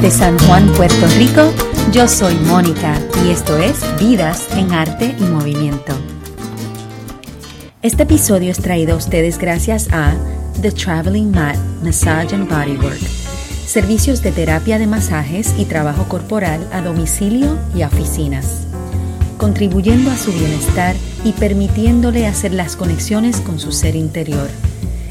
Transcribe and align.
Desde 0.00 0.18
San 0.18 0.38
Juan, 0.46 0.66
Puerto 0.76 1.06
Rico, 1.18 1.52
yo 1.92 2.08
soy 2.08 2.34
Mónica 2.46 2.98
y 3.22 3.32
esto 3.32 3.58
es 3.58 3.82
Vidas 3.98 4.48
en 4.56 4.72
Arte 4.72 5.14
y 5.18 5.24
Movimiento. 5.24 5.92
Este 7.82 8.04
episodio 8.04 8.50
es 8.50 8.56
traído 8.60 8.94
a 8.94 8.96
ustedes 8.96 9.36
gracias 9.36 9.88
a 9.92 10.14
The 10.62 10.72
Traveling 10.72 11.30
Mat 11.32 11.58
Massage 11.82 12.34
and 12.34 12.48
Bodywork, 12.48 12.98
servicios 13.66 14.22
de 14.22 14.32
terapia 14.32 14.78
de 14.78 14.86
masajes 14.86 15.54
y 15.58 15.66
trabajo 15.66 16.04
corporal 16.08 16.66
a 16.72 16.80
domicilio 16.80 17.58
y 17.74 17.82
a 17.82 17.88
oficinas, 17.88 18.66
contribuyendo 19.36 20.10
a 20.10 20.16
su 20.16 20.32
bienestar 20.32 20.96
y 21.24 21.32
permitiéndole 21.32 22.26
hacer 22.26 22.54
las 22.54 22.74
conexiones 22.74 23.42
con 23.42 23.58
su 23.58 23.70
ser 23.70 23.96
interior. 23.96 24.48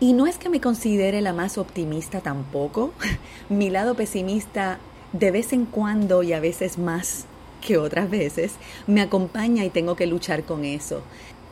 Y 0.00 0.14
no 0.14 0.26
es 0.26 0.38
que 0.38 0.48
me 0.48 0.62
considere 0.62 1.20
la 1.20 1.34
más 1.34 1.58
optimista 1.58 2.22
tampoco. 2.22 2.92
Mi 3.50 3.68
lado 3.68 3.94
pesimista 3.94 4.78
de 5.12 5.30
vez 5.30 5.52
en 5.52 5.66
cuando 5.66 6.22
y 6.22 6.32
a 6.32 6.40
veces 6.40 6.78
más 6.78 7.26
que 7.64 7.78
otras 7.78 8.10
veces 8.10 8.52
me 8.86 9.00
acompaña 9.00 9.64
y 9.64 9.70
tengo 9.70 9.96
que 9.96 10.06
luchar 10.06 10.44
con 10.44 10.64
eso. 10.64 11.02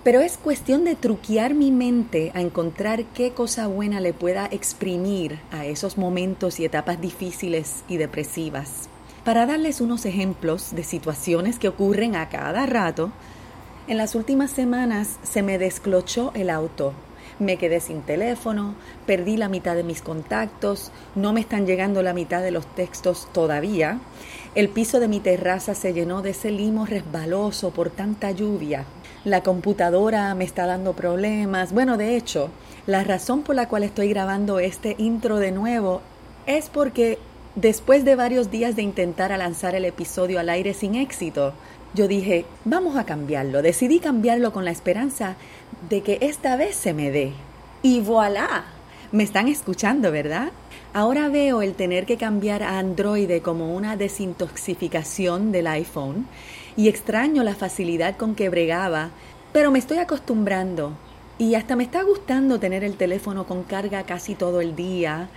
Pero 0.05 0.20
es 0.20 0.36
cuestión 0.36 0.84
de 0.84 0.97
truquear 0.97 1.55
mi 1.55 1.70
mente 1.70 2.33
a 2.34 2.41
encontrar 2.41 3.05
qué 3.14 3.31
cosa 3.31 3.69
buena 3.69 4.00
le 4.00 4.12
pueda 4.12 4.48
exprimir 4.50 5.39
a 5.53 5.64
esos 5.64 5.97
momentos 5.97 6.59
y 6.59 6.64
etapas 6.64 7.00
difíciles 7.00 7.84
y 7.86 7.98
depresivas. 7.98 8.89
Para 9.25 9.47
darles 9.47 9.81
unos 9.81 10.05
ejemplos 10.05 10.75
de 10.75 10.83
situaciones 10.83 11.61
que 11.61 11.69
ocurren 11.69 12.17
a 12.17 12.28
cada 12.31 12.67
rato, 12.67 13.12
en 13.86 13.97
las 13.97 14.17
últimas 14.17 14.50
semanas 14.50 15.20
se 15.22 15.42
me 15.42 15.56
desclochó 15.59 16.33
el 16.34 16.50
auto. 16.50 16.94
Me 17.39 17.56
quedé 17.56 17.78
sin 17.78 18.03
teléfono, 18.03 18.75
perdí 19.06 19.37
la 19.37 19.48
mitad 19.48 19.77
de 19.77 19.84
mis 19.84 20.03
contactos, 20.03 20.91
no 21.14 21.33
me 21.33 21.41
están 21.41 21.64
llegando 21.64 22.03
la 22.03 22.12
mitad 22.12 22.42
de 22.42 22.50
los 22.50 22.66
textos 22.75 23.28
todavía. 23.33 24.00
El 24.56 24.69
piso 24.69 24.98
de 24.98 25.06
mi 25.06 25.20
terraza 25.20 25.77
se 25.77 25.92
llenó 25.92 26.22
de 26.22 26.31
ese 26.31 26.50
limo 26.50 26.87
resbaloso 26.87 27.70
por 27.70 27.91
tanta 27.91 28.33
lluvia 28.33 28.84
la 29.25 29.43
computadora 29.43 30.34
me 30.34 30.44
está 30.44 30.66
dando 30.66 30.94
problemas. 30.94 31.72
Bueno, 31.72 31.97
de 31.97 32.16
hecho, 32.16 32.50
la 32.87 33.05
razón 33.05 33.43
por 33.43 33.55
la 33.55 33.69
cual 33.69 33.84
estoy 33.84 34.09
grabando 34.09 34.59
este 34.59 34.97
intro 34.99 35.38
de 35.38 35.53
nuevo 35.53 36.03
es 36.47 36.69
porque 36.69 37.19
después 37.55 38.05
de 38.05 38.16
varios 38.16 38.50
días 38.50 38.75
de 38.75 38.83
intentar 38.83 39.37
lanzar 39.38 39.75
el 39.75 39.84
episodio 39.84 40.41
al 40.41 40.49
aire 40.49 40.75
sin 40.75 40.94
éxito, 40.94 41.53
yo 41.94 42.09
dije, 42.09 42.47
vamos 42.65 42.97
a 42.97 43.05
cambiarlo. 43.05 43.62
Decidí 43.62 44.00
cambiarlo 44.00 44.53
con 44.53 44.65
la 44.65 44.71
esperanza 44.71 45.37
de 45.89 46.03
que 46.03 46.19
esta 46.21 46.56
vez 46.56 46.75
se 46.75 46.94
me 46.94 47.10
dé. 47.10 47.33
Y 47.83 48.00
voilà, 48.00 48.65
me 49.12 49.22
están 49.22 49.47
escuchando, 49.49 50.10
¿verdad? 50.10 50.53
Ahora 50.94 51.28
veo 51.28 51.62
el 51.62 51.75
tener 51.75 52.06
que 52.06 52.16
cambiar 52.16 52.62
a 52.62 52.78
Android 52.78 53.41
como 53.43 53.75
una 53.75 53.97
desintoxicación 53.97 55.53
del 55.53 55.66
iPhone 55.66 56.27
y 56.77 56.88
extraño 56.88 57.43
la 57.43 57.55
facilidad 57.55 58.16
con 58.16 58.34
que 58.34 58.49
bregaba, 58.49 59.10
pero 59.53 59.71
me 59.71 59.78
estoy 59.78 59.99
acostumbrando 59.99 60.93
y 61.38 61.55
hasta 61.55 61.77
me 61.77 61.84
está 61.84 62.03
gustando 62.03 62.60
tener 62.60 62.84
el 62.84 62.97
teléfono 62.97 63.47
con 63.47 63.65
carga 63.65 64.05
casi 64.05 64.34
todo 64.34 64.60
el 64.60 64.77
día. 64.77 65.28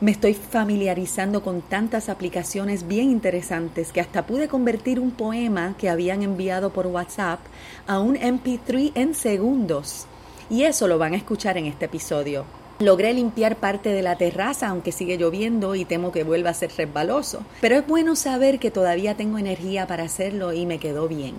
Me 0.00 0.10
estoy 0.10 0.34
familiarizando 0.34 1.42
con 1.42 1.62
tantas 1.62 2.08
aplicaciones 2.08 2.88
bien 2.88 3.10
interesantes 3.10 3.92
que 3.92 4.00
hasta 4.00 4.26
pude 4.26 4.48
convertir 4.48 4.98
un 4.98 5.12
poema 5.12 5.76
que 5.78 5.88
habían 5.88 6.22
enviado 6.22 6.70
por 6.70 6.88
WhatsApp 6.88 7.40
a 7.86 8.00
un 8.00 8.16
MP3 8.16 8.92
en 8.96 9.14
segundos. 9.14 10.06
Y 10.50 10.64
eso 10.64 10.88
lo 10.88 10.98
van 10.98 11.14
a 11.14 11.16
escuchar 11.16 11.56
en 11.56 11.66
este 11.66 11.84
episodio. 11.84 12.63
Logré 12.84 13.14
limpiar 13.14 13.56
parte 13.56 13.94
de 13.94 14.02
la 14.02 14.16
terraza, 14.16 14.68
aunque 14.68 14.92
sigue 14.92 15.16
lloviendo 15.16 15.74
y 15.74 15.86
temo 15.86 16.12
que 16.12 16.22
vuelva 16.22 16.50
a 16.50 16.54
ser 16.54 16.70
resbaloso. 16.76 17.42
Pero 17.62 17.76
es 17.76 17.86
bueno 17.86 18.14
saber 18.14 18.58
que 18.58 18.70
todavía 18.70 19.16
tengo 19.16 19.38
energía 19.38 19.86
para 19.86 20.02
hacerlo 20.02 20.52
y 20.52 20.66
me 20.66 20.78
quedó 20.78 21.08
bien. 21.08 21.34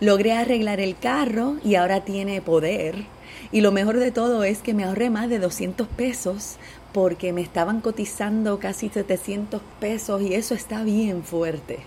Logré 0.00 0.32
arreglar 0.32 0.80
el 0.80 0.96
carro 0.96 1.56
y 1.62 1.74
ahora 1.74 2.00
tiene 2.06 2.40
poder. 2.40 3.04
Y 3.52 3.60
lo 3.60 3.72
mejor 3.72 3.98
de 3.98 4.10
todo 4.10 4.42
es 4.42 4.62
que 4.62 4.72
me 4.72 4.84
ahorré 4.84 5.10
más 5.10 5.28
de 5.28 5.38
200 5.38 5.86
pesos 5.86 6.56
porque 6.94 7.34
me 7.34 7.42
estaban 7.42 7.82
cotizando 7.82 8.58
casi 8.58 8.88
700 8.88 9.60
pesos 9.78 10.22
y 10.22 10.32
eso 10.32 10.54
está 10.54 10.82
bien 10.82 11.24
fuerte. 11.24 11.80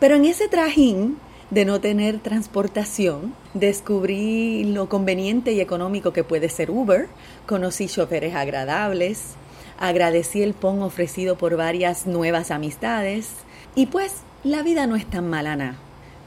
Pero 0.00 0.16
en 0.16 0.24
ese 0.24 0.48
trajín 0.48 1.16
de 1.50 1.64
no 1.64 1.80
tener 1.80 2.18
transportación, 2.18 3.34
descubrí 3.54 4.64
lo 4.64 4.88
conveniente 4.88 5.52
y 5.52 5.60
económico 5.60 6.12
que 6.12 6.24
puede 6.24 6.48
ser 6.50 6.70
Uber, 6.70 7.08
conocí 7.48 7.88
choferes 7.88 8.36
agradables, 8.36 9.34
agradecí 9.80 10.42
el 10.42 10.54
PON 10.54 10.82
ofrecido 10.82 11.36
por 11.36 11.56
varias 11.56 12.06
nuevas 12.06 12.52
amistades 12.52 13.30
y 13.74 13.86
pues 13.86 14.18
la 14.44 14.62
vida 14.62 14.86
no 14.86 14.94
es 14.94 15.06
tan 15.06 15.28
malana. 15.28 15.76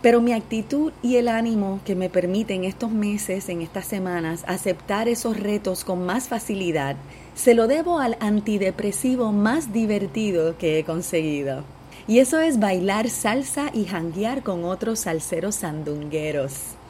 Pero 0.01 0.19
mi 0.19 0.33
actitud 0.33 0.91
y 1.03 1.17
el 1.17 1.27
ánimo 1.27 1.79
que 1.85 1.95
me 1.95 2.09
permiten 2.09 2.63
estos 2.63 2.91
meses, 2.91 3.49
en 3.49 3.61
estas 3.61 3.85
semanas, 3.85 4.43
aceptar 4.47 5.07
esos 5.07 5.39
retos 5.39 5.83
con 5.83 6.05
más 6.05 6.27
facilidad, 6.27 6.95
se 7.35 7.53
lo 7.53 7.67
debo 7.67 7.99
al 7.99 8.17
antidepresivo 8.19 9.31
más 9.31 9.71
divertido 9.71 10.57
que 10.57 10.79
he 10.79 10.83
conseguido. 10.83 11.63
Y 12.07 12.17
eso 12.17 12.39
es 12.39 12.59
bailar 12.59 13.09
salsa 13.11 13.69
y 13.73 13.85
janguear 13.85 14.41
con 14.41 14.65
otros 14.65 15.01
salseros 15.01 15.55
sandungueros. 15.55 16.80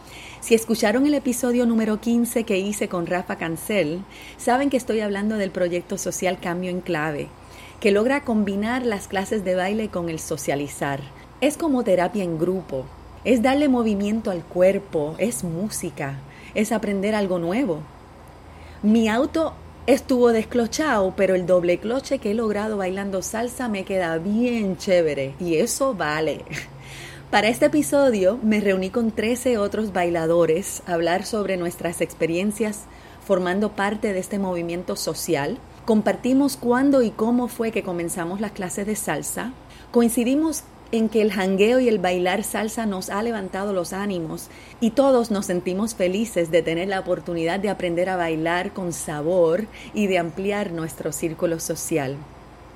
Si 0.41 0.55
escucharon 0.55 1.05
el 1.05 1.13
episodio 1.13 1.67
número 1.67 2.01
15 2.01 2.45
que 2.45 2.57
hice 2.57 2.89
con 2.89 3.05
Rafa 3.05 3.35
Cancel, 3.35 4.03
saben 4.37 4.71
que 4.71 4.77
estoy 4.77 4.99
hablando 4.99 5.37
del 5.37 5.51
proyecto 5.51 5.99
social 5.99 6.39
Cambio 6.39 6.71
en 6.71 6.81
Clave, 6.81 7.27
que 7.79 7.91
logra 7.91 8.23
combinar 8.23 8.83
las 8.83 9.07
clases 9.07 9.45
de 9.45 9.53
baile 9.53 9.89
con 9.89 10.09
el 10.09 10.17
socializar. 10.17 10.99
Es 11.41 11.57
como 11.57 11.83
terapia 11.83 12.23
en 12.23 12.39
grupo, 12.39 12.85
es 13.23 13.43
darle 13.43 13.69
movimiento 13.69 14.31
al 14.31 14.43
cuerpo, 14.43 15.13
es 15.19 15.43
música, 15.43 16.19
es 16.55 16.71
aprender 16.71 17.13
algo 17.13 17.37
nuevo. 17.37 17.81
Mi 18.81 19.09
auto 19.09 19.53
Estuvo 19.87 20.31
desclochado, 20.31 21.15
pero 21.17 21.33
el 21.33 21.47
doble 21.47 21.79
cloche 21.79 22.19
que 22.19 22.31
he 22.31 22.33
logrado 22.35 22.77
bailando 22.77 23.23
salsa 23.23 23.67
me 23.67 23.83
queda 23.83 24.19
bien 24.19 24.77
chévere 24.77 25.33
y 25.39 25.55
eso 25.55 25.95
vale. 25.95 26.45
Para 27.31 27.47
este 27.47 27.67
episodio 27.67 28.37
me 28.43 28.59
reuní 28.59 28.89
con 28.89 29.11
13 29.11 29.57
otros 29.57 29.93
bailadores 29.93 30.83
a 30.85 30.95
hablar 30.95 31.25
sobre 31.25 31.55
nuestras 31.55 32.01
experiencias 32.01 32.81
formando 33.25 33.71
parte 33.71 34.11
de 34.11 34.19
este 34.19 34.37
movimiento 34.37 34.97
social. 34.97 35.57
Compartimos 35.85 36.57
cuándo 36.57 37.01
y 37.03 37.11
cómo 37.11 37.47
fue 37.47 37.71
que 37.71 37.83
comenzamos 37.83 38.41
las 38.41 38.51
clases 38.51 38.85
de 38.85 38.97
salsa. 38.97 39.53
Coincidimos 39.91 40.65
en 40.91 41.07
que 41.07 41.21
el 41.21 41.31
jangueo 41.31 41.79
y 41.79 41.87
el 41.87 41.99
bailar 41.99 42.43
salsa 42.43 42.85
nos 42.85 43.09
ha 43.09 43.23
levantado 43.23 43.71
los 43.71 43.93
ánimos 43.93 44.49
y 44.81 44.89
todos 44.89 45.31
nos 45.31 45.45
sentimos 45.45 45.95
felices 45.95 46.51
de 46.51 46.63
tener 46.63 46.89
la 46.89 46.99
oportunidad 46.99 47.61
de 47.61 47.69
aprender 47.69 48.09
a 48.09 48.17
bailar 48.17 48.73
con 48.73 48.91
sabor 48.91 49.67
y 49.93 50.07
de 50.07 50.17
ampliar 50.17 50.73
nuestro 50.73 51.13
círculo 51.13 51.61
social. 51.61 52.17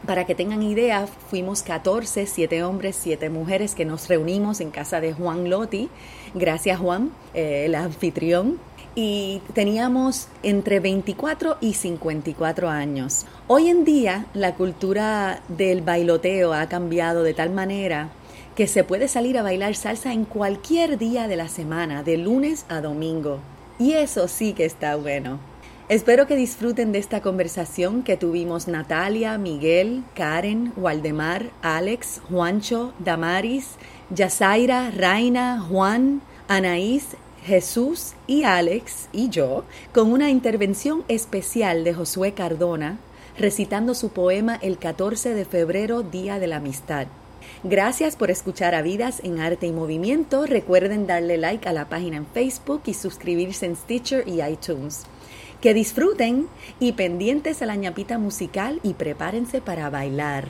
Para 0.06 0.26
que 0.26 0.36
tengan 0.36 0.62
idea, 0.62 1.08
fuimos 1.08 1.64
14, 1.64 2.28
7 2.28 2.64
hombres, 2.64 2.96
7 3.02 3.30
mujeres 3.30 3.74
que 3.74 3.86
nos 3.86 4.08
reunimos 4.08 4.62
en 4.62 4.70
casa 4.70 5.02
de 5.02 5.14
Juan 5.14 5.50
Lotti. 5.50 5.90
Gracias 6.36 6.80
Juan, 6.80 7.12
eh, 7.34 7.64
el 7.66 7.74
anfitrión 7.74 8.60
y 8.94 9.42
teníamos 9.54 10.28
entre 10.44 10.80
24 10.80 11.58
y 11.60 11.74
54 11.74 12.70
años. 12.70 13.26
Hoy 13.48 13.70
en 13.70 13.84
día 13.84 14.28
la 14.34 14.54
cultura 14.54 15.42
del 15.48 15.82
bailoteo 15.82 16.54
ha 16.54 16.68
cambiado 16.68 17.24
de 17.24 17.34
tal 17.34 17.50
manera 17.50 18.10
que 18.56 18.68
se 18.68 18.84
puede 18.84 19.08
salir 19.08 19.38
a 19.38 19.44
bailar 19.44 19.76
salsa 19.76 20.14
en 20.14 20.26
cualquier 20.26 20.98
día 20.98 21.28
de 21.28 21.36
la 21.36 21.50
semana, 21.50 22.04
de 22.04 22.18
lunes 22.18 22.66
a 22.70 22.80
domingo. 22.80 23.40
Y 23.80 23.94
eso 23.94 24.28
sí 24.30 24.54
que 24.54 24.66
está 24.66 24.96
bueno. 24.96 25.40
Espero 25.88 26.26
que 26.26 26.36
disfruten 26.36 26.92
de 26.92 26.98
esta 26.98 27.22
conversación 27.22 28.02
que 28.02 28.18
tuvimos 28.18 28.68
Natalia, 28.68 29.38
Miguel, 29.38 30.04
Karen, 30.16 30.74
Waldemar, 30.76 31.52
Alex, 31.62 32.22
Juancho, 32.28 32.94
Damaris, 32.98 33.76
Yasaira, 34.10 34.90
Raina, 34.90 35.62
Juan, 35.62 36.24
Anaís, 36.48 37.10
Jesús 37.44 38.14
y 38.26 38.46
Alex 38.46 39.10
y 39.14 39.30
yo 39.30 39.64
con 39.94 40.12
una 40.12 40.32
intervención 40.32 41.04
especial 41.08 41.84
de 41.84 41.94
Josué 41.94 42.34
Cardona 42.34 42.98
recitando 43.38 43.94
su 43.94 44.10
poema 44.10 44.56
el 44.56 44.80
14 44.80 45.36
de 45.36 45.46
febrero, 45.46 46.02
Día 46.02 46.40
de 46.40 46.48
la 46.48 46.56
Amistad. 46.56 47.06
Gracias 47.64 48.16
por 48.16 48.32
escuchar 48.32 48.74
a 48.74 48.82
Vidas 48.82 49.22
en 49.24 49.40
Arte 49.40 49.68
y 49.68 49.72
Movimiento. 49.72 50.48
Recuerden 50.48 51.06
darle 51.06 51.38
like 51.38 51.70
a 51.70 51.74
la 51.74 51.90
página 51.90 52.18
en 52.18 52.26
Facebook 52.26 52.82
y 52.88 52.96
suscribirse 52.96 53.68
en 53.68 53.76
Stitcher 53.76 54.28
y 54.28 54.42
iTunes. 54.42 55.06
Que 55.66 55.74
disfruten 55.74 56.48
y 56.80 56.92
pendientes 56.92 57.64
a 57.64 57.66
la 57.66 57.76
ñapita 57.76 58.20
musical 58.20 58.80
y 58.84 58.94
prepárense 58.94 59.62
para 59.62 59.90
bailar. 59.90 60.46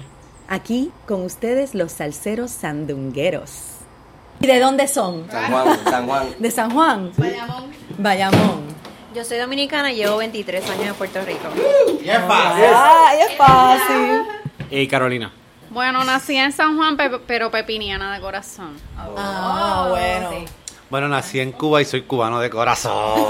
Aquí 0.50 0.92
con 1.08 1.24
ustedes 1.24 1.74
los 1.74 1.94
salseros 1.94 2.52
sandungueros. 2.52 3.52
¿Y 4.42 4.48
de 4.48 4.60
dónde 4.60 4.90
son? 4.90 5.26
San 5.32 5.50
Juan, 5.54 5.80
San 5.86 6.06
Juan. 6.06 6.28
¿De 6.38 6.52
San 6.52 6.70
Juan? 6.72 7.12
Bayamón. 7.16 7.64
Bayamón. 7.98 8.62
Yo 9.16 9.24
soy 9.24 9.38
dominicana 9.38 9.94
y 9.94 9.96
llevo 9.96 10.18
23 10.18 10.70
años 10.70 10.88
en 10.88 10.96
Puerto 10.96 11.22
Rico. 11.22 11.48
Y 12.04 12.10
es 12.10 12.20
fácil. 12.20 12.66
¡Ay, 12.76 13.20
es 13.22 13.38
fácil! 13.38 14.22
Y 14.70 14.86
Carolina. 14.90 15.32
Bueno, 15.70 16.04
nací 16.04 16.36
en 16.36 16.52
San 16.52 16.76
Juan, 16.76 16.98
pe- 16.98 17.20
pero 17.26 17.50
pepiniana 17.52 18.14
de 18.16 18.20
corazón. 18.20 18.76
Ah, 18.98 19.88
bueno. 19.92 20.44
Bueno, 20.96 21.10
nací 21.10 21.42
en 21.42 21.52
Cuba 21.52 21.82
y 21.82 21.86
soy 21.86 22.04
cubano 22.04 22.40
de 22.40 22.50
corazón. 22.50 23.26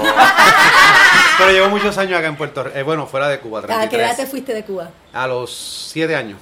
Pero 1.36 1.50
llevo 1.50 1.68
muchos 1.68 1.98
años 1.98 2.16
acá 2.16 2.28
en 2.28 2.36
Puerto 2.36 2.62
Rico. 2.62 2.84
bueno, 2.84 3.08
fuera 3.08 3.26
de 3.28 3.40
Cuba, 3.40 3.58
¿A 3.58 3.62
qué 3.62 3.72
edad 3.72 3.80
33. 4.14 4.16
te 4.18 4.26
fuiste 4.26 4.54
de 4.54 4.62
Cuba? 4.62 4.88
A 5.12 5.26
los 5.26 5.90
7 5.92 6.14
años. 6.14 6.38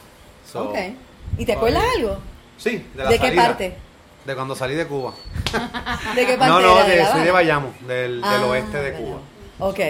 So, 0.53 0.65
ok. 0.69 0.77
¿Y 1.39 1.47
te 1.47 1.55
acuerdas 1.55 1.83
algo? 1.97 2.19
Sí, 2.59 2.87
de 2.95 3.05
la 3.05 3.09
¿De 3.09 3.19
qué 3.19 3.29
salida. 3.29 3.43
parte? 3.43 3.75
De 4.27 4.35
cuando 4.35 4.55
salí 4.55 4.75
de 4.75 4.87
Cuba. 4.87 5.15
¿De 6.15 6.27
qué 6.27 6.37
parte 6.37 6.47
No, 6.53 6.61
no, 6.61 6.77
de- 6.85 6.85
soy 6.85 6.97
de 6.97 7.03
Habana? 7.31 7.33
Bayamo, 7.33 7.75
del, 7.89 8.21
del 8.21 8.23
Ah, 8.23 8.45
oeste 8.47 8.77
de 8.83 8.91
Bayamo. 8.93 9.07
Cuba. 9.07 9.71
Ok. 9.71 9.81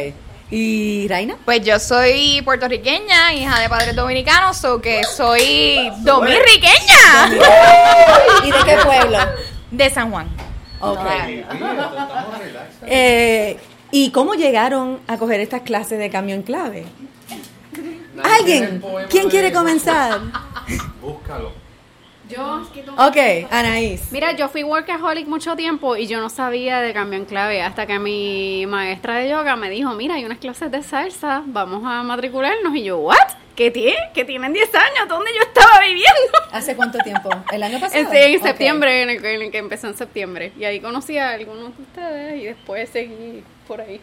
¿Y 0.52 1.08
Raina? 1.08 1.34
Pues 1.44 1.64
yo 1.64 1.80
soy 1.80 2.42
puertorriqueña, 2.44 3.32
hija 3.34 3.58
de 3.58 3.68
padres 3.68 3.96
dominicanos, 3.96 4.64
o 4.66 4.80
que 4.80 5.02
soy 5.02 5.90
dominriqueña 6.02 7.28
¿Y 8.44 8.52
de 8.52 8.58
qué 8.64 8.76
pueblo? 8.84 9.18
de 9.72 9.90
San 9.90 10.12
Juan. 10.12 10.28
Eh, 12.86 13.56
¿Y 13.90 14.10
cómo 14.10 14.34
llegaron 14.34 14.98
a 15.06 15.16
coger 15.16 15.40
estas 15.40 15.62
clases 15.62 15.98
de 15.98 16.10
cambio 16.10 16.34
en 16.34 16.42
clave? 16.42 16.84
¿Alguien? 18.22 18.82
¿Quién 19.08 19.30
quiere 19.30 19.52
comenzar? 19.52 20.20
Búscalo. 21.00 21.63
Yo, 22.28 22.62
Ok, 22.96 23.16
Anaís. 23.50 24.10
mira, 24.10 24.32
yo 24.32 24.48
fui 24.48 24.62
workaholic 24.64 25.26
mucho 25.26 25.54
tiempo 25.56 25.94
y 25.96 26.06
yo 26.06 26.20
no 26.20 26.30
sabía 26.30 26.80
de 26.80 26.92
cambio 26.94 27.18
en 27.18 27.26
clave 27.26 27.60
hasta 27.60 27.86
que 27.86 27.98
mi 27.98 28.64
maestra 28.66 29.16
de 29.16 29.28
yoga 29.28 29.56
me 29.56 29.68
dijo, 29.68 29.92
mira, 29.94 30.14
hay 30.14 30.24
unas 30.24 30.38
clases 30.38 30.70
de 30.70 30.82
salsa, 30.82 31.42
vamos 31.46 31.82
a 31.84 32.02
matricularnos. 32.02 32.74
Y 32.74 32.84
yo, 32.84 32.98
¿what? 32.98 33.16
¿Qué 33.54 33.70
tiene? 33.70 33.94
Que 34.14 34.24
tienen 34.24 34.52
10 34.52 34.74
años, 34.74 35.08
¿dónde 35.08 35.30
yo 35.36 35.42
estaba 35.42 35.80
viviendo? 35.80 36.10
¿Hace 36.50 36.74
cuánto 36.74 36.98
tiempo? 37.00 37.28
¿El 37.52 37.62
año 37.62 37.78
pasado? 37.78 38.00
En, 38.10 38.16
en 38.16 38.36
Ok. 38.40 38.42
septiembre, 38.46 39.02
en, 39.02 39.10
el, 39.10 39.24
en 39.24 39.42
el 39.42 39.50
que 39.52 39.58
empezó 39.58 39.86
en 39.86 39.96
septiembre. 39.96 40.52
Y 40.58 40.64
ahí 40.64 40.80
conocí 40.80 41.18
a 41.18 41.30
algunos 41.30 41.76
de 41.76 41.82
ustedes 41.82 42.42
y 42.42 42.46
después 42.46 42.88
seguí 42.88 43.44
por 43.68 43.80
ahí. 43.82 44.00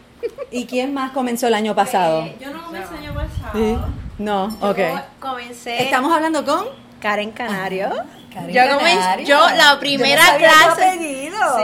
¿Y 0.50 0.64
quién 0.66 0.94
más 0.94 1.10
comenzó 1.10 1.48
el 1.48 1.54
año 1.54 1.74
pasado? 1.74 2.22
Eh, 2.24 2.36
yo 2.40 2.50
no 2.50 2.62
comencé 2.64 2.94
el 2.94 3.04
año 3.04 3.14
pasado. 3.14 3.52
Sí. 3.52 3.76
No, 4.18 4.44
ok. 4.60 4.78
Yo 4.78 5.00
comencé. 5.20 5.82
Estamos 5.82 6.12
hablando 6.14 6.44
con 6.46 6.64
Karen 7.02 7.32
Canario. 7.32 7.90
Karen 8.32 8.54
yo 8.54 8.62
comencé, 8.78 8.98
Canario. 8.98 9.26
yo 9.26 9.48
la 9.56 9.72
Yo 9.74 9.80
primera 9.80 10.22
no 10.22 10.28
sabía 10.30 10.48
tu 10.50 10.64
clase, 10.76 10.98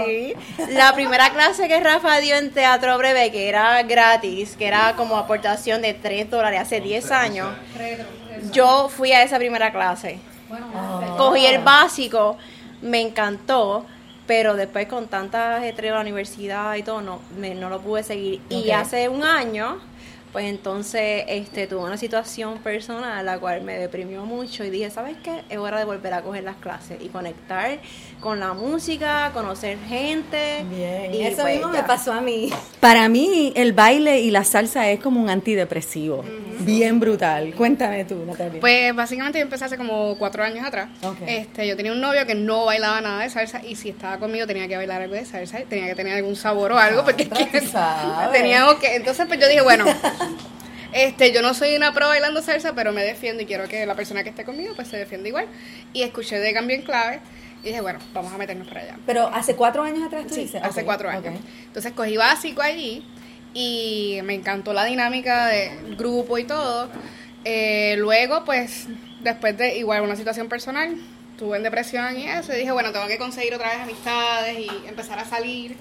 sí, 0.04 0.34
la 0.74 0.92
primera 0.92 1.30
clase 1.30 1.68
que 1.68 1.80
Rafa 1.80 2.18
dio 2.18 2.36
en 2.36 2.50
teatro 2.50 2.98
breve, 2.98 3.30
que 3.30 3.48
era 3.48 3.82
gratis, 3.84 4.56
que 4.58 4.66
era 4.66 4.94
como 4.96 5.16
aportación 5.16 5.80
de 5.80 5.94
3 5.94 6.28
dólares 6.28 6.60
hace 6.60 6.80
10 6.82 7.10
años, 7.12 7.48
yo 8.52 8.88
fui 8.88 9.12
a 9.12 9.22
esa 9.22 9.38
primera 9.38 9.72
clase. 9.72 10.18
Cogí 11.16 11.46
el 11.46 11.62
básico, 11.62 12.36
me 12.82 13.00
encantó, 13.00 13.86
pero 14.26 14.54
después 14.54 14.86
con 14.88 15.08
tanta 15.08 15.56
ajetreo 15.56 15.92
de 15.92 15.94
la 15.96 16.00
universidad 16.02 16.74
y 16.74 16.82
todo, 16.82 17.00
no, 17.00 17.20
me- 17.38 17.54
no 17.54 17.70
lo 17.70 17.80
pude 17.80 18.02
seguir. 18.02 18.40
Y 18.50 18.70
hace 18.72 19.08
un 19.08 19.24
año, 19.24 19.78
pues 20.32 20.46
entonces 20.46 21.24
este, 21.28 21.66
tuve 21.66 21.80
una 21.84 21.96
situación 21.96 22.58
personal 22.58 23.24
la 23.24 23.38
cual 23.38 23.62
me 23.62 23.78
deprimió 23.78 24.24
mucho 24.24 24.64
y 24.64 24.70
dije, 24.70 24.90
¿sabes 24.90 25.16
qué? 25.22 25.42
Es 25.48 25.58
hora 25.58 25.78
de 25.78 25.84
volver 25.84 26.12
a 26.14 26.22
coger 26.22 26.44
las 26.44 26.56
clases 26.56 26.98
y 27.00 27.08
conectar 27.08 27.78
con 28.20 28.40
la 28.40 28.52
música, 28.52 29.30
conocer 29.32 29.78
gente. 29.88 30.64
Bien, 30.70 31.14
y 31.14 31.22
eso 31.22 31.42
pues 31.42 31.54
mismo 31.54 31.72
ya. 31.72 31.82
me 31.82 31.86
pasó 31.86 32.12
a 32.12 32.20
mí. 32.20 32.50
Para 32.80 33.08
mí, 33.08 33.52
el 33.56 33.72
baile 33.72 34.20
y 34.20 34.30
la 34.30 34.44
salsa 34.44 34.90
es 34.90 35.00
como 35.00 35.20
un 35.22 35.30
antidepresivo. 35.30 36.24
Bien 36.60 36.98
brutal. 36.98 37.54
Cuéntame 37.54 38.04
tú, 38.04 38.24
Natalia. 38.26 38.60
Pues 38.60 38.94
básicamente 38.94 39.38
yo 39.38 39.44
empecé 39.44 39.64
hace 39.64 39.76
como 39.76 40.16
cuatro 40.18 40.42
años 40.42 40.66
atrás. 40.66 40.88
Ok. 41.02 41.18
Este, 41.26 41.66
yo 41.66 41.76
tenía 41.76 41.92
un 41.92 42.00
novio 42.00 42.26
que 42.26 42.34
no 42.34 42.64
bailaba 42.64 43.00
nada 43.00 43.22
de 43.22 43.30
salsa 43.30 43.62
y 43.64 43.76
si 43.76 43.90
estaba 43.90 44.18
conmigo 44.18 44.46
tenía 44.46 44.66
que 44.66 44.76
bailar 44.76 45.02
algo 45.02 45.14
de 45.14 45.24
salsa, 45.24 45.60
tenía 45.68 45.86
que 45.86 45.94
tener 45.94 46.14
algún 46.14 46.34
sabor 46.36 46.72
o 46.72 46.78
algo 46.78 47.04
porque 47.04 47.28
que 47.52 47.60
sabes. 47.60 48.32
teníamos 48.32 48.74
que, 48.76 48.96
entonces 48.96 49.26
pues 49.26 49.38
yo 49.40 49.46
dije, 49.48 49.62
bueno, 49.62 49.84
este, 50.92 51.32
yo 51.32 51.42
no 51.42 51.54
soy 51.54 51.74
una 51.76 51.92
pro 51.92 52.08
bailando 52.08 52.42
salsa, 52.42 52.74
pero 52.74 52.92
me 52.92 53.02
defiendo 53.02 53.42
y 53.42 53.46
quiero 53.46 53.68
que 53.68 53.84
la 53.86 53.94
persona 53.94 54.22
que 54.22 54.30
esté 54.30 54.44
conmigo 54.44 54.74
pues 54.74 54.88
se 54.88 54.96
defienda 54.96 55.28
igual. 55.28 55.46
Y 55.92 56.02
escuché 56.02 56.38
de 56.38 56.52
cambio 56.52 56.76
en 56.76 56.82
clave 56.82 57.20
y 57.62 57.68
dije, 57.68 57.80
bueno, 57.80 57.98
vamos 58.14 58.32
a 58.32 58.38
meternos 58.38 58.68
para 58.68 58.80
allá. 58.82 58.96
Pero 59.06 59.26
hace 59.28 59.54
cuatro 59.56 59.82
años 59.82 60.06
atrás 60.06 60.26
tú 60.26 60.34
Sí, 60.34 60.42
dices. 60.42 60.62
hace 60.62 60.84
cuatro 60.84 61.08
años. 61.10 61.34
Entonces 61.66 61.92
cogí 61.92 62.16
básico 62.16 62.62
allí 62.62 63.04
y 63.54 64.20
me 64.24 64.34
encantó 64.34 64.72
la 64.72 64.84
dinámica 64.84 65.46
del 65.46 65.96
grupo 65.96 66.38
y 66.38 66.44
todo. 66.44 66.88
Eh, 67.44 67.96
luego, 67.98 68.44
pues, 68.44 68.86
después 69.22 69.56
de 69.56 69.78
igual 69.78 70.02
una 70.02 70.16
situación 70.16 70.48
personal, 70.48 70.96
estuve 71.32 71.56
en 71.56 71.62
depresión 71.62 72.18
y 72.18 72.28
eso, 72.28 72.52
y 72.52 72.58
dije, 72.58 72.72
bueno, 72.72 72.92
tengo 72.92 73.06
que 73.06 73.16
conseguir 73.16 73.54
otra 73.54 73.68
vez 73.70 73.78
amistades 73.80 74.58
y 74.58 74.68
empezar 74.88 75.18
a 75.18 75.24
salir. 75.24 75.76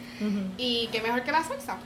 Y 0.57 0.87
qué 0.91 1.01
mejor 1.01 1.23
que 1.23 1.31
la 1.31 1.43
salsa. 1.43 1.77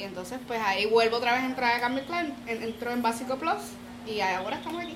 Y 0.00 0.04
entonces, 0.04 0.38
pues 0.46 0.58
ahí 0.64 0.86
vuelvo 0.86 1.16
otra 1.18 1.34
vez 1.34 1.42
a 1.42 1.46
entrar 1.46 1.76
a 1.76 1.80
Cambio 1.80 2.04
Clan, 2.06 2.32
en- 2.46 2.62
entro 2.62 2.90
en 2.90 3.02
Básico 3.02 3.36
Plus 3.36 3.52
y 4.06 4.20
ahora 4.20 4.56
estamos 4.56 4.82
aquí. 4.82 4.94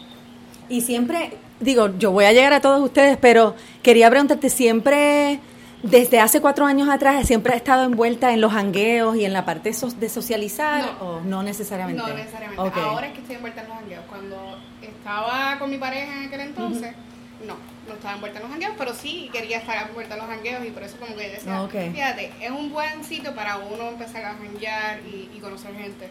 Y 0.70 0.80
siempre, 0.80 1.36
digo, 1.60 1.90
yo 1.98 2.10
voy 2.10 2.24
a 2.24 2.32
llegar 2.32 2.54
a 2.54 2.60
todos 2.60 2.80
ustedes, 2.82 3.18
pero 3.18 3.54
quería 3.82 4.08
preguntarte, 4.08 4.48
siempre, 4.48 5.40
desde 5.82 6.20
hace 6.20 6.40
cuatro 6.40 6.64
años 6.64 6.88
atrás, 6.88 7.26
siempre 7.26 7.52
ha 7.52 7.56
estado 7.56 7.84
envuelta 7.84 8.32
en 8.32 8.40
los 8.40 8.54
hangueos 8.54 9.14
y 9.16 9.26
en 9.26 9.34
la 9.34 9.44
parte 9.44 9.74
so- 9.74 9.88
de 9.90 10.08
socializar, 10.08 10.94
No. 10.98 11.06
o 11.06 11.20
no 11.20 11.42
necesariamente? 11.42 12.00
No 12.00 12.08
necesariamente. 12.08 12.80
Ahora 12.80 13.06
es 13.08 13.12
que 13.12 13.20
estoy 13.20 13.36
envuelta 13.36 13.60
en 13.60 13.68
los 13.68 13.76
jangueos. 13.76 14.04
Cuando 14.08 14.58
estaba 14.80 15.58
con 15.58 15.68
mi 15.70 15.76
pareja 15.76 16.16
en 16.16 16.28
aquel 16.28 16.40
entonces, 16.40 16.94
no, 17.46 17.56
no 17.88 17.94
estaba 17.94 18.14
envuelta 18.14 18.38
en 18.38 18.42
los 18.44 18.52
jangueos, 18.52 18.74
pero 18.78 18.94
sí 18.94 19.28
quería 19.32 19.58
estar 19.58 19.88
envuelta 19.88 20.14
en 20.14 20.20
los 20.20 20.28
jangueos 20.28 20.64
y 20.66 20.70
por 20.70 20.82
eso 20.82 20.96
como 20.98 21.14
que 21.16 21.28
decía, 21.30 21.62
Ok. 21.62 21.74
fíjate, 21.92 22.32
es 22.40 22.50
un 22.50 22.70
buen 22.72 23.04
sitio 23.04 23.34
para 23.34 23.56
uno 23.58 23.88
empezar 23.90 24.24
a 24.24 24.34
janguear 24.34 25.00
y, 25.06 25.30
y 25.34 25.40
conocer 25.40 25.74
gente. 25.74 26.08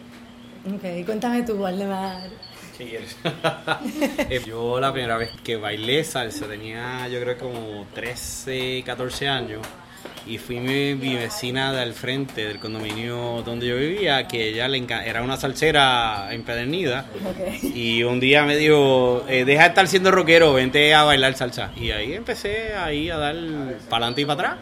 Ok, 0.65 1.05
cuéntame 1.05 1.43
tú, 1.43 1.53
Waldemar. 1.55 2.29
¿Qué 2.77 2.85
quieres? 2.89 3.15
Eh, 4.29 4.41
yo 4.45 4.79
la 4.79 4.91
primera 4.91 5.17
vez 5.17 5.29
que 5.43 5.57
bailé 5.57 6.03
salsa 6.03 6.47
tenía 6.47 7.07
yo 7.07 7.19
creo 7.21 7.35
que 7.35 7.43
como 7.43 7.85
13, 7.93 8.81
14 8.85 9.27
años 9.27 9.61
y 10.25 10.37
fui 10.37 10.59
mi, 10.59 10.95
mi 10.95 11.15
vecina 11.15 11.73
del 11.73 11.93
frente 11.93 12.45
del 12.45 12.59
condominio 12.59 13.41
donde 13.43 13.67
yo 13.67 13.75
vivía, 13.75 14.27
que 14.27 14.49
ella 14.49 14.67
le 14.67 14.85
era 15.05 15.21
una 15.21 15.37
salsera 15.37 16.33
empedernida 16.33 17.05
y 17.61 18.03
un 18.03 18.19
día 18.19 18.43
me 18.43 18.55
dijo, 18.55 19.25
eh, 19.27 19.45
deja 19.45 19.63
de 19.63 19.69
estar 19.69 19.87
siendo 19.87 20.11
rockero, 20.11 20.53
vente 20.53 20.93
a 20.93 21.03
bailar 21.03 21.33
salsa. 21.35 21.71
Y 21.75 21.91
ahí 21.91 22.13
empecé 22.13 22.73
ahí 22.75 23.09
a 23.09 23.17
dar 23.17 23.35
para 23.89 24.05
adelante 24.05 24.21
y 24.21 24.25
para 24.25 24.51
atrás. 24.51 24.57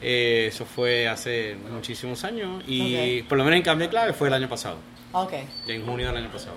Eh, 0.00 0.46
eso 0.48 0.64
fue 0.64 1.08
hace 1.08 1.56
muchísimos 1.72 2.22
años 2.24 2.62
y 2.66 3.22
por 3.22 3.36
lo 3.36 3.44
menos 3.44 3.58
en 3.58 3.64
cambio 3.64 3.86
de 3.86 3.90
clave 3.90 4.12
fue 4.12 4.28
el 4.28 4.34
año 4.34 4.48
pasado, 4.48 4.76
Ok, 5.12 5.32
ya 5.66 5.74
en 5.74 5.84
junio 5.84 6.06
del 6.08 6.18
año 6.18 6.30
pasado. 6.30 6.54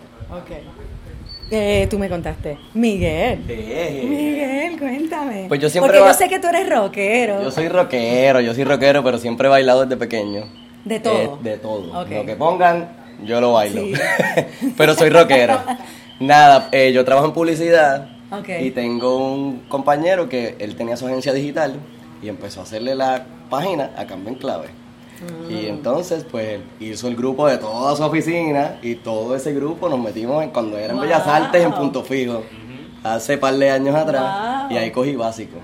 Eh, 1.51 1.87
tú 1.89 1.99
me 1.99 2.09
contaste. 2.09 2.57
Miguel. 2.73 3.39
Miguel, 3.45 4.79
cuéntame. 4.79 5.45
Pues 5.47 5.59
yo 5.59 5.69
siempre 5.69 5.91
Porque 5.91 6.07
yo 6.07 6.13
sé 6.13 6.29
que 6.29 6.39
tú 6.39 6.47
eres 6.47 6.69
rockero. 6.69 7.43
Yo 7.43 7.51
soy 7.51 7.67
rockero, 7.67 8.39
yo 8.39 8.53
soy 8.53 8.63
rockero, 8.63 9.03
pero 9.03 9.17
siempre 9.17 9.47
he 9.47 9.51
bailado 9.51 9.83
desde 9.83 9.97
pequeño. 9.97 10.45
De 10.85 10.99
todo. 10.99 11.13
Eh, 11.13 11.29
de 11.41 11.57
todo. 11.57 12.05
Lo 12.05 12.25
que 12.25 12.35
pongan, 12.35 12.89
yo 13.25 13.41
lo 13.41 13.53
bailo. 13.53 13.81
Sí. 13.81 13.93
pero 14.77 14.95
soy 14.95 15.09
rockero. 15.09 15.59
Nada, 16.19 16.69
eh, 16.71 16.91
yo 16.93 17.03
trabajo 17.03 17.27
en 17.27 17.33
publicidad 17.33 18.07
Ok. 18.31 18.47
Y 18.61 18.71
tengo 18.71 19.17
un 19.17 19.59
compañero 19.67 20.29
que 20.29 20.55
él 20.59 20.75
tenía 20.77 20.95
su 20.95 21.05
agencia 21.05 21.33
digital 21.33 21.75
y 22.21 22.29
empezó 22.29 22.61
a 22.61 22.63
hacerle 22.63 22.95
la 22.95 23.25
página 23.49 23.91
a 23.97 24.05
cambio 24.05 24.29
en 24.29 24.35
clave. 24.35 24.67
Mm. 25.21 25.51
Y 25.51 25.65
entonces, 25.67 26.25
pues, 26.29 26.59
hizo 26.79 27.07
el 27.07 27.15
grupo 27.15 27.47
de 27.47 27.57
toda 27.57 27.95
su 27.95 28.03
oficina 28.03 28.79
y 28.81 28.95
todo 28.95 29.35
ese 29.35 29.53
grupo 29.53 29.87
nos 29.89 29.99
metimos 29.99 30.43
en, 30.43 30.49
cuando 30.49 30.77
era 30.77 30.87
en 30.89 30.95
Wow. 30.95 31.01
Bellas 31.03 31.27
Artes 31.27 31.63
en 31.63 31.71
Punto 31.73 32.03
Fijo, 32.03 32.43
hace 33.03 33.37
par 33.37 33.55
de 33.55 33.69
años 33.69 33.95
atrás, 33.95 34.63
Wow. 34.69 34.71
y 34.71 34.77
ahí 34.79 34.91
cogí 34.91 35.15
básico. 35.15 35.57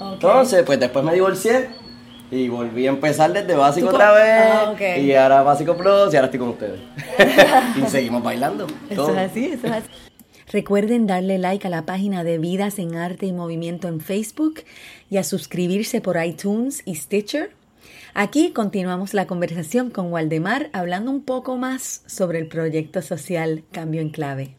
Entonces, 0.00 0.62
pues 0.64 0.80
después 0.80 1.04
me 1.04 1.14
divorcié 1.14 1.68
y 2.30 2.48
volví 2.48 2.86
a 2.86 2.90
empezar 2.90 3.32
desde 3.32 3.54
básico 3.54 3.88
otra 3.88 4.12
vez. 4.12 4.44
Ah. 4.52 4.98
Y 4.98 5.12
ahora 5.14 5.42
básico 5.42 5.76
plus 5.76 6.12
y 6.12 6.16
ahora 6.16 6.24
estoy 6.26 6.40
con 6.40 6.48
ustedes. 6.48 6.80
y 7.76 7.88
seguimos 7.88 8.22
bailando. 8.22 8.66
Eso 8.90 9.10
es 9.10 9.18
así, 9.18 9.46
eso 9.46 9.66
es 9.66 9.72
así. 9.72 9.88
Recuerden 10.50 11.06
darle 11.06 11.38
like 11.38 11.66
a 11.66 11.70
la 11.70 11.86
página 11.86 12.24
de 12.24 12.38
Vidas 12.38 12.78
en 12.78 12.96
Arte 12.96 13.26
y 13.26 13.32
Movimiento 13.32 13.88
en 13.88 14.00
Facebook 14.00 14.62
y 15.08 15.16
a 15.18 15.24
suscribirse 15.24 16.00
por 16.00 16.22
iTunes 16.22 16.82
y 16.84 16.96
Stitcher. 16.96 17.52
Aquí 18.14 18.50
continuamos 18.52 19.14
la 19.14 19.26
conversación 19.26 19.88
con 19.88 20.12
Waldemar 20.12 20.68
hablando 20.74 21.10
un 21.10 21.24
poco 21.24 21.56
más 21.56 22.02
sobre 22.06 22.38
el 22.40 22.46
proyecto 22.46 23.00
social 23.00 23.64
Cambio 23.72 24.02
en 24.02 24.10
Clave. 24.10 24.54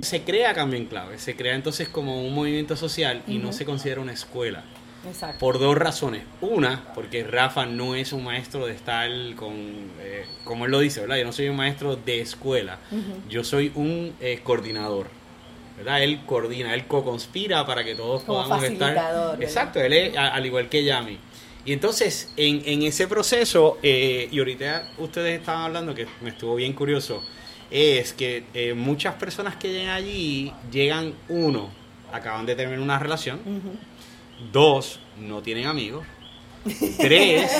Se 0.00 0.22
crea 0.22 0.54
Cambio 0.54 0.78
en 0.78 0.86
Clave, 0.86 1.18
se 1.18 1.36
crea 1.36 1.54
entonces 1.54 1.90
como 1.90 2.26
un 2.26 2.34
movimiento 2.34 2.76
social 2.76 3.22
y 3.26 3.36
no 3.36 3.52
se 3.52 3.66
considera 3.66 4.00
una 4.00 4.14
escuela. 4.14 4.64
Exacto. 5.06 5.38
Por 5.38 5.58
dos 5.58 5.76
razones. 5.76 6.22
Una, 6.40 6.94
porque 6.94 7.24
Rafa 7.24 7.66
no 7.66 7.94
es 7.94 8.14
un 8.14 8.24
maestro 8.24 8.64
de 8.64 8.72
estar 8.72 9.10
con, 9.36 9.52
eh, 10.00 10.24
como 10.44 10.64
él 10.64 10.70
lo 10.70 10.80
dice, 10.80 11.02
¿verdad? 11.02 11.16
Yo 11.18 11.26
no 11.26 11.32
soy 11.32 11.50
un 11.50 11.56
maestro 11.56 11.96
de 11.96 12.22
escuela, 12.22 12.78
yo 13.28 13.44
soy 13.44 13.70
un 13.74 14.14
eh, 14.18 14.40
coordinador. 14.42 15.08
¿verdad? 15.76 16.02
Él 16.02 16.20
coordina, 16.26 16.74
él 16.74 16.86
co-conspira 16.86 17.64
para 17.66 17.84
que 17.84 17.94
todos 17.94 18.22
Como 18.22 18.42
podamos 18.42 18.64
estar. 18.64 18.94
¿verdad? 18.94 19.42
Exacto, 19.42 19.80
él 19.80 19.92
es 19.92 20.16
al 20.16 20.44
igual 20.44 20.68
que 20.68 20.84
Yami. 20.84 21.18
Y 21.64 21.72
entonces, 21.72 22.32
en, 22.36 22.62
en 22.64 22.82
ese 22.82 23.06
proceso, 23.06 23.78
eh, 23.82 24.28
y 24.30 24.38
ahorita 24.38 24.92
ustedes 24.98 25.38
estaban 25.40 25.64
hablando, 25.64 25.94
que 25.94 26.06
me 26.22 26.30
estuvo 26.30 26.54
bien 26.54 26.72
curioso, 26.72 27.22
es 27.70 28.12
que 28.12 28.44
eh, 28.54 28.74
muchas 28.74 29.14
personas 29.14 29.56
que 29.56 29.68
llegan 29.68 29.94
allí, 29.94 30.52
llegan, 30.70 31.14
uno, 31.28 31.70
acaban 32.12 32.46
de 32.46 32.56
terminar 32.56 32.80
una 32.80 32.98
relación, 32.98 33.40
dos, 34.52 35.00
no 35.18 35.42
tienen 35.42 35.66
amigos, 35.66 36.04
tres, 36.98 37.50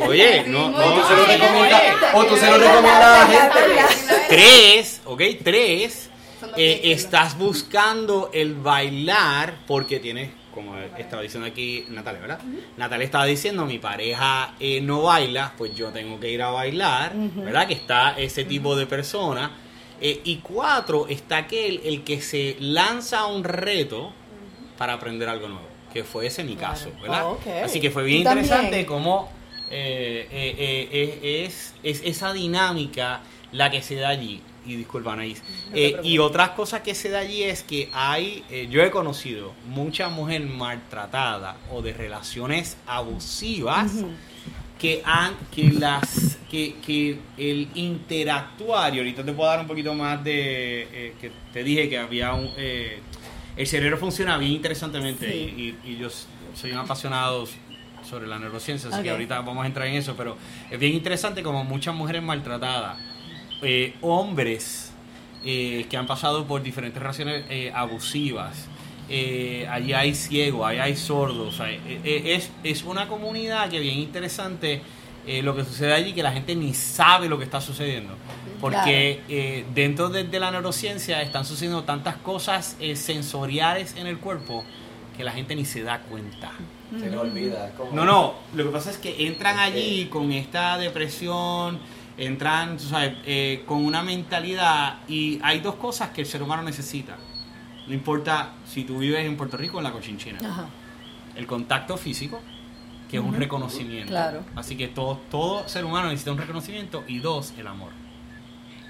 oye, 0.06 0.44
no, 0.46 0.70
no, 0.70 0.94
tú 0.94 1.08
se 1.08 1.16
lo 1.16 1.24
recomiendas, 1.26 1.82
o 2.14 2.24
tú 2.24 2.36
se 2.36 2.46
lo 2.46 2.58
recomiendas 2.58 3.02
a 3.02 3.18
la 3.18 3.26
gente. 3.26 4.14
Tres, 4.28 5.00
ok, 5.04 5.22
tres, 5.42 6.10
eh, 6.56 6.80
estás 6.84 7.36
buscando 7.36 8.30
el 8.32 8.54
bailar 8.54 9.60
porque 9.66 9.98
tienes, 9.98 10.30
como 10.58 10.76
estaba 10.76 11.22
diciendo 11.22 11.46
aquí 11.46 11.84
Natalia, 11.88 12.20
¿verdad? 12.20 12.40
Natalia 12.76 13.04
estaba 13.04 13.26
diciendo, 13.26 13.64
mi 13.64 13.78
pareja 13.78 14.54
eh, 14.58 14.80
no 14.80 15.02
baila, 15.02 15.52
pues 15.56 15.72
yo 15.72 15.90
tengo 15.90 16.18
que 16.18 16.32
ir 16.32 16.42
a 16.42 16.50
bailar, 16.50 17.12
¿verdad? 17.14 17.68
Que 17.68 17.74
está 17.74 18.18
ese 18.18 18.44
tipo 18.44 18.74
de 18.74 18.86
persona. 18.86 19.52
Eh, 20.00 20.20
y 20.24 20.36
cuatro, 20.38 21.06
está 21.06 21.38
aquel, 21.38 21.80
el 21.84 22.02
que 22.02 22.20
se 22.20 22.56
lanza 22.58 23.20
a 23.20 23.26
un 23.26 23.44
reto 23.44 24.12
para 24.76 24.94
aprender 24.94 25.28
algo 25.28 25.48
nuevo, 25.48 25.68
que 25.92 26.02
fue 26.02 26.26
ese 26.26 26.42
mi 26.42 26.56
caso, 26.56 26.90
¿verdad? 27.00 27.26
Oh. 27.26 27.38
Así 27.64 27.80
que 27.80 27.90
fue 27.92 28.02
bien 28.02 28.18
interesante 28.18 28.84
cómo 28.84 29.30
eh, 29.70 31.46
es, 31.46 31.74
es 31.84 32.02
esa 32.04 32.32
dinámica 32.32 33.20
la 33.52 33.70
que 33.70 33.80
se 33.80 33.94
da 33.94 34.08
allí. 34.08 34.42
Y 34.68 34.76
disculpa, 34.76 35.14
Anaís. 35.14 35.42
Eh, 35.72 35.96
y 36.04 36.18
otras 36.18 36.50
cosas 36.50 36.82
que 36.82 36.94
se 36.94 37.08
da 37.08 37.20
allí 37.20 37.42
es 37.42 37.62
que 37.62 37.88
hay, 37.92 38.44
eh, 38.50 38.68
yo 38.70 38.82
he 38.82 38.90
conocido 38.90 39.54
mucha 39.66 40.08
mujer 40.10 40.42
maltratada 40.42 41.56
o 41.72 41.80
de 41.82 41.92
relaciones 41.94 42.76
abusivas 42.86 43.92
que 44.78 45.02
han, 45.04 45.34
que 45.54 45.72
las, 45.72 46.38
que, 46.50 46.74
que 46.86 47.18
el 47.36 47.68
interactuar, 47.74 48.94
y 48.94 48.98
ahorita 48.98 49.24
te 49.24 49.32
puedo 49.32 49.48
dar 49.50 49.60
un 49.60 49.66
poquito 49.66 49.92
más 49.94 50.22
de, 50.22 50.82
eh, 50.92 51.14
que 51.20 51.32
te 51.52 51.64
dije 51.64 51.88
que 51.88 51.98
había 51.98 52.34
un, 52.34 52.50
eh, 52.56 53.00
el 53.56 53.66
cerebro 53.66 53.96
funciona 53.98 54.38
bien 54.38 54.52
interesantemente 54.52 55.34
y, 55.36 55.74
y- 55.84 55.90
y 55.92 55.96
yo 55.96 56.08
soy 56.54 56.70
un 56.72 56.78
apasionado 56.78 57.44
sobre 58.08 58.26
la 58.28 58.38
neurociencia, 58.38 58.88
así 58.88 59.02
que 59.02 59.10
ahorita 59.10 59.40
vamos 59.40 59.64
a 59.64 59.66
entrar 59.66 59.86
en 59.88 59.94
eso, 59.96 60.14
pero 60.16 60.36
es 60.70 60.78
bien 60.78 60.94
interesante 60.94 61.42
como 61.42 61.64
muchas 61.64 61.94
mujeres 61.94 62.22
maltratadas, 62.22 62.96
eh, 63.62 63.94
hombres 64.00 64.92
eh, 65.44 65.86
que 65.90 65.96
han 65.96 66.06
pasado 66.06 66.46
por 66.46 66.62
diferentes 66.62 67.00
relaciones 67.00 67.44
eh, 67.48 67.72
abusivas, 67.74 68.66
eh, 69.08 69.66
allí 69.70 69.92
hay 69.94 70.14
ciegos, 70.14 70.66
allí 70.66 70.78
hay 70.80 70.96
sordos, 70.96 71.54
o 71.54 71.56
sea, 71.56 71.70
eh, 71.70 72.34
es, 72.36 72.50
es 72.64 72.82
una 72.84 73.08
comunidad 73.08 73.70
que 73.70 73.80
bien 73.80 73.98
interesante 73.98 74.82
eh, 75.26 75.42
lo 75.42 75.54
que 75.56 75.64
sucede 75.64 75.92
allí, 75.94 76.12
que 76.12 76.22
la 76.22 76.32
gente 76.32 76.54
ni 76.54 76.74
sabe 76.74 77.28
lo 77.28 77.38
que 77.38 77.44
está 77.44 77.60
sucediendo. 77.60 78.14
Porque 78.60 79.20
eh, 79.28 79.64
dentro 79.74 80.08
de, 80.08 80.24
de 80.24 80.40
la 80.40 80.50
neurociencia 80.50 81.22
están 81.22 81.44
sucediendo 81.44 81.84
tantas 81.84 82.16
cosas 82.16 82.76
eh, 82.80 82.96
sensoriales 82.96 83.94
en 83.96 84.06
el 84.08 84.18
cuerpo 84.18 84.64
que 85.16 85.22
la 85.24 85.30
gente 85.32 85.54
ni 85.54 85.64
se 85.64 85.82
da 85.82 86.00
cuenta. 86.00 86.50
Se 86.98 87.08
le 87.10 87.16
olvida. 87.18 87.68
es 87.68 87.74
como- 87.74 87.92
No, 87.92 88.04
no, 88.04 88.34
lo 88.54 88.64
que 88.64 88.70
pasa 88.70 88.90
es 88.90 88.96
que 88.98 89.26
entran 89.26 89.58
allí 89.58 90.06
con 90.06 90.32
esta 90.32 90.76
depresión, 90.78 91.78
entran, 92.18 92.76
tú 92.76 92.84
sabes, 92.84 93.14
eh, 93.24 93.62
con 93.66 93.84
una 93.84 94.02
mentalidad 94.02 94.98
y 95.08 95.38
hay 95.42 95.60
dos 95.60 95.76
cosas 95.76 96.10
que 96.10 96.20
el 96.20 96.26
ser 96.26 96.42
humano 96.42 96.62
necesita. 96.62 97.16
No 97.86 97.94
importa 97.94 98.52
si 98.66 98.84
tú 98.84 98.98
vives 98.98 99.24
en 99.24 99.36
Puerto 99.36 99.56
Rico 99.56 99.76
o 99.76 99.80
en 99.80 99.84
la 99.84 99.92
Cochinchina. 99.92 100.38
Ajá. 100.44 100.66
El 101.34 101.46
contacto 101.46 101.96
físico, 101.96 102.40
que 103.08 103.16
es 103.16 103.22
un 103.22 103.34
reconocimiento. 103.34 104.10
Claro. 104.10 104.44
Así 104.56 104.76
que 104.76 104.88
todo, 104.88 105.20
todo 105.30 105.66
ser 105.68 105.84
humano 105.84 106.08
necesita 106.08 106.32
un 106.32 106.38
reconocimiento 106.38 107.04
y 107.06 107.20
dos, 107.20 107.54
el 107.56 107.66
amor. 107.66 107.92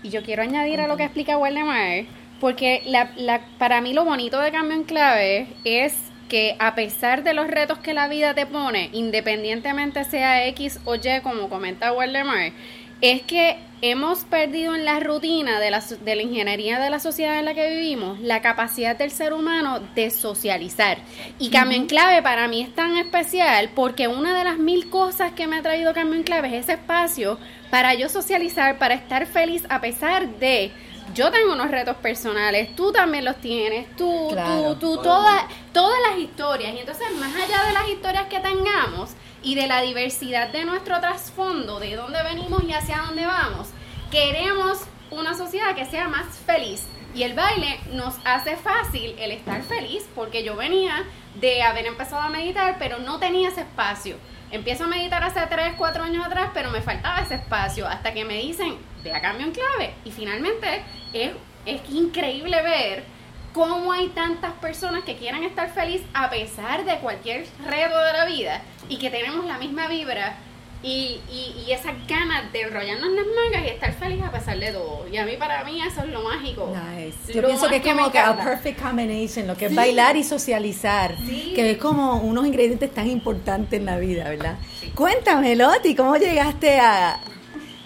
Y 0.03 0.11
yo 0.11 0.23
quiero 0.23 0.43
añadir 0.43 0.81
a 0.81 0.89
lo 0.89 0.97
que 0.97 1.05
explica 1.05 1.37
Waldemar, 1.37 2.07
porque 2.41 2.83
la, 2.87 3.13
la, 3.17 3.43
para 3.59 3.81
mí 3.81 3.93
lo 3.93 4.05
bonito 4.05 4.41
de 4.41 4.51
Cambio 4.51 4.77
en 4.77 4.85
Clave 4.85 5.49
es 5.65 5.95
que 6.29 6.57
a 6.59 6.75
pesar 6.75 7.25
de 7.25 7.35
los 7.35 7.49
retos 7.49 7.79
que 7.79 7.95
la 7.95 8.07
vida 8.07 8.35
te 8.35 8.47
pone, 8.47 8.91
independientemente 8.93 10.05
sea 10.05 10.47
X 10.49 10.79
o 10.85 10.95
Y, 10.95 11.21
como 11.23 11.49
comenta 11.49 11.93
Waldemar, 11.93 12.53
es 13.01 13.23
que 13.23 13.59
hemos 13.81 14.25
perdido 14.25 14.75
en 14.75 14.85
la 14.85 14.99
rutina 14.99 15.61
de 15.61 15.71
la, 15.71 15.81
de 15.81 16.17
la 16.17 16.23
ingeniería 16.23 16.81
de 16.81 16.91
la 16.91 16.99
sociedad 16.99 17.39
en 17.39 17.45
la 17.45 17.55
que 17.55 17.71
vivimos 17.71 18.19
la 18.19 18.43
capacidad 18.43 18.97
del 18.97 19.13
ser 19.13 19.33
humano 19.33 19.79
de 19.95 20.11
socializar. 20.11 20.99
Y 21.39 21.51
Cambio 21.51 21.77
en 21.77 21.87
Clave 21.87 22.21
para 22.23 22.49
mí 22.49 22.61
es 22.61 22.75
tan 22.75 22.97
especial 22.97 23.71
porque 23.77 24.09
una 24.09 24.37
de 24.37 24.43
las 24.45 24.59
mil 24.59 24.91
cosas 24.91 25.33
que 25.33 25.47
me 25.47 25.57
ha 25.59 25.63
traído 25.63 25.95
Cambio 25.95 26.17
en 26.17 26.25
Clave 26.25 26.49
es 26.49 26.65
ese 26.65 26.73
espacio 26.73 27.39
para 27.71 27.95
yo 27.95 28.09
socializar, 28.09 28.79
para 28.79 28.95
estar 28.95 29.27
feliz 29.27 29.65
a 29.69 29.81
pesar 29.81 30.29
de... 30.39 30.73
Yo 31.15 31.31
tengo 31.31 31.55
unos 31.55 31.71
retos 31.71 31.97
personales, 31.97 32.77
tú 32.77 32.93
también 32.93 33.25
los 33.25 33.37
tienes, 33.37 33.87
tú, 33.97 34.29
Claro. 34.31 34.75
tú, 34.75 34.97
tú, 34.97 35.03
todas, 35.03 35.45
todas 35.73 35.97
las 36.11 36.19
historias. 36.19 36.75
Y 36.75 36.81
entonces, 36.81 37.07
más 37.19 37.35
allá 37.35 37.65
de 37.67 37.73
las 37.73 37.89
historias 37.89 38.27
que 38.27 38.39
tengamos 38.41 39.13
y 39.43 39.55
de 39.55 39.67
la 39.67 39.81
diversidad 39.83 40.49
de 40.49 40.65
nuestro 40.65 41.01
trasfondo, 41.01 41.81
de 41.81 41.97
dónde 41.97 42.23
venimos 42.23 42.63
y 42.65 42.73
hacia 42.73 42.99
dónde 43.07 43.27
vamos, 43.27 43.69
queremos 44.11 44.79
una 45.11 45.35
sociedad 45.35 45.75
que 45.75 45.87
sea 45.87 46.09
más 46.09 46.27
feliz. 46.47 46.87
Y 47.15 47.23
el 47.23 47.35
baile 47.35 47.81
nos 47.93 48.15
hace 48.25 48.57
fácil 48.57 49.15
el 49.19 49.33
estar 49.33 49.63
feliz 49.63 50.05
porque 50.15 50.45
yo 50.45 50.57
venía 50.57 51.05
de 51.41 51.63
haber 51.63 51.87
empezado 51.87 52.23
a 52.23 52.29
meditar, 52.29 52.77
pero 52.79 52.99
no 52.99 53.19
tenía 53.19 53.49
ese 53.49 53.63
espacio. 53.63 54.17
Empiezo 54.51 54.85
a 54.85 54.89
meditar 54.89 55.23
hace 55.25 55.41
3, 55.41 55.75
4 55.77 56.05
años 56.05 56.27
atrás, 56.27 56.51
pero 56.55 56.71
me 56.71 56.81
faltaba 56.81 57.21
ese 57.21 57.35
espacio 57.37 57.87
hasta 57.87 58.13
que 58.13 58.25
me 58.25 58.39
dicen, 58.39 58.77
ve 59.03 59.13
a 59.13 59.21
cambio 59.21 59.47
en 59.47 59.53
clave. 59.53 59.95
Y 60.05 60.11
finalmente 60.11 60.83
es, 61.13 61.33
es 61.67 61.81
increíble 61.91 62.63
ver 62.63 63.18
cómo 63.53 63.93
hay 63.93 64.09
tantas 64.09 64.53
personas 64.55 65.05
que 65.05 65.17
quieren 65.17 65.43
estar 65.45 65.73
feliz 65.73 66.03
a 66.15 66.31
pesar 66.31 66.85
de 66.85 66.99
cualquier 66.99 67.47
reto 67.67 67.99
de 67.99 68.13
la 68.13 68.25
vida 68.27 68.63
y 68.89 68.99
que 68.99 69.11
tenemos 69.11 69.45
la 69.47 69.59
misma 69.59 69.89
vibra 69.89 70.37
y, 70.81 71.21
y, 71.29 71.65
y 71.67 71.73
esas 71.73 71.95
ganas 72.07 72.53
de 72.53 72.61
enrollarnos 72.61 73.11
las 73.11 73.25
mangas 73.27 73.65
y 73.65 73.69
estar 73.75 73.93
feliz 73.95 74.23
a 74.23 74.31
pesar 74.31 74.59
de 74.61 74.71
todo. 74.71 75.09
Y 75.11 75.17
a 75.17 75.25
mí, 75.25 75.33
para 75.37 75.65
mí, 75.65 75.83
eso 75.83 76.03
es 76.03 76.09
lo 76.09 76.23
mágico. 76.23 76.73
Nice. 76.95 77.33
Yo 77.33 77.43
Lo 77.43 77.49
pienso 77.49 77.69
que 77.69 77.77
es 77.77 77.83
como 77.83 78.13
que 78.13 78.19
a 78.21 78.37
perfect 78.37 78.81
combination, 78.81 79.49
lo 79.49 79.57
que 79.57 79.67
es 79.67 79.75
bailar 79.75 80.17
y 80.17 80.23
socializar, 80.23 81.17
Sí. 81.27 81.53
que 81.57 81.73
es 81.73 81.79
como 81.79 82.21
unos 82.21 82.47
ingredientes 82.47 82.95
tan 82.95 83.09
importantes 83.09 83.81
en 83.81 83.87
la 83.87 83.99
vida, 83.99 84.29
¿verdad? 84.29 84.57
Cuéntame, 84.95 85.57
Loti, 85.57 85.97
¿cómo 85.97 86.17
llegaste 86.17 86.79
a, 86.79 87.19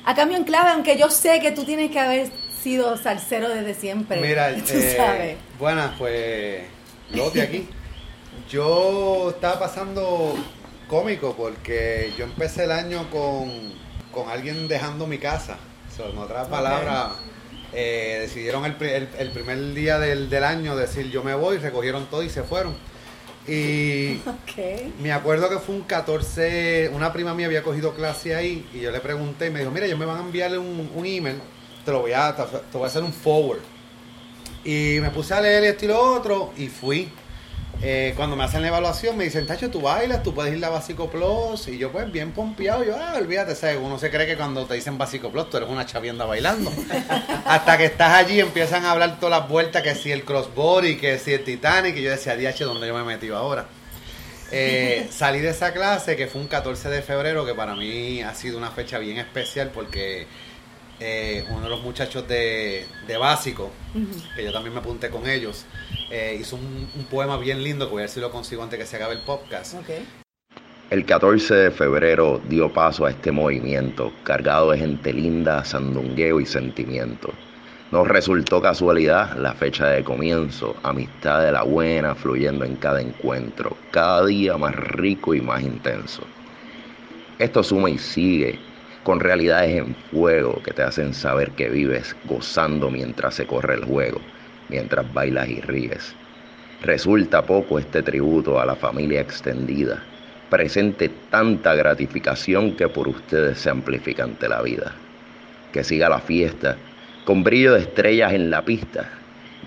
a 0.05 0.15
Cambio 0.15 0.37
en 0.37 0.45
Clave? 0.45 0.73
Aunque 0.73 0.99
yo 0.99 1.09
sé 1.09 1.41
que 1.41 1.51
tú 1.53 1.65
tienes 1.65 1.91
que 1.91 1.99
haber 1.99 2.31
sido 2.63 2.99
salsero 2.99 3.49
desde 3.49 3.73
siempre. 3.73 4.21
Mira, 4.21 4.55
tú 4.67 4.75
eh, 4.75 4.95
sabes. 4.97 5.37
Buenas, 5.63 5.93
pues 5.97 6.63
Loti 7.13 7.39
aquí. 7.41 7.69
Yo 8.51 9.31
estaba 9.31 9.61
pasando 9.61 10.35
cómico 10.89 11.37
porque 11.37 12.13
yo 12.19 12.25
empecé 12.25 12.65
el 12.65 12.73
año 12.73 13.09
con, 13.11 13.73
con 14.11 14.29
alguien 14.29 14.67
dejando 14.67 15.07
mi 15.07 15.19
casa. 15.19 15.59
So, 15.97 16.11
en 16.11 16.19
otras 16.19 16.49
palabras, 16.49 17.13
eh, 17.73 18.19
decidieron 18.23 18.65
el, 18.65 18.75
el- 18.83 19.09
el 19.17 19.31
primer 19.31 19.73
día 19.73 20.01
del, 20.01 20.29
del 20.29 20.43
año 20.43 20.75
decir 20.75 21.11
yo 21.13 21.23
me 21.23 21.35
voy, 21.37 21.59
recogieron 21.59 22.07
todo 22.07 22.25
y 22.25 22.29
se 22.29 22.43
fueron. 22.43 22.75
Y 23.47 24.19
me 25.01 25.13
acuerdo 25.13 25.49
que 25.49 25.59
fue 25.61 25.77
un 25.77 25.83
14, 25.83 26.91
una 26.93 27.13
prima 27.13 27.35
mía 27.35 27.47
había 27.47 27.63
cogido 27.63 27.95
clase 27.95 28.35
ahí 28.35 28.69
y 28.75 28.81
yo 28.81 28.91
le 28.91 28.99
pregunté 28.99 29.47
y 29.47 29.51
me 29.51 29.61
dijo, 29.61 29.71
mira, 29.71 29.87
ellos 29.87 29.99
me 29.99 30.07
van 30.07 30.17
a 30.19 30.23
enviarle 30.23 30.59
un, 30.59 30.91
un 30.93 31.07
email, 31.07 31.41
te 31.85 31.93
lo 31.93 32.01
voy 32.01 32.13
a, 32.15 32.35
te, 32.35 32.43
te 32.43 32.59
voy 32.79 32.83
a 32.85 32.87
hacer 32.89 33.05
un 33.05 33.13
forward. 33.13 33.61
Y 34.65 34.99
me 35.01 35.11
puse 35.11 35.35
a 35.35 35.41
leer 35.41 35.65
esto 35.65 35.85
y 35.85 35.89
lo 35.89 36.01
otro 36.01 36.53
y 36.57 36.69
fui. 36.69 37.11
Eh, 37.85 38.13
cuando 38.15 38.37
me 38.37 38.45
hacen 38.45 38.63
la 38.63 38.69
evaluación 38.69 39.17
me 39.17 39.25
dicen, 39.25 39.45
Tacho, 39.45 39.69
tú 39.69 39.81
bailas, 39.81 40.23
tú 40.23 40.33
puedes 40.33 40.57
ir 40.57 40.65
a 40.65 40.69
Básico 40.69 41.11
Plus. 41.11 41.67
Y 41.67 41.79
yo 41.79 41.91
pues 41.91 42.11
bien 42.13 42.31
pompeado, 42.31 42.85
yo, 42.85 42.95
ah, 42.97 43.15
olvídate, 43.17 43.57
¿sabes? 43.57 43.79
uno 43.83 43.99
se 43.99 44.09
cree 44.09 44.25
que 44.25 44.37
cuando 44.37 44.65
te 44.67 44.75
dicen 44.75 44.99
Básico 44.99 45.31
Plus 45.31 45.51
tú 45.51 45.57
eres 45.57 45.69
una 45.69 45.85
chavienda 45.85 46.25
bailando. 46.25 46.71
Hasta 47.45 47.77
que 47.77 47.87
estás 47.87 48.13
allí 48.15 48.39
empiezan 48.39 48.85
a 48.85 48.93
hablar 48.93 49.19
todas 49.19 49.41
las 49.41 49.49
vueltas, 49.49 49.83
que 49.83 49.97
si 49.97 50.13
el 50.13 50.25
crossbody, 50.25 50.97
que 50.97 51.19
si 51.19 51.33
el 51.33 51.43
Titanic, 51.43 51.97
y 51.97 52.03
yo 52.03 52.11
decía, 52.11 52.37
DH, 52.37 52.65
¿dónde 52.65 52.87
yo 52.87 52.95
me 52.95 53.01
he 53.01 53.05
metido 53.05 53.37
ahora? 53.37 53.67
Eh, 54.53 55.09
salí 55.11 55.41
de 55.41 55.51
esa 55.51 55.73
clase 55.73 56.15
que 56.15 56.29
fue 56.29 56.41
un 56.41 56.47
14 56.47 56.89
de 56.89 57.03
febrero, 57.03 57.45
que 57.45 57.55
para 57.55 57.75
mí 57.75 58.23
ha 58.23 58.35
sido 58.37 58.59
una 58.59 58.71
fecha 58.71 58.99
bien 58.99 59.19
especial 59.19 59.73
porque 59.75 60.29
eh, 61.05 61.45
uno 61.51 61.63
de 61.63 61.69
los 61.69 61.83
muchachos 61.83 62.29
de, 62.29 62.87
de 63.09 63.17
básico, 63.17 63.73
que 64.37 64.45
yo 64.45 64.53
también 64.53 64.73
me 64.73 64.79
apunté 64.79 65.11
con 65.11 65.29
ellos, 65.29 65.67
eh, 66.11 66.37
hizo 66.41 66.55
un, 66.55 66.89
un 66.95 67.05
poema 67.07 67.37
bien 67.39 67.65
lindo 67.65 67.87
que 67.87 67.91
voy 67.91 68.01
a 68.01 68.05
ver 68.05 68.09
si 68.09 68.21
lo 68.21 68.31
consigo 68.31 68.63
antes 68.63 68.79
que 68.79 68.87
se 68.87 68.97
acabe 68.97 69.15
el 69.15 69.23
podcast. 69.23 69.75
Ok. 69.75 69.91
El 70.91 71.05
14 71.05 71.55
de 71.55 71.71
febrero 71.73 72.41
dio 72.49 72.73
paso 72.73 73.05
a 73.05 73.11
este 73.11 73.33
movimiento 73.33 74.13
cargado 74.23 74.71
de 74.71 74.79
gente 74.79 75.13
linda, 75.13 75.65
sandungueo 75.65 76.39
y 76.39 76.47
sentimiento. 76.47 77.33
No 77.91 78.05
resultó 78.05 78.63
casualidad 78.63 79.37
la 79.37 79.55
fecha 79.55 79.89
de 79.89 80.05
comienzo, 80.05 80.77
amistad 80.85 81.43
de 81.43 81.51
la 81.51 81.63
buena 81.63 82.15
fluyendo 82.15 82.65
en 82.65 82.77
cada 82.77 83.01
encuentro, 83.01 83.77
cada 83.91 84.25
día 84.27 84.57
más 84.57 84.77
rico 84.77 85.35
y 85.35 85.41
más 85.41 85.63
intenso. 85.63 86.23
Esto 87.39 87.63
suma 87.63 87.91
y 87.91 87.99
sigue 87.99 88.59
con 89.03 89.21
realidades 89.21 89.77
en 89.77 89.95
fuego 90.11 90.63
que 90.63 90.73
te 90.73 90.83
hacen 90.83 91.15
saber 91.15 91.51
que 91.53 91.69
vives 91.69 92.15
gozando 92.25 92.91
mientras 92.91 93.35
se 93.35 93.47
corre 93.47 93.75
el 93.75 93.85
juego, 93.85 94.21
mientras 94.69 95.13
bailas 95.13 95.49
y 95.49 95.61
ríes. 95.61 96.15
Resulta 96.83 97.43
poco 97.43 97.79
este 97.79 98.03
tributo 98.03 98.61
a 98.61 98.67
la 98.67 98.75
familia 98.75 99.21
extendida, 99.21 100.03
presente 100.51 101.11
tanta 101.31 101.75
gratificación 101.75 102.77
que 102.77 102.89
por 102.89 103.09
ustedes 103.09 103.59
se 103.59 103.71
amplifica 103.71 104.25
ante 104.25 104.49
la 104.49 104.63
vida. 104.63 104.93
Que 105.73 105.85
siga 105.85 106.09
la 106.09 106.21
fiesta, 106.21 106.77
con 107.25 107.43
brillo 107.43 107.75
de 107.75 107.81
estrellas 107.81 108.33
en 108.33 108.51
la 108.51 108.63
pista. 108.63 109.09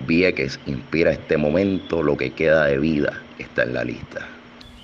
Vieques 0.06 0.60
inspira 0.65 1.12
este 1.12 1.38
momento, 1.38 2.04
lo 2.04 2.18
que 2.18 2.34
queda 2.34 2.65
de 2.65 2.77
vida 2.77 3.22
está 3.39 3.63
en 3.63 3.74
la 3.74 3.84
lista. 3.84 4.27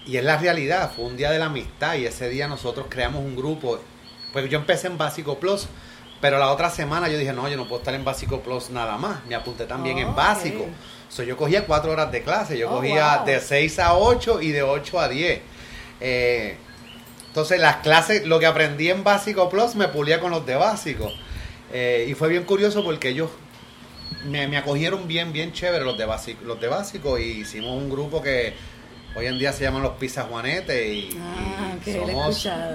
Y 0.05 0.17
es 0.17 0.24
la 0.24 0.38
realidad, 0.38 0.91
fue 0.96 1.05
un 1.05 1.15
día 1.15 1.31
de 1.31 1.38
la 1.38 1.46
amistad 1.46 1.96
y 1.96 2.05
ese 2.05 2.29
día 2.29 2.48
nosotros 2.48 2.88
creamos 2.89 3.24
un 3.24 3.36
grupo. 3.36 3.79
Pues 4.33 4.50
yo 4.50 4.57
empecé 4.59 4.88
en 4.88 4.97
Básico 4.97 5.39
Plus, 5.39 5.67
pero 6.21 6.38
la 6.39 6.51
otra 6.51 6.69
semana 6.69 7.09
yo 7.09 7.17
dije, 7.17 7.33
no, 7.33 7.47
yo 7.50 7.57
no 7.57 7.67
puedo 7.67 7.81
estar 7.81 7.93
en 7.93 8.05
Básico 8.05 8.41
Plus 8.41 8.69
nada 8.69 8.97
más. 8.97 9.25
Me 9.25 9.35
apunté 9.35 9.65
también 9.65 9.97
Oh, 9.97 10.01
en. 10.01 10.15
Básico. 10.15 10.65
So, 11.09 11.23
yo 11.23 11.35
cogía 11.35 11.65
cuatro 11.65 11.91
horas 11.91 12.11
de 12.11 12.23
clase, 12.23 12.57
yo 12.57 12.69
Oh, 12.69 12.77
cogía 12.77 13.17
wow. 13.17 13.25
de 13.25 13.39
6 13.41 13.79
a 13.79 13.95
8 13.95 14.41
y 14.41 14.51
de 14.51 14.63
8 14.63 15.00
a 15.00 15.09
10. 15.09 15.41
Eh, 16.00 16.57
entonces 17.27 17.59
las 17.59 17.77
clases, 17.77 18.25
lo 18.25 18.39
que 18.39 18.45
aprendí 18.45 18.89
en 18.89 19.03
Básico 19.03 19.50
Plus 19.50 19.75
me 19.75 19.88
pulía 19.89 20.19
con 20.19 20.31
los 20.31 20.45
de 20.45 20.55
Básico. 20.55 21.11
Eh, 21.73 22.05
y 22.09 22.13
fue 22.13 22.29
bien 22.29 22.43
curioso 22.43 22.83
porque 22.83 23.09
ellos 23.09 23.29
me, 24.25 24.47
me 24.47 24.57
acogieron 24.57 25.07
bien, 25.07 25.31
bien 25.33 25.51
chévere 25.53 25.83
los 25.85 25.97
de 25.97 26.05
básico, 26.05 26.43
los 26.45 26.59
de 26.59 26.67
básico 26.67 27.17
y 27.17 27.23
hicimos 27.41 27.71
un 27.81 27.89
grupo 27.89 28.21
que 28.21 28.53
hoy 29.15 29.25
en 29.25 29.38
día 29.39 29.52
se 29.54 29.63
llaman 29.63 29.84
los 29.84 29.93
Pizza 29.93 30.24
Juanete 30.24 30.93
y, 30.93 31.19
Ah, 31.21 31.76
y 31.86 31.91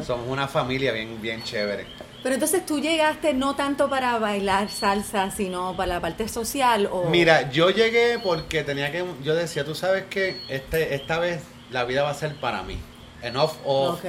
somos, 0.05 0.29
una 0.29 0.49
familia 0.49 0.92
bien, 0.92 1.20
bien 1.20 1.42
chévere. 1.42 1.87
Pero 2.22 2.35
entonces 2.35 2.66
tú 2.66 2.81
llegaste 2.81 3.35
no 3.35 3.55
tanto 3.55 3.88
para 3.88 4.18
bailar 4.18 4.68
salsa, 4.70 5.31
sino 5.31 5.77
para 5.77 5.94
la 5.94 6.01
parte 6.01 6.29
social 6.29 6.88
o... 6.90 7.05
Mira, 7.09 7.51
yo 7.51 7.70
llegué 7.70 8.18
porque 8.18 8.64
tenía 8.64 8.90
que, 8.90 9.05
yo 9.22 9.35
decía, 9.35 9.64
tú 9.64 9.75
sabes 9.75 10.05
que 10.07 10.40
este, 10.49 10.94
esta 10.94 11.18
vez 11.18 11.42
la 11.70 11.85
vida 11.85 12.03
va 12.03 12.11
a 12.11 12.14
ser 12.14 12.35
para 12.37 12.62
mí. 12.62 12.79
Enough 13.22 13.53
of 13.64 13.99
Ok. 13.99 14.05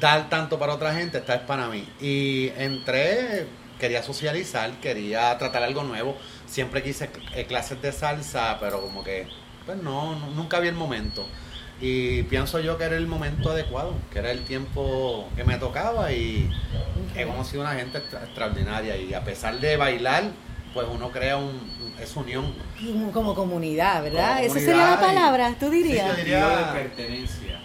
dar 0.00 0.28
tanto 0.30 0.58
para 0.58 0.74
otra 0.74 0.94
gente, 0.94 1.18
esta 1.18 1.34
es 1.34 1.40
para 1.42 1.66
mí. 1.68 1.86
Y 2.00 2.50
entré, 2.56 3.46
quería 3.80 4.02
socializar, 4.04 4.70
quería 4.80 5.36
tratar 5.36 5.64
algo 5.64 5.82
nuevo. 5.82 6.16
Siempre 6.46 6.82
quise 6.82 7.10
eh, 7.34 7.44
clases 7.46 7.82
de 7.82 7.90
salsa, 7.90 8.56
pero 8.60 8.80
como 8.82 9.02
que, 9.02 9.26
pues 9.66 9.78
no, 9.82 10.14
no, 10.14 10.28
nunca 10.30 10.60
vi 10.60 10.68
el 10.68 10.74
momento. 10.74 11.26
Y 11.84 12.22
pienso 12.24 12.60
yo 12.60 12.78
que 12.78 12.84
era 12.84 12.96
el 12.96 13.08
momento 13.08 13.50
adecuado, 13.50 13.94
que 14.12 14.20
era 14.20 14.30
el 14.30 14.44
tiempo 14.44 15.28
que 15.34 15.42
me 15.42 15.56
tocaba 15.56 16.12
y 16.12 16.48
he 17.16 17.26
conocido 17.26 17.62
una 17.62 17.72
gente 17.74 17.98
extra- 17.98 18.22
extraordinaria. 18.22 18.96
Y 18.96 19.12
a 19.14 19.24
pesar 19.24 19.58
de 19.58 19.76
bailar, 19.76 20.30
pues 20.72 20.86
uno 20.88 21.10
crea 21.10 21.36
un, 21.38 21.60
esa 22.00 22.20
unión. 22.20 22.54
Como, 23.12 23.34
comunidad, 23.34 24.00
¿verdad? 24.04 24.34
Como 24.36 24.44
Esa 24.46 24.54
sería 24.60 24.76
la 24.76 24.82
comunidad 24.96 25.02
y- 25.12 25.14
palabra, 25.16 25.54
tú 25.58 25.70
dirías. 25.70 26.04
Sí, 26.04 26.16
yo 26.16 26.16
diría- 26.24 26.48
de 26.72 26.80
pertenencia. 26.80 27.60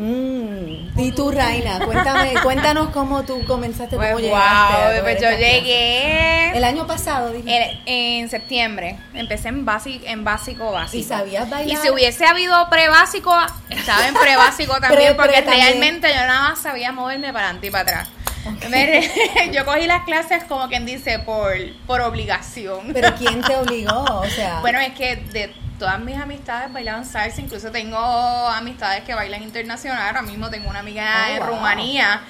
Mm. 0.00 0.98
Y 0.98 1.12
tú, 1.12 1.30
Raina, 1.30 1.78
cuéntame, 1.84 2.34
cuéntanos 2.42 2.88
cómo 2.88 3.22
tú 3.24 3.44
comenzaste, 3.44 3.96
Pues, 3.96 4.08
cómo 4.12 4.20
llegaste. 4.20 4.94
wow, 4.94 5.02
pues 5.02 5.20
yo 5.20 5.30
llegué 5.30 6.56
El 6.56 6.64
año 6.64 6.86
pasado, 6.86 7.32
dije. 7.32 7.80
en 7.86 8.28
septiembre. 8.30 8.96
Empecé 9.14 9.48
en 9.48 9.64
básico, 9.64 10.04
en 10.06 10.24
básico 10.24 10.72
básico. 10.72 10.98
¿Y 10.98 11.04
sabías 11.04 11.48
bailar? 11.50 11.76
Y 11.78 11.80
si 11.82 11.90
hubiese 11.90 12.24
habido 12.26 12.68
pre-básico, 12.70 13.34
estaba 13.68 14.08
en 14.08 14.14
pre-básico 14.14 14.72
también, 14.80 14.92
Pre- 14.92 15.14
pre 15.14 15.14
porque 15.14 15.42
también. 15.42 15.66
realmente 15.66 16.08
yo 16.08 16.26
nada 16.26 16.48
más 16.50 16.58
sabía 16.60 16.92
moverme 16.92 17.32
para 17.32 17.46
adelante 17.46 17.66
y 17.66 17.70
para 17.70 17.82
atrás. 17.82 18.08
Yo 19.52 19.66
cogí 19.66 19.86
las 19.86 20.04
clases 20.04 20.44
como 20.44 20.66
quien 20.68 20.86
dice 20.86 21.18
por, 21.18 21.52
por 21.86 22.00
obligación. 22.00 22.90
Pero 22.94 23.14
¿quién 23.16 23.42
te 23.42 23.54
obligó? 23.54 24.02
O 24.02 24.24
sea, 24.26 24.60
Bueno, 24.60 24.80
es 24.80 24.94
que 24.94 25.16
de 25.16 25.52
todas 25.80 25.98
mis 25.98 26.16
amistades 26.16 26.70
bailaban 26.72 27.06
salsa, 27.06 27.40
incluso 27.40 27.72
tengo 27.72 27.96
amistades 27.98 29.02
que 29.02 29.14
bailan 29.14 29.42
internacional, 29.42 30.06
ahora 30.06 30.20
mismo 30.22 30.50
tengo 30.50 30.68
una 30.68 30.80
amiga 30.80 31.26
Oh, 31.26 31.32
en 31.32 31.38
wow. 31.38 31.46
Rumanía, 31.48 32.20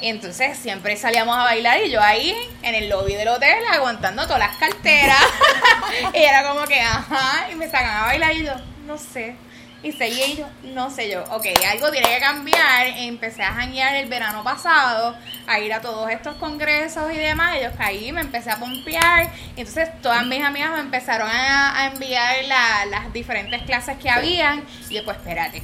entonces 0.00 0.58
siempre 0.58 0.94
salíamos 0.96 1.36
a 1.36 1.42
bailar 1.42 1.80
y 1.84 1.90
yo 1.90 2.00
ahí 2.02 2.36
en 2.62 2.74
el 2.74 2.90
lobby 2.90 3.14
del 3.14 3.28
hotel 3.28 3.56
aguantando 3.72 4.24
todas 4.24 4.38
las 4.40 4.56
carteras 4.58 5.24
y 6.14 6.18
era 6.18 6.46
como 6.46 6.64
que, 6.66 6.78
ajá, 6.80 7.50
y 7.50 7.54
me 7.54 7.68
sacan 7.68 7.96
a 7.96 8.02
bailar 8.02 8.32
y 8.34 8.44
yo, 8.44 8.52
no 8.86 8.98
sé. 8.98 9.36
Y 9.80 9.92
seguía 9.92 10.26
y 10.26 10.36
yo, 10.38 10.46
no 10.64 10.90
sé 10.90 11.08
yo, 11.08 11.22
ok, 11.30 11.46
algo 11.70 11.90
tiene 11.92 12.08
que 12.08 12.18
cambiar. 12.18 12.86
Empecé 12.96 13.44
a 13.44 13.52
janguear 13.52 13.94
el 13.94 14.08
verano 14.08 14.42
pasado, 14.42 15.16
a 15.46 15.60
ir 15.60 15.72
a 15.72 15.80
todos 15.80 16.10
estos 16.10 16.34
congresos 16.36 17.12
y 17.12 17.16
demás. 17.16 17.56
Yo 17.62 17.70
caí, 17.76 18.10
me 18.10 18.20
empecé 18.22 18.50
a 18.50 18.56
pompear. 18.56 19.30
Y 19.56 19.60
entonces 19.60 19.88
todas 20.02 20.26
mis 20.26 20.42
amigas 20.42 20.72
me 20.72 20.80
empezaron 20.80 21.28
a, 21.30 21.86
enviar 21.94 22.44
la- 22.46 22.86
las 22.86 23.12
diferentes 23.12 23.62
clases 23.62 23.96
que 23.98 24.10
habían. 24.10 24.64
Y 24.90 24.94
yo, 24.94 25.04
pues 25.04 25.16
espérate, 25.18 25.62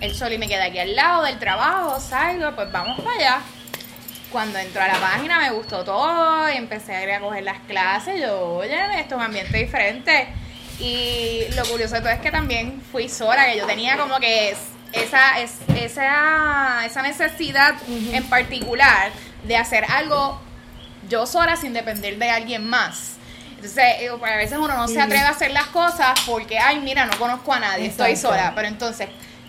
el 0.00 0.14
sol 0.14 0.30
y 0.34 0.36
me 0.38 0.46
queda 0.46 0.64
aquí 0.66 0.78
al 0.78 0.94
lado 0.94 1.22
del 1.22 1.38
trabajo, 1.38 1.98
salgo, 2.00 2.54
pues 2.54 2.70
vamos 2.70 3.00
para 3.00 3.16
allá. 3.16 3.40
Cuando 4.30 4.58
entró 4.58 4.82
a 4.82 4.88
la 4.88 4.98
página 5.00 5.38
me 5.38 5.50
gustó 5.52 5.84
todo 5.84 6.50
y 6.52 6.56
empecé 6.56 6.94
a 6.94 7.02
ir 7.02 7.10
a 7.12 7.20
coger 7.20 7.44
las 7.44 7.60
clases. 7.60 8.20
Yo, 8.20 8.56
oye, 8.56 8.76
esto 9.00 9.14
es 9.14 9.20
un 9.20 9.22
ambiente 9.22 9.56
diferente. 9.56 10.28
Y 10.80 11.42
lo 11.54 11.64
curioso 11.66 11.94
de 11.94 12.00
todo 12.00 12.10
es 12.10 12.20
que 12.20 12.30
también 12.30 12.82
fui 12.92 13.08
sola, 13.08 13.46
que 13.46 13.56
yo 13.58 13.66
tenía 13.66 13.96
como 13.96 14.18
que 14.18 14.50
es- 14.50 14.58
esa, 14.92 15.40
es, 15.40 15.52
esa, 15.76 16.84
esa 16.86 17.02
necesidad 17.02 17.74
en 17.88 18.24
particular 18.24 19.10
de 19.44 19.56
hacer 19.56 19.84
algo 19.90 20.40
yo 21.08 21.26
sola 21.26 21.56
sin 21.56 21.72
depender 21.72 22.16
de 22.18 22.30
alguien 22.30 22.68
más. 22.68 23.14
Entonces, 23.56 23.84
eh, 24.00 24.10
pues, 24.18 24.30
a 24.32 24.36
veces 24.36 24.58
uno 24.58 24.76
no 24.76 24.86
se 24.88 25.00
atreve 25.00 25.24
a 25.24 25.30
hacer 25.30 25.50
las 25.50 25.66
cosas 25.66 26.18
porque, 26.26 26.58
ay, 26.58 26.80
mira, 26.80 27.06
no 27.06 27.18
conozco 27.18 27.52
a 27.52 27.58
nadie, 27.60 27.86
estoy 27.86 28.16
sola. 28.16 28.52
Pero 28.54 28.68
entonces, 28.68 29.08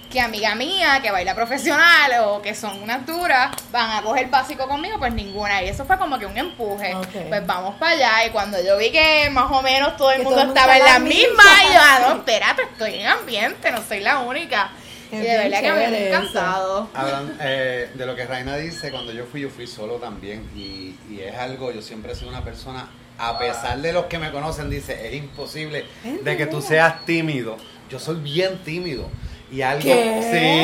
que 0.10 0.20
amiga 0.20 0.56
mía, 0.56 1.00
que 1.02 1.12
baila 1.12 1.36
profesional 1.36 2.12
o 2.26 2.42
que 2.42 2.56
son 2.56 2.82
unas 2.82 3.06
duras, 3.06 3.52
van 3.72 3.92
a 3.92 4.02
coger 4.02 4.30
básico 4.30 4.68
conmigo, 4.68 4.98
pues 4.98 5.14
ninguna. 5.14 5.64
Y 5.64 5.70
eso 5.70 5.86
fue 5.86 5.98
como 5.98 6.18
que 6.20 6.26
un 6.26 6.38
empuje. 6.38 6.96
Pues 7.30 7.46
vamos 7.46 7.76
para 7.76 7.92
allá. 7.92 8.26
Y 8.28 8.30
cuando 8.30 8.62
yo 8.64 8.78
vi 8.78 8.92
que 8.92 9.30
más 9.32 9.52
o 9.52 9.62
menos 9.62 9.98
todo 9.98 10.12
el 10.12 10.20
Que 10.20 10.24
mundo 10.24 10.42
todo 10.42 10.42
el 10.42 10.48
mundo 10.48 10.60
estaba 10.62 10.78
en 10.78 10.86
la 10.86 11.00
misma, 11.00 11.44
y 11.70 11.74
yo, 11.74 11.80
ah, 11.82 12.00
no, 12.08 12.16
espérate, 12.18 12.62
estoy 12.64 12.96
en 12.96 13.08
ambiente, 13.08 13.72
no 13.72 13.82
soy 13.88 14.00
la 14.00 14.20
única. 14.20 14.72
Y 15.12 15.18
de 15.18 15.38
verdad 15.38 15.62
que 15.62 15.72
me 15.72 15.86
he 15.86 16.08
encantado. 16.10 16.90
Hablan, 16.94 17.38
eh, 17.40 17.90
de 17.94 18.06
lo 18.06 18.16
que 18.16 18.26
Raina 18.26 18.58
dice, 18.58 18.92
cuando 18.92 19.12
yo 19.12 19.26
fui, 19.26 19.42
yo 19.42 19.50
fui 19.50 19.68
solo 19.68 19.96
también. 19.96 20.50
Y, 20.56 20.96
y 21.10 21.22
es 21.22 21.36
algo, 21.38 21.72
yo 21.72 21.82
siempre 21.82 22.12
he 22.12 22.16
sido 22.16 22.30
una 22.30 22.44
persona, 22.44 22.90
a 23.18 23.38
pesar 23.38 23.78
de 23.80 23.94
los 23.94 24.06
que 24.06 24.20
me 24.20 24.32
conocen, 24.32 24.70
dice, 24.70 25.08
es 25.08 25.14
imposible 25.16 25.86
de 26.04 26.38
que 26.38 26.48
tú 26.48 26.62
seas 26.62 27.06
tímido. 27.06 27.58
Yo 27.90 28.00
soy 28.00 28.16
bien 28.16 28.58
tímido. 28.64 29.10
Y 29.56 29.62
algo. 29.62 29.82
¿Qué? 29.82 30.22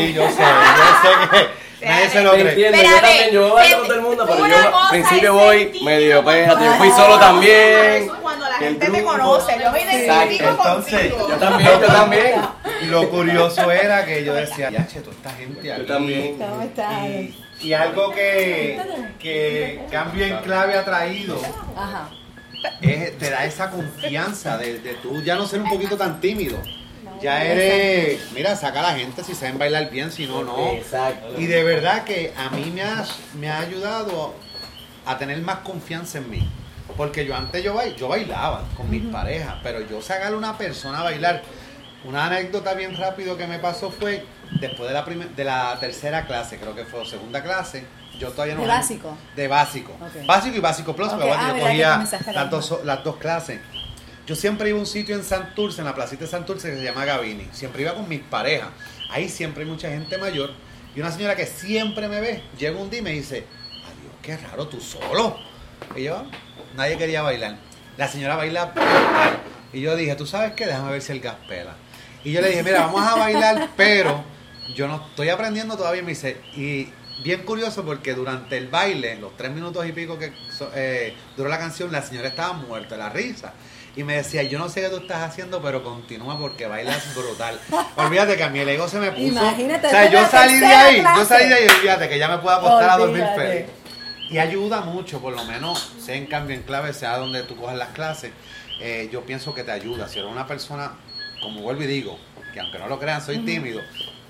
Sí, 0.08 0.14
yo 0.14 0.28
sé, 0.30 0.44
yo 0.44 0.86
sé 1.02 1.50
que 1.80 1.86
nadie 1.88 2.10
se 2.10 2.22
lo 2.22 2.32
cree. 2.34 2.50
entiendo, 2.50 2.78
yo 2.78 2.96
también, 3.02 3.32
yo 3.32 3.54
bailo 3.56 3.78
con 3.78 3.88
todo 3.88 3.96
el 3.96 4.02
mundo, 4.04 4.26
pero 4.28 4.48
yo 4.48 4.78
al 4.78 4.90
principio 4.90 5.34
voy 5.34 5.80
medio, 5.84 6.24
péjate, 6.26 6.66
yo 6.66 6.74
fui 6.74 6.90
solo 6.92 7.18
también. 7.20 8.08
Cuando 8.22 8.48
la 8.50 8.56
gente 8.56 8.86
te 8.86 8.92
grupo. 8.92 9.12
conoce, 9.12 9.54
yo 9.64 9.72
me 9.72 9.82
identifico 9.82 10.50
Entonces, 10.50 11.14
contigo. 11.14 11.30
Yo 11.30 11.36
también, 11.38 11.70
yo 11.82 11.88
también. 11.88 12.42
Y 12.82 12.86
lo 12.88 13.10
curioso 13.10 13.72
era 13.72 14.06
que 14.06 14.24
yo 14.24 14.34
decía, 14.34 14.70
ya, 14.70 14.86
che, 14.88 15.00
toda 15.00 15.16
esta 15.16 15.30
gente 15.32 15.72
aquí. 15.72 15.82
Yo 15.82 15.88
también. 15.88 16.38
¿Cómo 16.38 16.62
estás? 16.62 17.04
Y, 17.06 17.36
y 17.62 17.74
algo 17.74 18.12
que, 18.12 18.80
que 19.20 19.82
Cambio 19.92 20.26
en 20.26 20.38
Clave 20.38 20.78
ha 20.78 20.84
traído 20.84 21.40
Ajá. 21.76 22.10
es, 22.82 23.18
te 23.18 23.30
da 23.30 23.46
esa 23.46 23.70
confianza 23.70 24.58
de, 24.58 24.80
de 24.80 24.94
tú 24.96 25.22
ya 25.24 25.36
no 25.36 25.48
ser 25.48 25.62
un 25.62 25.70
poquito 25.70 25.96
tan 25.98 26.20
tímido. 26.20 26.58
Ya 27.22 27.44
eres, 27.44 28.32
mira, 28.34 28.56
saca 28.56 28.80
a 28.80 28.84
la 28.94 28.94
gente 29.00 29.24
si 29.24 29.36
saben 29.36 29.58
bailar 29.58 29.90
bien, 29.90 30.12
si 30.12 30.26
no, 30.28 30.44
no. 30.44 30.72
Exacto. 30.72 31.40
Y 31.40 31.46
de 31.46 31.64
verdad 31.64 32.04
que 32.04 32.34
a 32.38 32.50
mí 32.50 32.72
me 32.74 32.82
ha, 32.84 33.06
me 33.40 33.50
ha 33.50 33.60
ayudado 33.60 34.34
a 35.06 35.18
tener 35.18 35.40
más 35.42 35.58
confianza 35.60 36.18
en 36.18 36.30
mí. 36.30 36.50
Porque 36.98 37.26
yo 37.26 37.36
antes 37.36 37.64
yo, 37.64 37.74
bail- 37.76 37.96
yo 37.96 38.08
bailaba 38.08 38.64
con 38.76 38.90
mis 38.90 39.04
parejas, 39.06 39.56
pero 39.64 39.80
yo 39.88 40.02
sacarle 40.02 40.36
a 40.36 40.38
una 40.38 40.58
persona 40.58 41.00
a 41.00 41.04
bailar. 41.04 41.42
Una 42.04 42.26
anécdota 42.26 42.74
bien 42.74 42.98
rápido 42.98 43.38
que 43.38 43.46
me 43.46 43.60
pasó 43.60 43.92
fue 43.92 44.26
después 44.60 44.90
de 44.90 44.94
la, 44.96 45.06
primer- 45.06 45.30
de 45.36 45.44
la 45.44 45.78
tercera 45.80 46.26
clase, 46.26 46.58
creo 46.58 46.76
que 46.76 46.84
fue 46.84 47.06
segunda 47.06 47.44
clase. 47.44 47.86
Yo 48.20 48.30
todavía 48.32 48.56
no. 48.56 48.62
¿De 49.36 49.48
básico? 49.48 49.94
De 49.98 50.00
básico. 50.00 50.26
Básico 50.28 50.58
y 50.58 50.60
básico 50.60 50.96
plus, 50.96 51.10
pero 51.14 51.28
bueno, 51.28 51.42
ah, 51.44 51.48
yo 51.48 51.54
cogía 51.64 51.98
las 52.34 52.50
dos, 52.52 52.80
las 52.84 53.04
dos 53.04 53.18
clases. 53.18 53.60
Yo 54.28 54.36
siempre 54.36 54.70
iba 54.70 54.78
a 54.78 54.82
un 54.82 54.88
sitio 54.88 55.16
en 55.16 55.24
Santurce, 55.24 55.82
en 55.82 55.86
la 55.86 55.96
placita 55.96 56.26
de 56.26 56.30
Santurce, 56.30 56.70
que 56.70 56.78
se 56.78 56.84
llama 56.84 57.06
Gavini. 57.06 57.48
Siempre 57.52 57.82
iba 57.82 57.94
con 57.94 58.08
mis 58.08 58.22
parejas. 58.22 58.70
Ahí 59.10 59.30
siempre 59.30 59.64
hay 59.64 59.70
mucha 59.70 59.90
gente 59.90 60.18
mayor. 60.18 60.52
Y 60.96 61.00
una 61.00 61.12
señora 61.12 61.36
que 61.36 61.46
siempre 61.46 62.08
me 62.08 62.20
ve, 62.22 62.44
llega 62.58 62.80
un 62.80 62.90
día 62.90 63.00
y 63.00 63.04
me 63.04 63.12
dice, 63.12 63.46
adiós, 63.84 64.14
qué 64.22 64.38
raro, 64.38 64.68
tú 64.68 64.80
solo. 64.80 65.38
Y 65.96 66.04
yo, 66.04 66.26
nadie 66.76 66.98
quería 66.98 67.22
bailar. 67.22 67.58
La 67.98 68.08
señora 68.08 68.36
baila. 68.36 68.74
Y 69.74 69.82
yo 69.82 69.96
dije, 69.96 70.16
¿tú 70.16 70.26
sabes 70.26 70.54
qué? 70.54 70.66
Déjame 70.66 70.92
ver 70.92 71.02
si 71.02 71.12
el 71.14 71.20
gas 71.20 71.38
pela. 71.48 71.76
Y 72.24 72.32
yo 72.32 72.42
le 72.42 72.50
dije, 72.50 72.64
mira, 72.64 72.82
vamos 72.82 73.02
a 73.02 73.16
bailar, 73.16 73.70
pero 73.78 74.24
yo 74.76 74.88
no 74.88 75.08
estoy 75.08 75.30
aprendiendo 75.30 75.78
todavía. 75.78 76.04
Me 76.04 76.10
dice, 76.10 76.42
y 76.56 76.90
bien 77.24 77.44
curioso 77.44 77.84
porque 77.86 78.14
durante 78.14 78.58
el 78.58 78.68
baile, 78.68 79.16
los 79.16 79.36
tres 79.38 79.52
minutos 79.52 79.86
y 79.88 79.92
pico 79.92 80.18
que 80.18 80.34
eh, 80.76 81.16
duró 81.38 81.50
la 81.50 81.58
canción, 81.58 81.92
la 81.92 82.02
señora 82.02 82.28
estaba 82.28 82.54
muerta 82.54 82.96
de 82.96 83.00
la 83.00 83.10
risa. 83.10 83.54
Y 83.96 84.04
me 84.04 84.16
decía, 84.16 84.44
yo 84.44 84.58
no 84.58 84.70
sé 84.70 84.82
qué 84.82 84.88
tú 84.90 84.98
estás 84.98 85.22
haciendo, 85.22 85.62
pero 85.62 85.84
continúa 85.84 86.40
porque 86.40 86.66
bailas 86.66 87.14
brutal. 87.14 87.60
Olvídate 87.98 88.38
que 88.38 88.44
a 88.44 88.50
mí 88.50 88.60
el 88.60 88.70
ego 88.70 88.88
se 88.88 89.00
me 89.00 89.12
puso. 89.12 89.24
Imagínate, 89.24 89.88
o 89.88 89.90
sea, 89.90 90.10
yo 90.10 90.26
salí 90.30 90.60
de 90.60 90.66
ahí, 90.66 91.04
yo 91.18 91.26
salí 91.26 91.50
de 91.50 91.56
ahí, 91.56 91.68
olvídate 91.68 92.08
que 92.08 92.18
ya 92.18 92.30
me 92.30 92.38
puedo 92.38 92.56
acostar 92.56 92.90
a 92.90 92.98
dormir 92.98 93.22
Olvídate. 93.22 93.48
feliz. 93.48 93.66
Y 94.30 94.38
ayuda 94.38 94.80
mucho, 94.80 95.20
por 95.20 95.36
lo 95.36 95.44
menos, 95.44 95.92
sea 96.00 96.16
en 96.16 96.26
cambio 96.26 96.56
en 96.56 96.64
clave, 96.64 96.94
sea 96.94 97.18
donde 97.18 97.44
tú 97.44 97.58
cojas 97.58 97.76
las 97.76 97.90
clases, 97.90 98.32
eh, 98.80 99.10
yo 99.12 99.26
pienso 99.26 99.54
que 99.54 99.64
te 99.66 99.72
ayuda. 99.72 100.08
Si 100.08 100.20
eres 100.20 100.32
una 100.32 100.48
persona, 100.48 100.94
como 101.42 101.62
vuelvo 101.62 101.84
y 101.84 101.88
digo, 101.88 102.18
que 102.54 102.62
aunque 102.62 102.80
no 102.80 102.88
lo 102.88 102.98
crean, 102.98 103.22
soy 103.22 103.40
tímido, 103.40 103.82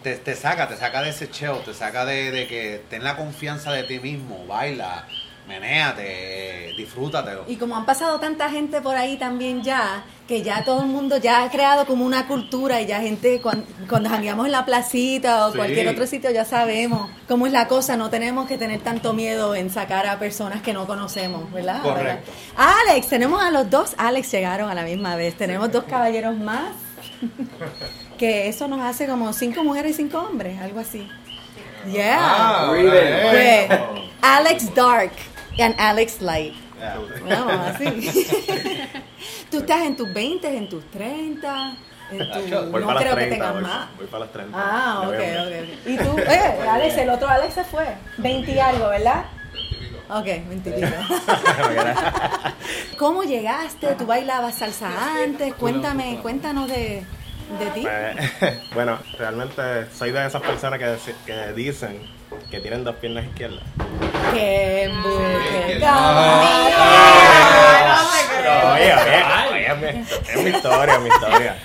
te, 0.01 0.15
te 0.15 0.35
saca, 0.35 0.67
te 0.67 0.75
saca 0.75 1.03
de 1.03 1.09
ese 1.09 1.29
cheo, 1.29 1.57
te 1.57 1.75
saca 1.75 2.03
de, 2.05 2.31
de 2.31 2.47
que 2.47 2.83
ten 2.89 3.03
la 3.03 3.15
confianza 3.15 3.71
de 3.73 3.83
ti 3.83 3.99
mismo, 3.99 4.43
baila, 4.47 5.07
menéate, 5.51 6.73
disfrútatelo. 6.77 7.43
Y 7.47 7.55
como 7.57 7.75
han 7.75 7.85
pasado 7.85 8.19
tanta 8.19 8.49
gente 8.49 8.81
por 8.81 8.95
ahí 8.95 9.17
también 9.17 9.61
ya, 9.63 10.03
que 10.27 10.41
ya 10.41 10.63
todo 10.63 10.81
el 10.81 10.87
mundo 10.87 11.17
ya 11.17 11.43
ha 11.43 11.49
creado 11.51 11.85
como 11.85 12.05
una 12.05 12.27
cultura 12.27 12.81
y 12.81 12.85
ya 12.85 13.01
gente 13.01 13.41
cuando, 13.41 13.65
cuando 13.89 14.09
jangueamos 14.09 14.45
en 14.45 14.53
la 14.53 14.65
placita 14.65 15.47
o 15.47 15.51
Sí. 15.51 15.57
cualquier 15.57 15.87
otro 15.89 16.07
sitio 16.07 16.31
ya 16.31 16.45
sabemos 16.45 17.09
cómo 17.27 17.45
es 17.47 17.51
la 17.53 17.67
cosa, 17.67 17.97
no 17.97 18.09
tenemos 18.09 18.47
que 18.47 18.57
tener 18.57 18.79
tanto 18.81 19.13
miedo 19.13 19.55
en 19.55 19.69
sacar 19.69 20.07
a 20.07 20.17
personas 20.19 20.61
que 20.61 20.73
no 20.73 20.87
conocemos, 20.87 21.51
¿verdad? 21.51 21.81
Correcto. 21.81 22.31
Alex, 22.55 23.07
tenemos 23.07 23.41
a 23.43 23.51
los 23.51 23.69
dos, 23.69 23.93
Alex 23.97 24.31
llegaron 24.31 24.69
a 24.69 24.73
la 24.75 24.83
misma 24.83 25.15
vez, 25.15 25.35
tenemos 25.35 25.71
dos 25.71 25.83
caballeros 25.83 26.37
más, 26.37 26.71
que 28.17 28.47
eso 28.47 28.67
nos 28.67 28.79
hace 28.81 29.07
como 29.07 29.33
cinco 29.33 29.63
mujeres 29.63 29.91
y 29.91 29.95
cinco 29.95 30.19
hombres, 30.19 30.59
algo 30.61 30.79
así. 30.79 31.07
Yeah. 31.91 32.17
Ah. 32.19 32.67
Pues, 32.69 33.67
Alex 34.21 34.75
Dark 34.75 35.11
and 35.59 35.75
Alex 35.77 36.21
Light. 36.21 36.53
Vamos, 37.27 37.67
así. 37.67 37.85
Tú 39.51 39.57
estás 39.59 39.81
en 39.81 39.95
tus 39.95 40.11
20, 40.13 40.57
en 40.57 40.69
tus 40.69 40.89
30. 40.91 41.75
En 42.11 42.17
tu, 42.31 42.71
Voy 42.71 42.81
no 42.81 42.87
para 42.87 42.99
creo 42.99 43.13
30, 43.15 43.15
que 43.15 43.29
tengas 43.29 43.53
voy, 43.53 43.61
más. 43.61 43.97
voy 43.97 44.07
para 44.07 44.19
las 44.25 44.33
30. 44.33 44.57
Ah, 44.57 45.01
ok, 45.05 45.13
ok. 45.13 45.87
Y 45.87 45.97
tú, 45.97 46.17
eh, 46.19 46.59
Alex, 46.69 46.97
el 46.97 47.09
otro 47.09 47.27
Alex 47.29 47.53
se 47.53 47.63
fue. 47.63 47.85
20 48.17 48.51
y 48.51 48.59
algo, 48.59 48.89
¿verdad? 48.89 49.25
Ok, 50.09 50.25
20 50.25 50.69
y 50.69 50.73
pico. 50.73 50.87
¿Cómo 52.97 53.23
llegaste? 53.23 53.95
¿Tú 53.95 54.05
bailabas 54.05 54.55
salsa 54.55 54.89
antes? 55.23 55.53
Cuéntame, 55.53 56.19
cuéntanos 56.21 56.67
de, 56.67 57.03
de 57.59 57.65
ti. 57.73 57.81
Pues, 58.39 58.59
bueno, 58.73 58.99
realmente 59.17 59.89
soy 59.93 60.11
de 60.11 60.25
esas 60.25 60.41
personas 60.41 60.79
que, 60.79 60.97
que 61.25 61.53
dicen 61.53 61.97
que 62.49 62.59
tienen 62.59 62.83
dos 62.83 62.95
piernas 62.95 63.25
izquierdas. 63.25 63.63
¡Qué 64.33 64.83
embuste, 64.83 65.79
Pero, 68.29 68.73
oye, 68.73 68.93
es 70.33 70.43
mi, 70.43 70.49
historia, 70.49 70.95
es 70.95 71.01
mi 71.01 71.09
historia. 71.09 71.55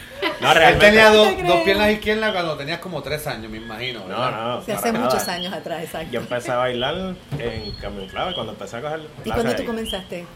No, 0.41 0.53
Él 0.53 0.79
tenía 0.79 1.09
creo. 1.11 1.35
dos 1.47 1.61
piernas 1.63 1.91
izquierdas 1.91 2.33
cuando 2.33 2.57
tenías 2.57 2.79
como 2.81 3.03
tres 3.03 3.27
años, 3.27 3.51
me 3.51 3.59
imagino. 3.59 4.01
No, 4.01 4.09
¿verdad? 4.09 4.31
no. 4.57 4.61
Se 4.61 4.67
para 4.67 4.79
hace 4.79 4.93
nada. 4.93 5.05
muchos 5.05 5.29
años 5.29 5.53
atrás, 5.53 5.83
exacto. 5.85 6.09
Yo 6.11 6.21
empecé 6.21 6.53
a 6.53 6.57
bailar 6.57 6.95
en 7.39 7.73
Cambio 7.81 8.03
en 8.05 8.09
Clave 8.09 8.35
cuando 8.35 8.53
empecé 8.53 8.77
a 8.77 8.81
coger 8.83 9.01
¿Y 9.25 9.31
cuándo 9.31 9.55
tú 9.55 9.61
ahí. 9.63 9.67
comenzaste? 9.67 10.27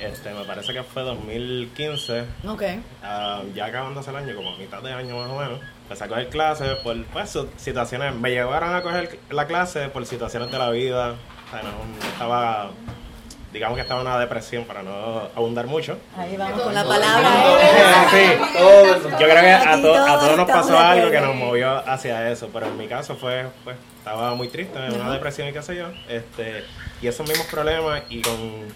Este, 0.00 0.32
me 0.32 0.44
parece 0.44 0.72
que 0.72 0.82
fue 0.82 1.02
2015. 1.02 2.24
Ok. 2.48 2.62
Ah, 3.02 3.42
ya 3.54 3.66
acabándose 3.66 4.10
el 4.10 4.16
año, 4.16 4.34
como 4.34 4.54
a 4.54 4.56
mitad 4.56 4.82
de 4.82 4.92
año 4.92 5.16
más 5.18 5.30
o 5.30 5.38
menos, 5.38 5.60
empecé 5.90 6.04
a 6.04 6.08
coger 6.08 6.28
clases 6.28 6.76
por 6.84 7.04
pues, 7.06 7.36
situaciones, 7.56 8.14
me 8.14 8.30
llevaron 8.30 8.72
a 8.76 8.80
coger 8.80 9.18
la 9.28 9.46
clase 9.48 9.88
por 9.88 10.06
situaciones 10.06 10.48
de 10.52 10.56
la 10.56 10.70
vida, 10.70 11.14
o 11.48 11.50
sea, 11.50 11.62
no, 11.64 11.70
no 11.70 12.08
estaba, 12.12 12.70
digamos 13.52 13.74
que 13.74 13.82
estaba 13.82 14.02
en 14.02 14.06
una 14.06 14.16
depresión 14.20 14.66
para 14.66 14.84
no 14.84 15.22
abundar 15.34 15.66
mucho. 15.66 15.98
Ahí 16.16 16.36
vamos 16.36 16.60
con 16.62 16.72
la 16.74 16.84
palabra. 16.84 17.28
Sí, 18.08 18.22
yo 19.10 19.18
creo 19.18 19.40
que 19.40 19.50
a, 19.52 19.82
to- 19.82 19.94
a 19.96 20.20
todos 20.20 20.36
nos 20.36 20.48
pasó 20.48 20.78
algo 20.78 21.10
que 21.10 21.20
nos 21.20 21.34
movió 21.34 21.78
hacia 21.90 22.30
eso, 22.30 22.50
pero 22.52 22.66
en 22.66 22.78
mi 22.78 22.86
caso 22.86 23.16
fue, 23.16 23.48
pues, 23.64 23.76
estaba 23.98 24.32
muy 24.36 24.46
triste, 24.46 24.78
en 24.78 24.94
una 24.94 25.10
depresión 25.12 25.48
y 25.48 25.52
qué 25.52 25.60
sé 25.62 25.74
yo, 25.74 25.88
este, 26.08 26.64
y 27.02 27.08
esos 27.08 27.26
mismos 27.28 27.48
problemas 27.48 28.02
y 28.08 28.22
con 28.22 28.68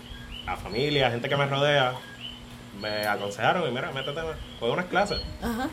la 0.47 0.57
familia, 0.57 1.13
gente 1.13 1.29
que 1.29 1.37
me 1.37 1.47
rodea, 1.47 1.93
me 2.81 3.07
aconsejaron 3.07 3.69
y 3.69 3.71
mira, 3.71 3.93
métete, 3.93 4.21
coge 4.59 4.73
unas 4.73 4.87
clases 4.87 5.21
Ajá. 5.41 5.69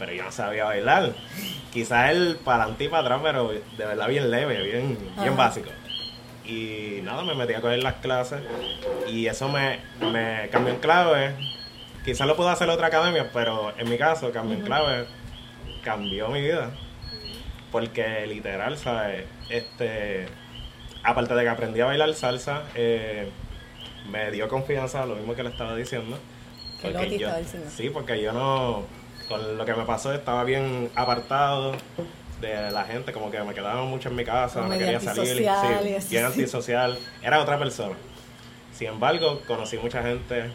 Pero 0.00 0.12
yo 0.12 0.24
no 0.24 0.32
sabía 0.32 0.64
bailar. 0.64 1.12
Quizás 1.72 2.10
el 2.10 2.36
para 2.42 2.62
adelante 2.64 2.84
y 2.84 2.88
para 2.88 3.02
atrás, 3.02 3.20
pero 3.22 3.48
de 3.52 3.86
verdad 3.86 4.08
bien 4.08 4.28
leve, 4.30 4.60
bien, 4.62 4.98
bien 5.20 5.36
básico. 5.36 5.70
Y 6.44 7.00
nada, 7.04 7.22
me 7.22 7.34
metí 7.36 7.52
a 7.54 7.60
coger 7.60 7.80
las 7.82 7.94
clases 7.96 8.40
y 9.06 9.26
eso 9.26 9.48
me, 9.48 9.78
me 10.10 10.48
cambió 10.50 10.72
en 10.74 10.80
clave. 10.80 11.34
Quizás 12.04 12.26
lo 12.26 12.34
pudo 12.34 12.48
hacer 12.48 12.68
otra 12.70 12.86
academia, 12.88 13.30
pero 13.32 13.72
en 13.78 13.88
mi 13.88 13.98
caso, 13.98 14.32
cambió 14.32 14.56
en 14.56 14.64
clave, 14.64 15.04
cambió 15.84 16.28
mi 16.28 16.40
vida. 16.40 16.70
Porque 17.70 18.26
literal, 18.26 18.76
¿sabes? 18.78 19.26
Este, 19.48 20.26
aparte 21.04 21.34
de 21.34 21.42
que 21.42 21.48
aprendí 21.50 21.80
a 21.80 21.84
bailar 21.86 22.12
salsa, 22.14 22.62
eh, 22.74 23.28
me 24.10 24.30
dio 24.32 24.48
confianza, 24.48 25.04
lo 25.06 25.14
mismo 25.14 25.34
que 25.36 25.42
le 25.44 25.50
estaba 25.50 25.76
diciendo. 25.76 26.18
Que 26.80 26.88
Porque 26.88 27.10
yo- 27.10 27.26
estaba 27.26 27.38
diciendo. 27.38 27.70
Sí, 27.76 27.90
porque 27.90 28.20
yo 28.22 28.32
no, 28.32 28.86
con 29.30 29.56
lo 29.56 29.64
que 29.64 29.74
me 29.74 29.84
pasó, 29.84 30.12
estaba 30.12 30.42
bien 30.42 30.90
apartado 30.96 31.76
de 32.40 32.70
la 32.72 32.84
gente, 32.84 33.12
como 33.12 33.30
que 33.30 33.40
me 33.40 33.54
quedaba 33.54 33.84
mucho 33.84 34.08
en 34.08 34.16
mi 34.16 34.24
casa, 34.24 34.60
Como 34.60 34.72
no 34.72 34.78
quería 34.78 34.98
salir, 34.98 35.22
y 35.22 35.44
sí, 35.44 35.88
bien 35.88 36.02
sí. 36.02 36.18
antisocial, 36.18 36.98
era 37.22 37.40
otra 37.40 37.56
persona. 37.56 37.94
Sin 38.74 38.88
embargo, 38.88 39.40
conocí 39.46 39.78
mucha 39.78 40.02
gente 40.02 40.50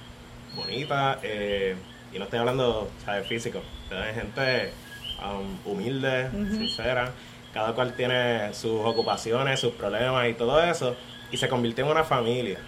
bonita, 0.55 1.19
eh, 1.23 1.75
y 2.11 2.19
no 2.19 2.25
estoy 2.25 2.39
hablando 2.39 2.89
¿sabes? 3.05 3.25
físico, 3.27 3.61
de 3.89 4.13
gente 4.13 4.73
um, 5.23 5.71
humilde, 5.71 6.29
sincera, 6.51 7.11
cada 7.53 7.71
cual 7.73 7.93
tiene 7.95 8.53
sus 8.53 8.81
ocupaciones, 8.81 9.57
sus 9.57 9.71
problemas 9.73 10.27
y 10.27 10.33
todo 10.33 10.61
eso, 10.61 10.97
y 11.31 11.37
se 11.37 11.47
convirtió 11.47 11.85
en 11.85 11.91
una 11.91 12.03
familia. 12.03 12.59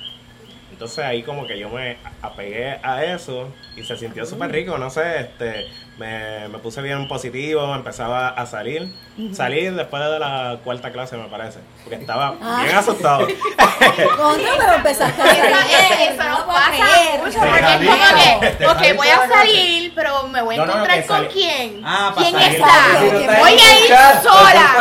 Entonces 0.72 1.00
ahí 1.00 1.24
como 1.24 1.48
que 1.48 1.58
yo 1.58 1.70
me 1.70 1.98
apegué 2.22 2.80
a 2.84 3.04
eso 3.04 3.50
y 3.76 3.84
se 3.84 3.96
sintió 3.98 4.26
súper 4.26 4.52
rico, 4.52 4.78
no 4.78 4.90
sé, 4.90 5.22
este, 5.22 5.68
me, 5.98 6.48
me 6.50 6.60
puse 6.60 6.82
bien 6.82 7.08
positivo, 7.08 7.74
empezaba 7.74 8.28
a 8.30 8.46
salir, 8.46 8.94
salir 9.34 9.74
después 9.74 10.04
de 10.04 10.20
la 10.20 10.60
cuarta 10.64 10.92
clase 10.92 11.18
me 11.18 11.30
parece, 11.30 11.60
porque 11.84 11.96
estaba 11.96 12.32
bien 12.64 12.76
asustado. 12.76 13.26
Coño, 14.18 14.50
pero 14.60 14.74
empezaste 14.76 15.22
a 15.22 15.26
Eso, 15.26 16.14
eso 16.14 16.24
no 16.30 16.46
pasa 16.46 16.72
mucho, 17.24 17.40
porque 17.40 17.60
es 17.60 18.68
como 18.68 18.78
que, 18.78 18.92
ok, 18.92 18.98
voy 18.98 19.08
a 19.08 19.28
salir, 19.28 19.94
pero 19.96 20.28
me 20.28 20.42
voy 20.42 20.56
a 20.56 20.58
No, 20.60 20.66
no, 20.66 20.74
no, 20.74 20.84
encontrar 20.84 21.06
con 21.06 21.26
quién. 21.28 21.82
Ah, 21.84 22.12
para 22.14 22.30
¿Quién 22.30 22.42
salir. 22.42 22.56
está? 23.22 23.40
Voy 23.40 23.52
a 23.52 23.80
ir 23.80 24.22
sola. 24.22 24.74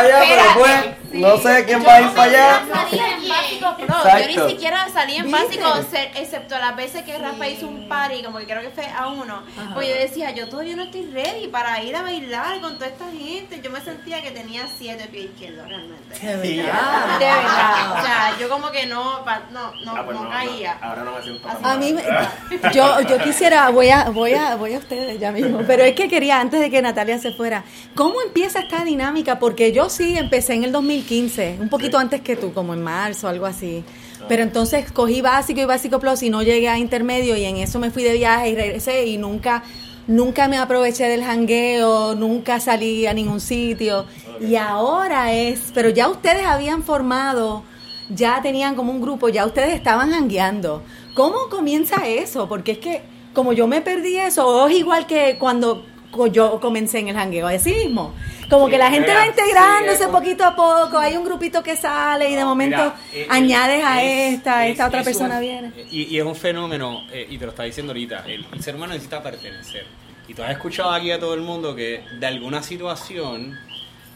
no 1.12 1.38
sé 1.38 1.64
quién 1.64 1.86
va 1.86 1.94
a 1.94 2.00
ir 2.02 2.10
para 2.10 2.22
allá. 2.30 2.62
Salí 2.74 2.98
en 2.98 3.28
básico 3.28 3.76
pro. 3.76 3.85
Exacto. 3.98 4.28
Yo 4.30 4.44
ni 4.46 4.50
siquiera 4.52 4.88
salí 4.92 5.16
en 5.16 5.24
¿Viste? 5.26 5.40
básico, 5.60 5.96
excepto 6.16 6.58
las 6.58 6.76
veces 6.76 7.02
que 7.04 7.16
Rafa 7.18 7.48
hizo 7.48 7.66
un 7.66 7.88
party, 7.88 8.22
como 8.22 8.38
que 8.38 8.44
creo 8.46 8.60
que 8.62 8.70
fue 8.70 8.86
a 8.86 9.08
uno. 9.08 9.42
Pues 9.74 9.88
yo 9.88 9.94
decía, 9.94 10.30
yo 10.32 10.48
todavía 10.48 10.76
no 10.76 10.84
estoy 10.84 11.06
ready 11.12 11.48
para 11.48 11.82
ir 11.82 11.94
a 11.96 12.02
bailar 12.02 12.60
con 12.60 12.74
toda 12.74 12.86
esta 12.88 13.06
gente. 13.10 13.60
Yo 13.62 13.70
me 13.70 13.80
sentía 13.80 14.22
que 14.22 14.30
tenía 14.30 14.66
siete 14.78 15.06
pies 15.08 15.26
izquierdos 15.26 15.68
realmente. 15.68 16.18
De 16.18 16.36
De 16.36 16.56
verdad. 16.62 17.18
verdad. 17.18 17.92
O 17.98 18.02
sea, 18.04 18.36
yo 18.40 18.48
como 18.48 18.70
que 18.70 18.86
no, 18.86 19.24
pa- 19.24 19.42
no, 19.52 19.72
no, 19.84 19.96
Ah, 19.96 20.02
pues 20.04 20.16
no 20.16 20.24
no, 20.24 20.30
caía. 20.30 20.78
no, 20.80 20.88
ahora 20.88 21.04
no 21.04 21.12
me 21.12 21.22
siento 21.22 21.48
Así. 21.48 21.58
A 21.62 21.76
mí, 21.76 21.92
me- 21.92 22.02
yo, 22.74 23.00
yo 23.02 23.18
quisiera, 23.18 23.68
voy 23.70 23.88
a, 23.90 24.04
voy 24.10 24.34
a, 24.34 24.56
voy 24.56 24.74
a 24.74 24.78
ustedes 24.78 25.18
ya 25.18 25.32
mismo, 25.32 25.60
pero 25.66 25.84
es 25.84 25.94
que 25.94 26.08
quería, 26.08 26.40
antes 26.40 26.60
de 26.60 26.70
que 26.70 26.82
Natalia 26.82 27.18
se 27.18 27.32
fuera, 27.32 27.64
¿cómo 27.94 28.20
empieza 28.22 28.60
esta 28.60 28.84
dinámica? 28.84 29.38
Porque 29.38 29.72
yo 29.72 29.88
sí 29.88 30.16
empecé 30.16 30.54
en 30.54 30.64
el 30.64 30.72
2015, 30.72 31.56
un 31.60 31.68
poquito 31.68 31.98
antes 31.98 32.20
que 32.20 32.36
tú, 32.36 32.52
como 32.52 32.74
en 32.74 32.82
marzo, 32.82 33.28
algo 33.28 33.46
así. 33.46 33.84
Pero 34.28 34.42
entonces 34.42 34.90
cogí 34.92 35.20
básico 35.20 35.60
y 35.60 35.64
básico 35.64 36.00
plus 36.00 36.22
y 36.22 36.30
no 36.30 36.42
llegué 36.42 36.68
a 36.68 36.78
intermedio 36.78 37.36
y 37.36 37.44
en 37.44 37.56
eso 37.58 37.78
me 37.78 37.90
fui 37.90 38.02
de 38.02 38.14
viaje 38.14 38.50
y 38.50 38.54
regresé 38.56 39.06
y 39.06 39.16
nunca, 39.18 39.62
nunca 40.06 40.48
me 40.48 40.58
aproveché 40.58 41.04
del 41.04 41.22
jangueo, 41.22 42.14
nunca 42.14 42.60
salí 42.60 43.06
a 43.06 43.14
ningún 43.14 43.40
sitio. 43.40 44.06
Y 44.40 44.56
ahora 44.56 45.32
es, 45.32 45.70
pero 45.74 45.90
ya 45.90 46.08
ustedes 46.08 46.44
habían 46.44 46.82
formado 46.82 47.62
ya 48.08 48.40
tenían 48.42 48.74
como 48.74 48.92
un 48.92 49.00
grupo, 49.00 49.28
ya 49.28 49.46
ustedes 49.46 49.74
estaban 49.74 50.10
jangueando. 50.10 50.82
¿Cómo 51.14 51.48
comienza 51.50 52.06
eso? 52.06 52.48
Porque 52.48 52.72
es 52.72 52.78
que 52.78 53.02
como 53.34 53.52
yo 53.52 53.66
me 53.66 53.80
perdí 53.80 54.16
eso, 54.16 54.46
o 54.46 54.66
es 54.68 54.76
igual 54.76 55.06
que 55.06 55.36
cuando 55.38 55.84
yo 56.32 56.58
comencé 56.60 56.98
en 57.00 57.08
el 57.08 57.16
jangueo, 57.16 57.46
así 57.46 57.72
mismo. 57.72 58.14
Como 58.48 58.66
Sí, 58.66 58.72
que 58.72 58.78
la 58.78 58.90
gente 58.90 59.12
va 59.12 59.26
integrándose 59.26 60.04
sí, 60.04 60.10
poquito 60.10 60.44
a 60.44 60.54
poco, 60.54 60.98
hay 60.98 61.16
un 61.16 61.24
grupito 61.24 61.62
que 61.62 61.76
sale 61.76 62.30
y 62.30 62.34
de 62.34 62.44
momento 62.44 62.76
Mira, 62.78 62.94
eh, 63.12 63.26
añades 63.28 63.84
a 63.84 64.02
es- 64.02 64.34
esta, 64.34 64.66
es- 64.66 64.72
esta 64.72 64.86
otra 64.86 65.02
persona 65.02 65.34
un- 65.36 65.40
viene. 65.40 65.72
Y, 65.90 66.04
y 66.14 66.18
es 66.18 66.24
un 66.24 66.36
fenómeno, 66.36 67.02
eh, 67.12 67.26
y 67.28 67.38
te 67.38 67.44
lo 67.44 67.50
está 67.50 67.64
diciendo 67.64 67.90
ahorita, 67.92 68.24
el, 68.26 68.46
el 68.52 68.62
ser 68.62 68.76
humano 68.76 68.92
necesita 68.92 69.22
pertenecer. 69.22 69.84
Y 70.28 70.34
tú 70.34 70.42
has 70.42 70.50
escuchado 70.50 70.90
aquí 70.92 71.10
a 71.10 71.18
todo 71.18 71.34
el 71.34 71.40
mundo 71.42 71.74
que 71.74 72.02
de 72.18 72.26
alguna 72.26 72.62
situación 72.62 73.58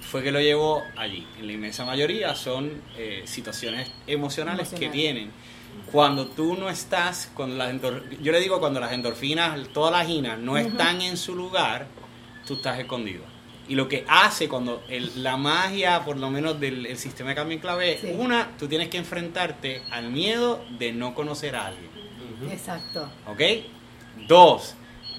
fue 0.00 0.22
que 0.22 0.33
lo 0.33 0.40
llevó 0.40 0.83
allí. 0.96 1.26
En 1.38 1.46
la 1.46 1.53
inmensa 1.53 1.85
mayoría 1.85 2.35
son 2.35 2.83
eh, 2.96 3.22
situaciones 3.26 3.90
emocionales 4.07 4.70
que 4.70 4.88
tienen. 4.88 5.31
Cuando 5.92 6.26
tú 6.26 6.55
no 6.57 6.70
estás, 6.70 7.31
cuando 7.35 7.57
las 7.57 7.72
yo 8.22 8.33
le 8.33 8.40
digo 8.40 8.61
cuando 8.61 8.79
las 8.81 8.92
endorfinas, 8.92 9.59
todas 9.72 9.92
las 9.92 10.07
ginas 10.07 10.38
no 10.38 10.57
están 10.57 11.00
en 11.03 11.16
su 11.16 11.35
lugar, 11.35 11.87
tú 12.46 12.55
estás 12.55 12.79
escondido. 12.79 13.22
Y 13.68 13.74
lo 13.76 13.88
que 13.88 14.05
hace 14.09 14.48
cuando 14.48 14.83
el- 14.88 15.22
la 15.22 15.37
magia, 15.37 16.05
por 16.05 16.16
lo 16.16 16.29
menos 16.31 16.59
del 16.59 16.87
el 16.87 16.98
sistema 16.98 17.31
de 17.31 17.37
cambio 17.37 17.55
en 17.57 17.61
clave, 17.61 17.94
es, 17.94 18.00
Sí. 18.00 18.12
una, 18.18 18.50
tú 18.59 18.66
tienes 18.68 18.88
que 18.88 18.98
enfrentarte 18.98 19.83
al 19.90 20.11
miedo 20.11 20.64
de 20.79 20.92
no 20.92 21.14
conocer 21.14 21.55
a 21.57 21.66
alguien. 21.68 21.90
Exacto. 22.50 23.09
¿Ok? 23.26 23.40
Dos, 24.26 24.74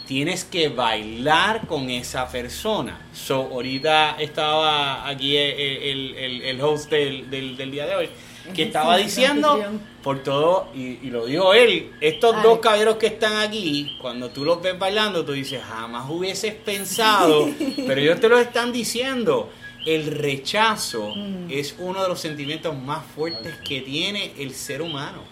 tienes 0.05 0.43
que 0.43 0.67
bailar 0.69 1.65
con 1.67 1.89
esa 1.89 2.27
persona. 2.27 2.99
So, 3.13 3.35
ahorita 3.51 4.17
estaba 4.19 5.07
aquí 5.07 5.37
el, 5.37 5.51
el- 5.59 6.15
el- 6.15 6.41
el 6.41 6.61
host 6.61 6.89
del, 6.89 7.29
del- 7.29 7.55
del 7.55 7.71
día 7.71 7.85
de 7.85 7.95
hoy, 7.95 8.09
que 8.53 8.63
estaba 8.63 8.97
diciendo. 8.97 9.63
Por 10.03 10.23
todo, 10.23 10.69
y, 10.73 10.97
y 11.03 11.09
lo 11.11 11.25
dijo 11.25 11.53
él, 11.53 11.91
estos 12.01 12.35
Ay. 12.35 12.43
dos 12.43 12.59
caballeros 12.59 12.95
que 12.97 13.07
están 13.07 13.37
aquí, 13.37 13.97
cuando 14.01 14.29
tú 14.31 14.43
los 14.43 14.61
ves 14.61 14.77
bailando, 14.79 15.23
tú 15.23 15.31
dices, 15.33 15.61
jamás 15.63 16.09
hubieses 16.09 16.53
pensado, 16.55 17.49
pero 17.87 18.01
ellos 18.01 18.19
te 18.19 18.27
lo 18.29 18.39
están 18.39 18.71
diciendo. 18.71 19.49
El 19.85 20.05
rechazo 20.11 21.13
Mm. 21.15 21.49
es 21.49 21.75
uno 21.79 22.03
de 22.03 22.09
los 22.09 22.19
sentimientos 22.19 22.77
más 22.77 23.03
fuertes 23.15 23.55
que 23.67 23.81
tiene 23.81 24.31
el 24.37 24.53
ser 24.53 24.81
humano. 24.81 25.23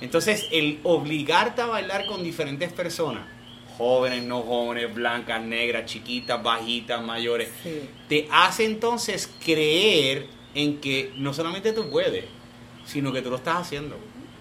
Entonces, 0.00 0.46
el 0.52 0.78
obligarte 0.84 1.62
a 1.62 1.66
bailar 1.66 2.06
con 2.06 2.22
diferentes 2.22 2.72
personas, 2.72 3.24
jóvenes, 3.76 4.22
no 4.22 4.42
jóvenes, 4.42 4.94
blancas, 4.94 5.42
negras, 5.42 5.86
chiquitas, 5.86 6.40
bajitas, 6.42 7.02
mayores, 7.02 7.48
Sí. 7.64 7.80
te 8.08 8.28
hace 8.30 8.64
entonces 8.64 9.28
creer 9.44 10.26
en 10.54 10.78
que 10.80 11.12
no 11.16 11.34
solamente 11.34 11.72
tú 11.72 11.90
puedes, 11.90 12.24
sino 12.84 13.12
que 13.12 13.22
tú 13.22 13.30
lo 13.30 13.36
estás 13.36 13.56
haciendo. 13.56 13.96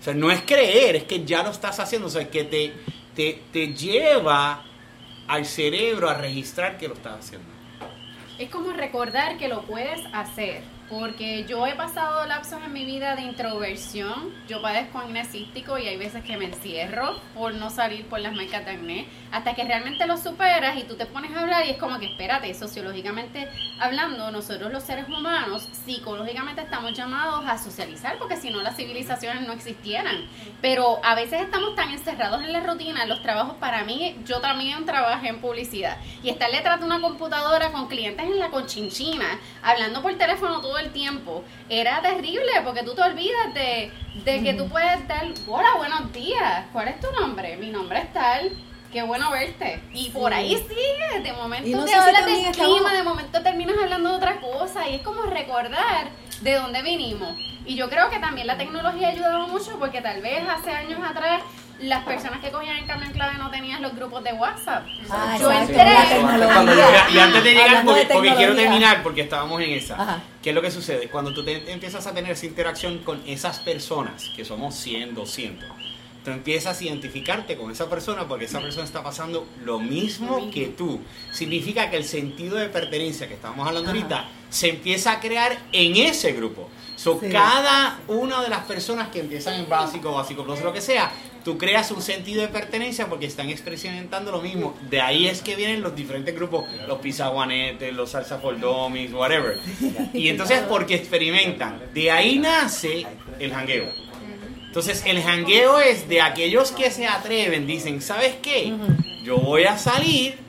Sea, 0.05 0.13
no 0.13 0.29
es 0.29 0.43
creer, 0.43 0.97
es 0.97 1.03
que 1.05 1.25
ya 1.25 1.41
lo 1.41 1.49
estás 1.49 1.79
haciendo. 1.79 2.05
O 2.07 2.11
sea, 2.11 2.29
que 2.29 2.43
te, 2.43 2.71
te, 3.15 3.41
te 3.51 3.73
lleva 3.73 4.63
al 5.27 5.45
cerebro 5.47 6.07
a 6.07 6.13
registrar 6.13 6.77
que 6.77 6.87
lo 6.87 6.93
estás 6.93 7.25
haciendo. 7.25 7.47
Es 8.37 8.51
como 8.51 8.71
recordar 8.71 9.39
que 9.39 9.47
lo 9.47 9.63
puedes 9.63 9.99
hacer, 10.13 10.61
porque 10.89 11.45
yo 11.45 11.65
he 11.65 11.75
pasado 11.75 12.25
lapsos 12.25 12.59
en 12.63 12.71
mi 12.73 12.85
vida 12.85 13.15
de 13.15 13.23
introversión, 13.23 14.33
yo 14.47 14.61
padezco 14.61 14.99
acné 14.99 15.15
y 15.25 15.87
hay 15.87 15.97
veces 15.97 16.23
que 16.23 16.37
me 16.37 16.45
encierro 16.45 17.19
por 17.33 17.53
no 17.55 17.69
salir 17.69 18.05
por 18.07 18.19
las 18.19 18.33
marcas 18.33 18.65
de 18.65 18.71
acné, 18.71 19.07
hasta 19.31 19.55
que 19.55 19.63
realmente 19.63 20.05
lo 20.05 20.17
superas 20.17 20.77
y 20.77 20.83
tú 20.83 20.95
te 20.95 21.05
pones 21.05 21.35
a 21.35 21.41
hablar 21.41 21.65
y 21.65 21.71
es 21.71 21.77
como 21.77 21.97
que 21.99 22.05
espérate, 22.05 22.53
sociológicamente 22.53 23.49
hablando, 23.79 24.31
nosotros 24.31 24.71
los 24.71 24.83
seres 24.83 25.07
humanos 25.07 25.67
psicológicamente 25.85 26.61
estamos 26.61 26.93
llamados 26.93 27.45
a 27.47 27.57
socializar, 27.57 28.17
porque 28.17 28.37
si 28.37 28.49
no 28.49 28.61
las 28.61 28.75
civilizaciones 28.75 29.47
no 29.47 29.53
existieran, 29.53 30.27
pero 30.61 30.99
a 31.03 31.15
veces 31.15 31.41
estamos 31.41 31.75
tan 31.75 31.91
encerrados 31.91 32.41
en 32.41 32.53
la 32.53 32.61
rutina, 32.61 33.05
los 33.05 33.21
trabajos, 33.21 33.55
para 33.57 33.83
mí, 33.83 34.17
yo 34.25 34.39
también 34.39 34.85
trabajé 34.85 35.29
en 35.29 35.41
publicidad. 35.41 35.97
Y 36.23 36.29
estar 36.29 36.51
detrás 36.51 36.79
de 36.79 36.85
una 36.85 37.01
computadora 37.01 37.71
con 37.71 37.87
clientes 37.87 38.25
en 38.25 38.39
la 38.39 38.49
conchinchina, 38.49 39.39
hablando 39.63 40.01
por 40.01 40.13
teléfono 40.15 40.61
todo 40.61 40.74
el 40.77 40.91
tiempo, 40.91 41.43
era 41.69 42.01
terrible 42.01 42.51
porque 42.63 42.83
tú 42.83 42.93
te 42.93 43.01
olvidas 43.01 43.53
de, 43.53 43.91
de 44.23 44.43
que 44.43 44.53
tú 44.53 44.67
puedes 44.69 45.07
dar, 45.07 45.25
hola, 45.47 45.75
buenos 45.77 46.11
días, 46.13 46.65
¿cuál 46.71 46.88
es 46.88 46.99
tu 46.99 47.11
nombre? 47.11 47.57
Mi 47.57 47.69
nombre 47.69 47.99
es 47.99 48.13
tal. 48.13 48.51
Qué 48.91 49.01
bueno 49.01 49.29
verte. 49.29 49.83
Y 49.93 50.09
por 50.11 50.33
ahí 50.33 50.55
sigue. 50.55 51.21
De 51.21 51.33
momento 51.33 51.77
no 51.77 51.83
te 51.83 51.89
si 51.89 51.95
hablas 51.95 52.25
del 52.25 52.53
de 52.53 53.03
momento 53.03 53.43
terminas 53.43 53.75
hablando 53.77 54.09
de 54.11 54.15
otra 54.15 54.39
cosa. 54.39 54.88
Y 54.88 54.95
es 54.95 55.01
como 55.01 55.23
recordar 55.23 56.07
de 56.39 56.53
dónde 56.53 56.81
vinimos. 56.81 57.38
Y 57.65 57.75
yo 57.75 57.89
creo 57.89 58.09
que 58.09 58.19
también 58.19 58.47
la 58.47 58.57
tecnología 58.57 59.09
ha 59.09 59.11
ayudado 59.11 59.47
mucho 59.47 59.77
porque 59.79 59.99
tal 59.99 60.21
vez 60.21 60.47
hace 60.47 60.71
años 60.71 60.99
atrás 61.03 61.41
las 61.79 62.03
personas 62.05 62.39
que 62.41 62.51
cogían 62.51 62.77
el 62.77 62.85
cambio 62.85 63.07
en 63.07 63.13
clave 63.13 63.38
no 63.38 63.49
tenían 63.51 63.81
los 63.81 63.95
grupos 63.95 64.23
de 64.23 64.33
WhatsApp. 64.33 64.85
Ah, 65.09 65.38
yo 65.39 65.51
entré. 65.51 65.75
Y, 67.13 67.17
antes 67.19 67.43
de 67.43 67.49
llegar, 67.51 67.67
Hablando 67.69 67.93
de 67.93 68.01
porque, 68.05 68.13
porque 68.13 68.35
quiero 68.35 68.55
terminar, 68.55 69.03
porque 69.03 69.21
estábamos 69.21 69.61
en 69.61 69.71
esa. 69.71 69.95
Ajá. 70.01 70.23
¿Qué 70.41 70.49
es 70.49 70.55
lo 70.55 70.61
que 70.61 70.71
sucede? 70.71 71.09
Cuando 71.09 71.33
tú 71.33 71.43
te- 71.43 71.71
empiezas 71.71 72.05
a 72.07 72.13
tener 72.13 72.31
esa 72.31 72.45
interacción 72.45 72.99
con 72.99 73.21
esas 73.27 73.59
personas, 73.59 74.29
que 74.35 74.45
somos 74.45 74.75
100, 74.75 75.15
200, 75.15 75.67
tú 76.23 76.31
empiezas 76.31 76.79
a 76.79 76.83
identificarte 76.83 77.55
con 77.57 77.69
esa 77.71 77.88
persona 77.89 78.27
porque 78.27 78.45
esa 78.45 78.59
persona 78.59 78.83
está 78.85 79.03
pasando 79.03 79.47
lo 79.63 79.79
mismo 79.79 80.49
que 80.51 80.67
tú. 80.67 81.01
Significa 81.31 81.89
que 81.89 81.97
el 81.97 82.03
sentido 82.05 82.55
de 82.57 82.67
pertenencia 82.69 83.27
que 83.27 83.35
estábamos 83.35 83.67
hablando 83.67 83.89
Ajá. 83.91 83.99
ahorita 83.99 84.25
se 84.49 84.69
empieza 84.69 85.11
a 85.11 85.19
crear 85.19 85.57
en 85.71 85.95
ese 85.97 86.31
grupo. 86.31 86.69
So, 86.95 87.19
Sí. 87.21 87.29
Cada 87.29 87.99
una 88.07 88.41
de 88.41 88.49
las 88.49 88.63
personas 88.63 89.09
que 89.09 89.19
empiezan 89.19 89.55
en 89.55 89.67
básico, 89.69 90.13
básico 90.13 90.43
plus, 90.45 90.61
lo 90.61 90.71
que 90.73 90.79
sea, 90.81 91.11
tú 91.45 91.60
creas 91.60 91.91
un 91.91 92.01
sentido 92.01 92.41
de 92.41 92.47
pertenencia 92.47 93.05
porque 93.05 93.27
están 93.27 93.49
experimentando 93.49 94.31
lo 94.31 94.41
mismo. 94.41 94.75
De 94.89 94.99
ahí 94.99 95.27
es 95.27 95.41
que 95.41 95.55
vienen 95.55 95.84
los 95.84 95.95
diferentes 95.95 96.34
grupos, 96.34 96.65
los 96.88 96.97
pizzaguanetes, 96.97 97.93
los 97.93 98.10
salsa 98.10 98.39
for 98.39 98.60
dummies, 98.60 99.13
whatever. 99.13 99.60
Y 100.12 100.27
entonces 100.27 100.63
porque 100.67 100.95
experimentan. 100.95 101.79
De 101.93 102.10
ahí 102.10 102.39
nace 102.39 103.05
el 103.39 103.53
jangueo. 103.53 103.93
Entonces 104.65 105.03
el 105.05 105.21
jangueo 105.21 105.79
es 105.79 106.10
de 106.10 106.19
aquellos 106.19 106.71
que 106.71 106.89
se 106.89 107.05
atreven, 107.05 107.67
dicen, 107.67 108.01
¿sabes 108.01 108.34
qué? 108.41 108.73
Yo 109.23 109.38
voy 109.38 109.65
a 109.65 109.77
salir, 109.77 110.39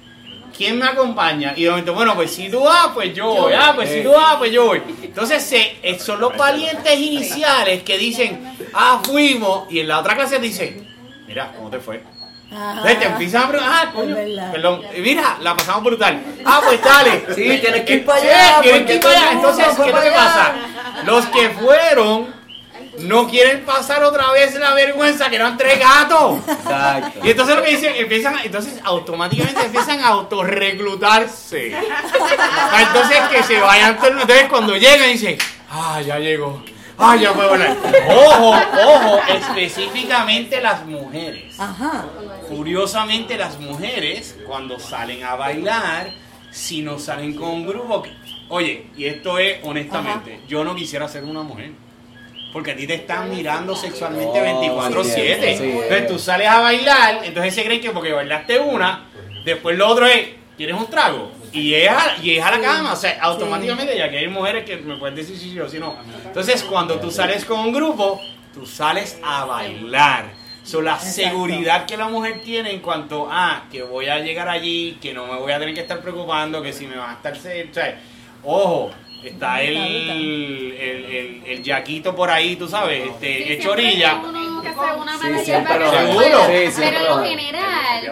¿quién 0.56 0.78
me 0.78 0.86
acompaña? 0.86 1.52
Y 1.56 1.64
de 1.64 1.70
momento, 1.70 1.92
bueno, 1.92 2.14
pues 2.14 2.30
si 2.30 2.48
tú 2.48 2.60
vas, 2.64 2.88
pues 2.94 3.14
yo 3.14 3.26
voy, 3.26 3.52
ah, 3.52 3.72
pues 3.76 3.90
si 3.90 4.02
tú 4.02 4.12
vas, 4.12 4.36
pues 4.36 4.50
yo 4.50 4.64
voy. 4.64 4.82
Entonces 5.02 5.42
se, 5.42 5.76
eh, 5.82 5.98
son 5.98 6.20
los 6.20 6.34
valientes 6.36 6.98
iniciales 6.98 7.82
que 7.82 7.98
dicen, 7.98 8.56
ah, 8.72 9.02
fuimos, 9.04 9.70
y 9.70 9.80
en 9.80 9.88
la 9.88 10.00
otra 10.00 10.16
clase 10.16 10.38
dicen, 10.38 10.85
mira, 11.26 11.52
¿cómo 11.56 11.70
te 11.70 11.80
fue? 11.80 12.02
Ajá. 12.50 12.70
Entonces 12.70 12.98
te 13.00 13.04
empiezan 13.06 13.42
a 13.42 13.48
preguntar, 13.48 13.74
ah, 13.74 13.92
coño, 13.92 14.14
perdón, 14.52 14.82
mira, 14.98 15.36
la 15.40 15.56
pasamos 15.56 15.82
brutal. 15.82 16.22
Ah, 16.44 16.60
pues 16.64 16.80
dale. 16.82 17.24
Sí, 17.34 17.58
tienes 17.60 17.82
que 17.84 17.94
ir 17.94 18.04
para 18.06 18.20
Sí, 18.20 18.28
allá, 18.28 18.60
tienes 18.62 18.82
que 18.86 18.94
ir 18.94 19.00
para 19.00 19.18
allá. 19.18 19.32
Entonces, 19.32 19.64
¿qué 19.64 19.72
es 19.72 19.78
lo 19.78 19.84
que 19.84 19.92
para 19.92 20.14
pasa? 20.14 20.54
Los 21.04 21.26
que 21.26 21.50
fueron 21.50 22.36
no 23.00 23.28
quieren 23.28 23.64
pasar 23.64 24.02
otra 24.04 24.30
vez 24.32 24.54
la 24.54 24.74
vergüenza 24.74 25.28
que 25.28 25.36
eran 25.36 25.56
tres 25.56 25.78
gatos. 25.78 26.38
Exacto. 26.48 27.20
Y 27.24 27.30
entonces 27.30 27.56
lo 27.56 27.62
que 27.62 27.70
dicen, 27.70 27.94
empiezan, 27.96 28.36
entonces 28.42 28.80
automáticamente 28.84 29.62
empiezan 29.62 30.00
a 30.00 30.08
autorreclutarse. 30.08 31.74
Ah, 31.74 32.82
Entonces 32.86 33.18
que 33.30 33.42
se 33.42 33.60
vayan 33.60 33.96
todos. 33.96 34.12
Entonces 34.12 34.48
cuando 34.48 34.76
llegan 34.76 35.10
dicen, 35.10 35.36
ah, 35.70 36.00
ya 36.00 36.18
llegó. 36.18 36.62
Ah, 36.98 37.16
ya 37.16 37.32
puedo 37.34 37.50
hablar. 37.52 37.76
Ojo, 38.08 38.50
ojo, 38.50 39.20
específicamente 39.28 40.60
las 40.60 40.84
mujeres. 40.86 41.58
Ajá. 41.60 42.06
Curiosamente 42.48 43.36
las 43.36 43.58
mujeres 43.60 44.36
cuando 44.46 44.78
salen 44.78 45.22
a 45.24 45.34
bailar, 45.34 46.12
si 46.50 46.82
no 46.82 46.98
salen 46.98 47.34
con 47.34 47.48
un 47.50 47.66
grupo, 47.66 48.02
que- 48.02 48.12
oye, 48.48 48.86
y 48.96 49.04
esto 49.06 49.38
es 49.38 49.58
honestamente, 49.64 50.40
yo 50.48 50.64
no 50.64 50.74
quisiera 50.74 51.06
ser 51.08 51.24
una 51.24 51.42
mujer. 51.42 51.70
Porque 52.52 52.70
a 52.70 52.76
ti 52.76 52.86
te 52.86 52.94
están 52.94 53.28
mirando 53.28 53.76
sexualmente 53.76 54.40
Oh, 54.40 54.44
24/7. 54.44 55.52
sí, 55.52 55.58
sí. 55.58 55.70
entonces 55.70 56.06
tú 56.06 56.18
sales 56.18 56.48
a 56.48 56.60
bailar, 56.60 57.20
entonces 57.24 57.54
se 57.54 57.64
creen 57.64 57.80
que 57.82 57.90
porque 57.90 58.12
bailaste 58.12 58.58
una, 58.58 59.04
después 59.44 59.76
lo 59.76 59.86
otro 59.88 60.06
es, 60.06 60.28
¿quieres 60.56 60.74
un 60.76 60.86
trago? 60.86 61.30
Y 61.52 61.74
es 61.74 61.88
a, 61.88 62.16
y 62.22 62.36
es 62.36 62.44
a 62.44 62.50
la 62.50 62.60
cama, 62.60 62.92
o 62.92 62.96
sea, 62.96 63.18
automáticamente, 63.20 63.96
ya 63.96 64.10
que 64.10 64.18
hay 64.18 64.28
mujeres 64.28 64.64
que 64.64 64.76
me 64.76 64.96
pueden 64.96 65.14
decir 65.14 65.36
si 65.36 65.50
sí 65.50 65.60
o 65.60 65.68
si 65.68 65.78
no. 65.78 65.96
Entonces, 66.24 66.62
cuando 66.62 66.98
tú 67.00 67.10
sales 67.10 67.44
con 67.44 67.60
un 67.60 67.72
grupo, 67.72 68.20
tú 68.52 68.66
sales 68.66 69.18
a 69.24 69.44
bailar. 69.44 70.32
So, 70.62 70.82
la 70.82 70.98
seguridad 70.98 71.86
que 71.86 71.96
la 71.96 72.08
mujer 72.08 72.40
tiene 72.42 72.72
en 72.72 72.80
cuanto 72.80 73.28
a 73.30 73.66
que 73.70 73.82
voy 73.84 74.06
a 74.06 74.18
llegar 74.18 74.48
allí, 74.48 74.98
que 75.00 75.14
no 75.14 75.26
me 75.26 75.38
voy 75.38 75.52
a 75.52 75.60
tener 75.60 75.74
que 75.74 75.82
estar 75.82 76.00
preocupando, 76.00 76.60
que 76.60 76.72
si 76.72 76.86
me 76.86 76.96
van 76.96 77.10
a 77.10 77.12
estar... 77.12 77.34
O 77.34 77.72
sea, 77.72 78.00
ojo, 78.42 78.90
está 79.22 79.62
el, 79.62 79.76
el, 79.76 80.72
el, 80.76 81.42
el 81.46 81.62
yaquito 81.62 82.16
por 82.16 82.30
ahí, 82.30 82.56
tú 82.56 82.66
sabes, 82.66 83.10
este, 83.10 83.44
Sí, 83.44 83.52
hecho 83.52 83.70
orilla. 83.72 84.20
Que 84.62 84.68
se 84.72 84.74
una 84.78 85.16
mala 85.18 85.42
hierba 85.42 85.78
que 85.78 85.84
se 85.84 86.06
Sí, 86.46 86.72
siempre 86.72 86.98
pero 86.98 86.98
en 87.00 87.16
lo 87.16 87.24
general 87.24 88.02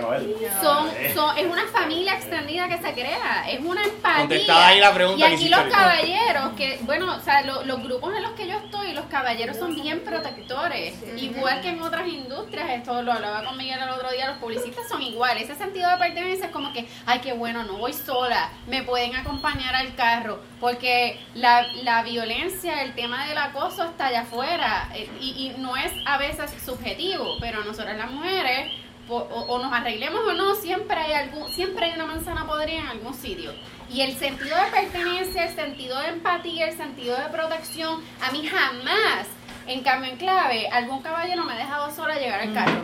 son, 0.63 0.89
son, 1.15 1.39
es 1.39 1.47
una 1.47 1.67
familia 1.67 2.15
extendida 2.15 2.69
que 2.69 2.79
se 2.79 2.93
crea, 2.93 3.45
es 3.51 3.61
una 3.61 3.83
empatía. 3.85 4.19
Contestada 4.21 4.67
ahí 4.69 4.81
la 4.81 4.93
pregunta 4.95 5.29
y 5.29 5.35
aquí 5.35 5.49
los 5.49 5.61
caballeros, 5.65 6.53
que 6.57 6.79
bueno, 6.83 7.15
o 7.17 7.21
sea, 7.21 7.43
lo- 7.43 7.65
los 7.65 7.83
grupos 7.83 8.15
en 8.17 8.23
los 8.23 8.33
que 8.33 8.47
yo 8.49 8.57
estoy, 8.59 8.93
los 8.93 9.05
caballeros 9.07 9.57
son 9.57 9.75
bien 9.75 10.01
protectores, 10.05 10.95
igual 11.17 11.61
que 11.61 11.69
en 11.71 11.83
otras 11.83 12.07
industrias, 12.09 12.71
esto 12.71 13.03
lo 13.03 13.13
hablaba 13.13 13.45
con 13.45 13.57
Miguel 13.57 13.79
el 13.83 13.91
otro 13.91 14.11
día, 14.11 14.29
los 14.29 14.39
publicistas 14.39 14.89
son 14.89 15.03
iguales, 15.03 15.45
ese 15.45 15.55
sentido 15.57 15.91
de 15.91 15.97
pertenencia 15.99 16.47
es 16.47 16.53
como 16.53 16.73
que, 16.73 16.89
ay, 17.07 17.21
qué 17.21 17.33
bueno, 17.33 17.63
no 17.65 17.75
voy 17.79 17.93
sola, 17.93 18.51
me 18.67 18.83
pueden 18.83 19.15
acompañar 19.17 19.75
al 19.75 19.95
carro, 19.95 20.41
porque 20.61 21.21
la, 21.35 21.67
la 21.83 22.03
violencia, 22.03 22.83
el 22.83 22.95
tema 22.95 23.27
del 23.27 23.39
acoso 23.39 23.85
está 23.85 24.07
allá 24.07 24.23
afuera, 24.23 24.89
eh, 24.95 25.09
y, 25.21 25.49
y 25.57 25.61
no 25.61 25.77
es 25.77 25.93
a 26.07 26.19
veces 26.19 26.34
subjetivo, 26.65 27.37
pero 27.41 27.65
nosotras 27.65 27.97
las 27.97 28.11
mujeres, 28.11 28.73
o, 29.09 29.17
o 29.19 29.59
nos 29.59 29.73
arreglemos 29.73 30.21
o 30.27 30.33
no, 30.33 30.55
siempre 30.55 30.97
hay 30.97 31.13
algún, 31.13 31.49
siempre 31.53 31.87
hay 31.87 31.93
una 31.95 32.07
manzana 32.07 32.47
podrida 32.47 32.81
en 32.81 32.87
algún 32.87 33.15
sitio. 33.15 33.53
Y 33.91 34.01
el 34.01 34.17
sentido 34.17 34.57
de 34.57 34.71
pertenencia, 34.71 35.45
el 35.45 35.55
sentido 35.55 35.99
de 36.01 36.09
empatía, 36.09 36.69
el 36.69 36.77
sentido 36.77 37.17
de 37.17 37.25
protección, 37.27 38.03
a 38.27 38.33
mí 38.33 38.47
jamás, 38.47 39.27
en 39.67 39.83
cambio 39.83 40.11
en 40.11 40.17
clave, 40.17 40.69
algún 40.69 41.03
caballero 41.03 41.45
me 41.45 41.53
ha 41.53 41.57
dejado 41.57 41.95
sola 41.95 42.17
llegar 42.17 42.41
al 42.41 42.55
carro. 42.55 42.83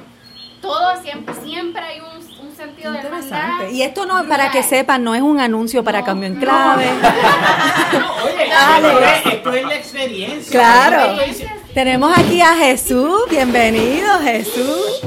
Todo 0.61 1.01
siempre, 1.03 1.35
siempre 1.43 1.83
hay 1.83 2.01
un, 2.01 2.47
un 2.47 2.55
sentido 2.55 2.93
de 2.93 2.99
hermandad. 2.99 3.23
Interesante. 3.23 3.73
Y 3.73 3.83
esto 3.83 4.05
no, 4.05 4.23
para 4.29 4.51
que 4.51 4.63
sepan, 4.63 5.03
no 5.03 5.15
es 5.15 5.23
un 5.23 5.41
anuncio 5.41 5.83
para 5.83 6.05
cambio 6.05 6.29
en 6.29 6.37
clave. 6.37 6.85
Oye, 8.25 8.49
Dale. 8.51 8.89
esto 8.89 9.01
es, 9.01 9.35
esto 9.35 9.53
es 9.55 9.65
la 9.65 9.75
experiencia. 9.75 10.53
Claro. 10.53 11.13
Estoy 11.13 11.29
diciendo. 11.29 11.60
Tenemos 11.75 12.13
aquí 12.19 12.41
a 12.41 12.57
Jesús. 12.57 13.23
Bienvenido, 13.31 14.19
Jesús. 14.23 15.03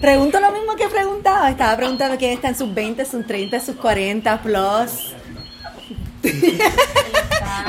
Pregunto 0.00 0.38
lo 0.38 0.52
mismo 0.52 0.76
que 0.76 0.86
preguntaba. 0.88 1.50
Estaba 1.50 1.76
preguntando 1.76 2.16
quién 2.16 2.32
está 2.32 2.48
en 2.48 2.56
sus 2.56 2.72
20, 2.72 3.04
sus 3.04 3.26
30, 3.26 3.58
sus 3.60 3.76
40 3.76 4.42
plus. 4.42 5.14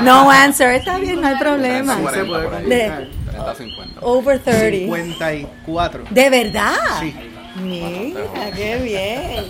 no 0.02 0.30
answer, 0.30 0.74
está 0.76 0.98
bien, 0.98 1.20
no 1.20 1.26
hay 1.26 1.36
problema. 1.36 1.96
De 1.96 2.02
contestar. 2.02 3.08
30, 3.32 3.54
50. 3.56 4.00
over 4.02 4.38
30. 4.38 4.96
54. 4.96 6.04
¿De 6.10 6.30
verdad? 6.30 6.74
Sí. 7.00 7.14
Mira, 7.62 8.50
qué 8.54 8.76
bien. 8.78 9.46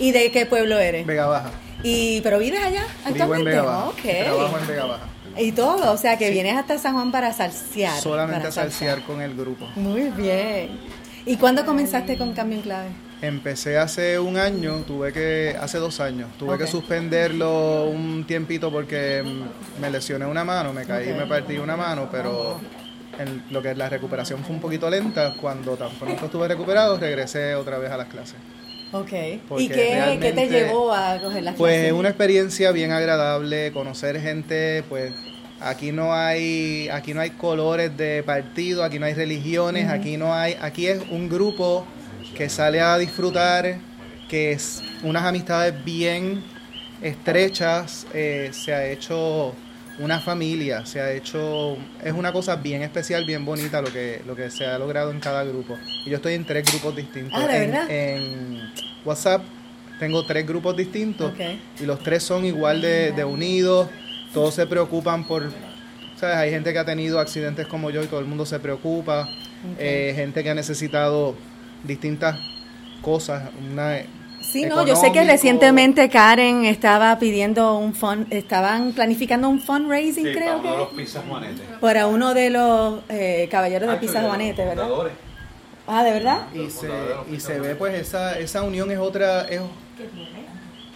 ¿Y 0.00 0.10
de 0.10 0.32
qué 0.32 0.44
pueblo 0.44 0.76
eres? 0.78 1.06
Vega 1.06 1.26
Baja. 1.26 1.50
Y, 1.84 2.20
¿Pero 2.22 2.40
vives 2.40 2.60
allá 2.60 2.82
Vivo 2.82 2.88
en 3.04 3.12
actualmente? 3.12 3.50
Vega 3.50 3.62
Baja. 3.62 3.84
Ok. 3.86 4.02
Trabajo 4.02 4.58
en 4.58 4.66
Vega 4.66 4.84
Baja. 4.86 5.17
Y 5.38 5.52
todo, 5.52 5.92
o 5.92 5.96
sea 5.96 6.18
que 6.18 6.30
vienes 6.30 6.56
hasta 6.56 6.78
San 6.78 6.94
Juan 6.94 7.12
para 7.12 7.32
salsear. 7.32 8.00
Solamente 8.00 8.38
para 8.38 8.48
a 8.48 8.52
salsear 8.52 9.02
con 9.02 9.20
el 9.20 9.34
grupo. 9.34 9.68
Muy 9.76 10.10
bien. 10.10 10.80
¿Y 11.24 11.36
cuándo 11.36 11.64
comenzaste 11.64 12.18
con 12.18 12.32
Cambio 12.32 12.58
en 12.58 12.62
Clave? 12.62 12.88
Empecé 13.20 13.78
hace 13.78 14.18
un 14.18 14.36
año, 14.36 14.84
tuve 14.86 15.12
que, 15.12 15.56
hace 15.60 15.78
dos 15.78 16.00
años, 16.00 16.28
tuve 16.38 16.56
que 16.56 16.66
suspenderlo 16.66 17.86
un 17.86 18.24
tiempito 18.26 18.70
porque 18.70 19.22
mm, 19.24 19.80
me 19.80 19.90
lesioné 19.90 20.24
una 20.24 20.44
mano, 20.44 20.72
me 20.72 20.84
caí 20.84 21.10
y 21.10 21.12
me 21.12 21.26
partí 21.26 21.58
una 21.58 21.76
mano, 21.76 22.08
pero 22.10 22.60
en 23.18 23.42
lo 23.50 23.60
que 23.60 23.72
es 23.72 23.76
la 23.76 23.88
recuperación 23.88 24.44
fue 24.44 24.54
un 24.54 24.60
poquito 24.60 24.88
lenta. 24.88 25.34
Cuando 25.34 25.76
tan 25.76 25.90
pronto 25.96 26.26
estuve 26.26 26.48
recuperado, 26.48 26.96
regresé 26.98 27.54
otra 27.54 27.78
vez 27.78 27.90
a 27.90 27.96
las 27.96 28.06
clases. 28.06 28.36
Ok. 28.92 29.12
¿Y 29.58 29.68
qué, 29.68 30.18
qué 30.20 30.32
te 30.32 30.48
llevó 30.48 30.92
a 30.92 31.18
coger 31.20 31.42
las 31.42 31.56
Pues 31.56 31.76
clases? 31.76 31.92
una 31.92 32.08
experiencia 32.08 32.72
bien 32.72 32.90
agradable, 32.90 33.70
conocer 33.72 34.20
gente, 34.20 34.82
pues 34.88 35.12
aquí 35.60 35.92
no 35.92 36.14
hay, 36.14 36.88
aquí 36.90 37.12
no 37.12 37.20
hay 37.20 37.30
colores 37.30 37.94
de 37.96 38.22
partido, 38.22 38.82
aquí 38.84 38.98
no 38.98 39.06
hay 39.06 39.14
religiones, 39.14 39.88
aquí 39.90 40.16
no 40.16 40.34
hay, 40.34 40.56
aquí 40.60 40.86
es 40.86 41.00
un 41.10 41.28
grupo 41.28 41.86
que 42.34 42.48
sale 42.48 42.80
a 42.80 42.96
disfrutar, 42.96 43.76
que 44.28 44.52
es 44.52 44.82
unas 45.02 45.24
amistades 45.24 45.74
bien 45.84 46.42
estrechas, 47.02 48.06
eh, 48.14 48.50
se 48.52 48.74
ha 48.74 48.86
hecho 48.86 49.54
una 49.98 50.20
familia, 50.20 50.86
se 50.86 51.00
ha 51.00 51.12
hecho, 51.12 51.76
es 52.04 52.12
una 52.12 52.32
cosa 52.32 52.56
bien 52.56 52.82
especial, 52.82 53.24
bien 53.24 53.44
bonita 53.44 53.82
lo 53.82 53.92
que, 53.92 54.22
lo 54.26 54.36
que 54.36 54.50
se 54.50 54.64
ha 54.66 54.78
logrado 54.78 55.10
en 55.10 55.20
cada 55.20 55.42
grupo. 55.44 55.76
Y 56.06 56.10
yo 56.10 56.16
estoy 56.16 56.34
en 56.34 56.44
tres 56.44 56.64
grupos 56.70 56.94
distintos. 56.96 57.32
Ah, 57.40 57.46
¿de 57.46 57.64
en, 57.64 57.70
verdad? 57.70 57.90
en 57.90 58.70
WhatsApp 59.04 59.42
tengo 59.98 60.24
tres 60.24 60.46
grupos 60.46 60.76
distintos 60.76 61.32
Ok. 61.32 61.40
y 61.80 61.86
los 61.86 61.98
tres 62.02 62.22
son 62.22 62.44
igual 62.44 62.80
de, 62.80 63.10
de 63.12 63.24
unidos, 63.24 63.88
todos 64.32 64.54
se 64.54 64.66
preocupan 64.66 65.26
por, 65.26 65.50
¿sabes? 66.16 66.36
Hay 66.36 66.50
gente 66.50 66.72
que 66.72 66.78
ha 66.78 66.84
tenido 66.84 67.18
accidentes 67.18 67.66
como 67.66 67.90
yo 67.90 68.02
y 68.02 68.06
todo 68.06 68.20
el 68.20 68.26
mundo 68.26 68.46
se 68.46 68.58
preocupa, 68.60 69.28
Eh, 69.78 70.12
gente 70.14 70.44
que 70.44 70.50
ha 70.50 70.54
necesitado 70.54 71.34
distintas 71.82 72.38
cosas, 73.02 73.50
una... 73.72 73.96
Sí, 74.40 74.64
no, 74.64 74.86
yo 74.86 74.96
sé 74.96 75.12
que 75.12 75.24
recientemente 75.24 76.08
Karen 76.08 76.64
estaba 76.64 77.18
pidiendo 77.18 77.76
un 77.76 77.94
fund, 77.94 78.26
estaban 78.32 78.92
planificando 78.92 79.48
un 79.48 79.60
fundraising, 79.60 80.24
Sí, 80.26 80.32
creo 80.32 80.62
para 80.62 80.62
uno 80.62 80.70
de 80.72 80.78
los 80.78 80.88
que, 80.88 80.96
pizzas 80.96 81.24
juanetes. 81.28 81.66
para 81.80 82.06
uno 82.06 82.34
de 82.34 82.50
los 82.50 83.00
eh, 83.08 83.48
caballeros 83.50 83.88
de 83.88 83.94
Ah, 83.96 84.20
de 84.22 84.26
Juanete, 84.28 84.64
¿verdad? 84.64 84.82
fundadores. 84.84 85.12
Ah, 85.86 86.04
¿de 86.04 86.10
verdad? 86.12 86.46
y 86.54 86.70
se, 86.70 86.88
y 87.32 87.40
se 87.40 87.60
ve 87.60 87.74
pues 87.74 87.94
esa, 87.94 88.38
esa 88.38 88.62
unión 88.62 88.90
es 88.90 88.98
otra 88.98 89.42
es, 89.48 89.60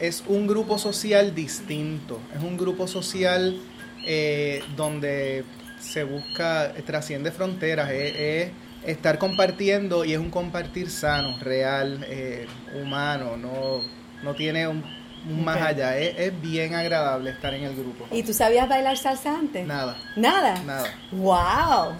es 0.00 0.22
un 0.26 0.46
grupo 0.46 0.78
social 0.78 1.34
distinto 1.34 2.20
es 2.36 2.42
un 2.42 2.56
grupo 2.56 2.86
social 2.86 3.58
eh, 4.06 4.62
donde 4.76 5.44
se 5.80 6.04
busca 6.04 6.72
trasciende 6.86 7.30
fronteras 7.32 7.90
es, 7.90 8.14
es 8.16 8.50
estar 8.86 9.18
compartiendo 9.18 10.04
y 10.04 10.12
es 10.12 10.18
un 10.18 10.30
compartir 10.30 10.90
sano 10.90 11.38
real 11.40 12.04
eh, 12.08 12.46
humano 12.82 13.36
no 13.36 13.80
no 14.22 14.34
tiene 14.34 14.66
un, 14.68 14.82
un 15.28 15.44
más 15.44 15.60
allá 15.60 15.96
es, 15.98 16.18
es 16.18 16.40
bien 16.42 16.74
agradable 16.74 17.30
estar 17.30 17.54
en 17.54 17.64
el 17.64 17.74
grupo 17.76 18.06
¿Y 18.10 18.22
tú 18.22 18.32
sabías 18.32 18.68
bailar 18.68 18.96
salsa 18.96 19.38
antes? 19.38 19.66
nada 19.66 19.96
Nada. 20.16 20.60
nada 20.64 20.84
Wow. 21.12 21.96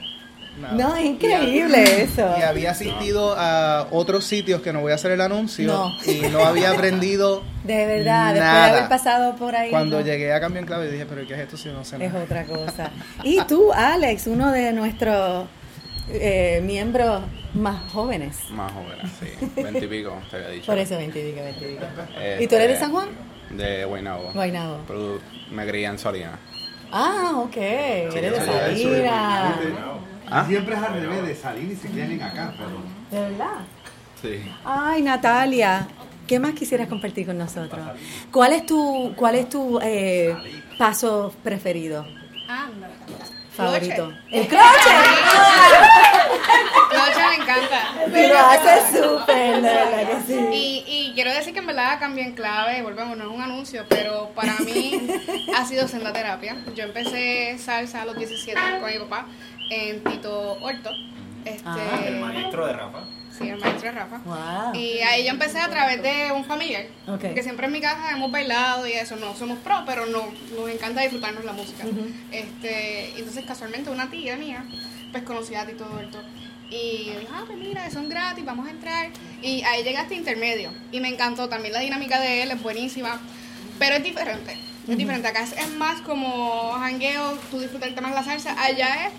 nada. 0.61 0.75
No, 0.75 0.95
es 0.97 1.05
increíble 1.07 2.03
eso. 2.03 2.35
Y 2.39 2.43
había 2.43 2.73
asistido 2.73 3.35
a 3.39 3.87
otros 3.91 4.25
sitios 4.25 4.61
que 4.61 4.73
no 4.73 4.81
voy 4.81 4.93
a 4.93 4.97
hacer 4.97 5.13
el 5.13 5.21
anuncio 5.21 5.67
No. 5.73 5.97
y 6.05 6.21
no 6.31 6.41
había 6.45 6.73
aprendido 6.73 7.43
De 7.65 7.87
verdad, 7.87 8.35
después 8.35 8.35
de 8.35 8.41
nada. 8.41 8.69
haber 8.79 8.89
pasado 8.89 9.37
por 9.37 9.55
ahí. 9.57 9.71
Cuando 9.71 10.01
no. 10.01 10.05
llegué 10.05 10.33
a 10.33 10.41
Cambio 10.41 10.61
en 10.61 10.67
Clave 10.67 10.91
dije, 10.91 11.07
pero 11.07 11.27
¿qué 11.27 11.35
es 11.35 11.41
esto 11.41 11.57
si 11.57 11.69
no 11.71 11.85
sé 11.85 11.97
Es 12.05 12.13
nada? 12.13 12.25
otra 12.25 12.45
cosa. 12.45 12.91
Y 13.25 13.41
tú, 13.45 13.73
Alex, 13.73 14.27
uno 14.27 14.51
de 14.53 14.73
nuestros 14.73 15.47
eh, 16.09 16.61
miembros 16.65 17.23
más 17.55 17.91
jóvenes. 17.93 18.39
Más 18.51 18.73
jóvenes, 18.73 19.11
sí. 19.21 19.63
20 19.63 19.85
y 19.85 19.89
pico, 19.89 20.17
te 20.31 20.37
había 20.37 20.49
dicho. 20.49 20.67
Por 20.67 20.79
eso, 20.79 20.97
20 20.97 21.21
y 21.21 21.33
pico, 21.33 21.43
20 21.45 21.65
y 21.65 21.75
pico. 21.75 21.87
Este, 22.21 22.45
¿Y 22.45 22.47
tú 22.47 22.55
eres 22.57 22.69
de 22.69 22.77
San 22.77 22.93
Juan? 22.93 23.09
De 23.51 23.85
Guaynabo. 23.85 24.33
Guaynabo. 24.33 24.79
Pero 24.87 25.21
me 25.51 25.67
crié 25.67 25.87
en 25.87 25.99
Salinas. 25.99 26.39
Ah, 26.91 27.33
ok. 27.37 27.57
Eres 27.57 28.33
de 28.33 28.47
Salinas. 28.47 29.57
¿Ah? 30.31 30.47
Siempre 30.49 30.75
es 30.75 30.81
al 30.81 30.95
revés, 30.95 31.27
de 31.27 31.35
salir 31.35 31.71
y 31.73 31.77
se 31.77 31.89
quedan 31.89 32.13
en 32.13 32.23
acá, 32.23 32.55
pero... 32.57 32.81
¿De 33.11 33.31
verdad? 33.31 33.59
Sí. 34.23 34.43
Ay, 34.65 35.03
Natalia, 35.03 35.87
¿qué 36.27 36.39
más 36.39 36.55
quisieras 36.55 36.89
compartir 36.89 37.27
con 37.27 37.37
nosotros? 37.37 37.81
¿Cuál 38.31 38.55
es 38.55 38.65
tu, 38.65 39.13
cuál 39.15 39.35
es 39.35 39.51
tu 39.51 39.79
eh, 39.83 40.35
paso 40.79 41.35
preferido? 41.43 42.07
Favorito? 43.53 44.07
Cloche. 44.07 44.19
El 44.31 44.49
cloche. 44.49 44.91
Cloche 46.91 47.21
me 47.29 47.35
encanta. 47.43 47.81
Y 48.07 48.27
lo 48.29 48.39
hace 48.39 48.99
súper, 48.99 49.61
verdad 49.61 50.09
que 50.09 50.17
sí. 50.27 50.39
Y, 50.53 50.85
y 50.87 51.13
quiero 51.15 51.33
decir 51.33 51.53
que 51.53 51.61
en 51.61 51.67
verdad 51.67 51.99
cambié 51.99 52.25
en 52.25 52.33
clave, 52.35 52.83
volvemos, 52.83 53.17
no 53.17 53.25
es 53.25 53.31
un 53.31 53.43
anuncio, 53.43 53.85
pero 53.89 54.31
para 54.35 54.55
mí 54.61 55.09
ha 55.57 55.65
sido 55.65 55.89
senda 55.89 56.13
terapia. 56.13 56.57
Yo 56.75 56.85
empecé 56.85 57.57
salsa 57.59 58.03
a 58.03 58.05
los 58.05 58.17
17 58.17 58.59
con 58.81 58.91
mi 58.91 58.99
papá 58.99 59.27
en 59.71 60.03
Tito 60.05 60.59
Horto. 60.61 60.91
Este, 61.45 61.63
Ah, 61.67 62.01
El 62.07 62.21
maestro 62.21 62.67
de 62.67 62.73
Rafa. 62.73 62.99
Sí, 63.37 63.49
el 63.49 63.59
maestro 63.59 63.91
de 63.91 63.99
Rafa. 63.99 64.19
Wow. 64.19 64.75
Y 64.75 64.99
ahí 65.01 65.25
yo 65.25 65.31
empecé 65.31 65.59
a 65.59 65.69
través 65.69 66.03
de 66.03 66.33
un 66.33 66.45
familiar, 66.45 66.85
Ok. 67.09 67.33
que 67.35 67.43
siempre 67.43 67.67
en 67.67 67.73
mi 67.73 67.81
casa 67.81 68.11
hemos 68.13 68.31
bailado 68.31 68.87
y 68.87 68.93
eso, 68.93 69.17
no 69.17 69.35
somos 69.35 69.59
pro, 69.59 69.83
pero 69.87 70.07
no, 70.07 70.23
nos 70.57 70.71
encanta 70.71 71.01
disfrutarnos 71.01 71.45
la 71.45 71.53
música. 71.53 71.85
este, 72.31 73.11
entonces 73.19 73.45
casualmente 73.47 73.91
una 73.91 74.11
tía 74.11 74.37
mía, 74.37 74.65
pues 75.11 75.25
conocía 75.25 75.63
a 75.63 75.67
Tito 75.67 75.85
Horto. 75.91 76.23
Y 76.71 77.11
dijo, 77.21 77.33
ah, 77.35 77.43
pues 77.47 77.59
mira, 77.59 77.91
son 77.91 78.09
gratis, 78.09 78.45
vamos 78.47 78.67
a 78.67 78.71
entrar. 78.71 79.09
Y 79.43 79.63
ahí 79.63 79.83
llegaste 79.85 80.15
intermedio. 80.15 80.71
Y 80.91 81.01
me 81.01 81.09
encantó 81.09 81.49
también 81.49 81.75
la 81.75 81.81
dinámica 81.81 82.19
de 82.19 82.43
él, 82.43 82.51
es 82.51 82.63
buenísima. 82.63 83.21
Pero 83.79 83.97
es 83.97 84.03
diferente. 84.03 84.57
Es 84.89 84.97
diferente. 84.97 85.29
Acá 85.29 85.43
es, 85.43 85.53
es 85.53 85.69
más 85.75 86.01
como 86.01 86.73
jangueo, 86.73 87.39
tú 87.51 87.61
disfrutarte 87.61 88.01
más 88.01 88.15
la 88.15 88.23
salsa. 88.25 88.57
Allá 88.63 89.07
es 89.07 89.13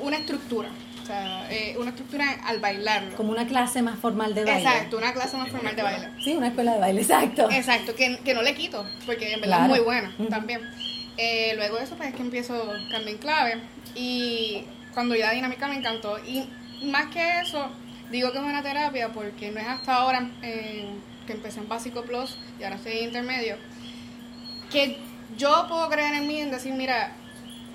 una 0.00 0.16
estructura. 0.16 0.68
O 1.04 1.06
sea, 1.06 1.46
eh, 1.52 1.76
una 1.78 1.90
estructura 1.90 2.24
al 2.46 2.60
bailarlo. 2.60 3.14
Como 3.14 3.30
una 3.30 3.46
clase 3.46 3.82
más 3.82 3.98
formal 3.98 4.34
de 4.34 4.42
baile. 4.44 4.58
Exacto, 4.62 4.96
una 4.96 5.12
clase 5.12 5.36
más 5.36 5.50
formal 5.50 5.76
de 5.76 5.82
baile. 5.82 6.08
Sí, 6.24 6.32
una 6.32 6.46
escuela 6.48 6.72
de 6.72 6.80
baile, 6.80 7.00
exacto. 7.02 7.50
Exacto, 7.50 7.94
que, 7.94 8.18
que 8.24 8.32
no 8.34 8.40
le 8.40 8.54
quito, 8.54 8.86
porque 9.04 9.34
en 9.34 9.42
verdad 9.42 9.58
Claro. 9.58 9.74
es 9.74 9.78
muy 9.80 9.84
buena 9.84 10.14
también. 10.30 10.60
Eh, 11.18 11.52
luego 11.56 11.76
de 11.76 11.84
eso, 11.84 11.94
pues 11.96 12.08
es 12.08 12.14
que 12.16 12.22
empiezo 12.22 12.54
Cambio 12.90 13.10
en 13.10 13.18
Clave. 13.18 13.60
Y 13.94 14.64
cuando 14.94 15.14
ya 15.14 15.26
la 15.26 15.34
dinámica 15.34 15.68
me 15.68 15.76
encantó. 15.76 16.18
Y 16.24 16.48
más 16.86 17.06
que 17.08 17.40
eso, 17.42 17.68
digo 18.10 18.32
que 18.32 18.38
es 18.38 18.44
una 18.44 18.62
terapia 18.62 19.10
porque 19.12 19.50
no 19.50 19.60
es 19.60 19.66
hasta 19.68 19.94
ahora 19.96 20.26
eh, 20.42 20.88
que 21.26 21.34
empecé 21.34 21.60
en 21.60 21.68
Básico 21.68 22.02
Plus 22.02 22.38
y 22.58 22.64
ahora 22.64 22.76
estoy 22.76 22.92
en 22.98 23.04
intermedio, 23.04 23.56
que 24.72 24.98
yo 25.36 25.66
puedo 25.68 25.88
creer 25.90 26.14
en 26.14 26.26
mí 26.26 26.40
en 26.40 26.50
decir, 26.50 26.72
mira, 26.72 27.12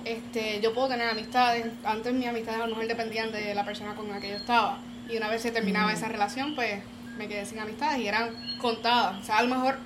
este, 0.04 0.60
yo 0.62 0.72
puedo 0.74 0.88
tener 0.88 1.08
amistades. 1.08 1.66
Antes 1.84 2.12
mis 2.12 2.26
amistades 2.26 2.60
a 2.60 2.64
lo 2.66 2.70
mejor 2.74 2.86
dependían 2.88 3.32
de 3.32 3.54
la 3.54 3.64
persona 3.64 3.94
con 3.94 4.08
la 4.08 4.20
que 4.20 4.28
yo 4.30 4.36
estaba. 4.36 4.78
Y 5.08 5.16
una 5.16 5.28
vez 5.28 5.42
se 5.42 5.50
terminaba 5.50 5.90
Mm. 5.90 5.94
esa 5.96 6.08
relación, 6.08 6.54
pues 6.54 6.82
me 7.18 7.28
quedé 7.28 7.44
sin 7.44 7.58
amistades 7.58 8.00
y 8.00 8.08
eran 8.08 8.30
contadas. 8.58 9.20
O 9.20 9.24
sea, 9.24 9.38
a 9.38 9.42
lo 9.42 9.54
mejor 9.54 9.78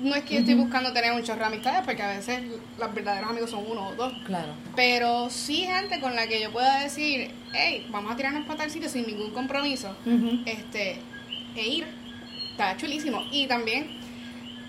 no 0.00 0.14
es 0.14 0.24
que 0.24 0.34
yo 0.34 0.40
estoy 0.40 0.54
buscando 0.54 0.92
tener 0.92 1.12
un 1.12 1.22
chorro 1.22 1.40
de 1.40 1.46
amistades, 1.46 1.80
porque 1.84 2.02
a 2.02 2.08
veces 2.08 2.42
los 2.78 2.94
verdaderos 2.94 3.30
amigos 3.30 3.50
son 3.50 3.64
uno 3.66 3.88
o 3.88 3.94
dos. 3.94 4.12
Claro. 4.26 4.52
Pero 4.76 5.30
sí 5.30 5.62
gente 5.64 6.00
con 6.00 6.14
la 6.14 6.26
que 6.26 6.40
yo 6.40 6.52
pueda 6.52 6.80
decir, 6.82 7.30
hey, 7.54 7.86
vamos 7.90 8.12
a 8.12 8.16
tirarnos 8.16 8.44
para 8.46 8.58
tal 8.58 8.70
sitio 8.70 8.88
sin 8.90 9.06
ningún 9.06 9.30
compromiso. 9.30 9.96
Este 10.44 11.00
E 11.56 11.66
ir. 11.66 11.86
Está 12.50 12.76
chulísimo. 12.76 13.22
Y 13.32 13.46
también 13.46 13.98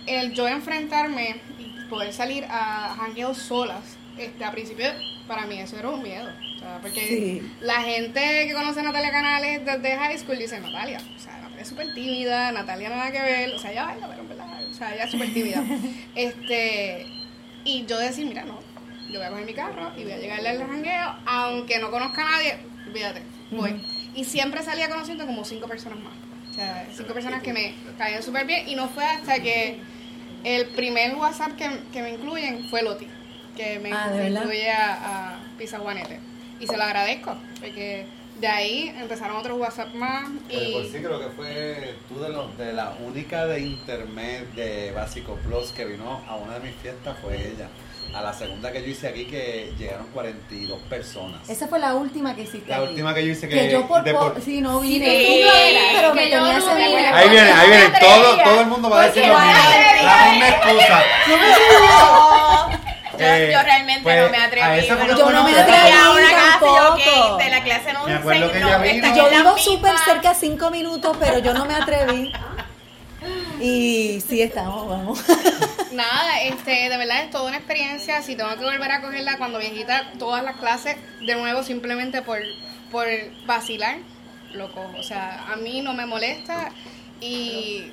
el 0.06 0.34
yo 0.34 0.48
enfrentarme 0.48 1.42
y 1.60 1.90
poder 1.90 2.14
salir 2.14 2.46
a 2.50 2.96
jangueos 2.98 3.38
solas, 3.38 3.98
este, 4.18 4.44
a 4.46 4.52
principio 4.52 4.86
para 5.28 5.46
mí 5.46 5.60
eso 5.60 5.78
era 5.78 5.90
un 5.90 6.02
miedo. 6.02 6.30
O 6.56 6.60
sea, 6.60 6.80
porque 6.82 7.00
Sí. 7.08 7.52
la 7.62 7.82
gente 7.82 8.48
que 8.48 8.54
conoce 8.54 8.80
a 8.80 8.84
Natalia 8.84 9.12
Canales 9.12 9.66
desde 9.66 9.96
high 9.98 10.18
school 10.18 10.38
dice, 10.38 10.60
Natalia, 10.60 11.00
o 11.16 11.20
sea, 11.20 11.34
Natalia 11.38 11.62
es 11.62 11.68
súper 11.68 11.94
tímida, 11.94 12.52
Natalia 12.52 12.90
nada 12.90 13.12
que 13.12 13.22
ver, 13.22 13.54
o 13.54 13.60
sea, 13.60 13.72
ella 13.72 13.86
baila, 13.86 14.08
pero 14.08 14.22
en 14.22 14.30
verdad, 14.30 14.66
o 14.70 14.74
sea, 14.74 14.94
ella 14.96 15.04
es 15.04 15.12
súper 15.12 15.34
tímida. 15.34 15.64
este, 16.16 17.06
y 17.66 17.86
yo 17.86 17.98
decir, 18.00 18.26
mira, 18.26 18.44
no, 18.46 18.60
yo 19.12 19.20
voy 19.20 19.28
a 19.28 19.30
coger 19.30 19.46
mi 19.46 19.54
carro 19.54 19.92
y 19.98 20.04
voy 20.04 20.14
a 20.14 20.18
llegarle 20.18 20.50
al 20.50 20.60
jangueo, 20.68 21.16
aunque 21.26 21.80
no 21.80 21.92
conozca 21.92 22.26
a 22.28 22.32
nadie, 22.32 22.58
olvídate, 22.88 23.22
voy. 23.52 23.82
Y 24.16 24.24
siempre 24.24 24.64
salía 24.64 24.90
conociendo 24.90 25.26
como 25.26 25.44
cinco 25.46 25.68
personas 25.68 26.00
más. 26.00 26.14
O 26.50 26.54
sea, 26.54 26.88
cinco 26.92 27.14
personas 27.14 27.44
que 27.44 27.54
me 27.54 27.76
caían 28.00 28.24
súper 28.24 28.48
bien. 28.48 28.68
Y 28.68 28.74
no 28.76 28.88
fue 28.90 29.06
hasta 29.06 29.40
que 29.44 29.78
el 30.44 30.66
primer 30.70 31.14
WhatsApp 31.16 31.56
que, 31.56 31.70
que 31.94 32.02
me 32.02 32.12
incluyen 32.14 32.68
fue 32.70 32.82
Loti, 32.82 33.08
que 33.58 33.80
me, 33.80 33.92
Ah, 33.92 34.10
¿de 34.10 34.30
me 34.30 34.40
incluye 34.40 34.72
a, 34.72 34.94
a 35.34 35.40
Pizza 35.58 35.80
Juanete. 35.80 36.20
Y 36.60 36.68
se 36.68 36.78
lo 36.78 36.84
agradezco, 36.84 37.36
porque 37.60 38.06
de 38.40 38.48
ahí 38.48 38.94
empezaron 39.00 39.38
otros 39.38 39.58
WhatsApp 39.60 39.94
más. 39.96 40.30
Pero 40.48 40.62
Y 40.62 40.72
por 40.74 40.84
sí 40.86 40.98
creo 41.00 41.20
que 41.20 41.36
fue 41.36 41.96
tú 42.08 42.20
de, 42.20 42.30
los, 42.30 42.58
de 42.58 42.74
la 42.74 42.94
única 43.06 43.46
de 43.46 43.60
internet 43.62 44.54
de 44.56 44.92
Básico 44.92 45.36
Plus 45.46 45.72
que 45.72 45.86
vino 45.86 46.22
a 46.28 46.36
una 46.36 46.54
de 46.56 46.60
mis 46.62 46.76
fiestas 46.82 47.16
fue 47.22 47.36
ella. 47.36 47.68
A 48.16 48.22
la 48.22 48.34
segunda 48.34 48.72
que 48.72 48.82
yo 48.82 48.88
hice 48.88 49.10
aquí 49.10 49.26
que 49.26 49.74
llegaron 49.78 50.08
42 50.14 50.80
personas. 50.90 51.48
Esa 51.50 51.68
fue 51.68 51.78
la 51.78 51.94
última 51.94 52.34
que 52.36 52.44
hiciste. 52.44 52.70
La 52.70 52.78
aquí. 52.78 52.88
última 52.90 53.14
que 53.14 53.26
yo 53.26 53.32
hice 53.34 53.50
que, 53.50 53.56
Que 53.56 53.70
yo 53.72 53.86
por 53.88 54.02
de 54.04 54.14
por- 54.14 54.42
sí, 54.42 54.62
no 54.62 54.82
Sí, 54.82 54.88
vine, 54.94 55.06
tú 55.26 55.46
no 55.46 55.54
eras, 55.54 55.84
pero 55.94 56.10
que 56.14 56.16
me 56.16 56.30
yo 56.32 56.38
tenía 56.38 56.58
no 56.60 56.72
ese 56.72 56.76
día. 56.88 57.18
Ahí 57.18 57.30
viene, 57.30 57.52
ahí 57.52 57.70
viene, 57.70 58.00
todo, 58.00 58.38
todo 58.44 58.62
el 58.62 58.68
mundo 58.68 58.90
va 58.90 59.02
a 59.02 59.06
decir 59.08 59.28
lo 59.28 59.34
mismo. 59.38 59.46
no 59.46 59.52
me 59.52 59.60
atrevía. 59.60 60.04
La 60.04 60.32
misma 60.32 60.50
excusa. 60.50 61.04
Yo, 63.18 63.26
Eh, 63.26 63.50
yo 63.52 63.62
realmente 63.64 64.04
pues, 64.04 64.22
no 64.24 64.30
me 64.30 64.38
atreví. 64.38 64.88
yo 64.88 65.32
no 65.32 65.44
me 65.44 65.60
atreví 65.60 65.92
a 65.92 66.10
una 66.12 66.30
clase 66.30 66.66
yo, 66.66 66.76
tampoco. 66.76 67.36
ok, 67.36 67.42
de 67.44 67.50
la 67.50 67.64
clase 67.64 67.94
no 67.94 68.04
Me 68.06 68.14
acuerdo 68.16 68.52
que 68.52 68.58
ella 68.58 68.78
vino. 68.78 69.16
Yo 69.16 69.30
vivo 69.30 69.58
súper 69.58 69.98
cerca, 70.00 70.34
cinco 70.34 70.70
minutos, 70.72 71.18
pero 71.20 71.40
yo 71.40 71.54
no 71.54 71.66
me 71.66 71.76
atreví. 71.76 72.32
Y 73.60 74.22
sí, 74.28 74.42
estamos, 74.42 74.88
vamos. 74.88 75.20
nada, 75.92 76.42
este, 76.44 76.90
de 76.90 76.98
verdad 76.98 77.24
es 77.24 77.32
toda 77.32 77.48
una 77.48 77.58
experiencia. 77.58 78.22
Si 78.22 78.36
tengo 78.36 78.56
que 78.56 78.64
volver 78.64 78.92
a 78.92 79.02
cogerla 79.02 79.38
cuando 79.38 79.58
viejita, 79.60 80.12
todas 80.20 80.44
las 80.44 80.58
clases, 80.58 80.96
de 81.22 81.36
nuevo, 81.36 81.64
simplemente 81.64 82.22
por, 82.22 82.40
por 82.92 83.08
vacilar, 83.48 83.98
lo 84.54 84.72
cojo. 84.72 84.94
O 85.00 85.04
sea, 85.04 85.46
a 85.52 85.56
mí 85.56 85.82
no 85.82 85.94
me 85.94 86.06
molesta 86.06 86.70
y 87.20 87.92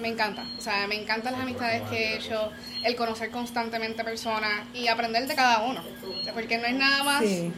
me 0.00 0.08
encanta. 0.08 0.44
O 0.58 0.60
sea, 0.60 0.86
me 0.86 0.94
encantan 1.00 1.32
las 1.32 1.42
amistades 1.42 1.82
que 1.88 1.96
he 1.96 2.16
hecho, 2.16 2.50
el 2.84 2.96
conocer 2.96 3.30
constantemente 3.30 4.02
personas 4.04 4.66
y 4.74 4.88
aprender 4.88 5.26
de 5.26 5.34
cada 5.34 5.62
uno. 5.64 5.82
Porque 6.34 6.58
no 6.58 6.66
es 6.66 6.74
nada 6.74 7.02
más 7.04 7.22
Sí. 7.22 7.52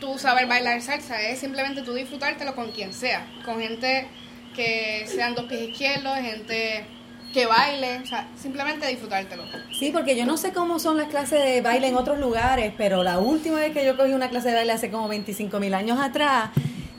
tú 0.00 0.18
saber 0.18 0.46
bailar 0.46 0.80
salsa, 0.82 1.20
es 1.22 1.38
simplemente 1.38 1.82
tú 1.82 1.94
disfrutártelo 1.94 2.54
con 2.54 2.70
quien 2.72 2.92
sea, 2.94 3.26
con 3.44 3.60
gente 3.60 4.08
que 4.54 5.04
sean 5.06 5.34
dos 5.34 5.44
pies 5.46 5.70
izquierdos, 5.70 6.16
gente 6.18 6.84
que 7.32 7.46
baile, 7.46 8.00
o 8.02 8.06
sea, 8.06 8.26
simplemente 8.36 8.86
disfrutártelo. 8.88 9.44
Sí, 9.78 9.90
porque 9.92 10.16
yo 10.16 10.26
no 10.26 10.36
sé 10.36 10.52
cómo 10.52 10.80
son 10.80 10.96
las 10.96 11.06
clases 11.08 11.44
de 11.44 11.60
baile 11.60 11.86
en 11.86 11.94
otros 11.96 12.18
lugares, 12.18 12.72
pero 12.76 13.04
la 13.04 13.20
última 13.20 13.60
vez 13.60 13.72
que 13.72 13.84
yo 13.84 13.96
cogí 13.96 14.12
una 14.12 14.28
clase 14.30 14.48
de 14.48 14.54
baile 14.56 14.72
hace 14.72 14.90
como 14.90 15.06
25 15.06 15.60
mil 15.60 15.72
años 15.74 16.00
atrás, 16.00 16.50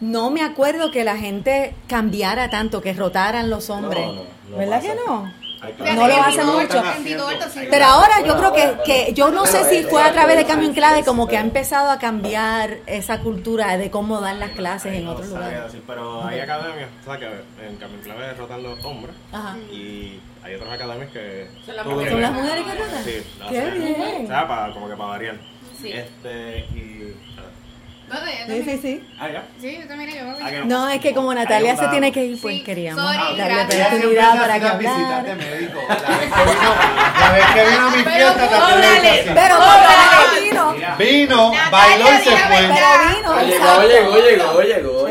no 0.01 0.29
me 0.31 0.43
acuerdo 0.43 0.91
que 0.91 1.03
la 1.03 1.15
gente 1.17 1.73
cambiara 1.87 2.49
tanto, 2.49 2.81
que 2.81 2.93
rotaran 2.93 3.49
los 3.49 3.69
hombres. 3.69 4.05
No, 4.05 4.13
no, 4.13 4.23
no 4.49 4.57
¿Verdad 4.57 4.81
que 4.81 4.95
no? 5.07 5.41
No 5.95 6.07
lo 6.07 6.15
hacen 6.23 6.47
mucho. 6.47 6.83
Pero 7.69 7.85
ahora 7.85 8.25
yo 8.25 8.35
creo 8.35 8.51
que, 8.51 8.77
que 8.83 9.13
yo 9.13 9.29
no 9.29 9.45
sé 9.45 9.63
si 9.65 9.83
fue 9.83 10.01
a 10.01 10.11
través 10.11 10.37
de 10.37 10.45
Cambio 10.45 10.67
en 10.67 10.73
Clave 10.73 11.03
como 11.03 11.27
que 11.27 11.37
ha 11.37 11.41
empezado 11.41 11.91
a 11.91 11.99
cambiar 11.99 12.79
esa 12.87 13.19
cultura 13.19 13.77
de 13.77 13.91
cómo 13.91 14.19
dan 14.21 14.39
las 14.39 14.51
clases 14.51 14.93
en 14.95 15.07
otros 15.07 15.27
lugares. 15.27 15.71
pero 15.85 16.25
hay 16.25 16.39
academias, 16.39 16.89
o 17.01 17.05
sea, 17.05 17.19
que 17.19 17.25
en 17.25 17.75
Cambio 17.77 17.99
en 17.99 18.03
Clave 18.03 18.33
rotan 18.33 18.63
los 18.63 18.83
hombres 18.83 19.15
Ajá. 19.31 19.55
y 19.71 20.19
hay 20.43 20.55
otras 20.55 20.73
academias 20.73 21.11
que... 21.11 21.47
Son 21.63 21.75
las 21.75 21.85
mujeres. 21.85 22.11
¿Son 22.11 22.21
las 22.21 22.31
debes- 22.31 22.41
mujeres 22.41 22.65
que 22.65 22.83
rotan? 22.83 23.03
Sí. 23.03 23.23
las 23.39 23.49
¡Qué 23.49 23.71
bien! 23.71 24.25
O 24.25 24.27
sea, 24.27 24.47
para, 24.47 24.73
como 24.73 24.89
que 24.89 24.95
para 24.95 25.09
variar. 25.09 25.35
Sí. 25.79 25.91
Este, 25.91 26.59
y... 26.75 27.13
¿Dónde? 28.11 28.31
Sí, 28.47 28.63
sí, 28.65 28.79
sí. 28.81 29.03
Ah, 29.19 29.29
ya. 29.29 29.43
Sí, 29.59 29.77
yo 29.81 29.87
también 29.87 30.09
yo 30.11 30.23
me 30.25 30.33
voy. 30.33 30.41
Ah, 30.43 30.51
No, 30.65 30.89
es 30.89 30.99
que 30.99 31.13
como 31.13 31.33
Natalia 31.33 31.71
Hay 31.71 31.77
se 31.77 31.87
tiene 31.87 32.11
que 32.11 32.25
ir, 32.25 32.41
pues 32.41 32.55
Sí, 32.57 32.63
queríamos 32.63 33.01
sorry, 33.03 33.37
darle 33.37 33.61
oportunidad 33.63 34.39
para 34.39 34.53
que 34.59 34.77
visitas 34.77 35.23
de 35.23 35.31
hablar. 35.31 35.37
médico. 35.37 35.79
La 35.87 36.17
vez 36.17 36.29
que 36.31 36.43
vino, 36.43 36.75
la 37.19 37.31
vez 37.31 37.45
que 37.53 37.65
vino 37.69 37.87
a 37.87 37.89
mi 37.91 38.03
Pero 38.03 38.15
fiesta 38.15 38.47
cóbrale, 38.47 38.83
también. 38.95 39.35
Pero 39.35 39.55
no, 39.59 40.41
vino. 40.41 40.95
Vino, 40.97 41.51
bailó 41.71 42.05
y 42.13 42.17
se 42.17 42.37
fue. 42.37 42.69
Pero 42.73 42.87
vino, 43.15 43.41
Llegó, 43.41 43.81
llegó, 43.87 44.17
llegó, 44.61 44.61
llegó. 44.61 45.01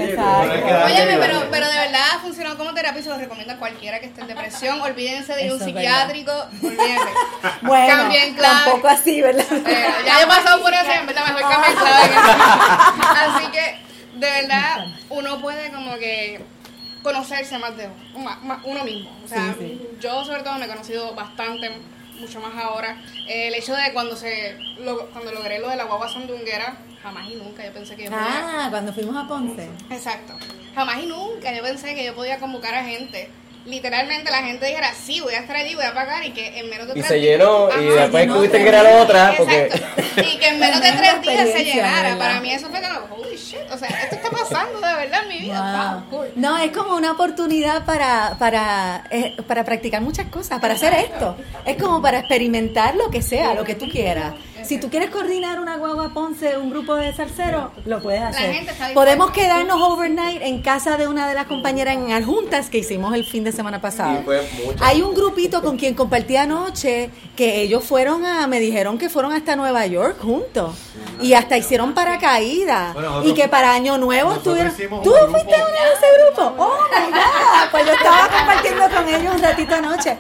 Óyeme, 0.85 1.17
pero, 1.19 1.45
pero 1.51 1.69
de 1.69 1.79
verdad 1.79 2.01
ha 2.15 2.19
funcionado 2.19 2.57
como 2.59 2.75
terapia 2.75 3.01
y 3.01 3.03
se 3.03 3.09
lo 3.09 3.17
recomiendo 3.19 3.55
a 3.55 3.57
cualquiera 3.57 3.99
que 4.01 4.07
esté 4.07 4.21
en 4.21 4.27
depresión. 4.29 4.81
Olvídense 4.81 5.35
de 5.35 5.45
ir 5.47 5.51
a 5.51 5.55
un 5.55 5.61
psiquiátrico, 5.61 6.33
olvídense. 6.63 7.09
Bueno, 7.63 7.95
Cambien 7.97 8.35
clave. 8.35 8.55
tampoco 8.65 8.89
así, 8.89 9.21
¿verdad? 9.23 9.45
Ya 10.05 10.19
yo 10.21 10.25
he 10.25 10.27
pasado 10.27 10.61
por 10.63 10.73
eso 10.73 10.85
y 10.87 10.99
en 10.99 11.07
verdad 11.07 11.25
mejor 11.27 11.43
cambiar 11.43 11.75
clave 11.75 12.09
que 12.09 12.15
eso. 12.15 13.09
Así 13.17 13.47
que, 13.51 13.79
de 14.21 14.31
verdad, 14.43 14.87
uno 15.09 15.41
puede 15.41 15.71
como 15.73 15.97
que 15.97 16.41
conocerse 17.03 17.59
más 17.59 17.77
de 17.77 17.89
uno, 18.65 18.85
mismo. 18.85 19.11
O 19.25 19.29
sea, 19.29 19.55
Sí, 19.59 19.81
yo 20.01 20.25
sobre 20.25 20.43
todo 20.43 20.55
me 20.59 20.67
he 20.67 20.69
conocido 20.69 21.15
bastante, 21.15 21.71
mucho 22.19 22.41
más 22.41 22.55
ahora. 22.63 22.97
Eh, 23.27 23.49
el 23.49 23.55
hecho 23.55 23.75
de 23.75 23.93
cuando 23.93 24.15
se 24.17 24.57
lo- 24.81 25.07
cuando 25.11 25.33
logré 25.33 25.59
lo 25.59 25.69
de 25.71 25.77
la 25.77 25.85
guagua 25.85 26.13
sandunguera, 26.13 26.77
jamás 27.03 27.29
y 27.31 27.37
nunca 27.37 27.65
yo 27.65 27.73
pensé 27.73 27.97
que 27.97 28.05
yo 28.05 28.11
podía... 28.11 28.67
Ah, 28.67 28.67
cuando 28.71 28.93
fuimos 28.93 29.17
a 29.17 29.27
Ponce. 29.27 29.69
Exacto. 29.91 30.35
Jamás 30.75 31.03
y 31.03 31.07
nunca 31.07 31.53
yo 31.55 31.63
pensé 31.63 31.95
que 31.95 32.05
yo 32.05 32.15
podía 32.15 32.39
convocar 32.39 32.75
a 32.75 32.85
gente 32.85 33.31
literalmente 33.67 34.31
la 34.31 34.39
gente 34.43 34.67
dijera, 34.67 34.93
sí, 34.95 35.21
voy 35.21 35.35
a 35.35 35.41
estar 35.41 35.57
allí, 35.57 35.75
voy 35.75 35.85
a 35.85 35.95
pagar 35.95 36.25
y 36.25 36.31
que 36.33 36.59
en 36.59 36.69
menos 36.71 36.87
de 36.87 36.93
Y 36.93 36.95
tres 36.97 37.07
se 37.07 37.15
días- 37.17 37.39
llenó 37.39 37.69
y 37.69 37.89
Ajá. 37.89 38.01
después 38.03 38.27
tuviste 38.29 38.65
que 38.65 38.73
la 38.73 39.03
otra 39.03 39.35
porque... 39.37 39.63
Exacto. 39.65 40.03
Y 40.17 40.39
que 40.39 40.49
en 40.49 40.59
menos 40.61 40.81
de 40.81 40.93
tres 40.99 41.23
días 41.23 41.49
se 41.51 41.65
llenara. 41.65 42.03
¿verdad? 42.03 42.19
Para 42.19 42.41
mí 42.41 42.53
eso 42.53 42.69
fue 42.71 42.81
como, 42.81 43.15
holy 43.17 43.37
shit, 43.37 43.61
o 43.71 43.77
sea, 43.79 43.89
esto 43.89 44.17
está 44.17 44.31
pasando 44.31 44.81
de 44.81 44.95
verdad 44.95 45.23
en 45.23 45.29
mi 45.29 45.39
vida. 45.39 45.61
Wow. 45.61 46.01
Wow, 46.01 46.11
cool. 46.11 46.33
No, 46.37 46.59
es 46.59 46.73
como 46.73 46.97
una 46.97 47.13
oportunidad 47.13 47.85
para, 47.85 48.37
para, 48.39 49.05
eh, 49.11 49.37
para 49.47 49.65
practicar 49.65 50.01
muchas 50.03 50.27
cosas, 50.29 50.59
para 50.61 50.75
hacer 50.75 50.93
esto. 50.95 51.37
Es 51.65 51.77
como 51.77 52.01
para 52.03 52.21
experimentar 52.21 52.95
lo 52.97 53.11
que 53.11 53.23
sea, 53.23 53.55
lo 53.55 53.65
que 53.65 53.75
tú 53.75 53.89
quieras. 53.89 54.33
Si 54.65 54.79
tú 54.79 54.91
quieres 54.91 55.11
coordinar 55.11 55.61
una 55.61 55.77
guagua 55.77 56.13
Ponce, 56.13 56.57
un 56.59 56.71
grupo 56.71 56.95
de 56.97 57.13
salseros, 57.13 57.71
lo 57.85 58.01
puedes 58.03 58.23
hacer. 58.23 58.53
gente 58.55 58.71
está 58.73 58.87
dispuesta. 58.89 58.95
Podemos 58.95 59.31
quedarnos 59.31 59.81
overnight 59.81 60.43
en 60.43 60.63
casa 60.63 60.97
de 60.97 61.09
una 61.09 61.29
de 61.29 61.35
las 61.35 61.47
compañeras 61.47 61.95
en 61.97 62.13
Adjuntas 62.13 62.71
que 62.71 62.79
hicimos 62.79 63.15
el 63.15 63.25
fin 63.25 63.45
de 63.45 63.53
semana 63.53 63.81
pasado. 63.81 64.23
Hay 64.81 65.03
un 65.03 65.15
grupito 65.15 65.63
con 65.63 65.77
quien 65.77 65.95
compartí 65.95 66.37
anoche 66.37 67.11
que 67.37 67.63
ellos 67.63 67.85
fueron 67.85 68.25
a, 68.25 68.47
me 68.47 68.61
dijeron 68.61 68.99
que 68.99 69.09
fueron 69.09 69.33
hasta 69.33 69.57
Nueva 69.57 69.87
York 69.87 70.19
juntos 70.21 70.75
y 71.21 71.33
hasta 71.35 71.57
hicieron 71.57 71.95
paracaídas 71.95 72.95
Bueno, 72.95 73.25
y 73.25 73.35
que 73.35 73.49
para 73.49 73.73
Año 73.73 73.99
Nuevo 73.99 74.33
estuvieron. 74.33 74.73
¿Tú 74.77 75.13
un 75.15 75.31
fuiste 75.31 75.55
uno 75.55 75.67
de 75.67 75.93
ese 75.95 76.07
grupo? 76.25 76.55
Oh 76.59 76.79
my 76.91 77.11
God. 77.13 77.71
Pues 77.71 77.87
yo 77.87 77.93
estaba 77.93 78.29
compartiendo 78.29 78.83
con 78.95 79.09
ellos 79.09 79.35
un 79.35 79.43
ratito 79.43 79.75
anoche. 79.75 80.17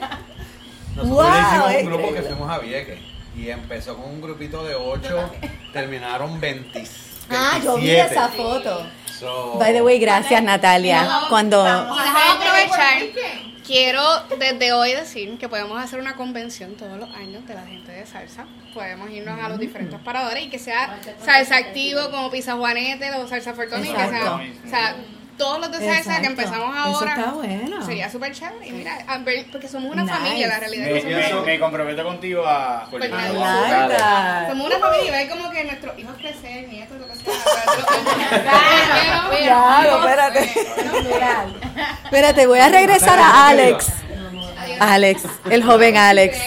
Nosotros 0.97 1.09
Wow, 1.09 1.71
hicimos 1.71 1.83
un 1.83 1.87
grupo 1.87 2.15
que 2.15 2.23
fuimos 2.23 2.51
a 2.51 2.59
Vieques 2.59 3.10
y 3.41 3.51
empezó 3.51 3.97
con 3.97 4.11
un 4.11 4.21
grupito 4.21 4.63
de 4.65 4.75
8, 4.75 5.31
terminaron 5.73 6.41
20. 6.41 6.85
Ah, 7.31 7.59
yo 7.63 7.77
vi 7.77 7.87
27. 7.87 8.15
esa 8.15 8.29
foto. 8.29 8.87
So- 9.19 9.57
By 9.59 9.73
the 9.73 9.83
way, 9.83 9.99
gracias 9.99 10.43
Natalia. 10.43 11.09
Cuando 11.29 11.63
Y 11.63 11.69
déjame 11.69 12.21
aprovechar. 12.67 13.03
Quiero 13.67 14.03
desde 14.39 14.73
hoy 14.73 14.93
decir 14.95 15.39
que 15.39 15.49
podemos 15.49 15.81
hacer 15.81 16.01
una 16.01 16.17
convención 16.17 16.75
todos 16.75 16.99
los 16.99 17.09
años 17.15 17.47
de 17.47 17.55
la 17.55 17.65
gente 17.65 17.93
de 17.93 18.05
salsa. 18.05 18.47
Podemos 18.75 19.09
irnos 19.11 19.39
a 19.39 19.49
los 19.49 19.61
diferentes 19.61 20.01
paradores 20.01 20.45
y 20.45 20.51
que 20.51 20.59
sea 20.59 20.99
salsa 21.25 21.57
activo 21.57 22.11
como 22.11 22.31
Pizza 22.33 22.57
Juanete 22.57 23.13
o 23.13 23.29
salsa 23.29 23.55
Fortuna 23.55 23.79
y 23.79 23.83
que 23.83 23.95
sea, 23.95 24.07
Exacto. 24.07 24.41
o 24.67 24.69
sea, 24.71 24.97
todos 25.41 25.61
los 25.61 25.71
de 25.73 25.79
salsa 25.79 25.99
Exacto. 25.99 26.21
que 26.21 26.27
empezamos 26.27 26.77
Eso 26.77 26.85
ahora. 26.85 27.15
está 27.15 27.31
bueno. 27.33 27.87
Sería 27.87 28.11
súper 28.11 28.33
chévere. 28.33 28.69
Y 28.69 28.73
mira, 28.73 28.99
a 29.07 29.19
ver, 29.19 29.47
porque 29.51 29.69
somos 29.69 29.93
una 29.93 30.03
Nice. 30.03 30.15
familia, 30.15 30.47
la 30.49 30.59
realidad 30.61 30.87
Me, 30.87 31.03
me- 31.03 31.41
me 31.47 31.59
comprometo 31.59 32.05
contigo 32.05 32.45
a... 32.47 32.87
Pues 32.91 33.11
like 33.11 33.97
that. 33.97 34.49
somos 34.51 34.67
una 34.67 34.79
familia 34.79 35.07
y 35.09 35.11
ver 35.11 35.29
como 35.31 35.51
que 35.51 35.65
nuestros 35.65 35.99
hijos 35.99 36.15
crecer, 36.19 36.69
nietos, 36.69 36.99
lo 37.01 37.07
que 37.09 37.15
sea. 37.17 37.33
Claro, 39.43 39.99
espérate. 39.99 40.51
Espérate, 42.05 42.47
voy 42.47 42.59
a 42.59 42.69
regresar 42.69 43.19
a 43.19 43.49
Alex. 43.49 43.87
Alex, 44.79 45.23
el 45.51 45.63
joven 45.65 45.97
Alex. 45.97 46.39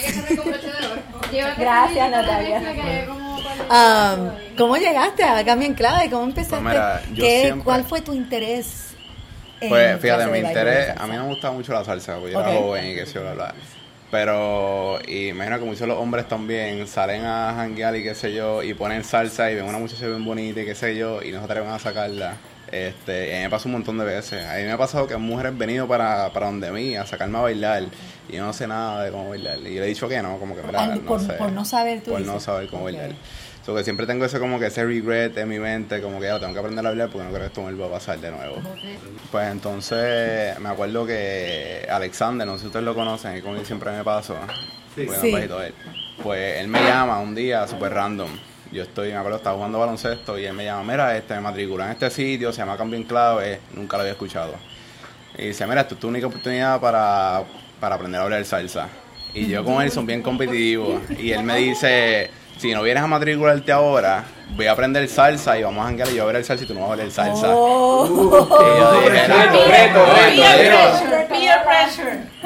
Gracias, 1.57 2.11
Natalia. 2.11 2.61
Um, 3.69 4.55
¿Cómo 4.57 4.77
llegaste 4.77 5.23
a 5.23 5.43
Cambio 5.45 5.67
en 5.67 5.73
Clave? 5.73 6.09
¿Cómo 6.09 6.23
empezaste? 6.25 6.55
Pues 6.61 6.73
mira, 6.73 7.01
yo 7.13 7.23
¿Qué- 7.23 7.41
siempre- 7.41 7.63
¿Cuál 7.63 7.83
fue 7.85 8.01
tu 8.01 8.13
interés? 8.13 8.93
Pues 9.67 9.99
fíjate, 10.01 10.27
mi 10.27 10.39
interés, 10.39 10.89
a 10.97 11.07
mí 11.07 11.15
no 11.15 11.23
me 11.23 11.29
gustaba 11.29 11.53
mucho 11.53 11.71
la 11.73 11.85
salsa, 11.85 12.15
porque 12.17 12.33
yo 12.33 12.39
Ok. 12.39 12.47
era 12.47 12.57
joven 12.59 12.85
y 12.89 12.95
qué 12.95 13.05
sé 13.05 13.13
yo, 13.13 13.33
bla. 13.33 13.53
Pero, 14.11 14.99
y 15.07 15.29
imagino 15.29 15.57
que 15.57 15.65
muchos 15.65 15.87
los 15.87 15.97
hombres 15.97 16.27
también 16.27 16.85
salen 16.87 17.23
a 17.25 17.53
janguear 17.55 17.95
y 17.95 18.03
qué 18.03 18.13
sé 18.13 18.33
yo, 18.33 18.61
y 18.61 18.73
ponen 18.73 19.03
salsa 19.03 19.49
y 19.49 19.55
ven 19.55 19.65
una 19.65 19.79
muchacha 19.79 20.05
bien 20.05 20.23
bonita 20.23 20.61
y 20.61 20.65
qué 20.65 20.75
sé 20.75 20.95
yo, 20.95 21.21
y 21.23 21.31
no 21.31 21.39
se 21.39 21.45
atreven 21.45 21.69
a 21.69 21.79
sacarla. 21.79 22.33
Este, 22.71 23.29
y 23.29 23.33
a 23.33 23.35
mí 23.37 23.41
me 23.43 23.49
pasó 23.49 23.67
un 23.69 23.73
montón 23.73 23.97
de 23.99 24.05
veces. 24.05 24.45
A 24.45 24.55
mí 24.57 24.63
me 24.63 24.71
ha 24.71 24.77
pasado 24.77 25.07
que 25.07 25.15
mujeres 25.15 25.51
han 25.51 25.57
venido 25.59 25.87
para, 25.87 26.29
para 26.33 26.47
donde 26.47 26.71
mí 26.71 26.95
a 26.95 27.05
sacarme 27.05 27.37
a 27.37 27.41
bailar 27.41 27.83
y 28.29 28.33
yo 28.35 28.43
no 28.45 28.51
sé 28.51 28.67
nada 28.67 29.03
de 29.03 29.11
cómo 29.11 29.29
bailar. 29.29 29.59
Y 29.59 29.75
yo 29.75 29.79
le 29.79 29.85
he 29.85 29.89
dicho 29.89 30.09
que 30.09 30.21
no, 30.21 30.37
como 30.39 30.55
que 30.55 30.63
mira, 30.63 30.81
Ah, 30.83 30.87
no 30.87 31.01
por- 31.01 31.21
sé. 31.21 31.33
por 31.33 31.51
no 31.51 31.65
saber, 31.65 32.01
tú 32.01 32.11
Por 32.11 32.21
no 32.21 32.39
saber 32.39 32.67
cómo 32.67 32.85
bailar. 32.85 33.11
So 33.65 33.73
que 33.73 33.83
siempre 33.85 34.05
tengo 34.05 34.25
ese 34.25 34.39
como 34.39 34.59
que 34.59 34.65
ese 34.65 34.83
regret 34.83 35.37
en 35.37 35.47
mi 35.47 35.57
mente, 35.57 36.01
como 36.01 36.19
que 36.19 36.25
ya 36.25 36.37
tengo 36.39 36.51
que 36.51 36.59
aprender 36.59 36.85
a 36.85 36.89
hablar 36.89 37.09
porque 37.09 37.23
no 37.23 37.29
creo 37.29 37.41
que 37.43 37.47
esto 37.47 37.61
me 37.61 37.67
vuelva 37.73 37.85
a 37.95 37.99
pasar 37.99 38.19
de 38.19 38.29
nuevo. 38.31 38.57
Pues 39.31 39.47
entonces 39.51 40.59
me 40.59 40.67
acuerdo 40.69 41.05
que 41.05 41.87
Alexander, 41.89 42.45
no 42.45 42.55
sé 42.55 42.61
si 42.61 42.65
ustedes 42.67 42.83
lo 42.83 42.93
conocen, 42.93 43.31
es 43.33 43.43
con 43.43 43.55
él 43.55 43.65
siempre 43.65 43.91
me 43.91 44.03
paso. 44.03 44.35
Sí. 44.95 45.05
Bueno, 45.05 45.21
Sí. 45.21 45.31
bajito 45.31 45.63
él. 45.63 45.73
Pues 46.21 46.57
él 46.59 46.67
me 46.67 46.81
llama 46.83 47.19
un 47.19 47.33
día 47.33 47.65
súper 47.67 47.93
random. 47.93 48.29
Yo 48.71 48.83
estoy, 48.83 49.09
me 49.11 49.17
acuerdo, 49.17 49.37
estaba 49.37 49.55
jugando 49.55 49.79
baloncesto 49.79 50.37
y 50.37 50.45
él 50.45 50.53
me 50.53 50.65
llama, 50.65 50.83
mira, 50.91 51.15
este, 51.15 51.33
me 51.35 51.41
matriculé 51.41 51.85
en 51.85 51.91
este 51.91 52.09
sitio, 52.09 52.51
se 52.51 52.57
llama 52.59 52.75
Cambio 52.75 52.97
en 52.97 53.05
Clave, 53.05 53.59
nunca 53.75 53.95
lo 53.97 54.01
había 54.01 54.13
escuchado. 54.13 54.55
Y 55.37 55.47
dice, 55.47 55.65
mira, 55.67 55.81
esta 55.81 55.93
es 55.93 55.99
tu 56.01 56.07
única 56.09 56.27
oportunidad 56.27 56.81
para, 56.81 57.43
para 57.79 57.95
aprender 57.95 58.19
a 58.19 58.23
hablar 58.25 58.43
salsa. 58.45 58.89
Y 59.33 59.47
yo 59.47 59.63
con 59.63 59.81
él 59.81 59.89
son 59.89 60.05
bien 60.05 60.21
competitivos. 60.21 61.01
Y 61.17 61.31
él 61.31 61.43
me 61.43 61.57
dice, 61.57 62.29
si 62.63 62.73
no 62.73 62.81
vienes 62.81 63.03
a 63.03 63.07
matricularte 63.07 63.73
ahora, 63.73 64.23
voy 64.55 64.67
a 64.67 64.71
aprender 64.71 65.05
salsa 65.09 65.59
y 65.59 65.63
vamos 65.63 65.83
a 65.83 65.87
janguear 65.87 66.07
y 66.11 66.15
yo 66.15 66.23
voy 66.23 66.29
a 66.31 66.33
ver 66.37 66.45
salsa 66.45 66.63
y 66.63 66.67
tú 66.67 66.73
no 66.73 66.87
vas 66.87 66.91
a 66.91 66.95
ver 66.95 67.11
salsa. 67.11 67.47
Oh. 67.49 68.05
Y 68.63 68.77
yo 68.79 69.01
dije. 69.01 69.27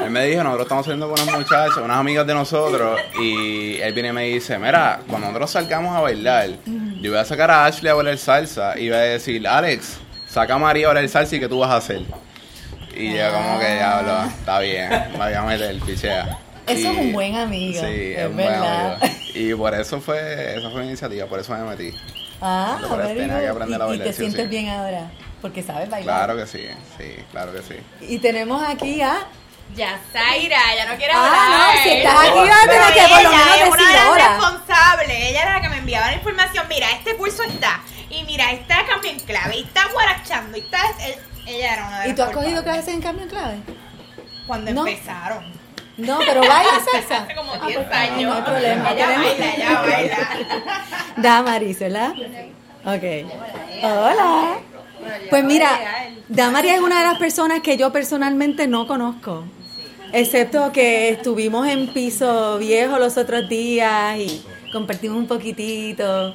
Él 0.04 0.10
me 0.10 0.26
dijo, 0.26 0.44
nosotros 0.44 0.66
estamos 0.66 0.86
saliendo 0.86 1.08
con 1.08 1.22
unas 1.22 1.36
muchachas, 1.38 1.78
unas 1.78 1.98
amigas 1.98 2.26
de 2.26 2.34
nosotros, 2.34 3.00
y 3.22 3.76
él 3.80 3.94
viene 3.94 4.10
y 4.10 4.14
me 4.14 4.24
dice, 4.24 4.58
mira, 4.58 5.02
cuando 5.08 5.28
nosotros 5.28 5.52
salgamos 5.52 5.96
a 5.96 6.02
bailar, 6.02 6.50
yo 7.00 7.12
voy 7.12 7.20
a 7.20 7.24
sacar 7.26 7.52
a 7.52 7.66
Ashley 7.66 7.92
a 7.92 7.94
bailar 7.94 8.18
salsa, 8.18 8.74
y 8.76 8.90
voy 8.90 8.98
a 8.98 9.02
decir, 9.02 9.48
Alex, 9.48 10.00
saca 10.28 10.56
a 10.56 10.58
María 10.58 10.88
a 10.90 10.94
bailar 10.94 11.10
salsa 11.10 11.36
y 11.36 11.40
¿qué 11.40 11.48
tú 11.48 11.60
vas 11.60 11.70
a 11.70 11.76
hacer? 11.78 12.02
Y 12.96 13.14
yo 13.16 13.32
como 13.32 13.60
que, 13.60 13.76
diablo, 13.76 14.24
está 14.24 14.60
bien, 14.62 14.90
me 15.12 15.18
voy 15.26 15.34
a 15.34 15.42
meter, 15.44 15.80
pichea. 15.82 16.40
Eso 16.66 16.80
Y- 16.80 16.86
es 16.88 16.98
un 16.98 17.14
buen 17.14 17.36
amigo. 17.36 17.80
Sí, 17.82 17.88
es 18.14 18.18
es 18.20 18.28
un 18.28 18.34
buen 18.36 18.48
verdad. 18.48 18.94
amigo. 18.96 19.17
Y 19.38 19.54
por 19.56 19.74
eso 19.76 20.00
fue, 20.02 20.58
esa 20.58 20.70
fue 20.70 20.82
mi 20.82 20.88
iniciativa, 20.88 21.26
por 21.28 21.40
eso 21.40 21.54
me 21.54 21.60
metí. 21.64 21.94
Ah, 22.42 22.78
very 22.98 23.18
tenía 23.20 23.40
que 23.40 23.50
good. 23.50 23.56
aprender 23.62 23.80
y, 23.80 23.82
a 23.82 23.86
y 23.86 23.90
bailar, 23.90 24.08
te 24.08 24.14
sí 24.14 24.20
sientes 24.20 24.42
sí. 24.44 24.48
bien 24.48 24.70
ahora, 24.70 25.12
porque 25.42 25.64
sabes 25.64 25.90
bailar. 25.90 26.16
Claro 26.28 26.38
que 26.40 26.48
sí, 26.48 26.68
sí, 26.98 27.16
claro 27.32 27.52
que 27.54 27.62
sí. 27.62 27.76
Y 28.02 28.20
tenemos 28.20 28.62
aquí 28.68 29.02
a... 29.02 29.18
Ya, 29.76 30.00
Zaira, 30.14 30.58
ya 30.78 30.86
no 30.90 30.96
quiere 30.96 31.12
Ah, 31.14 31.26
hablar. 31.26 31.76
no, 31.76 31.84
si 31.84 31.90
estás 31.98 32.16
aquí 32.22 32.40
vas 32.50 32.64
a 32.64 32.70
tener 32.70 32.94
que 32.94 33.14
por 33.14 33.22
lo 33.24 33.30
ella 33.30 33.46
menos 33.46 33.62
es 33.62 33.68
una 33.68 33.88
de 33.88 33.94
las 34.20 34.30
responsables. 34.30 35.18
Ella 35.30 35.42
era 35.42 35.54
la 35.56 35.62
que 35.62 35.70
me 35.70 35.78
enviaba 35.80 36.08
la 36.08 36.14
información. 36.14 36.66
Mira, 36.70 36.92
este 36.92 37.18
curso 37.18 37.44
está. 37.44 37.82
Y 38.10 38.24
mira, 38.24 38.52
está 38.54 38.86
cambio 38.86 39.12
en 39.12 39.20
clave. 39.20 39.58
Y 39.58 39.64
está 39.64 39.90
guarachando. 39.92 40.58
Y 40.58 40.62
está. 40.62 40.80
Ella 41.46 41.74
era 41.74 41.86
una 41.86 42.00
de 42.00 42.06
¿Y 42.06 42.08
las 42.08 42.16
tú 42.16 42.24
has 42.24 42.32
cogido 42.32 42.64
clases 42.64 42.88
en 42.94 43.02
cambio 43.02 43.24
en 43.24 43.30
clave? 43.30 43.58
Cuando 44.48 44.72
No. 44.74 44.88
empezaron. 44.88 45.44
No, 45.98 46.20
pero 46.20 46.42
baila 46.42 46.80
salsa. 46.92 47.18
Hace 47.24 47.36
como 47.36 47.54
Ah, 47.54 47.66
10 47.68 47.78
pues, 47.80 47.92
años. 47.92 48.22
No 48.24 48.34
hay 48.34 48.42
problema. 48.44 48.92
Ella 48.94 49.08
baila, 49.08 49.56
ella 49.56 49.82
baila. 49.88 50.84
Damaris, 51.18 51.80
¿verdad? 51.80 52.14
Ok. 52.86 53.04
Hola. 53.84 54.58
Pues 55.30 55.44
mira, 55.44 55.70
Damaris 56.28 56.74
es 56.74 56.80
una 56.82 57.00
de 57.00 57.06
las 57.06 57.18
personas 57.18 57.62
que 57.62 57.78
yo 57.78 57.92
personalmente 57.92 58.68
no 58.68 58.88
conozco. 58.88 59.46
Excepto 60.14 60.72
que 60.72 61.10
estuvimos 61.10 61.68
en 61.68 61.88
piso 61.88 62.58
viejo 62.58 62.98
los 62.98 63.18
otros 63.18 63.48
días 63.50 64.18
y 64.18 64.46
compartimos 64.72 65.18
un 65.18 65.28
poquitito. 65.28 66.34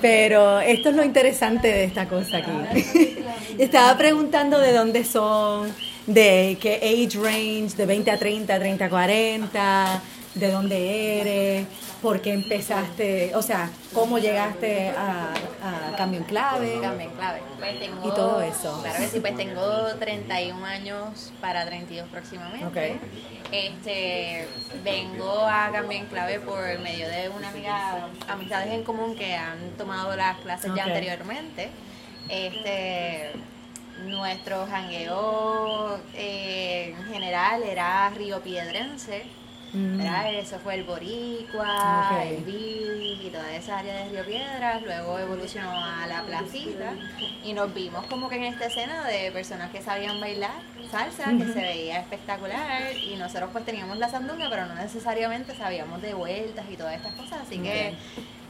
Pero 0.00 0.60
esto 0.60 0.90
es 0.90 0.96
lo 0.96 1.02
interesante 1.04 1.68
de 1.68 1.84
esta 1.84 2.06
cosa 2.08 2.38
aquí. 2.38 3.16
Estaba 3.58 3.96
preguntando 3.96 4.58
de 4.58 4.72
dónde 4.72 5.04
son, 5.04 5.72
de 6.08 6.56
qué 6.60 6.76
age 6.76 7.18
range, 7.18 7.76
de 7.76 7.86
20 7.86 8.10
a 8.10 8.18
30, 8.18 8.58
30 8.58 8.84
a 8.84 8.88
40, 8.88 10.02
de 10.34 10.50
dónde 10.50 11.20
eres, 11.20 11.66
por 12.00 12.22
qué 12.22 12.32
empezaste, 12.32 13.34
o 13.34 13.42
sea, 13.42 13.70
cómo 13.92 14.18
llegaste 14.18 14.90
a, 14.90 15.34
a 15.62 15.96
Cambio 15.96 16.20
en 16.20 16.24
Clave. 16.24 16.78
Cambio 16.80 17.08
en 17.08 17.14
clave. 17.14 17.42
Pues 17.58 17.78
tengo, 17.78 18.08
Y 18.08 18.14
todo 18.14 18.40
eso. 18.40 18.80
Claro 18.82 18.98
que 18.98 19.08
sí, 19.08 19.20
pues 19.20 19.36
tengo 19.36 19.86
31 19.98 20.64
años 20.64 21.32
para 21.40 21.66
32 21.66 22.08
próximamente. 22.08 22.66
Ok. 22.66 23.00
Este, 23.52 24.48
vengo 24.82 25.40
a 25.40 25.70
Cambio 25.72 25.98
en 25.98 26.06
Clave 26.06 26.40
por 26.40 26.78
medio 26.78 27.06
de 27.08 27.28
una 27.28 27.50
amiga, 27.50 28.08
amistades 28.28 28.72
en 28.72 28.82
común 28.82 29.14
que 29.14 29.34
han 29.34 29.58
tomado 29.76 30.16
las 30.16 30.38
clases 30.38 30.72
ya 30.74 30.84
anteriormente. 30.84 31.68
Este, 32.28 33.32
nuestro 34.06 34.66
jangueo 34.66 35.98
eh, 36.14 36.94
en 36.98 37.12
general 37.12 37.62
era 37.62 38.10
Río 38.10 38.40
Piedrense. 38.40 39.24
Mm. 39.72 40.00
Eso 40.00 40.58
fue 40.60 40.76
el 40.76 40.84
Boricua, 40.84 42.22
el 42.24 42.42
Bill 42.42 43.20
y 43.22 43.28
toda 43.30 43.54
esa 43.54 43.78
área 43.78 43.96
de 43.96 44.10
Río 44.10 44.24
Piedras. 44.24 44.82
Luego 44.82 45.18
evolucionó 45.18 45.70
a 45.70 46.06
la 46.06 46.22
placita 46.22 46.94
y 47.44 47.52
nos 47.52 47.74
vimos 47.74 48.06
como 48.06 48.30
que 48.30 48.36
en 48.36 48.44
esta 48.44 48.66
escena 48.66 49.04
de 49.04 49.30
personas 49.30 49.70
que 49.70 49.82
sabían 49.82 50.20
bailar 50.20 50.62
salsa, 50.90 51.26
que 51.36 51.52
se 51.52 51.60
veía 51.60 52.00
espectacular. 52.00 52.96
Y 52.96 53.16
nosotros 53.16 53.50
pues 53.52 53.64
teníamos 53.66 53.98
la 53.98 54.08
sandunga, 54.08 54.48
pero 54.48 54.66
no 54.66 54.74
necesariamente 54.74 55.54
sabíamos 55.54 56.00
de 56.00 56.14
vueltas 56.14 56.64
y 56.70 56.76
todas 56.76 56.96
estas 56.96 57.12
cosas. 57.14 57.40
Así 57.42 57.58
que 57.58 57.94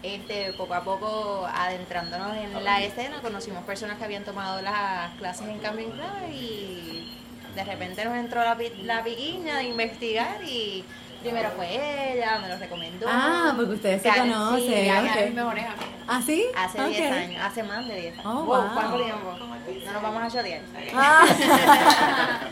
este, 0.03 0.53
poco 0.55 0.75
a 0.75 0.83
poco 0.85 1.47
adentrándonos 1.53 2.37
en 2.37 2.65
la 2.65 2.83
escena, 2.83 3.21
conocimos 3.21 3.65
personas 3.65 3.99
que 3.99 4.05
habían 4.05 4.25
tomado 4.25 4.61
las 4.63 5.11
clases 5.19 5.43
en 5.49 5.51
en 5.51 5.59
clave 5.61 6.31
y 6.33 7.15
de 7.55 7.65
repente 7.65 8.05
nos 8.05 8.15
entró 8.17 8.43
la, 8.43 8.57
la 8.85 9.03
piquiña 9.05 9.57
de 9.59 9.65
investigar 9.65 10.43
y 10.45 10.85
primero 11.23 11.51
fue 11.57 12.13
ella, 12.15 12.39
me 12.39 12.49
lo 12.49 12.57
recomendó. 12.57 13.07
Ah, 13.11 13.53
porque 13.57 13.73
ustedes 13.75 14.03
se 14.03 14.09
Karen, 14.09 14.31
conocen, 14.33 14.61
Sí, 14.67 14.75
ella 14.75 15.01
ok. 15.01 15.17
es 15.17 15.27
mis 15.27 15.35
mejores 15.35 15.65
amigas. 15.65 15.87
¿Ah, 16.07 16.23
sí? 16.25 16.45
Hace 16.57 16.81
Ok. 16.81 16.89
10 16.89 17.13
años, 17.13 17.43
hace 17.45 17.63
más 17.65 17.87
de 17.89 18.01
10 18.01 18.13
años. 18.19 18.27
Oh, 18.27 18.45
Wow, 18.45 18.47
wow. 18.63 18.71
¿Cuánto 18.75 18.97
tiempo? 19.05 19.37
No 19.85 19.93
nos 19.93 20.03
vamos 20.03 20.23
a 20.23 20.31
chotear. 20.39 20.61
Ah. 20.95 21.27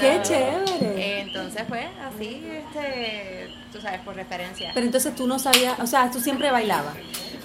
Qué 0.00 0.20
chévere. 0.22 1.20
Entonces 1.20 1.62
fue 1.68 1.88
así, 2.06 2.48
este, 2.50 3.54
tú 3.72 3.80
sabes, 3.80 4.00
por 4.00 4.14
referencia. 4.16 4.70
Pero 4.74 4.86
entonces 4.86 5.14
tú 5.14 5.26
no 5.26 5.38
sabías, 5.38 5.78
o 5.80 5.86
sea, 5.86 6.10
tú 6.10 6.20
siempre 6.20 6.50
bailabas 6.50 6.94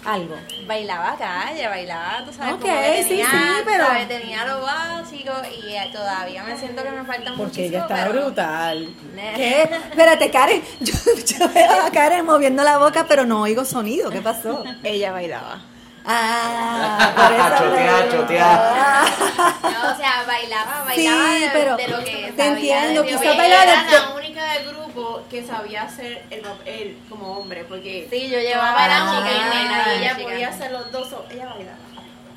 algo. 0.05 0.35
Bailaba 0.67 1.15
calle, 1.17 1.65
bailaba, 1.67 2.25
tú 2.25 2.33
sabes, 2.33 2.55
Ok, 2.55 2.61
como 2.61 2.73
que 2.73 3.03
sí, 3.03 3.09
tenía, 3.09 3.25
sí, 3.31 3.61
pero- 3.63 3.85
¿sabes? 3.87 4.07
tenía 4.09 4.45
lo 4.45 4.61
básico 4.61 5.31
y 5.63 5.73
eh, 5.75 5.89
todavía 5.93 6.43
me 6.43 6.57
siento 6.57 6.83
que 6.83 6.91
me 6.91 7.05
falta 7.05 7.29
Porque 7.37 7.43
muchísimo. 7.43 7.67
ella 7.69 7.81
está 7.83 7.95
pero- 7.95 8.11
brutal. 8.25 8.89
¿Qué? 9.35 9.61
Espérate, 9.61 10.29
Karen. 10.31 10.61
Yo, 10.81 10.93
yo 11.25 11.49
veo 11.53 11.81
a 11.85 11.89
Karen 11.91 12.25
moviendo 12.25 12.63
la 12.63 12.77
boca, 12.79 13.05
pero 13.07 13.25
no 13.25 13.41
oigo 13.43 13.63
sonido. 13.63 14.09
¿Qué 14.09 14.21
pasó? 14.21 14.63
Ella 14.83 15.13
bailaba. 15.13 15.61
Ah, 16.05 17.13
por 17.15 17.31
eso. 17.31 17.63
Chotea, 17.69 18.11
chotea. 18.11 19.05
No, 19.61 19.93
o 19.93 19.95
sea, 19.95 20.23
bailaba, 20.27 20.85
Sí, 20.95 21.07
bailaba 21.07 21.33
de, 21.33 21.49
pero 21.53 21.77
de 21.77 21.87
lo 21.87 21.99
que 21.99 22.33
te 22.35 22.43
sabía 22.43 22.53
entiendo, 22.83 23.01
de 23.03 23.07
quizás 23.07 23.37
bailaba 23.37 23.65
de- 23.65 23.71
Era 23.71 23.83
la 24.09 24.13
única 24.15 24.53
del 24.53 24.67
grupo 24.67 24.82
que 25.29 25.43
sabía 25.45 25.83
hacer 25.83 26.23
el 26.29 26.41
papel 26.41 26.97
como 27.09 27.37
hombre, 27.37 27.63
porque 27.65 28.07
Sí, 28.09 28.29
yo 28.29 28.39
llevaba 28.39 28.87
la 28.87 28.97
y 28.97 29.17
chica, 29.17 29.49
nena, 29.55 29.83
y 29.95 29.99
ella 29.99 30.15
chica. 30.15 30.23
podía 30.29 30.47
hacer 30.49 30.71
los 30.71 30.91
dos, 30.91 31.13
ella 31.31 31.45
bailaba. 31.45 31.77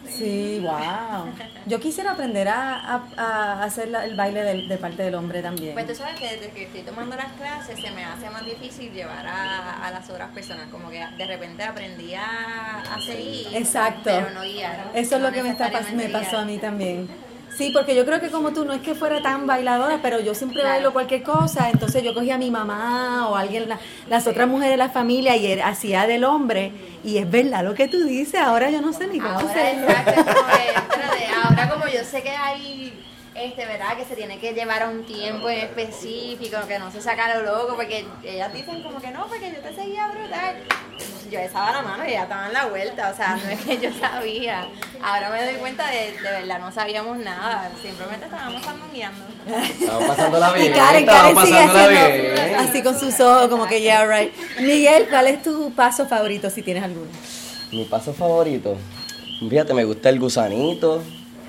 Sí, 0.09 0.61
wow. 0.63 1.27
Yo 1.67 1.81
quisiera 1.81 2.13
aprender 2.13 2.47
a, 2.49 2.77
a- 2.95 3.03
a 3.17 3.65
hacer 3.65 3.89
la- 3.89 4.05
el 4.05 4.15
baile 4.15 4.43
del- 4.45 4.69
de, 4.69 4.79
parte 4.79 5.03
del 5.03 5.17
hombre 5.17 5.43
también. 5.43 5.75
Pues 5.75 5.87
tú 5.89 5.95
sabes 5.97 6.15
que 6.19 6.29
desde 6.37 6.51
que 6.53 6.63
estoy 6.63 6.83
tomando 6.83 7.17
las 7.17 7.33
clases 7.33 7.79
se 7.81 7.91
me 7.91 8.05
hace 8.05 8.31
más 8.31 8.45
difícil 8.45 8.93
llevar 8.93 9.27
a, 9.27 9.85
a 9.85 9.91
las 9.91 10.09
otras 10.09 10.31
personas, 10.31 10.69
como 10.71 10.91
que 10.91 11.05
de 11.19 11.27
repente 11.27 11.65
aprendí 11.65 12.15
a, 12.15 12.83
a 12.95 13.01
seguir, 13.03 13.49
Exacto. 13.53 14.03
pero 14.05 14.31
no 14.31 14.43
guiar. 14.43 14.91
Eso 14.95 15.17
es 15.17 15.21
no 15.23 15.27
lo 15.29 15.35
que 15.35 15.43
me, 15.43 15.51
está, 15.51 15.71
me 15.93 16.09
pasó 16.09 16.39
a 16.39 16.45
mí 16.45 16.59
también. 16.59 17.09
Sí, 17.57 17.71
porque 17.73 17.95
yo 17.95 18.05
creo 18.05 18.21
que 18.21 18.31
como 18.31 18.53
tú 18.53 18.65
no 18.67 18.73
es 18.75 18.83
que 18.83 18.95
fuera 18.95 19.23
tan 19.23 19.47
bailadora, 19.47 20.01
pero 20.03 20.21
yo 20.21 20.35
siempre 20.35 20.63
bailo 20.63 20.93
cualquier 20.93 21.23
cosa, 21.23 21.71
entonces 21.71 22.03
yo 22.03 22.13
cogía 22.13 22.35
a 22.35 22.39
mi 22.39 22.51
mamá 22.51 23.29
o 23.31 23.37
alguien, 23.37 23.67
la- 23.69 23.79
las 24.11 24.27
otras 24.27 24.47
mujeres 24.47 24.73
de 24.73 24.77
la 24.77 24.91
familia 24.91 25.37
y 25.37 25.59
hacía 25.61 26.07
del 26.07 26.25
hombre. 26.25 26.73
Y 27.03 27.17
es 27.19 27.31
verdad 27.31 27.65
lo 27.65 27.75
que 27.75 27.89
tú 27.89 28.05
dices, 28.05 28.41
ahora 28.41 28.71
yo 28.71 28.83
no 28.83 28.93
sé 28.93 29.07
ni 29.07 29.19
cómo 29.21 29.33
Ahora, 29.39 29.51
hacerlo. 29.51 29.89
exacto, 29.89 30.15
como 30.25 30.47
que, 30.49 30.69
espérate, 30.69 31.27
ahora 31.45 31.71
como 31.71 31.87
yo 31.87 32.05
sé 32.05 32.23
que 32.23 32.31
hay, 32.31 32.93
este, 33.37 33.67
¿verdad? 33.67 33.97
Que 33.97 34.05
se 34.05 34.17
tiene 34.17 34.39
que 34.39 34.53
llevar 34.53 34.83
a 34.83 34.89
un 34.89 35.05
tiempo 35.05 35.49
en 35.49 35.59
específico, 35.59 36.57
que 36.67 36.79
no 36.79 36.91
se 36.91 37.01
saca 37.01 37.35
lo 37.37 37.43
loco, 37.43 37.77
porque 37.77 38.07
ellas 38.25 38.53
dicen 38.53 38.83
como 38.83 39.01
que 39.01 39.11
no, 39.11 39.27
porque 39.27 39.53
yo 39.55 39.61
te 39.61 39.75
seguía 39.75 40.09
brutal. 40.09 40.57
Yo 41.31 41.41
estaba 41.41 41.73
la 41.73 41.83
mano 41.83 42.07
y 42.07 42.13
ya 42.13 42.23
estaba 42.23 42.47
en 42.47 42.53
la 42.53 42.67
vuelta, 42.67 43.11
o 43.13 43.17
sea, 43.17 43.37
no 43.37 43.51
es 43.51 43.61
que 43.61 43.79
yo 43.79 43.91
sabía. 43.99 44.69
Ahora 45.03 45.29
me 45.31 45.45
doy 45.45 45.55
cuenta 45.57 45.91
de, 45.91 46.13
de 46.13 46.31
verdad, 46.31 46.61
no 46.61 46.73
sabíamos 46.73 47.19
nada, 47.19 47.71
simplemente 47.83 48.27
estábamos 48.27 48.63
sandungueando. 48.63 49.25
Estamos 49.47 50.05
pasándola 50.05 50.53
Y 50.57 50.61
bien. 50.61 50.73
Karen, 50.73 51.01
estamos 51.01 51.35
Karen 51.35 51.47
sigue 51.47 52.41
haciendo 52.41 52.61
así 52.61 52.83
con 52.83 52.99
sus 52.99 53.21
ojos, 53.21 53.49
como 53.49 53.67
que 53.67 53.81
yeah, 53.83 54.07
right. 54.07 54.33
Miguel, 54.61 55.09
¿cuál 55.11 55.27
es 55.27 55.43
tu 55.43 55.73
paso 55.73 56.07
favorito 56.07 56.49
si 56.49 56.63
tienes 56.63 56.85
alguno? 56.85 57.11
Mi 57.73 57.85
paso 57.85 58.15
favorito. 58.15 58.77
Fíjate, 59.51 59.75
me 59.75 59.85
gusta 59.85 60.09
el 60.09 60.19
gusanito. 60.19 61.03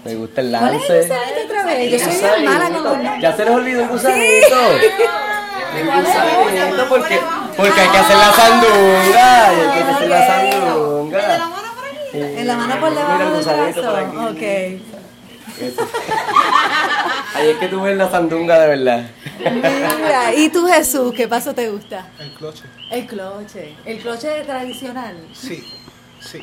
Me 0.07 0.15
gusta 0.15 0.41
el 0.41 0.49
¿Cuál 0.51 0.61
lance. 0.71 0.99
es 0.99 1.05
el 1.05 1.11
gusanito 1.11 1.45
otra 1.45 1.65
vez? 1.65 1.91
Yo 1.91 1.99
soy 1.99 2.15
bien 2.41 2.45
mala 2.45 2.65
con 2.65 2.73
los 2.83 2.83
nombres. 2.97 3.21
Ya 3.21 3.35
se 3.35 3.45
les 3.45 3.53
olvidó 3.53 3.81
el 3.81 3.87
gusanito. 3.89 4.55
El 5.77 5.85
gusanito 5.85 6.89
porque, 6.89 7.19
porque 7.57 7.81
hay 7.81 7.89
que 7.89 7.97
hacer 7.97 8.17
la 8.17 8.31
sandunga. 8.33 9.53
y 9.53 9.59
Hay 9.59 9.83
que 9.83 9.91
hacer 9.91 10.09
la 10.09 10.27
sandunga. 10.27 11.49
En 12.13 12.47
la 12.47 12.55
mano 12.55 12.79
por 12.79 12.95
debajo 12.95 13.23
el 13.37 13.45
del 13.45 13.73
brazo. 13.73 14.31
Ok. 14.31 14.43
Ahí 17.35 17.49
es 17.49 17.57
que 17.57 17.67
tú 17.67 17.81
ves 17.81 17.97
la 17.97 18.09
sandunga 18.09 18.59
de 18.59 18.67
verdad. 18.67 19.05
Mira, 19.39 20.33
¿y 20.33 20.49
tú 20.49 20.65
Jesús, 20.67 21.13
qué 21.15 21.27
paso 21.27 21.53
te 21.53 21.69
gusta? 21.69 22.07
El 22.19 22.31
cloche. 22.33 22.63
El 22.91 23.05
cloche. 23.05 23.75
El 23.85 23.99
cloche 23.99 24.43
tradicional. 24.45 25.17
Sí, 25.33 25.63
sí. 26.19 26.39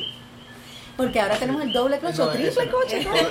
Porque 0.97 1.19
ahora 1.19 1.35
tenemos 1.35 1.61
el 1.61 1.73
doble 1.73 1.99
cloche 1.99 2.21
o 2.21 2.25
No, 2.27 2.31
triple 2.31 2.67
to- 2.67 2.77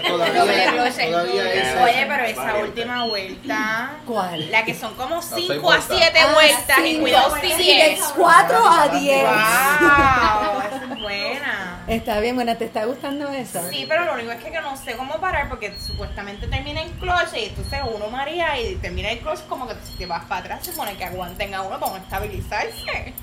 todavía- 0.06 0.40
Doble 0.40 0.64
cloche. 0.66 1.08
es- 1.08 1.76
Oye, 1.82 2.04
pero 2.06 2.24
esa 2.24 2.56
última 2.56 3.04
vuelta. 3.06 3.90
¿Cuál? 4.06 4.50
La 4.50 4.64
que 4.66 4.74
son 4.74 4.94
como 4.96 5.22
seis 5.22 5.46
5 5.50 5.72
a 5.72 5.76
vueltas. 5.78 5.98
7 5.98 6.18
Ah, 6.20 6.32
vueltas 6.34 6.78
y 6.78 6.82
cinco. 6.82 7.00
cuidado 7.00 7.36
si 7.40 7.52
Sí, 7.52 7.62
10. 7.62 7.98
de 7.98 8.04
cuatro 8.16 8.58
a 8.68 8.88
diez. 8.88 9.22
¡Wow! 9.22 10.60
Esa 10.60 10.84
es 10.94 11.00
buena. 11.00 11.70
Está 11.86 12.18
bien, 12.20 12.34
buena, 12.34 12.54
¿te 12.56 12.64
está 12.66 12.84
gustando 12.86 13.28
eso? 13.30 13.60
Sí, 13.70 13.84
pero 13.88 14.04
lo 14.06 14.14
único 14.14 14.30
es 14.32 14.42
que 14.42 14.60
no 14.60 14.74
sé 14.76 14.96
cómo 14.96 15.14
parar 15.20 15.48
porque 15.48 15.74
supuestamente 15.78 16.46
termina 16.46 16.82
en 16.82 16.90
cloche 16.94 17.40
y 17.40 17.44
entonces 17.46 17.80
uno 17.94 18.08
María 18.08 18.58
y 18.60 18.74
termina 18.76 19.10
el 19.10 19.18
cloche 19.20 19.42
como 19.48 19.66
que 19.68 19.74
si 19.86 19.96
te 19.98 20.06
vas 20.06 20.24
para 20.24 20.40
atrás 20.40 20.60
se 20.64 20.72
supone 20.72 20.96
que 20.96 21.04
aguanten 21.04 21.54
a 21.54 21.62
uno 21.62 21.78
para 21.80 21.96
estabilizarse. 21.98 23.14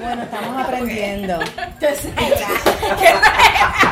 Bueno, 0.00 0.22
estamos 0.24 0.64
aprendiendo. 0.64 1.38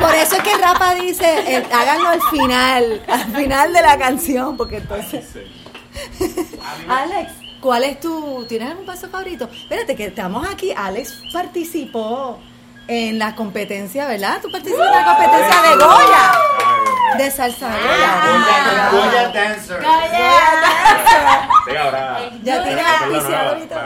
Por 0.00 0.14
eso 0.14 0.36
es 0.36 0.42
que 0.42 0.56
Rapa 0.56 0.94
dice, 0.94 1.56
eh, 1.56 1.66
háganlo 1.72 2.08
al 2.08 2.22
final, 2.22 3.02
al 3.06 3.36
final 3.36 3.72
de 3.72 3.82
la 3.82 3.98
canción, 3.98 4.56
porque 4.56 4.78
entonces... 4.78 5.26
Alex, 6.88 7.32
¿cuál 7.60 7.84
es 7.84 8.00
tu... 8.00 8.46
¿Tienes 8.48 8.70
algún 8.70 8.86
paso 8.86 9.08
favorito? 9.08 9.48
Espérate, 9.52 9.94
que 9.96 10.06
estamos 10.06 10.48
aquí. 10.48 10.72
Alex 10.74 11.22
participó 11.32 12.38
en 12.88 13.18
la 13.18 13.34
competencia, 13.36 14.06
¿verdad? 14.06 14.40
Tú 14.42 14.50
participaste 14.50 14.88
en 14.88 15.06
la 15.06 15.14
competencia 15.14 15.62
de 15.62 15.76
Goya. 15.76 16.32
De 17.18 17.30
salsa 17.30 17.68
Goya. 17.68 18.90
Goya 18.90 19.28
Dancer. 19.28 19.82
Goya 19.82 20.60
Sí, 21.68 21.76
ahora. 21.76 22.18
Ya 22.42 22.62
tienes 22.64 22.86
auspiciador 22.86 23.58
y 23.58 23.66
todo. 23.66 23.80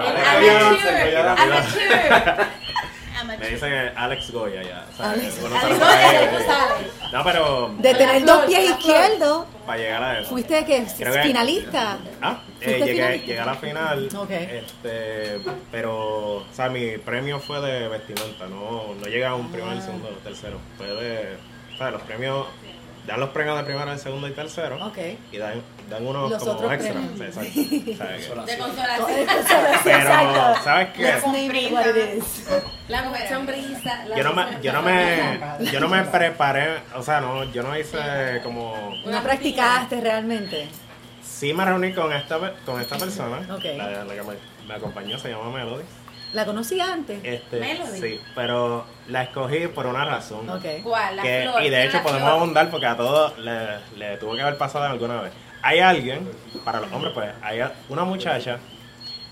Me 3.45 3.51
dicen 3.51 3.93
Alex 3.97 4.31
Goya 4.31 4.63
ya. 4.63 4.87
Alex- 4.99 5.39
uno 5.45 5.57
Alex 5.57 5.79
Goya, 5.79 6.31
tú 6.39 6.45
sabes. 6.45 7.13
No, 7.13 7.25
pero 7.25 7.75
De 7.79 7.95
tener 7.95 8.25
dos 8.25 8.45
pies 8.47 8.71
izquierdos, 8.71 9.47
para 9.67 9.79
llegar 9.79 10.03
a 10.03 10.19
eso. 10.21 10.31
fuiste 10.31 10.65
que 10.65 10.85
finalista. 11.23 11.99
Ah, 12.21 12.43
eh, 12.61 12.65
¿Fuiste 12.65 12.79
llegué, 12.81 12.93
finalista? 12.95 13.27
llegué 13.27 13.41
a 13.41 13.47
la 13.47 13.55
final. 13.55 14.09
Ok. 14.17 14.31
Este, 14.31 15.41
pero, 15.71 15.97
o 16.39 16.47
sea, 16.53 16.69
mi 16.69 16.99
premio 16.99 17.39
fue 17.41 17.61
de 17.61 17.89
vestimenta. 17.89 18.47
No, 18.47 18.95
no 18.95 19.07
llegué 19.07 19.25
a 19.27 19.35
un 19.35 19.51
primero, 19.51 19.77
Ah. 19.79 19.81
segundo, 19.83 20.09
tercero. 20.25 20.59
Fue 20.77 20.87
de, 20.87 21.37
o 21.75 21.79
sea, 21.79 21.91
los 21.91 22.03
premios, 22.03 22.47
dan 23.07 23.21
los 23.21 23.31
premios 23.31 23.57
de 23.59 23.65
primero, 23.65 23.91
de 23.91 23.99
segundo 23.99 24.29
y 24.29 24.33
tercero. 24.33 24.85
Ok. 24.87 24.99
Y 25.33 25.39
dan, 25.39 25.63
dan 25.91 26.07
unos 26.07 26.31
Los 26.31 26.43
como 26.43 26.73
extra. 26.73 26.95
Sí, 27.43 27.97
De 27.97 28.59
consolación. 28.59 29.27
Pero. 29.85 30.63
¿sabes 30.65 30.89
qué? 30.95 31.03
La 32.89 33.03
mujer 33.03 33.29
sonrisa. 33.29 34.05
la 34.07 34.17
Yo 34.17 34.25
no 34.25 34.33
me, 34.35 34.45
yo 34.63 34.73
no 34.73 34.83
me, 34.83 35.41
yo 35.73 35.81
no 35.81 35.89
me 35.89 36.03
preparé, 36.05 36.79
o 36.95 37.03
sea, 37.03 37.21
no, 37.21 37.45
yo 37.45 37.63
no 37.63 37.79
hice 37.79 38.41
como 38.43 38.75
No 39.07 39.23
practicaste 39.23 40.01
realmente. 40.01 40.69
Sí 41.23 41.53
me 41.53 41.65
reuní 41.65 41.93
con 41.93 42.13
esta, 42.13 42.39
con 42.65 42.81
esta 42.81 42.97
persona, 42.97 43.39
Ok. 43.55 43.65
la, 43.77 44.05
la 44.05 44.15
que 44.15 44.23
me, 44.23 44.35
me 44.69 44.75
acompañó, 44.75 45.19
se 45.19 45.31
llama 45.31 45.51
Melody. 45.51 45.85
¿La 46.35 46.45
conocí 46.45 46.79
antes? 46.81 47.21
Este, 47.23 47.61
Melody. 47.61 48.01
Sí, 48.01 48.21
pero 48.35 48.85
la 49.09 49.23
escogí 49.23 49.69
por 49.69 49.87
una 49.87 50.05
razón. 50.05 50.49
Ok. 50.51 50.65
¿Cuál? 50.83 51.17
La 51.17 51.23
Que- 51.23 51.43
flor. 51.49 51.63
y 51.63 51.71
de 51.71 51.77
¿Quién 51.77 51.89
hecho 51.89 52.03
podemos 52.03 52.23
flor? 52.23 52.35
abundar 52.37 52.71
porque 52.71 52.87
a 52.87 52.97
todos 52.97 53.39
le, 53.39 53.79
le 53.97 54.17
tuvo 54.19 54.35
que 54.35 54.43
haber 54.43 54.59
pasado 54.59 54.85
alguna 54.85 55.21
vez. 55.23 55.33
Hay 55.63 55.79
alguien, 55.81 56.29
para 56.65 56.81
los 56.81 56.93
hombres 56.93 57.13
pues, 57.15 57.31
hay 57.43 57.61
una 57.89 58.05
muchacha 58.05 58.59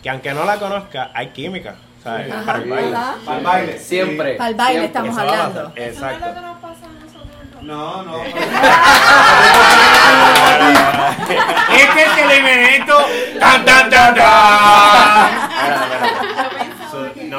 que 0.03 0.09
aunque 0.11 0.33
no 0.33 0.45
la 0.45 0.57
conozca, 0.59 1.11
hay 1.13 1.29
química. 1.29 1.75
¿sabes? 2.03 2.33
Ajá, 2.33 2.45
para 2.47 2.59
el 2.59 2.71
baile. 2.71 2.97
Para 3.25 3.39
el 3.39 3.45
baile, 3.45 3.79
siempre. 3.79 4.35
Para 4.35 4.51
el 4.51 4.57
baile 4.57 4.81
siempre. 4.81 4.87
estamos 4.87 5.11
Eso 5.11 5.17
va 5.17 5.23
a 5.23 5.47
hablando. 5.47 5.69
pasar, 5.75 5.89
Exacto. 5.89 6.27
No, 7.63 8.03
no. 8.03 8.25
Este 8.25 8.39
es 12.03 12.19
el 12.19 12.31
elemento. 12.31 12.97
¡Tan, 13.39 13.65
tan, 13.65 13.89
tan, 13.91 14.15
tan! 14.17 15.49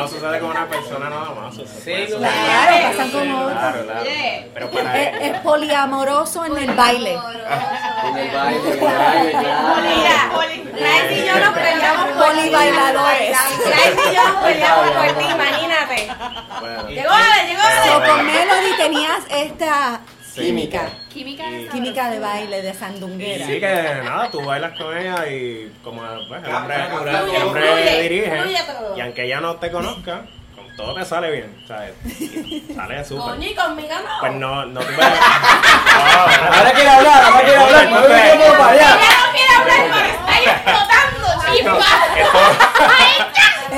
No 0.04 0.10
sucede 0.10 0.40
con 0.40 0.50
una 0.50 0.68
persona 0.68 1.10
nada 1.10 1.30
más. 1.32 1.56
Sí, 1.56 1.94
Claro, 2.18 2.90
pasan 2.90 3.10
como 3.12 3.38
otros. 3.40 3.54
Claro, 3.58 3.84
claro. 3.86 4.06
Pero 4.54 4.72
para 4.72 5.02
Es, 5.02 5.32
es 5.32 5.40
poliamoroso 5.40 6.46
en 6.46 6.58
el 6.58 6.72
baile. 6.76 7.14
En 7.14 8.18
el 8.18 8.32
baile, 8.36 8.58
en 8.60 8.74
el 8.74 8.80
baile, 8.82 9.32
claro. 9.32 9.82
Mira, 9.82 11.12
y 11.14 11.26
yo 11.26 11.40
nos 11.40 11.54
peleamos 11.58 12.08
por 12.10 12.32
ti. 12.34 12.36
Polibailadores. 12.36 13.38
Laiti 13.70 14.02
y 14.12 14.16
yo 14.16 14.28
nos 14.28 14.44
peleamos 14.44 14.92
por 14.92 15.08
ti, 15.18 15.26
imagínate. 15.32 16.12
Bueno. 16.60 16.90
Llegó 16.90 17.10
Ale, 17.12 17.48
llegó 17.48 17.62
So, 17.86 17.96
Ale. 17.96 18.10
con 18.10 18.26
Melody 18.26 18.76
tenías 18.78 19.20
esta 19.30 20.02
Química. 20.36 20.90
Química 21.14 21.44
Y- 21.50 21.68
Química 21.70 22.10
de 22.10 22.20
baile, 22.20 22.62
de 22.62 22.74
sandunguera. 22.74 23.46
Sí, 23.46 23.60
que 23.60 24.02
nada, 24.04 24.30
tú 24.32 24.42
bailas 24.44 24.78
con 24.78 24.98
ella 24.98 25.28
y 25.28 25.72
como 25.84 26.02
pues, 26.28 26.44
el 26.44 26.54
hombre, 26.56 26.76
Fluye, 26.88 27.36
el 27.38 27.44
hombre 27.44 27.68
fluye, 27.68 28.02
dirige 28.02 28.42
fluye 28.42 28.60
todo. 28.66 28.98
y 28.98 29.02
aunque 29.02 29.24
ella 29.26 29.40
no 29.42 29.56
te 29.58 29.72
conozca, 29.72 30.26
con 30.56 30.76
todo 30.76 30.96
te 30.96 31.06
sale 31.06 31.32
bien, 31.32 31.64
¿sabes? 31.68 31.94
Sale 32.76 33.06
súper. 33.06 33.24
Coño, 33.36 33.48
y 33.50 33.54
conmigo 33.56 33.94
no. 33.96 34.20
Pues 34.22 34.34
no, 34.34 34.66
no 34.66 34.80
tuve... 34.86 35.04
Ahora 35.04 36.72
quiere 36.74 36.90
hablar, 36.90 37.24
ahora 37.24 37.42
quiere 37.44 37.58
hablar. 37.58 37.90
No, 37.90 37.96
no, 37.96 38.08
micrófono 38.08 38.58
para 38.58 38.70
allá. 38.72 38.98
Ella 38.98 39.18
no 39.20 39.32
quiere 39.34 39.54
hablar, 39.54 39.78
pero 39.94 40.06
está 40.08 40.36
explotando, 40.52 41.28
chispa. 41.54 41.78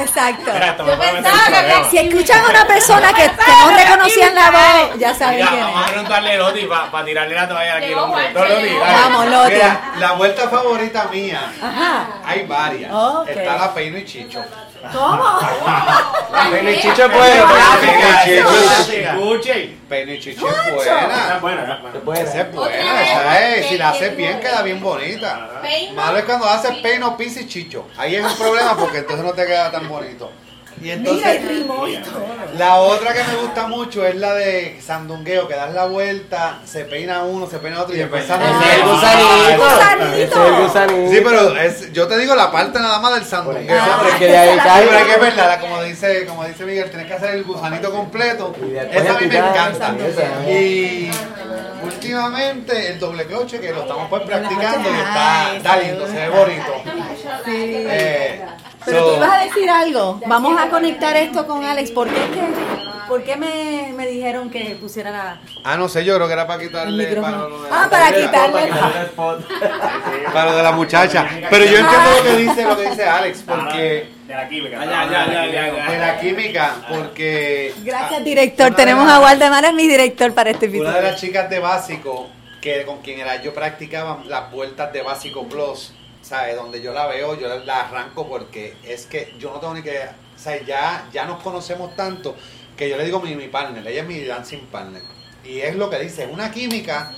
Exacto. 0.05 0.85
Yo 0.85 0.99
pensaba 0.99 1.59
en 1.59 1.83
que. 1.83 1.89
Si 1.89 1.97
escuchan 1.97 2.45
a 2.45 2.49
una 2.49 2.65
persona 2.67 3.13
que, 3.13 3.23
que 3.23 3.51
no 3.61 3.77
reconocían 3.77 4.35
la 4.35 4.51
voz, 4.51 4.99
ya 4.99 5.13
saben 5.13 5.37
Mira, 5.37 5.49
quién 5.49 5.61
vamos 5.61 5.81
a 5.81 5.87
preguntarle 5.89 6.31
a 6.31 6.37
Loti 6.37 6.65
para 6.65 7.05
tirarle 7.05 7.35
la 7.35 7.47
toalla 7.47 7.75
aquí 7.75 7.91
No, 7.91 8.07
Loti. 8.07 8.75
Vamos, 8.79 9.25
Loti. 9.27 9.53
Mira, 9.53 9.91
la 9.99 10.11
vuelta 10.13 10.49
favorita 10.49 11.05
mía, 11.11 11.51
Ajá. 11.61 12.07
hay 12.25 12.45
varias. 12.45 12.91
Está 13.27 13.57
la 13.57 13.73
Peino 13.73 13.97
y 13.97 14.05
Chicho. 14.05 14.43
¿Cómo? 14.91 15.39
Peino 16.51 16.69
y 16.69 16.75
Chicho 16.79 17.05
es 17.05 18.23
Chicho. 18.23 18.49
Escuchen. 18.91 19.79
Peino 19.89 20.13
y 20.13 20.19
Chicho 20.19 20.47
es 20.47 20.73
buena. 20.75 21.39
Buena, 21.39 21.79
buena. 21.81 21.99
Puede 22.03 22.27
ser. 22.27 22.51
buena. 22.51 23.63
Si 23.67 23.77
la 23.77 23.89
haces 23.89 24.15
bien, 24.15 24.39
queda 24.39 24.61
bien 24.61 24.81
bonita. 24.81 25.61
Malo 25.95 26.17
es 26.17 26.25
cuando 26.25 26.47
haces 26.47 26.75
peino, 26.77 27.15
pis 27.17 27.37
y 27.37 27.47
chicho. 27.47 27.87
Ahí 27.97 28.15
es 28.15 28.23
un 28.23 28.37
problema 28.37 28.75
porque 28.77 28.99
entonces 28.99 29.25
no 29.25 29.33
te 29.33 29.45
queda 29.45 29.71
tan 29.71 29.87
bonito. 29.87 30.31
Y 30.77 30.83
Mira, 30.83 30.95
entonces, 30.95 31.25
el 31.27 31.47
ritmo 31.47 31.87
y 31.87 31.95
todo. 31.97 32.25
la 32.57 32.75
otra 32.75 33.13
que 33.13 33.23
me 33.23 33.35
gusta 33.41 33.65
mucho 33.67 34.05
es 34.05 34.15
la 34.15 34.33
de 34.33 34.77
sandungueo, 34.85 35.47
que 35.47 35.55
das 35.55 35.73
la 35.73 35.85
vuelta, 35.85 36.59
se 36.65 36.83
peina 36.83 37.23
uno, 37.23 37.47
se 37.47 37.59
peina 37.59 37.81
otro 37.81 37.95
y 37.95 38.01
Ese 38.01 38.09
es 38.13 38.29
el 38.29 38.81
gusanito. 38.83 40.45
el 40.45 40.63
gusanito. 40.63 41.11
Sí, 41.11 41.21
pero 41.23 41.57
es, 41.57 41.91
yo 41.93 42.07
te 42.07 42.17
digo 42.17 42.35
la 42.35 42.51
parte 42.51 42.79
nada 42.79 42.99
más 42.99 43.15
del 43.15 43.25
sandungueo. 43.25 43.77
Ah, 43.79 44.01
es 44.07 44.13
que 44.15 44.25
Sí, 44.25 44.31
de 44.31 44.37
ahí 44.37 44.57
cae. 44.57 44.85
pero 44.87 44.97
hay 44.97 45.05
que 45.05 45.17
verla, 45.17 45.59
como 45.59 45.81
dice, 45.83 46.25
como 46.25 46.43
dice 46.45 46.65
Miguel, 46.65 46.89
tienes 46.89 47.07
que 47.07 47.13
hacer 47.13 47.35
el 47.35 47.43
gusanito 47.43 47.91
completo. 47.91 48.53
Esa 48.91 49.15
a 49.17 49.19
mí 49.21 49.27
me 49.27 49.37
encanta. 49.37 49.95
Y 50.49 51.09
últimamente 51.85 52.91
el 52.91 52.99
doble 52.99 53.25
cloche 53.25 53.59
que 53.59 53.71
lo 53.71 53.81
estamos 53.81 54.07
pues 54.09 54.21
practicando 54.23 54.89
y 54.89 54.93
está, 55.57 55.77
lindo, 55.79 56.07
se 56.07 56.13
ve 56.13 56.29
bonito. 56.29 56.73
Eh, 57.47 58.45
Pero 58.85 58.99
so- 58.99 59.09
tú 59.11 59.15
ibas 59.17 59.31
a 59.33 59.43
decir 59.45 59.69
algo. 59.69 60.19
Vamos 60.27 60.59
a 60.59 60.69
conectar 60.69 61.15
esto 61.17 61.45
con 61.47 61.63
Alex. 61.63 61.91
¿Por 61.91 62.07
qué, 62.09 62.23
es 62.23 62.29
que, 62.29 62.41
por 63.07 63.23
qué 63.23 63.35
me, 63.35 63.93
me 63.95 64.07
dijeron 64.07 64.49
que 64.49 64.77
pusiera 64.79 65.11
la, 65.11 65.41
Ah, 65.63 65.77
no 65.77 65.87
sé, 65.89 66.03
yo 66.05 66.15
creo 66.15 66.27
que 66.27 66.33
era 66.33 66.45
para 66.47 66.61
el 66.61 66.67
quitarle 66.67 67.11
lo 67.15 67.61
de- 67.63 67.69
Ah, 67.71 67.87
para 67.89 68.13
quitarle. 68.13 68.69
para 70.33 70.51
lo 70.51 70.57
de 70.57 70.63
la 70.63 70.71
muchacha. 70.73 71.27
Pero 71.49 71.65
yo 71.65 71.77
entiendo 71.77 72.11
lo 72.17 72.23
que 72.23 72.37
dice, 72.37 72.63
lo 72.63 72.77
que 72.77 72.89
dice 72.89 73.03
Alex, 73.05 73.43
porque 73.47 74.09
De 74.27 74.33
la 74.33 74.47
química. 74.49 74.79
Ah, 74.81 74.85
ya, 74.85 75.05
ya, 75.05 75.25
ya, 75.31 75.45
ya, 75.51 75.75
ya. 75.75 75.91
de 75.91 75.97
la 75.99 76.19
química, 76.19 76.75
porque 76.89 77.73
Gracias, 77.83 78.23
director. 78.23 78.75
Tenemos 78.75 79.09
a 79.09 79.19
Waldemar, 79.19 79.65
es 79.65 79.73
mi 79.73 79.87
director 79.87 80.33
para 80.33 80.49
este 80.51 80.67
Una 80.67 80.73
de 80.73 80.79
episodio. 80.83 81.01
las 81.11 81.19
chicas 81.21 81.49
de 81.49 81.59
básico, 81.59 82.27
que 82.61 82.83
con 82.85 83.01
quien 83.01 83.19
era 83.19 83.41
yo 83.41 83.53
practicaba 83.53 84.19
las 84.25 84.51
vueltas 84.51 84.91
de 84.91 85.01
básico 85.03 85.47
plus, 85.47 85.93
¿sabes? 86.21 86.55
Donde 86.55 86.81
yo 86.81 86.91
la 86.93 87.05
veo, 87.07 87.39
yo 87.39 87.47
la, 87.47 87.57
la 87.57 87.81
arranco 87.81 88.27
porque 88.27 88.75
es 88.83 89.05
que 89.05 89.33
yo 89.39 89.51
no 89.51 89.59
tengo 89.59 89.75
ni 89.75 89.83
que, 89.83 89.99
o 89.99 90.39
sea, 90.39 90.59
ya, 90.65 91.05
ya 91.13 91.25
nos 91.25 91.41
conocemos 91.43 91.95
tanto 91.95 92.35
que 92.75 92.89
yo 92.89 92.97
le 92.97 93.05
digo 93.05 93.19
mi, 93.19 93.35
mi 93.35 93.47
partner, 93.47 93.85
ella 93.87 94.01
es 94.01 94.07
mi 94.07 94.23
dancing 94.23 94.65
partner. 94.71 95.01
Y 95.43 95.59
es 95.59 95.75
lo 95.75 95.89
que 95.89 95.99
dice, 95.99 96.23
es 96.23 96.29
una 96.31 96.51
química 96.51 97.13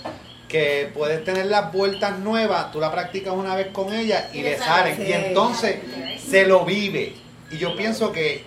que 0.47 0.89
puedes 0.93 1.24
tener 1.24 1.47
las 1.47 1.72
vueltas 1.74 2.20
nuevas, 2.20 2.72
tú 2.72 2.80
la 2.80 2.91
practicas 2.91 3.34
una 3.34 3.55
vez 3.55 3.68
con 3.68 3.93
ella 3.93 4.30
y 4.34 4.41
le 4.41 4.58
salen. 4.58 5.05
Y 5.05 5.12
entonces 5.12 5.78
se 6.26 6.45
lo 6.45 6.66
vive. 6.66 7.14
Y 7.51 7.58
yo 7.58 7.76
pienso 7.76 8.12
que 8.12 8.43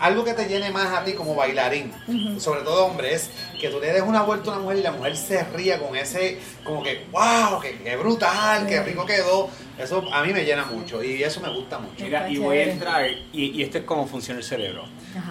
algo 0.00 0.24
que 0.24 0.32
te 0.32 0.46
llene 0.46 0.70
más 0.70 0.86
a 0.96 1.04
ti 1.04 1.12
como 1.12 1.34
bailarín, 1.34 1.92
sobre 2.40 2.62
todo 2.62 2.86
hombre, 2.86 3.14
es 3.14 3.30
que 3.60 3.68
tú 3.68 3.80
le 3.80 3.92
des 3.92 4.02
una 4.02 4.22
vuelta 4.22 4.50
a 4.50 4.54
una 4.54 4.62
mujer 4.62 4.78
y 4.78 4.82
la 4.82 4.92
mujer 4.92 5.16
se 5.16 5.42
ría 5.44 5.78
con 5.78 5.96
ese, 5.96 6.38
como 6.62 6.82
que, 6.82 7.04
wow, 7.10 7.60
que, 7.60 7.76
que 7.78 7.96
brutal, 7.96 8.66
que 8.66 8.82
rico 8.82 9.04
quedó. 9.04 9.50
Eso 9.78 10.04
a 10.12 10.22
mí 10.22 10.32
me 10.32 10.44
llena 10.44 10.64
mucho 10.64 11.02
y 11.02 11.22
eso 11.22 11.40
me 11.40 11.50
gusta 11.50 11.78
mucho. 11.78 12.04
Mira, 12.04 12.30
y 12.30 12.38
voy 12.38 12.58
a 12.58 12.64
entrar, 12.64 13.06
y, 13.32 13.50
y 13.58 13.62
esto 13.62 13.78
es 13.78 13.84
cómo 13.84 14.06
funciona 14.06 14.38
el 14.38 14.44
cerebro. 14.46 14.84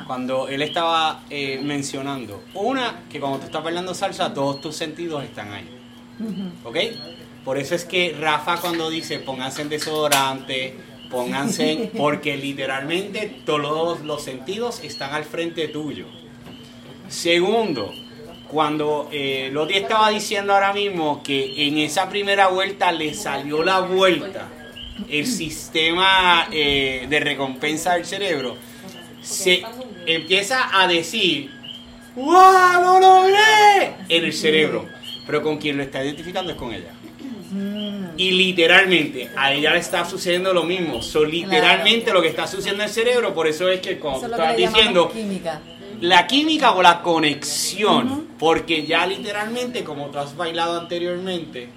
Cuando 0.08 0.48
él 0.48 0.62
estaba 0.62 1.24
eh, 1.30 1.60
mencionando, 1.64 2.44
una, 2.54 3.04
que 3.10 3.20
cuando 3.20 3.40
tú 3.40 3.46
estás 3.46 3.64
bailando 3.64 3.94
salsa, 3.94 4.34
todos 4.34 4.62
tus 4.62 4.76
sentidos 4.76 5.24
están 5.24 5.52
ahí. 5.52 5.70
¿Ok? 6.64 6.78
Por 7.44 7.58
eso 7.58 7.76
es 7.76 7.84
que 7.84 8.16
Rafa 8.18 8.58
cuando 8.58 8.90
dice 8.90 9.20
pónganse 9.20 9.64
en 9.64 9.70
desodorante, 9.70 10.76
pónganse 11.10 11.72
en... 11.72 11.90
Porque 11.98 12.38
literalmente 12.38 13.42
todos 13.46 14.02
los 14.02 14.24
sentidos 14.24 14.82
están 14.84 15.14
al 15.14 15.26
frente 15.26 15.68
tuyo. 15.68 16.06
Segundo, 17.10 17.94
cuando 18.48 19.10
eh, 19.12 19.50
Loti 19.52 19.74
estaba 19.74 20.10
diciendo 20.10 20.54
ahora 20.54 20.74
mismo 20.74 21.22
que 21.22 21.68
en 21.68 21.78
esa 21.80 22.08
primera 22.10 22.48
vuelta 22.48 22.92
le 22.92 23.14
salió 23.14 23.64
la 23.64 23.80
vuelta, 23.80 24.48
el 25.10 25.28
sistema 25.28 26.48
eh, 26.52 27.06
de 27.10 27.20
recompensa 27.20 27.96
del 27.96 28.06
cerebro 28.06 28.56
se 29.24 29.64
empieza 30.06 30.70
a 30.80 30.88
decir, 30.88 31.50
¡Wow! 32.16 32.82
¡Lo 32.84 33.00
logré! 33.00 33.96
En 34.10 34.26
el 34.26 34.34
cerebro. 34.34 34.88
Pero 35.26 35.42
con 35.42 35.58
quien 35.58 35.78
lo 35.78 35.84
está 35.84 36.04
identificando 36.04 36.52
es 36.52 36.58
con 36.58 36.74
ella. 36.74 36.92
Y 38.18 38.32
literalmente, 38.32 39.30
a 39.36 39.54
ella 39.54 39.72
le 39.74 39.80
está 39.80 40.06
sucediendo 40.06 40.54
lo 40.54 40.64
mismo. 40.64 41.02
So, 41.02 41.24
literalmente 41.24 42.12
lo 42.12 42.22
que 42.22 42.28
está 42.28 42.46
sucediendo 42.48 42.84
en 42.84 42.90
el 42.90 42.94
cerebro, 42.94 43.34
por 43.34 43.48
eso 43.48 43.70
es 43.70 43.80
que 43.80 44.00
como 44.00 44.18
Eso 44.18 44.28
tú 44.28 44.34
es 44.34 44.38
lo 44.38 44.38
que 44.38 44.52
estabas 44.54 44.60
le 44.60 44.68
diciendo, 44.68 45.12
química. 45.12 45.62
la 46.02 46.28
química 46.28 46.72
o 46.74 46.82
la 46.82 47.02
conexión, 47.02 48.28
porque 48.38 48.86
ya 48.86 49.06
literalmente, 49.06 49.84
como 49.84 50.08
tú 50.08 50.20
has 50.20 50.36
bailado 50.36 50.80
anteriormente, 50.80 51.70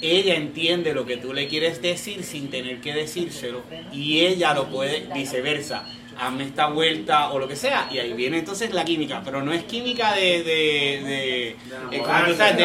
ella 0.00 0.36
entiende 0.36 0.94
lo 0.94 1.04
que 1.04 1.16
tú 1.16 1.32
le 1.32 1.48
quieres 1.48 1.82
decir 1.82 2.22
sin 2.22 2.50
tener 2.50 2.80
que 2.80 2.94
decírselo 2.94 3.62
y 3.92 4.20
ella 4.20 4.54
lo 4.54 4.68
puede 4.68 5.08
viceversa. 5.12 5.84
Hazme 6.20 6.44
esta 6.44 6.66
vuelta 6.66 7.30
o 7.30 7.38
lo 7.38 7.46
que 7.46 7.54
sea, 7.54 7.86
y 7.92 7.98
ahí 7.98 8.12
viene 8.12 8.38
entonces 8.38 8.72
la 8.72 8.84
química, 8.84 9.22
pero 9.24 9.40
no 9.42 9.52
es 9.52 9.62
química 9.64 10.12
de, 10.14 10.42
de, 10.42 11.02
de, 11.04 11.48
eh, 11.96 12.02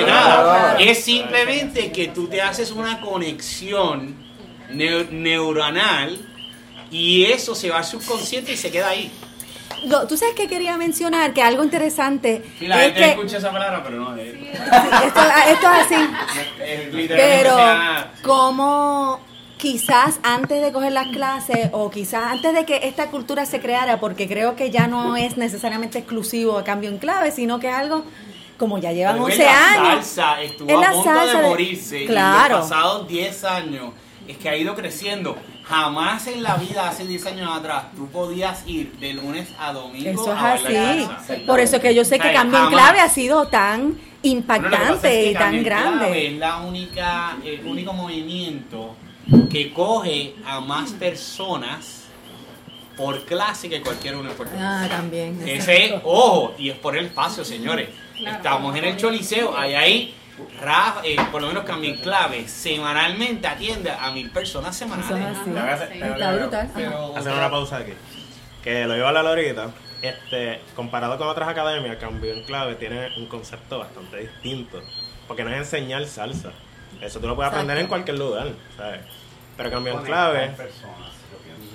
nada, 0.06 0.76
es 0.80 1.04
simplemente 1.04 1.92
que 1.92 2.08
tú 2.08 2.28
te 2.28 2.42
haces 2.42 2.72
una 2.72 3.00
conexión 3.00 4.16
neu- 4.72 5.08
neuronal 5.12 6.18
y 6.90 7.26
eso 7.26 7.54
se 7.54 7.70
va 7.70 7.78
al 7.78 7.86
subconsciente 7.86 8.54
y 8.54 8.58
se 8.58 8.72
queda 8.72 8.90
ahí. 8.90 9.12
Tú 10.08 10.16
sabes 10.18 10.34
que 10.36 10.48
quería 10.48 10.78
mencionar 10.78 11.34
que 11.34 11.42
algo 11.42 11.64
interesante 11.64 12.42
Y 12.60 12.68
la 12.68 12.78
es 12.78 12.94
gente 12.94 13.00
que 13.02 13.10
escucha 13.12 13.38
esa 13.38 13.52
palabra, 13.52 13.84
pero 13.84 13.98
no. 14.00 14.16
eh, 14.18 14.52
esto, 14.54 15.22
esto 15.50 15.68
es 15.72 15.86
así. 15.86 16.10
Pero 17.10 17.58
como 18.22 19.20
quizás 19.64 20.20
antes 20.24 20.62
de 20.62 20.74
coger 20.74 20.92
las 20.92 21.08
clases 21.08 21.70
o 21.72 21.90
quizás 21.90 22.22
antes 22.34 22.54
de 22.54 22.66
que 22.66 22.82
esta 22.84 23.10
cultura 23.10 23.46
se 23.46 23.62
creara, 23.62 23.98
porque 24.02 24.28
creo 24.28 24.58
que 24.58 24.72
ya 24.72 24.88
no 24.88 25.16
es 25.16 25.38
necesariamente 25.38 26.00
exclusivo 26.00 26.58
a 26.58 26.66
cambio 26.66 26.90
en 26.90 26.98
clave, 26.98 27.32
sino 27.32 27.62
que 27.62 27.70
es 27.70 27.74
algo 27.74 28.04
como 28.58 28.78
ya 28.78 28.92
llevan 28.92 29.14
Pero 29.16 29.28
en 29.28 29.32
11 29.32 29.44
la 29.46 29.70
años. 29.74 30.06
salsa 30.06 30.42
estuvo 30.42 30.70
En 30.70 30.82
la 30.82 30.88
a 30.90 30.92
punto 30.92 31.10
salsa 31.10 31.38
de 31.38 31.44
de- 31.44 31.50
morirse. 31.50 32.06
Claro. 32.06 32.56
Y 32.56 32.60
los 32.60 32.70
pasados 32.70 33.08
10 33.08 33.44
años 33.46 33.92
es 34.28 34.36
que 34.38 34.50
ha 34.50 34.58
ido 34.58 34.76
creciendo. 34.76 35.38
Jamás 35.64 36.28
en 36.28 36.44
la 36.44 36.56
vida, 36.58 36.90
hace 36.90 37.08
10 37.08 37.26
años 37.26 37.50
atrás, 37.58 37.86
tú 37.96 38.08
podías 38.10 38.68
ir 38.68 38.92
de 39.00 39.14
lunes 39.14 39.48
a 39.58 39.72
domingo 39.72 40.10
Eso 40.10 40.34
es 40.34 40.40
a 40.42 40.54
así. 40.56 40.64
salsa. 40.66 41.46
Por 41.48 41.62
eso 41.62 41.78
es 41.78 41.82
que 41.82 41.96
yo 41.96 42.04
sé 42.04 42.20
que 42.20 42.28
Ay, 42.28 42.36
cambio 42.36 42.64
en 42.66 42.68
clave 42.70 43.00
ha 43.00 43.08
sido 43.08 43.48
tan 43.48 43.98
impactante 44.24 44.78
pasa 44.78 44.94
es 45.10 45.14
que 45.24 45.32
y 45.32 45.34
tan 45.34 45.56
en 45.56 45.64
Clave 45.64 45.84
grande. 46.00 46.28
Es 46.28 46.34
la 46.34 46.58
única, 46.58 47.38
el 47.46 47.66
único 47.66 47.94
movimiento 47.94 48.96
que 49.50 49.72
coge 49.74 50.36
a 50.46 50.60
más 50.60 50.92
personas 50.92 52.02
por 52.98 53.24
clase 53.26 53.70
que 53.70 53.82
cualquier 53.82 54.16
uno 54.16 54.30
Rico. 54.30 54.46
Ah, 54.60 54.86
también. 54.90 55.42
Ese, 55.48 56.00
ojo, 56.04 56.54
y 56.58 56.70
es 56.70 56.78
por 56.78 56.96
el 56.98 57.06
espacio, 57.06 57.44
señores. 57.44 57.90
Estamos 58.20 58.76
en 58.76 58.86
el 58.86 58.98
Choliseo, 58.98 59.58
ahí 59.58 59.74
ahí, 59.74 60.16
Rafa, 60.62 61.02
eh, 61.04 61.16
por 61.32 61.42
lo 61.42 61.48
menos 61.48 61.64
Cambio 61.64 61.90
en 61.92 62.00
Clave, 62.00 62.48
semanalmente 62.48 63.48
atiende 63.48 63.92
a 63.92 64.12
mil 64.12 64.30
personas 64.30 64.76
semanales. 64.76 65.38
Hacer- 67.16 67.34
una 67.34 67.50
pausa 67.50 67.78
aquí. 67.78 67.94
Que 68.64 68.86
lo 68.86 68.96
iba 68.96 69.06
a 69.06 69.10
hablar 69.10 69.26
ahorita. 69.28 69.72
Este, 70.02 70.60
comparado 70.76 71.18
con 71.18 71.28
otras 71.28 71.48
academias, 71.50 71.98
Cambio 71.98 72.34
en 72.34 72.44
Clave 72.44 72.76
tiene 72.76 73.08
un 73.18 73.26
concepto 73.28 73.80
bastante 73.80 74.18
distinto. 74.18 74.82
Porque 75.28 75.44
no 75.44 75.50
es 75.52 75.58
enseñar 75.58 76.06
salsa. 76.06 76.52
Eso 77.02 77.20
tú 77.20 77.28
lo 77.28 77.36
puedes 77.36 77.52
aprender 77.52 77.78
en 77.78 77.88
cualquier 77.88 78.18
lugar, 78.18 78.48
¿sabes? 78.78 79.02
Pero 79.58 79.70
Cambio 79.72 79.94
en 80.00 80.06
Clave 80.06 80.52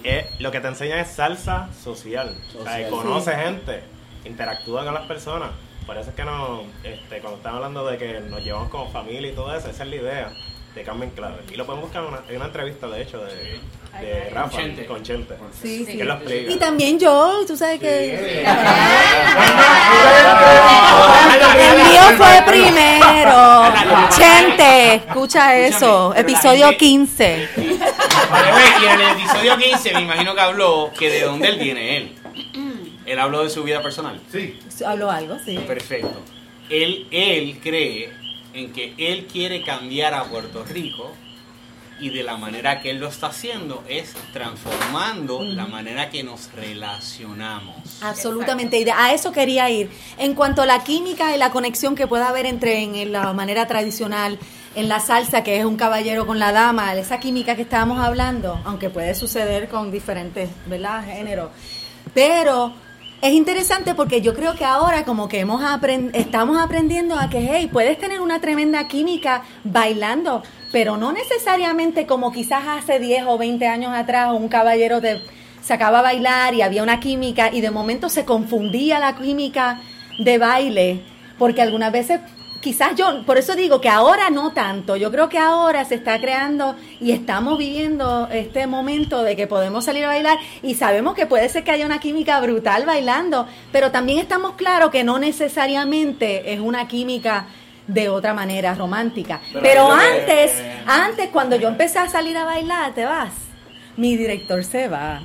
es, 0.04 0.40
lo 0.40 0.50
que 0.50 0.60
te 0.60 0.68
enseña 0.68 1.00
es 1.00 1.08
salsa 1.08 1.68
social. 1.72 2.34
O 2.58 2.62
sea, 2.64 2.72
Social. 2.72 2.90
conoce 2.90 3.32
Sí. 3.32 3.36
gente, 3.40 3.82
interactúa 4.24 4.84
con 4.84 4.94
las 4.94 5.06
personas. 5.06 5.50
Por 5.86 5.96
eso 5.96 6.10
es 6.10 6.16
que 6.16 6.24
no, 6.24 6.64
este, 6.82 7.20
cuando 7.20 7.38
están 7.38 7.54
hablando 7.54 7.86
de 7.86 7.96
que 7.98 8.20
nos 8.20 8.42
llevamos 8.44 8.68
como 8.68 8.90
familia 8.90 9.30
y 9.30 9.34
todo 9.34 9.54
eso, 9.56 9.70
esa 9.70 9.82
es 9.84 9.88
la 9.88 9.96
idea 9.96 10.32
de 10.74 10.82
Cambio 10.82 11.04
en 11.04 11.10
Clave. 11.14 11.36
Y 11.52 11.56
lo 11.56 11.66
podemos 11.66 11.86
buscar 11.86 12.02
en 12.04 12.08
una, 12.10 12.20
en 12.28 12.36
una 12.36 12.44
entrevista, 12.46 12.86
de 12.88 13.02
hecho, 13.02 13.18
de, 13.24 13.60
de 14.00 14.30
Rafa 14.30 14.50
Con 14.50 14.60
Chente. 14.60 14.86
con 14.86 15.02
Chente. 15.02 15.34
Sí, 15.60 15.84
sí. 15.84 15.96
Que 15.98 16.04
lo 16.04 16.14
explica. 16.14 16.50
Y 16.52 16.56
también 16.56 16.98
yo, 16.98 17.40
tú 17.46 17.56
sabes 17.56 17.80
que... 17.80 18.44
El 21.58 21.84
mío 21.84 22.02
fue 22.16 22.42
primero. 22.46 23.64
Chente, 24.16 24.94
escucha 24.94 25.56
eso. 25.58 26.14
Episodio 26.14 26.66
gente- 26.68 26.78
15. 26.78 27.48
Vale, 28.30 28.50
güey, 28.52 28.64
y 28.82 28.86
en 28.86 29.00
el 29.00 29.08
episodio 29.18 29.56
15 29.56 29.92
me 29.94 30.00
imagino 30.02 30.34
que 30.34 30.40
habló 30.40 30.90
que 30.98 31.10
de 31.10 31.22
dónde 31.22 31.48
él 31.48 31.58
viene 31.58 31.96
él. 31.96 32.14
Él 33.06 33.18
habló 33.18 33.42
de 33.42 33.50
su 33.50 33.62
vida 33.64 33.82
personal. 33.82 34.20
Sí. 34.30 34.58
Habló 34.86 35.10
algo, 35.10 35.36
sí. 35.44 35.58
Perfecto. 35.66 36.20
Él, 36.70 37.06
él 37.10 37.58
cree 37.62 38.12
en 38.54 38.72
que 38.72 38.94
él 38.98 39.26
quiere 39.26 39.62
cambiar 39.62 40.14
a 40.14 40.24
Puerto 40.24 40.64
Rico 40.64 41.12
y 42.00 42.10
de 42.10 42.22
la 42.22 42.36
manera 42.36 42.80
que 42.80 42.90
él 42.90 42.98
lo 42.98 43.08
está 43.08 43.28
haciendo 43.28 43.82
es 43.88 44.14
transformando 44.32 45.42
la 45.42 45.66
manera 45.66 46.10
que 46.10 46.22
nos 46.22 46.52
relacionamos. 46.52 47.76
Absolutamente, 48.02 48.80
y 48.80 48.88
a 48.88 49.12
eso 49.12 49.32
quería 49.32 49.68
ir. 49.70 49.90
En 50.16 50.34
cuanto 50.34 50.62
a 50.62 50.66
la 50.66 50.84
química 50.84 51.34
y 51.34 51.38
la 51.38 51.50
conexión 51.50 51.94
que 51.96 52.06
pueda 52.06 52.28
haber 52.28 52.46
entre 52.46 52.82
en, 52.82 52.94
en 52.94 53.12
la 53.12 53.32
manera 53.32 53.66
tradicional, 53.66 54.38
en 54.74 54.88
la 54.88 55.00
salsa, 55.00 55.42
que 55.42 55.58
es 55.58 55.64
un 55.64 55.76
caballero 55.76 56.26
con 56.26 56.38
la 56.38 56.52
dama, 56.52 56.94
esa 56.94 57.18
química 57.18 57.56
que 57.56 57.62
estábamos 57.62 57.98
hablando, 57.98 58.60
aunque 58.64 58.90
puede 58.90 59.14
suceder 59.14 59.68
con 59.68 59.90
diferentes 59.90 60.50
¿verdad? 60.66 61.04
géneros. 61.04 61.50
Pero 62.14 62.72
es 63.20 63.32
interesante 63.32 63.94
porque 63.94 64.20
yo 64.20 64.32
creo 64.34 64.54
que 64.54 64.64
ahora 64.64 65.04
como 65.04 65.28
que 65.28 65.40
hemos 65.40 65.60
estamos 66.12 66.58
aprendiendo 66.58 67.16
a 67.16 67.28
que, 67.28 67.48
hey, 67.50 67.68
puedes 67.72 67.98
tener 67.98 68.20
una 68.20 68.40
tremenda 68.40 68.86
química 68.86 69.42
bailando, 69.64 70.42
pero 70.70 70.96
no 70.96 71.10
necesariamente 71.12 72.06
como 72.06 72.30
quizás 72.30 72.62
hace 72.68 73.00
10 73.00 73.24
o 73.26 73.36
20 73.36 73.66
años 73.66 73.92
atrás 73.92 74.32
un 74.32 74.48
caballero 74.48 75.00
te 75.00 75.20
sacaba 75.62 75.98
a 75.98 76.02
bailar 76.02 76.54
y 76.54 76.62
había 76.62 76.84
una 76.84 77.00
química 77.00 77.50
y 77.52 77.60
de 77.60 77.72
momento 77.72 78.08
se 78.08 78.24
confundía 78.24 79.00
la 79.00 79.16
química 79.16 79.80
de 80.24 80.38
baile, 80.38 81.02
porque 81.38 81.60
algunas 81.60 81.90
veces 81.90 82.20
quizás 82.60 82.96
yo, 82.96 83.22
por 83.24 83.38
eso 83.38 83.54
digo 83.54 83.80
que 83.80 83.88
ahora 83.88 84.30
no 84.30 84.52
tanto, 84.52 84.96
yo 84.96 85.10
creo 85.10 85.28
que 85.28 85.38
ahora 85.38 85.84
se 85.84 85.94
está 85.94 86.20
creando 86.20 86.74
y 87.00 87.12
estamos 87.12 87.56
viviendo 87.58 88.28
este 88.32 88.66
momento 88.66 89.22
de 89.22 89.36
que 89.36 89.46
podemos 89.46 89.84
salir 89.84 90.04
a 90.04 90.08
bailar 90.08 90.38
y 90.62 90.74
sabemos 90.74 91.14
que 91.14 91.26
puede 91.26 91.48
ser 91.48 91.64
que 91.64 91.70
haya 91.70 91.86
una 91.86 92.00
química 92.00 92.40
brutal 92.40 92.84
bailando, 92.84 93.46
pero 93.72 93.90
también 93.90 94.18
estamos 94.18 94.52
claros 94.52 94.90
que 94.90 95.04
no 95.04 95.18
necesariamente 95.18 96.52
es 96.52 96.60
una 96.60 96.88
química 96.88 97.46
de 97.86 98.08
otra 98.08 98.34
manera 98.34 98.74
romántica. 98.74 99.40
Pero 99.52 99.86
que- 99.88 100.04
antes, 100.18 100.62
antes 100.86 101.28
cuando 101.30 101.56
yo 101.56 101.68
empecé 101.68 101.98
a 102.00 102.08
salir 102.08 102.36
a 102.36 102.44
bailar, 102.44 102.92
te 102.92 103.04
vas, 103.04 103.32
mi 103.96 104.16
director 104.16 104.62
se 104.64 104.88
va. 104.88 105.20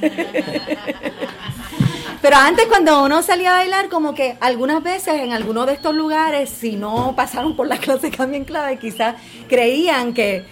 Pero 2.24 2.38
antes 2.38 2.64
cuando 2.68 3.04
uno 3.04 3.22
salía 3.22 3.50
a 3.50 3.58
bailar, 3.58 3.90
como 3.90 4.14
que 4.14 4.38
algunas 4.40 4.82
veces 4.82 5.20
en 5.20 5.34
alguno 5.34 5.66
de 5.66 5.74
estos 5.74 5.94
lugares, 5.94 6.48
si 6.48 6.74
no 6.74 7.12
pasaron 7.14 7.54
por 7.54 7.66
la 7.66 7.76
clase 7.84 8.10
cambio 8.10 8.38
en 8.38 8.46
clave, 8.46 8.78
quizás 8.78 9.16
creían 9.46 10.14
que, 10.14 10.42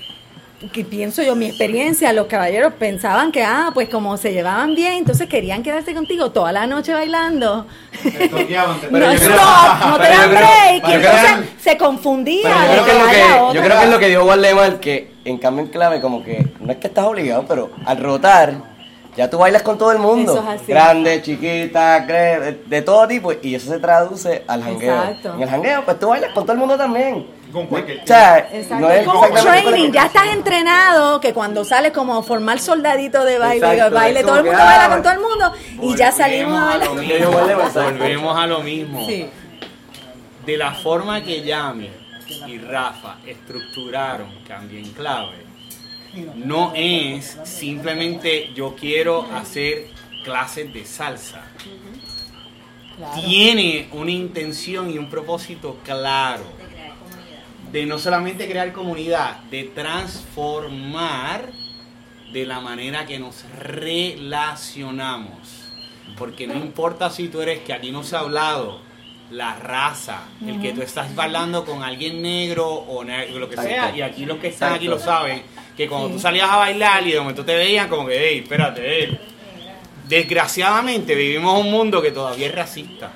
que 0.71 0.85
pienso 0.85 1.23
yo, 1.23 1.35
mi 1.35 1.47
experiencia, 1.47 2.13
los 2.13 2.27
caballeros 2.27 2.75
pensaban 2.75 3.33
que, 3.33 3.43
ah, 3.43 3.71
pues 3.73 3.89
como 3.89 4.19
se 4.19 4.35
llevaban 4.35 4.75
bien, 4.75 4.93
entonces 4.93 5.31
querían 5.31 5.63
quedarse 5.63 5.95
contigo 5.95 6.31
toda 6.31 6.53
la 6.53 6.67
noche 6.67 6.93
bailando. 6.93 7.67
No, 8.05 8.39
yo 8.39 8.89
creo- 8.91 9.11
stop, 9.13 9.87
no 9.89 9.99
te 9.99 10.09
dan 10.09 10.31
break. 10.31 10.85
creo 10.85 10.97
entonces 10.97 11.55
se 11.59 11.79
confundía. 11.79 12.55
Creo 12.71 12.85
que 12.85 12.93
otra. 12.93 13.53
yo 13.55 13.63
creo 13.63 13.79
que 13.79 13.85
es 13.85 13.91
lo 13.91 13.99
que 13.99 14.09
dijo 14.09 14.25
Waldemar, 14.25 14.79
que 14.79 15.15
en 15.25 15.39
cambio 15.39 15.65
en 15.65 15.71
clave 15.71 16.03
como 16.03 16.23
que 16.23 16.45
no 16.61 16.71
es 16.71 16.77
que 16.77 16.89
estás 16.89 17.07
obligado, 17.07 17.47
pero 17.49 17.71
al 17.87 17.97
rotar 17.97 18.72
ya 19.17 19.29
tú 19.29 19.39
bailas 19.39 19.63
con 19.63 19.77
todo 19.77 19.93
el 19.93 19.99
mundo. 19.99 20.33
Eso 20.33 20.43
es 20.43 20.61
así. 20.61 20.73
Grande, 20.73 21.23
chiquita, 21.23 22.01
de, 22.01 22.83
todo 22.83 23.07
tipo 23.07 23.33
y 23.43 23.55
eso 23.55 23.71
se 23.71 23.79
traduce 23.79 24.43
al 24.47 24.63
jangueo. 24.63 24.95
Exacto. 24.95 25.35
En 25.35 25.43
el 25.43 25.49
jangueo 25.51 25.85
pues 25.85 25.99
tú 25.99 26.09
bailas 26.09 26.33
con 26.33 26.45
todo 26.45 26.53
el 26.53 26.59
mundo 26.59 26.77
también. 26.77 27.27
Con 27.53 27.67
cualquier 27.67 28.03
O 28.03 28.07
sea, 28.07 28.39
Exacto. 28.39 28.81
no 28.81 28.91
es 28.91 29.07
como 29.07 29.21
un 29.21 29.35
training, 29.35 29.93
ya 29.93 30.07
estás 30.07 30.29
entrenado, 30.29 31.21
que 31.21 31.35
cuando 31.35 31.65
sales 31.65 31.93
como 31.93 32.23
formar 32.23 32.59
soldadito 32.59 33.27
de 33.27 33.39
baile, 33.39 33.73
Exacto, 33.75 33.95
baile, 33.95 34.23
todo 34.23 34.37
el 34.39 34.45
mundo 34.45 34.59
baila 34.59 34.85
ah, 34.87 34.89
con 34.89 35.03
todo 35.03 35.13
el 35.13 35.21
mundo 35.21 35.53
y 35.83 35.95
ya 35.95 36.11
salimos 36.13 36.59
a 36.59 36.79
Volvemos 36.89 37.35
bailar. 37.35 37.39
lo 37.39 37.43
mismo, 37.43 37.67
Exacto. 37.67 37.99
Volvemos 37.99 38.39
a 38.39 38.47
lo 38.47 38.61
mismo. 38.61 39.07
Sí. 39.07 39.31
De 40.47 40.57
la 40.57 40.73
forma 40.73 41.23
que 41.23 41.43
Yami 41.43 41.91
y 42.47 42.59
Rafa 42.59 43.17
estructuraron 43.27 44.29
Cambio 44.49 44.79
en 44.79 44.91
Clave, 44.93 45.52
no 46.37 46.73
es 46.75 47.39
simplemente 47.45 48.53
yo 48.55 48.75
quiero 48.75 49.23
hacer 49.33 49.89
clases 50.25 50.73
de 50.73 50.85
salsa. 50.85 51.43
Tiene 53.15 53.89
una 53.93 54.11
intención 54.11 54.91
y 54.91 54.99
un 54.99 55.09
propósito 55.09 55.79
claro. 55.85 56.45
De 57.73 57.87
no 57.87 57.99
solamente 57.99 58.47
crear 58.49 58.71
comunidad, 58.73 59.39
de 59.51 59.65
transformar 59.65 61.51
de 62.33 62.45
la 62.47 62.61
manera 62.61 63.07
que 63.07 63.19
nos 63.19 63.45
relacionamos. 63.59 65.39
Porque 66.19 66.47
no 66.47 66.55
importa 66.55 67.09
si 67.11 67.29
tú 67.29 67.41
eres, 67.41 67.61
que 67.61 67.73
aquí 67.73 67.91
no 67.91 68.03
se 68.05 68.17
ha 68.17 68.21
hablado, 68.21 68.81
la 69.31 69.55
raza, 69.57 70.25
el 70.47 70.61
que 70.61 70.73
tú 70.73 70.83
estás 70.83 71.15
bailando 71.15 71.65
con 71.65 71.83
alguien 71.83 72.21
negro 72.21 72.69
o 72.69 73.03
ne- 73.03 73.29
lo 73.31 73.49
que 73.49 73.57
sea, 73.57 73.97
y 73.97 74.03
aquí 74.03 74.27
los 74.27 74.37
que 74.39 74.49
están 74.49 74.75
aquí 74.75 74.87
lo 74.87 74.99
saben, 74.99 75.43
que 75.77 75.89
cuando 75.89 76.09
tú 76.11 76.19
salías 76.19 76.49
a 76.51 76.57
bailar 76.57 77.07
y 77.07 77.13
de 77.13 77.21
momento 77.21 77.45
te 77.45 77.55
veían 77.55 77.89
como 77.89 78.07
que, 78.07 78.17
hey, 78.19 78.41
espérate, 78.43 78.83
hey". 78.85 79.19
Desgraciadamente 80.09 81.15
vivimos 81.15 81.59
un 81.61 81.71
mundo 81.71 82.03
que 82.03 82.11
todavía 82.11 82.47
es 82.49 82.55
racista. 82.55 83.13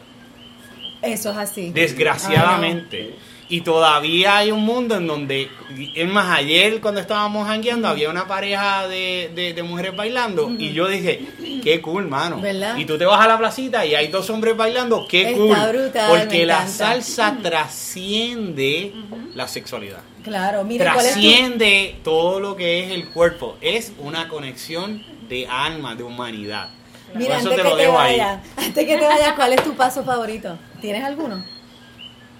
Eso 1.02 1.30
es 1.30 1.36
así. 1.36 1.70
Desgraciadamente. 1.70 3.16
Y 3.48 3.60
todavía 3.60 4.38
hay 4.38 4.50
un 4.50 4.64
mundo 4.64 4.96
en 4.96 5.06
donde, 5.06 5.48
es 5.94 6.08
más, 6.08 6.36
ayer 6.36 6.80
cuando 6.80 7.00
estábamos 7.00 7.46
jangueando 7.46 7.86
había 7.86 8.10
una 8.10 8.26
pareja 8.26 8.88
de, 8.88 9.30
de- 9.36 9.52
de 9.54 9.62
mujeres 9.62 9.94
bailando 9.94 10.50
y 10.58 10.72
yo 10.72 10.88
dije, 10.88 11.20
qué 11.62 11.80
cool, 11.80 12.08
mano. 12.08 12.40
¿Verdad? 12.40 12.76
Y 12.76 12.86
tú 12.86 12.98
te 12.98 13.04
vas 13.04 13.20
a 13.20 13.28
la 13.28 13.38
placita 13.38 13.86
y 13.86 13.94
hay 13.94 14.08
dos 14.08 14.28
hombres 14.30 14.56
bailando, 14.56 15.06
qué 15.08 15.30
Está 15.30 15.36
cool. 15.38 15.56
brutal, 15.72 16.08
porque 16.08 16.44
la 16.44 16.66
salsa 16.66 17.36
trasciende 17.40 18.92
la 19.34 19.46
sexualidad. 19.46 20.00
Claro, 20.26 20.64
mira, 20.64 20.92
¿cuál 20.92 21.06
es 21.06 21.14
tu- 21.14 21.20
Trasciende 21.20 22.00
todo 22.02 22.40
lo 22.40 22.56
que 22.56 22.84
es 22.84 22.90
el 22.90 23.08
cuerpo. 23.10 23.56
Es 23.60 23.92
una 23.98 24.26
conexión 24.28 25.04
de 25.28 25.46
alma, 25.46 25.94
de 25.94 26.02
humanidad. 26.02 26.68
Mira, 27.14 27.34
Por 27.34 27.38
eso 27.38 27.48
antes 27.50 27.50
te 27.50 27.56
que 27.62 27.62
lo 27.70 27.76
te 27.76 27.82
dejo 27.82 27.98
ahí. 27.98 28.12
vayas, 28.18 28.40
antes 28.56 28.86
que 28.86 28.96
te 28.98 29.04
vayas, 29.06 29.32
¿cuál 29.34 29.52
es 29.52 29.62
tu 29.62 29.74
paso 29.76 30.02
favorito? 30.02 30.58
¿Tienes 30.80 31.04
alguno? 31.04 31.44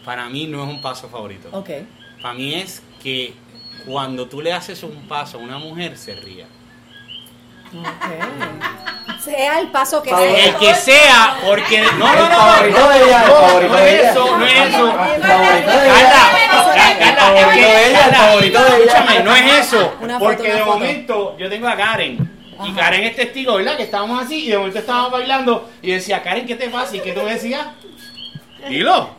Para 0.04 0.28
mí 0.28 0.46
no 0.48 0.64
es 0.64 0.68
un 0.68 0.80
paso 0.80 1.08
favorito. 1.08 1.48
Ok. 1.52 1.70
Para 2.20 2.34
mí 2.34 2.54
es 2.54 2.82
que 3.00 3.34
cuando 3.86 4.26
tú 4.26 4.42
le 4.42 4.52
haces 4.52 4.82
un 4.82 5.06
paso 5.06 5.38
a 5.38 5.40
una 5.40 5.58
mujer 5.58 5.96
se 5.96 6.16
ría. 6.16 6.46
Ok. 7.72 8.95
Sea 9.20 9.58
el 9.60 9.68
paso 9.68 10.02
que 10.02 10.10
El 10.10 10.16
sea. 10.16 10.58
que 10.58 10.74
sea, 10.74 11.36
porque 11.44 11.80
no, 11.80 11.90
no, 11.98 12.12
El 12.12 12.18
no, 12.30 12.36
favorito 12.36 12.78
no, 12.78 12.92
el 12.92 13.02
es 13.88 14.10
eso, 14.10 14.38
no 14.38 14.46
es 14.46 14.68
eso. 14.68 14.86
El 14.88 15.20
Carla, 15.20 16.30
El 17.00 17.16
favorito 17.16 17.60
de 17.60 17.88
ella, 17.88 18.04
el 18.04 18.10
Carla, 18.10 18.18
favorito 18.18 18.64
de 18.64 18.68
ella. 18.68 18.76
Escúchame, 18.84 19.20
no 19.24 19.36
es 19.36 19.52
eso. 19.60 19.94
Porque 20.18 20.52
de 20.52 20.64
momento 20.64 21.36
yo 21.38 21.48
tengo 21.48 21.68
a 21.68 21.76
Karen. 21.76 22.32
Y 22.64 22.72
Karen 22.72 23.04
es 23.04 23.16
testigo, 23.16 23.56
¿verdad? 23.56 23.76
Que 23.76 23.82
estábamos 23.82 24.22
así 24.24 24.46
y 24.46 24.50
de 24.50 24.58
momento 24.58 24.78
estábamos 24.78 25.12
bailando. 25.12 25.68
Y 25.82 25.90
decía, 25.92 26.22
Karen, 26.22 26.46
¿qué 26.46 26.54
te 26.54 26.68
pasa? 26.70 26.96
¿Y 26.96 27.00
qué 27.00 27.12
tú 27.12 27.22
me 27.22 27.34
decías? 27.34 27.66
Dilo. 28.68 29.10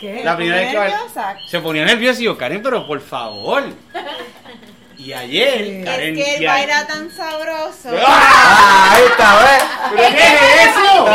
¿Qué? 0.00 0.22
La 0.24 0.36
primera 0.36 0.56
vez 0.58 0.70
que 0.72 0.78
nerviosa? 0.78 1.36
se 1.48 1.60
ponía 1.60 1.84
nervioso 1.84 2.20
y 2.20 2.24
yo, 2.24 2.36
Karen, 2.36 2.60
pero 2.62 2.86
por 2.86 3.00
favor. 3.00 3.64
Y 5.04 5.12
ayer, 5.12 5.84
Karen. 5.84 6.16
Es 6.16 6.24
que 6.24 6.36
él 6.36 6.46
baila 6.46 6.86
tan 6.86 7.10
sabroso. 7.10 7.88
Ah, 8.06 8.90
ahí 8.92 9.02
está, 9.04 9.34
¿ves? 9.36 9.62
¿Pero 9.96 10.08
qué 10.16 10.26
es 10.26 10.68
eso? 10.68 11.06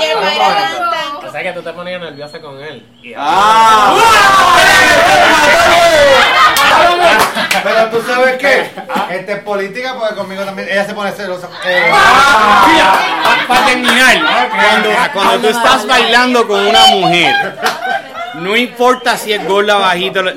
Y 0.00 0.04
él 0.04 0.16
baila 0.18 0.52
tan 0.52 0.90
tan 0.90 1.28
O 1.28 1.30
sea 1.30 1.42
que 1.44 1.52
tú 1.52 1.62
te 1.62 1.72
ponías 1.72 2.00
nerviosa 2.00 2.40
con 2.40 2.60
él. 2.60 2.84
Ah. 3.16 3.94
Pero 7.62 7.90
tú 7.90 8.02
sabes 8.06 8.36
qué, 8.38 8.70
este 9.10 9.32
es 9.34 9.38
política 9.40 9.94
porque 9.96 10.14
conmigo 10.16 10.42
también 10.42 10.68
ella 10.70 10.84
se 10.86 10.94
pone 10.94 11.12
celosa. 11.12 11.48
Eh, 11.66 11.92
Para 13.46 13.66
terminar, 13.66 14.18
cuando, 15.12 15.40
tú 15.40 15.48
estás 15.56 15.86
bailando 15.86 16.48
con 16.48 16.66
una 16.66 16.86
mujer, 16.86 17.58
no 18.34 18.56
importa 18.56 19.16
si 19.16 19.32
es 19.32 19.46
gorda 19.46 19.76
o 19.78 19.80
bajita, 19.80 20.22
lo- 20.22 20.32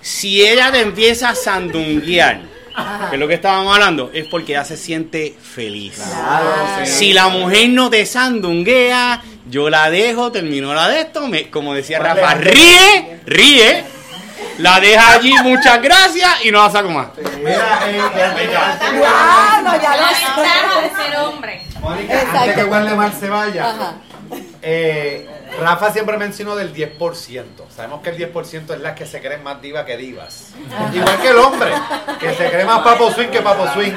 si 0.00 0.46
ella 0.46 0.70
te 0.70 0.80
empieza 0.80 1.30
a 1.30 1.34
sandunguear, 1.34 2.40
que 3.10 3.16
es 3.16 3.18
lo 3.18 3.28
que 3.28 3.34
estábamos 3.34 3.74
hablando, 3.74 4.10
es 4.12 4.26
porque 4.28 4.52
ella 4.52 4.64
se 4.64 4.76
siente 4.76 5.34
feliz. 5.40 6.00
Si 6.84 7.12
la 7.12 7.28
mujer 7.28 7.68
no 7.70 7.90
te 7.90 8.06
sandunguea, 8.06 9.22
Yo 9.50 9.70
la 9.70 9.88
dejo, 9.88 10.30
terminó 10.30 10.74
la 10.74 10.88
de 10.88 11.00
esto, 11.00 11.26
me, 11.26 11.48
como 11.48 11.72
decía 11.72 11.98
Vale. 11.98 12.20
Rafa, 12.20 12.34
ríe, 12.34 13.20
ríe, 13.24 13.82
la 14.58 14.78
deja 14.78 15.12
allí, 15.12 15.32
muchas 15.42 15.80
gracias 15.80 16.44
y 16.44 16.50
no 16.50 16.62
la 16.62 16.70
saco 16.70 16.90
más. 16.90 17.08
Eh. 17.16 17.22
No, 19.62 19.80
ya 19.80 19.96
lo 19.96 21.02
ser 21.02 21.16
hombre. 21.16 21.62
Mónica, 21.80 22.20
antes 22.34 22.54
que 22.56 23.20
se 23.20 23.28
vaya, 23.30 23.70
Ajá. 23.70 23.94
Eh, 24.62 25.26
Rafa 25.60 25.92
siempre 25.92 26.16
mencionó 26.16 26.56
del 26.56 26.74
10%. 26.74 27.44
Sabemos 27.74 28.02
que 28.02 28.10
el 28.10 28.32
10% 28.32 28.74
es 28.74 28.80
la 28.80 28.94
que 28.94 29.06
se 29.06 29.20
creen 29.20 29.42
más 29.42 29.60
diva 29.62 29.84
que 29.84 29.96
divas. 29.96 30.50
Igual 30.92 31.20
que 31.20 31.28
el 31.28 31.38
hombre, 31.38 31.70
que 32.20 32.34
se 32.34 32.50
cree 32.50 32.64
más 32.64 32.80
papo 32.80 33.10
swing 33.10 33.28
que 33.28 33.40
papo 33.40 33.66
swing. 33.68 33.94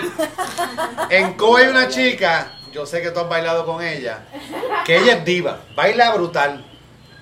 En 1.10 1.34
Co 1.34 1.58
hay 1.58 1.68
una 1.68 1.88
chica, 1.88 2.54
yo 2.72 2.86
sé 2.86 3.02
que 3.02 3.12
tú 3.12 3.20
has 3.20 3.30
bailado 3.30 3.66
con 3.66 3.84
ella, 3.84 4.20
que 4.86 4.98
ella 4.98 5.14
es 5.14 5.26
diva, 5.26 5.62
baila 5.76 6.14
brutal. 6.14 6.66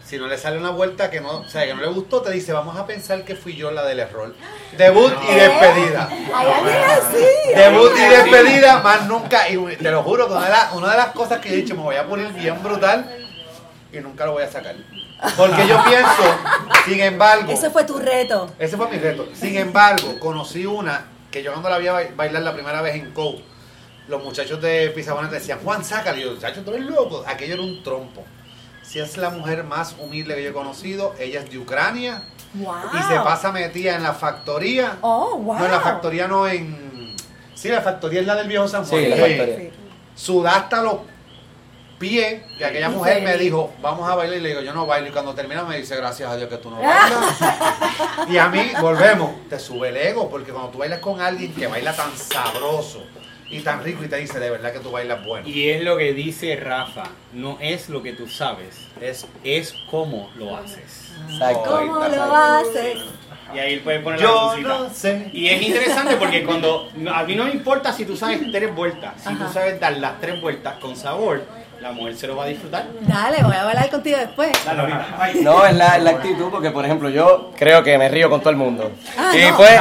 Si 0.03 0.17
no 0.17 0.25
le 0.25 0.39
sale 0.39 0.57
una 0.57 0.71
vuelta 0.71 1.11
que 1.11 1.21
no, 1.21 1.41
o 1.41 1.47
sea, 1.47 1.67
que 1.67 1.75
no 1.75 1.81
le 1.81 1.87
gustó, 1.87 2.23
te 2.23 2.31
dice, 2.31 2.51
vamos 2.51 2.75
a 2.75 2.87
pensar 2.87 3.23
que 3.23 3.35
fui 3.35 3.55
yo 3.55 3.69
la 3.69 3.85
del 3.85 3.99
error. 3.99 4.33
Debut 4.75 5.13
y 5.29 5.35
despedida. 5.35 6.09
Alguien 6.33 6.83
así. 6.83 7.53
Debut 7.55 7.91
y 7.95 8.09
despedida, 8.09 8.79
más 8.79 9.05
nunca. 9.05 9.47
Y 9.49 9.57
te 9.75 9.91
lo 9.91 10.01
juro, 10.01 10.27
que 10.27 10.33
una 10.33 10.45
de, 10.45 10.49
las, 10.49 10.73
una 10.73 10.91
de 10.91 10.97
las 10.97 11.07
cosas 11.09 11.37
que 11.39 11.49
he 11.49 11.55
dicho, 11.57 11.75
me 11.75 11.83
voy 11.83 11.95
a 11.95 12.07
poner 12.07 12.33
bien 12.33 12.61
brutal 12.63 13.28
y 13.91 13.97
nunca 13.99 14.25
lo 14.25 14.33
voy 14.33 14.43
a 14.43 14.51
sacar. 14.51 14.75
Porque 15.35 15.67
yo 15.67 15.77
pienso, 15.83 16.23
sin 16.85 16.99
embargo, 17.01 17.51
Ese 17.51 17.69
fue 17.69 17.83
tu 17.83 17.97
reto. 17.97 18.49
ese 18.59 18.77
fue 18.77 18.89
mi 18.89 18.97
reto. 18.97 19.27
Sin 19.33 19.57
embargo, 19.57 20.19
conocí 20.19 20.65
una 20.65 21.05
que 21.31 21.43
yo 21.43 21.51
cuando 21.51 21.69
la 21.69 21.77
vi 21.77 21.87
a 21.87 22.11
bailar 22.15 22.41
la 22.43 22.53
primera 22.53 22.81
vez 22.81 22.95
en 22.95 23.11
Co, 23.11 23.35
los 24.07 24.23
muchachos 24.23 24.61
de 24.61 24.89
Pisabones 24.95 25.29
decían, 25.31 25.59
Juan, 25.63 25.83
sácalo. 25.83 26.17
Y 26.17 26.23
yo, 26.23 26.31
muchachos, 26.33 26.63
tú 26.65 26.71
eres 26.73 26.85
loco. 26.85 27.23
Aquello 27.27 27.53
era 27.55 27.63
un 27.63 27.83
trompo. 27.83 28.23
Si 28.81 28.99
es 28.99 29.17
la 29.17 29.29
mujer 29.29 29.63
más 29.63 29.95
humilde 29.99 30.33
que 30.35 30.43
yo 30.43 30.49
he 30.49 30.53
conocido, 30.53 31.13
ella 31.19 31.41
es 31.41 31.49
de 31.51 31.57
Ucrania 31.59 32.23
Wow. 32.55 32.73
y 32.93 32.97
se 33.03 33.13
pasa 33.19 33.51
metida 33.51 33.95
en 33.95 34.01
la 34.01 34.13
factoría. 34.13 34.97
Oh, 35.01 35.37
wow. 35.37 35.59
No, 35.59 35.65
en 35.65 35.71
la 35.71 35.79
factoría 35.81 36.27
no 36.27 36.47
en. 36.47 37.15
Sí, 37.53 37.67
la 37.69 37.81
factoría 37.81 38.21
es 38.21 38.25
la 38.25 38.33
del 38.35 38.47
viejo 38.47 38.67
San 38.67 38.83
Juan. 38.85 39.01
Sí, 39.03 39.07
la 39.07 39.15
factoría. 39.17 39.69
Sudá 40.15 40.55
hasta 40.55 40.81
los 40.81 40.95
pies. 41.99 42.41
Y 42.59 42.63
aquella 42.63 42.89
mujer 42.89 43.21
me 43.21 43.37
dijo, 43.37 43.71
vamos 43.81 44.09
a 44.09 44.15
bailar. 44.15 44.37
Y 44.37 44.41
le 44.41 44.49
digo, 44.49 44.61
yo 44.61 44.73
no 44.73 44.85
bailo. 44.85 45.09
Y 45.09 45.11
cuando 45.11 45.35
termina 45.35 45.63
me 45.63 45.77
dice, 45.77 45.95
gracias 45.95 46.29
a 46.29 46.35
Dios 46.37 46.49
que 46.49 46.57
tú 46.57 46.69
no 46.71 46.77
bailas. 46.81 47.39
y 48.29 48.37
a 48.37 48.47
mí, 48.49 48.71
volvemos, 48.81 49.47
te 49.49 49.59
sube 49.59 49.89
el 49.89 49.97
ego. 49.97 50.29
Porque 50.29 50.51
cuando 50.51 50.69
tú 50.71 50.77
bailas 50.79 50.99
con 50.99 51.21
alguien 51.21 51.53
que 51.53 51.67
baila 51.67 51.93
tan 51.95 52.15
sabroso 52.17 53.03
y 53.51 53.61
tan 53.61 53.83
rico 53.83 54.03
y 54.03 54.07
te 54.07 54.17
dice, 54.17 54.39
de 54.39 54.49
verdad 54.49 54.71
que 54.73 54.79
tú 54.79 54.91
bailas 54.91 55.25
bueno. 55.25 55.47
Y 55.47 55.69
es 55.69 55.83
lo 55.83 55.97
que 55.97 56.13
dice 56.13 56.55
Rafa, 56.55 57.03
no 57.33 57.57
es 57.59 57.89
lo 57.89 58.01
que 58.03 58.13
tú 58.13 58.27
sabes, 58.27 58.75
es, 59.01 59.25
es 59.43 59.73
cómo 59.89 60.29
lo 60.35 60.55
haces. 60.55 61.11
Exacto. 61.31 61.63
¿Cómo 61.65 62.07
lo 62.07 62.35
haces? 62.35 62.97
Y 63.51 63.57
ahí 63.57 63.73
él 63.73 63.79
puede 63.81 64.01
poner 64.01 64.19
la 64.19 64.25
Yo 64.27 64.45
musicita. 64.49 64.67
no 64.77 64.89
sé. 64.93 65.29
Y 65.33 65.47
es 65.47 65.61
interesante 65.63 66.15
porque 66.17 66.43
cuando 66.43 66.91
a 67.11 67.23
mí 67.23 67.35
no 67.35 67.45
me 67.45 67.51
importa 67.51 67.91
si 67.91 68.05
tú 68.05 68.15
sabes 68.15 68.39
tres 68.51 68.75
vueltas, 68.75 69.15
si 69.17 69.33
tú 69.33 69.43
Ajá. 69.45 69.53
sabes 69.53 69.79
dar 69.79 69.93
las 69.97 70.21
tres 70.21 70.39
vueltas 70.39 70.75
con 70.79 70.95
sabor, 70.95 71.43
la 71.81 71.91
mujer 71.93 72.15
se 72.15 72.27
lo 72.27 72.35
va 72.35 72.43
a 72.43 72.47
disfrutar. 72.47 72.87
Dale, 73.01 73.37
voy 73.43 73.55
a 73.55 73.63
bailar 73.63 73.89
contigo 73.89 74.17
después. 74.17 74.49
Dale 74.65 74.81
ahorita. 74.81 75.07
No, 75.43 75.65
es 75.65 75.75
la, 75.75 75.93
actitud, 76.09 76.49
porque 76.51 76.71
por 76.71 76.83
ejemplo 76.85 77.09
yo 77.09 77.51
creo 77.57 77.83
que 77.83 77.97
me 77.97 78.09
río 78.09 78.29
con 78.29 78.41
todo 78.41 78.49
el 78.49 78.57
mundo. 78.57 78.91
Ah, 79.17 79.31
y 79.33 79.41
no, 79.49 79.55
pues, 79.57 79.71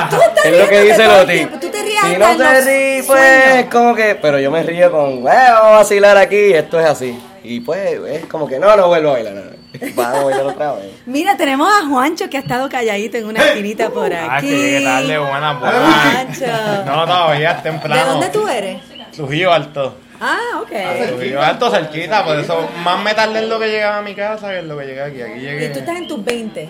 es 0.44 0.58
lo 0.58 0.68
que 0.68 0.80
dice 0.82 1.04
Loti. 1.06 1.46
tú 1.60 1.68
te 1.68 1.82
ríes 1.82 2.00
Si 2.00 2.16
no 2.16 2.36
te 2.36 2.60
ríes, 2.62 3.06
pues, 3.06 3.44
sueños. 3.44 3.66
como 3.72 3.94
que, 3.94 4.14
pero 4.20 4.38
yo 4.38 4.50
me 4.50 4.62
río 4.62 4.90
con, 4.92 5.10
"Eh, 5.18 5.22
vamos 5.24 5.64
a 5.64 5.70
vacilar 5.78 6.16
aquí, 6.16 6.36
y 6.36 6.52
esto 6.54 6.78
es 6.78 6.86
así. 6.86 7.18
Y 7.42 7.60
pues, 7.60 7.98
es 8.08 8.26
como 8.26 8.46
que 8.46 8.58
no, 8.58 8.76
no 8.76 8.86
vuelvo 8.88 9.10
a 9.10 9.12
bailar. 9.14 9.34
no. 9.34 9.58
Vamos 9.94 10.20
a 10.20 10.24
bailar 10.24 10.46
otra 10.46 10.72
vez. 10.72 10.86
Mira, 11.06 11.36
tenemos 11.36 11.68
a 11.70 11.86
Juancho 11.86 12.28
que 12.30 12.38
ha 12.38 12.40
estado 12.40 12.68
calladito 12.70 13.18
en 13.18 13.26
una 13.26 13.40
esquinita 13.44 13.90
por 13.90 14.12
Ah, 14.12 14.36
aquí. 14.36 14.48
que 14.48 14.56
llegué 14.56 14.84
tarde, 14.84 15.18
buenas, 15.18 15.60
buenas. 15.60 16.12
Juancho. 16.12 16.44
No, 16.86 17.04
todavía 17.06 17.50
es 17.52 17.62
temprano. 17.62 18.00
¿De 18.02 18.08
dónde 18.10 18.28
tú 18.30 18.48
eres? 18.48 18.78
Trujillo 19.12 19.52
Alto. 19.52 19.94
Ah, 20.20 20.60
ok. 20.62 21.06
Trujillo 21.08 21.40
Alto 21.42 21.70
cerquita, 21.70 22.24
por 22.24 22.38
eso 22.38 22.68
más 22.82 23.02
me 23.02 23.14
tardé 23.14 23.40
en 23.40 23.48
lo 23.48 23.58
que 23.60 23.68
llegaba 23.68 23.98
a 23.98 24.02
mi 24.02 24.14
casa 24.14 24.50
que 24.50 24.58
en 24.58 24.68
lo 24.68 24.76
que 24.78 24.86
llegué 24.86 25.02
aquí. 25.02 25.22
Aquí 25.22 25.32
Y 25.32 25.34
tú 25.34 25.40
llegué 25.46 25.66
estás 25.66 25.96
en 25.96 26.08
tus 26.08 26.24
20. 26.24 26.68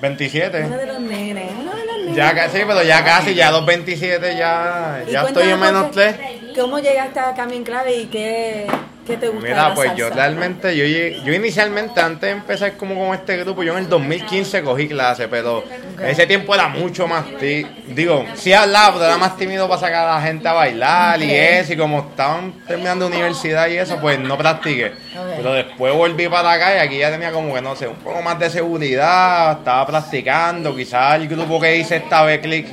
27. 0.00 0.64
Uno 0.66 0.76
de 0.76 0.86
los 0.86 1.00
nenes. 1.00 1.50
Uno 1.58 1.74
de 1.74 1.86
los 1.86 1.96
nenes. 1.98 2.16
Ya 2.16 2.34
casi, 2.34 2.58
pero 2.66 2.82
ya 2.82 3.04
casi, 3.04 3.34
ya 3.34 3.50
los 3.50 3.64
27 3.64 4.36
ya, 4.36 5.02
ya 5.10 5.22
estoy 5.22 5.48
en 5.50 5.60
menos 5.60 5.82
cómo- 5.82 5.92
3. 5.92 6.16
¿Cómo 6.58 6.78
llegaste 6.78 7.20
a 7.20 7.34
Cambio 7.34 7.56
en 7.58 7.64
Clave 7.64 7.96
y 7.96 8.06
qué, 8.06 8.66
qué 9.06 9.16
te 9.16 9.28
gusta 9.28 9.46
de 9.46 9.54
Mira, 9.54 9.68
la 9.68 9.74
pues 9.74 9.94
yo 9.96 10.10
realmente, 10.10 10.76
yo, 10.76 10.84
yo 11.24 11.32
inicialmente, 11.32 12.00
antes 12.00 12.22
de 12.22 12.30
empezar 12.30 12.76
como 12.76 12.94
con 12.94 13.14
este 13.14 13.36
grupo, 13.38 13.62
yo 13.62 13.72
en 13.72 13.84
el 13.84 13.88
2015 13.88 14.62
cogí 14.62 14.88
clase, 14.88 15.28
pero 15.28 15.64
ese 16.02 16.26
tiempo 16.26 16.54
era 16.54 16.68
mucho 16.68 17.06
más, 17.06 17.24
digo, 17.88 18.26
sí 18.34 18.52
hablaba, 18.52 18.94
pero 18.94 19.06
era 19.06 19.16
más 19.16 19.36
tímido 19.36 19.68
para 19.68 19.80
sacar 19.80 20.08
a 20.08 20.14
la 20.16 20.22
gente 20.22 20.48
a 20.48 20.52
bailar 20.52 21.22
y 21.22 21.30
eso, 21.32 21.72
y 21.72 21.76
como 21.76 22.00
estaban 22.00 22.52
terminando 22.66 23.06
universidad 23.06 23.68
y 23.68 23.78
eso, 23.78 23.98
pues 24.00 24.18
no 24.18 24.36
practiqué. 24.36 24.92
Pero 25.36 25.52
después 25.52 25.94
volví 25.94 26.28
para 26.28 26.52
acá 26.52 26.76
y 26.76 26.78
aquí 26.78 26.98
ya 26.98 27.10
tenía 27.10 27.30
como 27.30 27.54
que, 27.54 27.62
no 27.62 27.76
sé, 27.76 27.86
un 27.86 27.96
poco 27.96 28.20
más 28.20 28.38
de 28.38 28.50
seguridad, 28.50 29.58
estaba 29.58 29.86
practicando, 29.86 30.74
quizás 30.74 31.14
el 31.14 31.28
grupo 31.28 31.60
que 31.60 31.76
hice 31.76 31.96
esta 31.96 32.22
vez, 32.24 32.40
Click, 32.40 32.66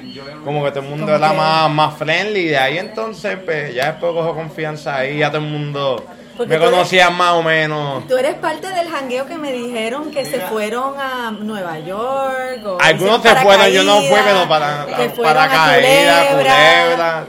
como 0.43 0.63
que 0.63 0.71
todo 0.71 0.83
el 0.83 0.89
mundo 0.89 1.15
era 1.15 1.31
más, 1.31 1.69
más 1.71 1.95
friendly, 1.95 2.39
y 2.39 2.47
de 2.47 2.57
ahí 2.57 2.77
entonces, 2.77 3.37
pues 3.45 3.73
ya 3.73 3.91
después 3.91 4.13
cojo 4.13 4.33
confianza 4.35 4.97
ahí, 4.97 5.19
ya 5.19 5.29
todo 5.29 5.41
el 5.41 5.47
mundo 5.47 6.05
Porque 6.35 6.49
me 6.49 6.55
eres- 6.55 6.69
conocían 6.71 7.15
más 7.15 7.31
o 7.33 7.43
menos. 7.43 8.07
Tú 8.07 8.17
eres 8.17 8.35
parte 8.35 8.67
del 8.67 8.89
jangueo 8.89 9.25
que 9.27 9.37
me 9.37 9.51
dijeron 9.51 10.09
que 10.11 10.25
se 10.25 10.39
fueron 10.41 10.95
a 10.99 11.31
Nueva 11.31 11.79
York. 11.79 12.65
O 12.65 12.77
Algunos 12.81 13.21
se 13.21 13.35
fueron, 13.35 13.67
yo 13.67 13.83
no 13.83 13.97
fui, 14.01 14.17
pero 14.25 14.47
para, 14.47 14.85
que 14.97 15.09
para 15.21 15.47
caída, 15.47 16.25
Culebra. 16.31 16.55
culebra. 16.87 17.25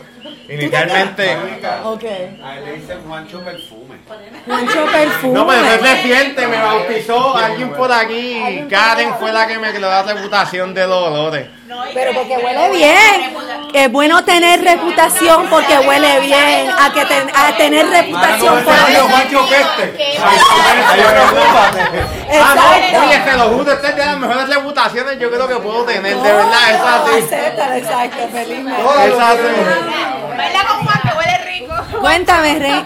Inicialmente. 0.49 1.31
A 1.31 2.57
él 2.59 2.65
le 2.65 2.73
dicen 2.77 2.99
Juancho 3.07 3.41
Perfume. 3.41 3.84
Juancho 4.47 4.85
Perfume. 4.93 5.33
No, 5.33 5.47
pero 5.47 5.65
es 5.65 5.81
reciente, 5.81 6.47
me 6.47 6.61
bautizó 6.61 7.35
alguien 7.37 7.71
por 7.73 7.91
aquí. 7.91 8.65
Karen 8.69 9.15
fue 9.19 9.33
la 9.33 9.47
que 9.47 9.59
me 9.59 9.71
creó 9.73 9.89
la 9.89 10.03
reputación 10.03 10.75
de 10.75 10.87
los 10.87 10.99
olores. 11.09 11.47
Pero 11.95 12.13
porque 12.13 12.37
huele 12.37 12.71
bien. 12.71 13.35
Es 13.73 13.91
bueno 13.91 14.23
tener 14.25 14.63
reputación 14.63 15.47
porque 15.49 15.79
huele 15.79 16.21
bien. 16.21 16.69
A, 16.71 16.93
que 16.93 17.05
ten- 17.07 17.31
a 17.35 17.57
tener 17.57 17.89
reputación 17.89 18.63
por. 18.65 18.75
Ah, 22.33 23.03
oye, 23.07 23.19
te 23.19 23.33
lo 23.37 23.49
juro, 23.51 23.73
esta 23.73 23.89
es 23.89 23.97
de 23.97 24.05
las 24.05 24.19
mejores 24.19 24.49
reputaciones 24.49 25.19
yo 25.19 25.31
creo 25.31 25.49
que 25.49 25.57
puedo 25.57 25.85
tener, 25.85 26.17
de 26.17 26.33
verdad, 26.33 26.71
es 26.71 26.81
así. 26.81 27.25
Acéptalo, 27.25 27.75
exacto, 27.75 28.29
felizmente. 28.33 28.81
Es 28.83 29.19
así. 29.19 29.41
Baila 30.37 30.67
con 30.67 30.85
Juan 30.87 31.01
que 31.03 31.19
huele 31.19 31.39
rico. 31.47 31.74
Cuéntame, 32.01 32.59
Rey. 32.59 32.85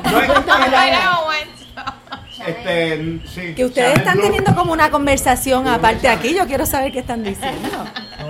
Este, 2.46 3.20
sí. 3.26 3.54
Que 3.54 3.64
ustedes 3.64 3.98
están 3.98 4.20
teniendo 4.20 4.54
como 4.54 4.72
una 4.72 4.90
conversación 4.90 5.66
aparte 5.66 6.08
aquí. 6.08 6.34
Yo 6.34 6.46
quiero 6.46 6.66
saber 6.66 6.92
qué 6.92 7.00
están 7.00 7.22
diciendo. 7.22 7.68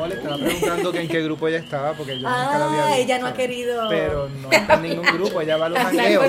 Le 0.08 0.14
estaba 0.14 0.36
preguntando 0.36 0.92
que 0.92 1.00
en 1.00 1.08
qué 1.08 1.22
grupo 1.22 1.48
ella 1.48 1.58
estaba 1.58 1.92
porque 1.92 2.18
yo 2.18 2.28
nunca 2.28 2.58
la 2.58 2.64
había 2.66 2.82
Ah, 2.82 2.86
visto. 2.88 3.02
ella 3.02 3.18
no 3.18 3.26
ha 3.26 3.32
querido. 3.34 3.88
Pero 3.88 4.28
no 4.28 4.50
está 4.50 4.74
en 4.74 4.82
ningún 4.82 5.06
grupo, 5.06 5.40
ella 5.40 5.56
va 5.56 5.66
a 5.66 5.68
los 5.68 5.78
jangueos. 5.78 6.26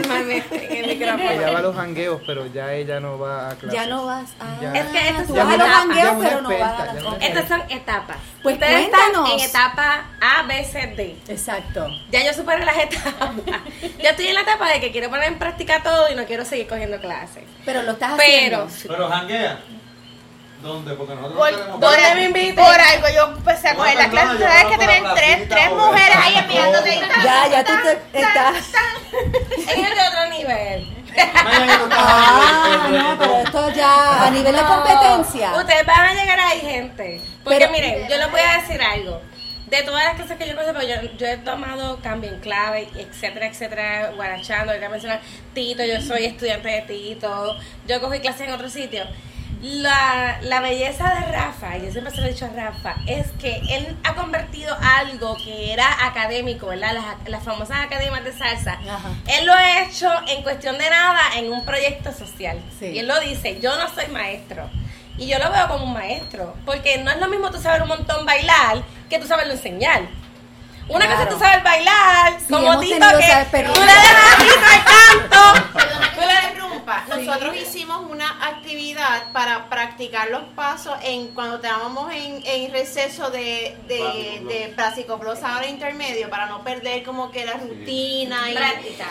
Ella 0.62 1.52
va 1.52 1.60
a 1.60 1.62
los 1.62 1.76
jangueos, 1.76 2.22
pero 2.26 2.46
ya 2.48 2.74
ella 2.74 3.00
no 3.00 3.18
va 3.20 3.50
a 3.50 3.56
clases. 3.56 3.74
Ya 3.80 3.88
no 3.88 4.06
vas 4.06 4.30
a. 4.40 4.62
Ya. 4.62 4.74
Es 4.74 4.86
que 4.88 5.10
estas 5.10 5.28
tú 5.28 5.36
son 5.36 5.48
vas 5.48 5.54
a 5.54 5.58
los 5.58 5.68
etapas. 5.68 5.78
jangueos, 5.78 6.16
pero 6.28 6.42
no 6.42 6.50
vas 6.60 6.80
a 6.80 6.86
las. 6.94 7.22
Estas 7.24 7.48
son 7.48 7.62
etapas. 7.70 8.18
Pues 8.44 8.54
Ustedes 8.56 8.88
cuéntanos. 8.90 9.30
están 9.30 9.40
en 9.40 9.40
etapa 9.50 10.06
A, 10.22 10.44
B, 10.48 10.64
C, 10.64 10.94
D. 10.96 11.16
Exacto. 11.28 11.88
Ya 12.12 12.26
yo 12.26 12.34
superé 12.34 12.66
las 12.66 12.78
etapas. 12.84 13.32
ya 14.02 14.10
estoy 14.12 14.28
en 14.28 14.36
la 14.36 14.42
etapa 14.42 14.70
de 14.70 14.80
que 14.80 14.92
quiero 14.92 15.10
poner 15.10 15.26
en 15.28 15.40
práctica 15.40 15.82
todo 15.84 16.12
y 16.12 16.16
no 16.16 16.26
quiero 16.26 16.46
seguir 16.46 16.68
cogiendo 16.68 17.00
clases. 17.00 17.44
Pero 17.66 17.84
lo 17.84 17.92
estás 17.92 18.14
Pero, 18.18 18.64
haciendo. 18.64 18.96
Pero 18.96 19.10
janguea. 19.10 19.60
¿Dónde? 20.62 20.94
Porque 20.94 21.16
nosotros 21.16 21.38
Por, 21.40 21.68
por, 21.72 21.80
¿Dónde 21.80 22.16
me 22.16 22.24
invitan? 22.26 22.66
por 22.66 22.76
algo 22.82 23.08
yo 23.16 23.38
empecé 23.38 23.70
a 23.70 23.76
coger 23.76 23.96
No, 23.96 24.02
la 24.02 24.10
clase. 24.10 24.40
Sabes 24.44 24.64
no 24.64 24.70
que 24.72 24.78
tienen 24.78 25.04
tres, 25.16 25.50
tres 25.50 25.72
mujeres 25.72 26.18
ahí 26.22 26.36
enviándote. 26.38 26.96
y 26.96 27.00
tan, 27.00 27.24
Ya, 27.24 27.48
ya 27.48 27.64
tú 27.64 27.72
te 28.12 28.20
estás. 28.20 28.56
el 29.74 29.82
de 29.82 30.02
otro 30.08 30.30
nivel. 30.38 30.96
Ah, 31.92 32.88
no, 32.92 33.18
pero 33.18 33.38
esto 33.38 33.70
ya 33.74 34.26
a 34.26 34.30
nivel 34.32 34.56
de 34.56 34.62
competencia. 34.62 35.54
Ustedes 35.56 35.86
van 35.86 36.00
a 36.08 36.14
llegar 36.14 36.40
ahí, 36.40 36.60
gente. 36.60 37.22
Porque 37.44 37.60
Pero- 37.60 37.72
miren, 37.72 38.08
yo 38.08 38.18
les 38.18 38.32
voy 38.32 38.42
a 38.42 38.62
decir 38.62 38.82
algo. 38.82 39.22
De 39.68 39.84
todas 39.84 40.04
las 40.04 40.20
cosas 40.20 40.38
que 40.38 40.48
yo 40.48 40.56
conozco, 40.56 40.82
yo, 40.82 40.96
yo 41.18 41.28
he 41.28 41.38
tomado 41.38 42.00
cambio 42.02 42.32
en 42.32 42.40
clave, 42.40 42.90
etcétera, 42.96 43.46
etcétera, 43.48 44.12
guarachando, 44.16 44.72
ahorita 44.72 44.90
mencionar 44.90 45.22
Tito, 45.54 45.84
yo 45.86 46.02
soy 46.02 46.26
estudiante 46.26 46.70
de 46.70 46.82
Tito, 46.82 47.56
yo 47.88 48.02
cogí 48.02 48.20
clases 48.20 48.48
en 48.48 48.54
otro 48.54 48.68
sitio. 48.68 49.04
La, 49.62 50.40
la 50.42 50.62
belleza 50.62 51.14
de 51.16 51.32
Rafa, 51.34 51.78
y 51.78 51.86
yo 51.86 51.92
siempre 51.92 52.14
se 52.14 52.22
lo 52.22 52.28
he 52.28 52.32
dicho 52.32 52.46
a 52.46 52.50
Rafa, 52.50 52.96
es 53.08 53.28
que 53.42 53.62
él 53.70 53.98
ha 54.06 54.16
convertido 54.16 54.74
algo 54.82 55.36
que 55.36 55.74
era 55.74 56.06
académico, 56.06 56.68
¿verdad? 56.68 56.94
Las, 56.94 57.30
las 57.30 57.44
famosas 57.44 57.84
academias 57.86 58.24
de 58.24 58.32
salsa. 58.32 58.80
Él 59.28 59.46
lo 59.46 59.54
ha 59.54 59.84
hecho 59.84 60.10
en 60.28 60.44
cuestión 60.44 60.78
de 60.78 60.90
nada 60.90 61.20
en 61.36 61.52
un 61.52 61.66
proyecto 61.66 62.14
social. 62.14 62.58
Y 62.80 63.00
él 63.00 63.08
lo 63.08 63.20
dice, 63.20 63.60
yo 63.60 63.78
no 63.78 63.94
soy 63.94 64.08
maestro. 64.08 64.70
Y 65.18 65.28
yo 65.28 65.38
lo 65.40 65.52
veo 65.52 65.68
como 65.68 65.84
un 65.84 65.94
maestro, 65.94 66.56
porque 66.66 66.98
no 67.00 67.12
es 67.12 67.18
lo 67.20 67.28
mismo 67.28 67.52
tú 67.52 67.60
saber 67.60 67.82
un 67.82 67.90
montón 67.90 68.26
bailar 68.26 68.82
que 69.10 69.20
tú 69.20 69.28
saberlo 69.28 69.54
enseñar. 69.54 70.04
Una 70.90 71.08
cosa 71.08 71.24
es 71.24 71.30
tú 71.30 71.40
sabes 71.40 71.64
bailar, 71.64 72.34
como 72.50 72.80
Tito, 72.80 72.96
que 72.96 73.64
tú 73.64 73.82
le 73.82 73.94
Tito 74.44 74.66
el 74.74 74.84
canto. 75.30 75.70
Perdona 75.74 76.12
que 76.12 76.20
me 76.20 76.50
interrumpa. 76.50 77.06
Nosotros 77.08 77.56
hicimos 77.56 78.10
una 78.10 78.48
actividad 78.48 79.32
para 79.32 79.70
practicar 79.70 80.30
los 80.32 80.44
pasos 80.56 80.98
en 81.04 81.28
cuando 81.30 81.58
estábamos 81.58 82.12
en, 82.12 82.42
en 82.44 82.72
receso 82.72 83.30
de, 83.30 83.78
de, 83.88 84.74
ahora 85.44 85.68
intermedio 85.68 86.30
para 86.30 86.48
no 86.48 86.64
perder 86.64 87.04
como 87.04 87.32
que 87.32 87.46
la 87.46 87.54
rutina 87.54 88.48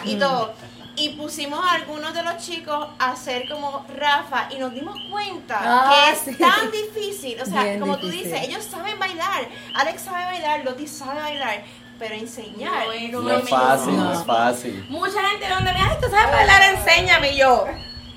y 0.05 0.17
todo. 0.17 0.55
Y 0.99 1.11
pusimos 1.11 1.65
a 1.65 1.73
algunos 1.75 2.13
de 2.13 2.23
los 2.23 2.37
chicos 2.39 2.89
a 2.99 3.13
hacer 3.13 3.49
como 3.49 3.87
Rafa 3.97 4.49
y 4.51 4.59
nos 4.59 4.73
dimos 4.75 4.97
cuenta 5.11 5.59
Ah, 5.63 5.91
que 6.07 6.13
es 6.13 6.19
sí. 6.37 6.43
tan 6.43 6.71
difícil. 6.71 7.41
O 7.41 7.45
sea, 7.45 7.63
Bien 7.65 7.81
como 7.81 7.97
difícil. 7.97 8.23
tú 8.23 8.29
dices, 8.31 8.49
ellos 8.49 8.65
saben 8.65 8.99
bailar. 8.99 9.49
Alex 9.75 10.03
sabe 10.03 10.25
bailar, 10.25 10.65
Loti 10.65 10.87
sabe 10.87 11.21
bailar. 11.21 11.63
Pero 11.99 12.15
enseñar 12.15 12.87
No 12.87 12.93
es 12.93 13.13
No 13.13 13.31
es 13.39 13.49
fácil, 13.49 13.97
no 13.97 14.13
es 14.13 14.25
fácil. 14.25 14.87
Mucha 14.89 15.21
gente 15.31 15.49
donde 15.49 15.73
me, 15.73 15.81
ay, 15.81 15.97
tú 16.01 16.09
sabes 16.09 16.31
bailar, 16.33 16.75
enséñame. 16.75 17.33
Y 17.33 17.39
yo, 17.39 17.67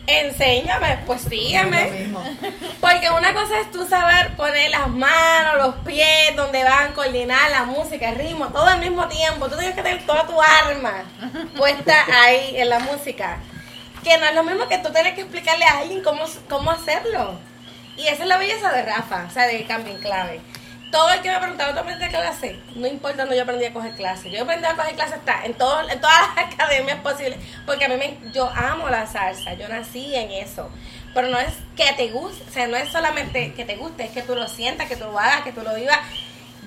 enséñame, 0.08 1.00
pues 1.06 1.22
sígueme. 1.22 2.12
Porque 2.82 3.10
una 3.10 3.34
cosa 3.34 3.60
es 3.60 3.72
tú 3.72 3.88
saber 3.88 4.36
poner 4.36 4.72
las 4.72 4.90
manos, 4.90 5.58
los 5.58 5.76
pies, 5.86 6.36
donde 6.36 6.64
van, 6.64 6.94
coordinar 6.94 7.52
la 7.52 7.66
música, 7.66 8.10
el 8.10 8.16
ritmo, 8.16 8.48
todo 8.48 8.66
al 8.66 8.80
mismo 8.80 9.08
tiempo. 9.08 9.50
Tú 9.50 9.58
tienes 9.58 9.76
que 9.76 9.84
tener 9.84 10.06
toda 10.06 10.26
tu 10.26 10.42
arma 10.42 11.04
puesta 11.58 11.96
ahí 12.22 12.56
en 12.56 12.70
la 12.70 12.80
música. 12.80 13.38
Que 14.04 14.18
no 14.18 14.26
es 14.26 14.36
lo 14.36 14.44
mismo 14.44 14.68
que 14.68 14.80
tú 14.80 14.92
tienes 14.92 15.14
que 15.14 15.22
explicarle 15.22 15.66
a 15.66 15.80
alguien 15.80 16.02
cómo, 16.04 16.24
cómo 16.50 16.72
hacerlo. 16.72 17.40
Y 17.98 18.08
esa 18.08 18.24
es 18.24 18.30
la 18.30 18.38
belleza 18.38 18.72
de 18.72 18.84
Rafa, 18.84 19.26
o 19.30 19.32
sea, 19.32 19.46
de 19.46 19.64
Cambio 19.66 19.94
en 19.94 20.02
Clave. 20.02 20.42
Todo 20.92 21.10
el 21.12 21.22
que 21.22 21.30
me 21.30 21.36
ha 21.36 21.40
preguntado, 21.40 21.74
¿tú 21.74 21.80
aprendiste 21.80 22.10
clase? 22.16 22.60
No 22.76 22.86
importa 22.86 23.18
donde 23.22 23.38
yo 23.38 23.44
aprendí 23.44 23.64
a 23.66 23.72
coger 23.74 23.96
clases. 23.96 24.32
Yo 24.32 24.44
aprendí 24.44 24.66
a 24.68 24.76
coger 24.76 24.94
clases 24.96 25.20
en, 25.46 25.54
todo, 25.54 25.90
en 25.90 26.02
todas 26.02 26.16
las 26.36 26.46
academias 26.54 27.00
posibles. 27.00 27.40
Porque 27.66 27.86
a 27.86 27.88
mí 27.88 27.96
me, 27.96 28.18
yo 28.34 28.50
amo 28.54 28.90
la 28.90 29.08
salsa. 29.08 29.54
Yo 29.54 29.68
nací 29.70 30.14
en 30.14 30.32
eso. 30.32 30.70
Pero 31.14 31.28
no 31.30 31.38
es 31.40 31.54
que 31.76 31.92
te 31.94 32.08
guste, 32.10 32.44
o 32.50 32.54
sea, 32.54 32.68
no 32.68 32.78
es 32.78 32.90
solamente 32.90 33.54
que 33.54 33.66
te 33.66 33.76
guste, 33.76 34.04
es 34.06 34.12
que 34.12 34.22
tú 34.22 34.34
lo 34.36 34.48
sientas, 34.48 34.88
que 34.88 34.96
tú 34.96 35.06
lo 35.06 35.20
hagas, 35.20 35.42
que 35.42 35.52
tú 35.52 35.62
lo 35.62 35.74
vivas. 35.76 35.98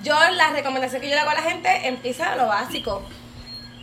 Yo, 0.03 0.15
la 0.31 0.49
recomendación 0.49 1.01
que 1.01 1.09
yo 1.09 1.15
le 1.15 1.21
hago 1.21 1.31
a 1.31 1.35
la 1.35 1.41
gente, 1.41 1.87
empieza 1.87 2.31
a 2.33 2.35
lo 2.35 2.45
básico. 2.47 3.03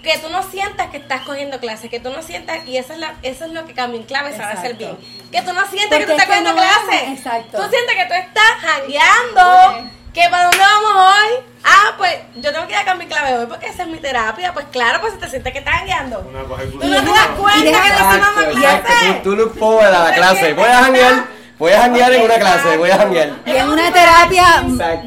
Que 0.04 0.18
tú 0.18 0.28
no 0.30 0.42
sientas 0.42 0.88
que 0.90 0.96
estás 0.98 1.22
cogiendo 1.22 1.58
clases, 1.60 1.88
que 1.90 1.98
tú 2.00 2.10
no 2.10 2.22
sientas, 2.22 2.66
y 2.66 2.76
eso 2.76 2.92
es, 2.92 2.98
la, 3.00 3.14
eso 3.22 3.44
es 3.44 3.50
lo 3.52 3.64
que 3.66 3.74
cambia 3.74 4.00
en 4.00 4.06
clave, 4.06 4.36
sabe 4.36 4.52
hacer 4.54 4.74
bien. 4.74 4.96
Que 5.32 5.42
tú 5.42 5.52
no 5.52 5.64
sientas 5.68 5.98
que 6.00 6.06
tú 6.06 6.12
estás 6.12 6.26
cogiendo 6.26 6.52
no 6.52 6.62
es- 6.62 6.70
clases. 6.70 7.18
exacto. 7.18 7.58
Tú 7.62 7.68
sientes 7.70 7.96
que 7.96 8.04
tú 8.06 8.14
estás 8.14 8.52
jangueando. 8.60 9.90
¿Que 10.12 10.28
para 10.28 10.44
dónde 10.44 10.58
vamos 10.58 10.92
hoy? 10.94 11.44
Ah, 11.64 11.94
pues 11.96 12.12
yo 12.36 12.52
tengo 12.52 12.66
que 12.66 12.72
ir 12.72 12.78
a 12.78 12.84
cambiar 12.84 13.08
clave 13.08 13.38
hoy 13.38 13.46
porque 13.46 13.66
esa 13.66 13.84
es 13.84 13.88
mi 13.88 13.98
terapia. 13.98 14.52
Pues 14.52 14.66
claro, 14.70 15.00
pues 15.00 15.14
si 15.14 15.18
te 15.18 15.28
sientes 15.28 15.52
que 15.52 15.60
estás 15.60 15.74
jangueando. 15.76 16.18
Tú 16.18 16.30
no 16.86 17.02
te 17.02 17.10
das 17.10 17.28
cuenta 17.38 17.64
que 17.64 17.70
te 17.70 17.96
estás 17.96 18.20
dando 18.20 18.50
clase. 18.50 19.20
tú, 19.22 19.36
look 19.36 19.58
forward 19.58 19.94
a 19.94 20.10
la 20.10 20.14
clase. 20.14 20.52
Voy 20.52 20.68
a 20.68 20.84
janguear, 20.84 21.24
voy 21.58 21.72
a 21.72 21.80
janguear 21.82 22.12
en 22.12 22.22
una 22.22 22.34
clase, 22.34 22.76
voy 22.76 22.90
a 22.90 22.98
janguear. 22.98 23.32
Y 23.46 23.50
es 23.52 23.64
una 23.64 23.90
terapia 23.90 24.64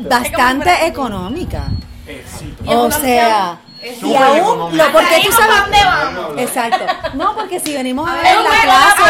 bastante 0.09 0.87
económica. 0.87 1.65
O 2.65 2.89
sea, 2.89 3.59
y 4.01 4.15
aún, 4.15 4.75
lo, 4.75 4.91
porque 4.91 5.21
tú 5.23 5.31
sabes. 5.31 5.55
Exacto. 6.37 6.85
No, 7.13 7.35
porque 7.35 7.59
si 7.59 7.73
venimos 7.73 8.09
a 8.09 8.15
ver 8.15 8.23
la 8.23 8.49
juego, 8.49 8.61
clase. 8.63 9.01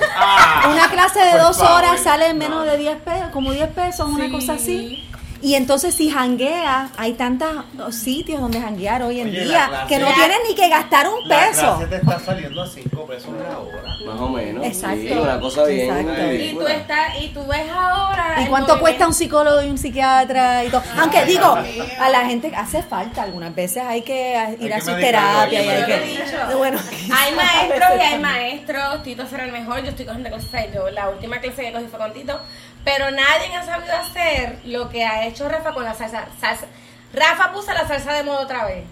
A 0.00 0.36
ver 0.36 0.38
el 0.38 0.62
juego. 0.62 0.74
Una 0.74 0.90
clase 0.90 1.20
de 1.20 1.38
dos 1.38 1.58
favor, 1.58 1.84
horas 1.84 2.02
sale 2.02 2.28
en 2.28 2.38
menos 2.38 2.64
de 2.64 2.76
10 2.76 2.96
pesos, 2.98 3.28
como 3.32 3.52
10 3.52 3.68
pesos, 3.70 4.08
una 4.08 4.30
cosa 4.30 4.54
así. 4.54 5.04
Y 5.42 5.54
entonces 5.54 5.94
si 5.94 6.10
janguea, 6.10 6.90
hay 6.96 7.12
tantos 7.12 7.48
sitios 7.90 8.40
donde 8.40 8.60
janguear 8.60 9.02
hoy 9.02 9.20
en 9.20 9.28
Oye, 9.28 9.44
día 9.44 9.68
clase- 9.68 9.86
que 9.88 9.98
no 9.98 10.06
tienen 10.14 10.38
ni 10.48 10.54
que 10.54 10.68
gastar 10.68 11.06
un 11.08 11.28
La 11.28 11.40
peso. 11.48 11.60
clase 11.76 11.86
te 11.86 11.96
está 11.96 12.18
saliendo 12.18 12.62
a 12.62 12.66
5 12.66 13.06
pesos 13.06 13.30
la 13.34 13.58
hora. 13.58 13.82
Más 14.06 14.20
o 14.20 14.28
menos. 14.30 14.64
Exacto. 14.64 15.00
Sí, 15.02 15.12
una 15.12 15.38
cosa 15.40 15.64
bien. 15.64 15.96
Exacto. 15.96 16.32
Y 16.32 16.50
tú 16.58 16.66
estás, 16.66 17.20
y 17.20 17.28
tú 17.28 17.46
ves 17.46 17.68
ahora. 17.70 18.34
¿Y 18.40 18.46
cuánto 18.46 18.48
movimiento- 18.48 18.80
cuesta 18.80 19.06
un 19.08 19.14
psicólogo 19.14 19.62
y 19.62 19.66
un 19.68 19.78
psiquiatra 19.78 20.64
y 20.64 20.68
todo? 20.68 20.82
Aunque 20.98 21.24
digo, 21.26 21.54
a 22.00 22.08
la 22.08 22.26
gente 22.26 22.52
hace 22.56 22.82
falta 22.82 23.22
algunas 23.22 23.54
veces 23.54 23.82
hay 23.86 24.02
que 24.02 24.56
ir 24.60 24.72
a 24.72 24.76
que 24.76 24.82
su 24.82 24.94
terapia 24.96 25.62
y 25.62 25.68
hay 25.68 25.82
hay 25.82 25.84
que 25.84 26.54
bueno, 26.56 26.78
Hay 27.14 27.34
maestros 27.36 27.90
y 27.98 28.00
hay 28.00 28.18
maestros. 28.18 29.02
Tito 29.02 29.26
será 29.26 29.44
el 29.44 29.52
mejor. 29.52 29.82
Yo 29.82 29.90
estoy 29.90 30.06
cogiendo 30.06 30.30
clases. 30.30 30.74
Yo, 30.74 30.88
la 30.90 31.08
última 31.10 31.38
clase 31.40 31.62
que 31.62 31.72
cogí 31.72 31.86
fue 31.86 31.98
con 31.98 32.12
Tito. 32.12 32.40
Pero 32.86 33.10
nadie 33.10 33.54
ha 33.54 33.62
sabido 33.66 33.92
hacer 33.94 34.60
lo 34.64 34.88
que 34.88 35.04
ha 35.04 35.26
hecho 35.26 35.46
Rafa 35.48 35.74
con 35.74 35.84
la 35.84 35.92
salsa. 35.92 36.26
salsa. 36.40 36.66
Rafa 37.12 37.52
puso 37.52 37.72
la 37.74 37.86
salsa 37.86 38.14
de 38.14 38.22
modo 38.22 38.38
otra 38.40 38.64
vez. 38.64 38.84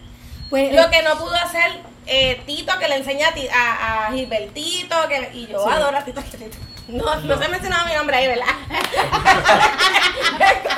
Pues, 0.51 0.75
lo 0.75 0.91
que 0.91 1.03
no 1.03 1.17
pudo 1.17 1.35
hacer 1.37 1.81
eh, 2.07 2.43
Tito, 2.45 2.77
que 2.79 2.89
le 2.89 2.97
enseña 2.97 3.29
a, 3.29 3.33
Ti- 3.33 3.49
a, 3.49 4.09
a 4.09 4.13
Gilbertito. 4.13 4.97
Que, 5.09 5.31
y 5.33 5.47
yo 5.47 5.65
Sí. 5.65 5.71
adoro 5.73 5.97
a 5.97 6.05
Tito. 6.05 6.21
No, 6.89 7.17
no 7.21 7.39
se 7.39 7.45
ha 7.45 7.49
mencionado 7.49 7.87
mi 7.87 7.95
nombre 7.95 8.17
ahí, 8.17 8.27
¿verdad? 8.27 8.45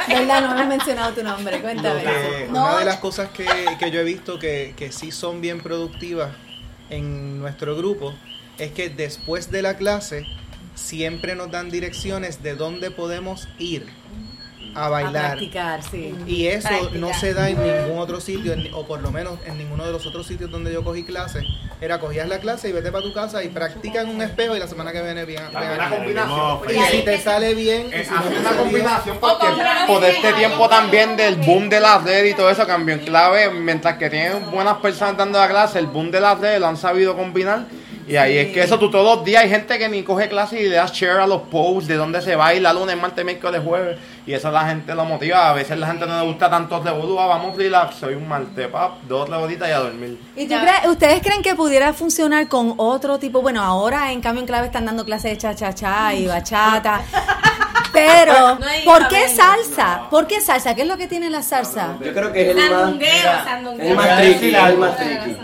¿verdad? 0.08 0.40
No 0.48 0.54
me 0.54 0.62
he 0.62 0.66
mencionado 0.66 1.12
tu 1.12 1.22
nombre, 1.22 1.60
cuéntame. 1.60 2.02
Eh, 2.04 2.46
No, 2.50 2.64
una 2.66 2.78
de 2.78 2.84
las 2.84 2.98
cosas 2.98 3.30
que, 3.30 3.46
que 3.78 3.90
yo 3.90 4.00
he 4.00 4.04
visto 4.04 4.38
que, 4.38 4.74
que 4.76 4.92
sí 4.92 5.10
son 5.10 5.40
bien 5.40 5.60
productivas 5.60 6.30
en 6.90 7.40
nuestro 7.40 7.74
grupo 7.76 8.14
es 8.58 8.70
que 8.72 8.88
después 8.88 9.50
de 9.50 9.62
la 9.62 9.76
clase 9.76 10.24
siempre 10.76 11.34
nos 11.34 11.50
dan 11.50 11.70
direcciones 11.70 12.42
de 12.42 12.54
dónde 12.54 12.90
podemos 12.92 13.48
ir 13.58 13.86
a 14.74 14.86
a 14.86 14.88
bailar. 14.90 15.30
practicar, 15.30 15.80
sí. 15.82 16.14
Y 16.26 16.48
eso 16.48 16.68
Practicar. 16.68 16.96
no 16.98 17.14
se 17.14 17.32
da 17.32 17.48
en 17.48 17.56
ningún 17.62 17.98
otro 17.98 18.20
sitio, 18.20 18.52
en- 18.52 18.68
o 18.74 18.86
por 18.86 19.00
lo 19.00 19.10
menos 19.10 19.38
en 19.46 19.56
ninguno 19.56 19.86
de 19.86 19.92
los 19.92 20.04
otros 20.06 20.26
sitios 20.26 20.50
donde 20.50 20.70
yo 20.70 20.84
cogí 20.84 21.02
clases. 21.02 21.44
Era 21.80 21.98
cogías 21.98 22.28
la 22.28 22.40
clase 22.40 22.68
y 22.68 22.72
vete 22.72 22.92
para 22.92 23.02
tu 23.02 23.12
casa 23.14 23.42
y 23.42 23.48
practica 23.48 24.02
en 24.02 24.10
un 24.10 24.20
espejo 24.20 24.54
y 24.54 24.58
la 24.58 24.66
semana 24.68 24.92
que 24.92 25.00
viene 25.02 25.24
bien. 25.24 25.42
Aquí. 25.54 25.94
combinación. 25.94 26.58
Y 26.70 26.90
si 26.96 27.02
te 27.04 27.18
sale 27.18 27.54
bien, 27.54 27.90
Es 27.90 28.08
si 28.08 28.12
no 28.14 28.20
te 28.20 28.28
una 28.28 28.36
sale 28.42 28.50
bien- 28.50 28.64
combinación 28.64 29.18
Porque 29.18 29.46
por 29.86 30.04
este 30.04 30.32
tiempo 30.34 30.68
también 30.68 31.16
del 31.16 31.36
boom 31.36 31.70
de 31.70 31.80
las 31.80 32.04
redes 32.04 32.32
y 32.32 32.36
todo 32.36 32.50
eso 32.50 32.66
cambió 32.66 32.94
en 32.96 33.00
clave, 33.00 33.50
mientras 33.50 33.96
que 33.96 34.10
tienen 34.10 34.50
buenas 34.50 34.76
personas 34.78 35.16
dando 35.16 35.38
la 35.38 35.48
clase, 35.48 35.78
el 35.78 35.86
boom 35.86 36.10
de 36.10 36.20
las 36.20 36.38
redes 36.38 36.60
lo 36.60 36.66
han 36.66 36.76
sabido 36.76 37.16
combinar. 37.16 37.64
Y 38.08 38.14
ahí 38.16 38.38
es 38.38 38.52
que 38.52 38.62
eso 38.62 38.78
tú 38.78 38.88
todos 38.90 39.16
los 39.16 39.24
días 39.24 39.42
hay 39.42 39.50
gente 39.50 39.78
que 39.78 39.88
ni 39.88 40.02
coge 40.04 40.28
clase 40.28 40.60
y 40.60 40.68
le 40.68 40.76
das 40.76 40.92
share 40.92 41.18
a 41.20 41.26
los 41.26 41.42
posts 41.42 41.88
de 41.88 41.96
dónde 41.96 42.22
se 42.22 42.36
baila, 42.36 42.72
lunes, 42.72 42.96
martes, 42.96 43.24
miércoles, 43.24 43.60
jueves. 43.64 43.98
Y 44.26 44.32
eso 44.32 44.50
la 44.52 44.64
gente 44.68 44.94
lo 44.94 45.04
motiva. 45.04 45.50
A 45.50 45.52
veces 45.54 45.76
la 45.78 45.88
gente 45.88 46.06
no 46.06 46.18
le 46.20 46.24
gusta 46.26 46.48
tanto 46.48 46.80
revolú, 46.82 47.18
ah, 47.18 47.26
vamos 47.26 47.56
relax, 47.56 47.96
soy 47.96 48.14
un 48.14 48.28
martes, 48.28 48.68
pap, 48.68 49.02
dos 49.08 49.28
rebolitas 49.28 49.68
y 49.68 49.72
a 49.72 49.78
dormir. 49.78 50.20
¿Y 50.36 50.46
tú 50.46 50.54
crees- 50.54 50.86
ustedes 50.88 51.20
creen 51.20 51.42
que 51.42 51.54
pudiera 51.56 51.92
funcionar 51.92 52.46
con 52.48 52.74
otro 52.76 53.18
tipo? 53.18 53.42
Bueno, 53.42 53.60
ahora 53.62 54.12
en 54.12 54.20
cambio 54.20 54.40
en 54.40 54.46
clave 54.46 54.66
están 54.66 54.84
dando 54.86 55.04
clases 55.04 55.32
de 55.32 55.38
cha-cha-cha 55.38 56.14
y 56.14 56.26
bachata. 56.26 57.02
Pero, 57.92 58.56
No 58.56 58.66
¿por 58.84 59.08
qué 59.08 59.26
salsa? 59.28 60.02
¿Por 60.10 60.26
qué 60.26 60.40
salsa? 60.40 60.74
¿Qué 60.74 60.82
es 60.82 60.88
lo 60.88 60.96
que 60.98 61.06
tiene 61.06 61.30
la 61.30 61.42
salsa? 61.42 61.96
Yo 62.04 62.12
creo 62.12 62.32
que 62.32 62.42
es 62.42 62.56
el 62.56 62.56
más. 62.56 62.68
Sandungueo, 62.68 63.32
sandungueo. 63.44 63.88
el 63.90 63.96
más 63.96 64.18
tricky, 64.18 64.54
el 64.54 64.78
más 64.78 64.96
tricky. 64.96 65.36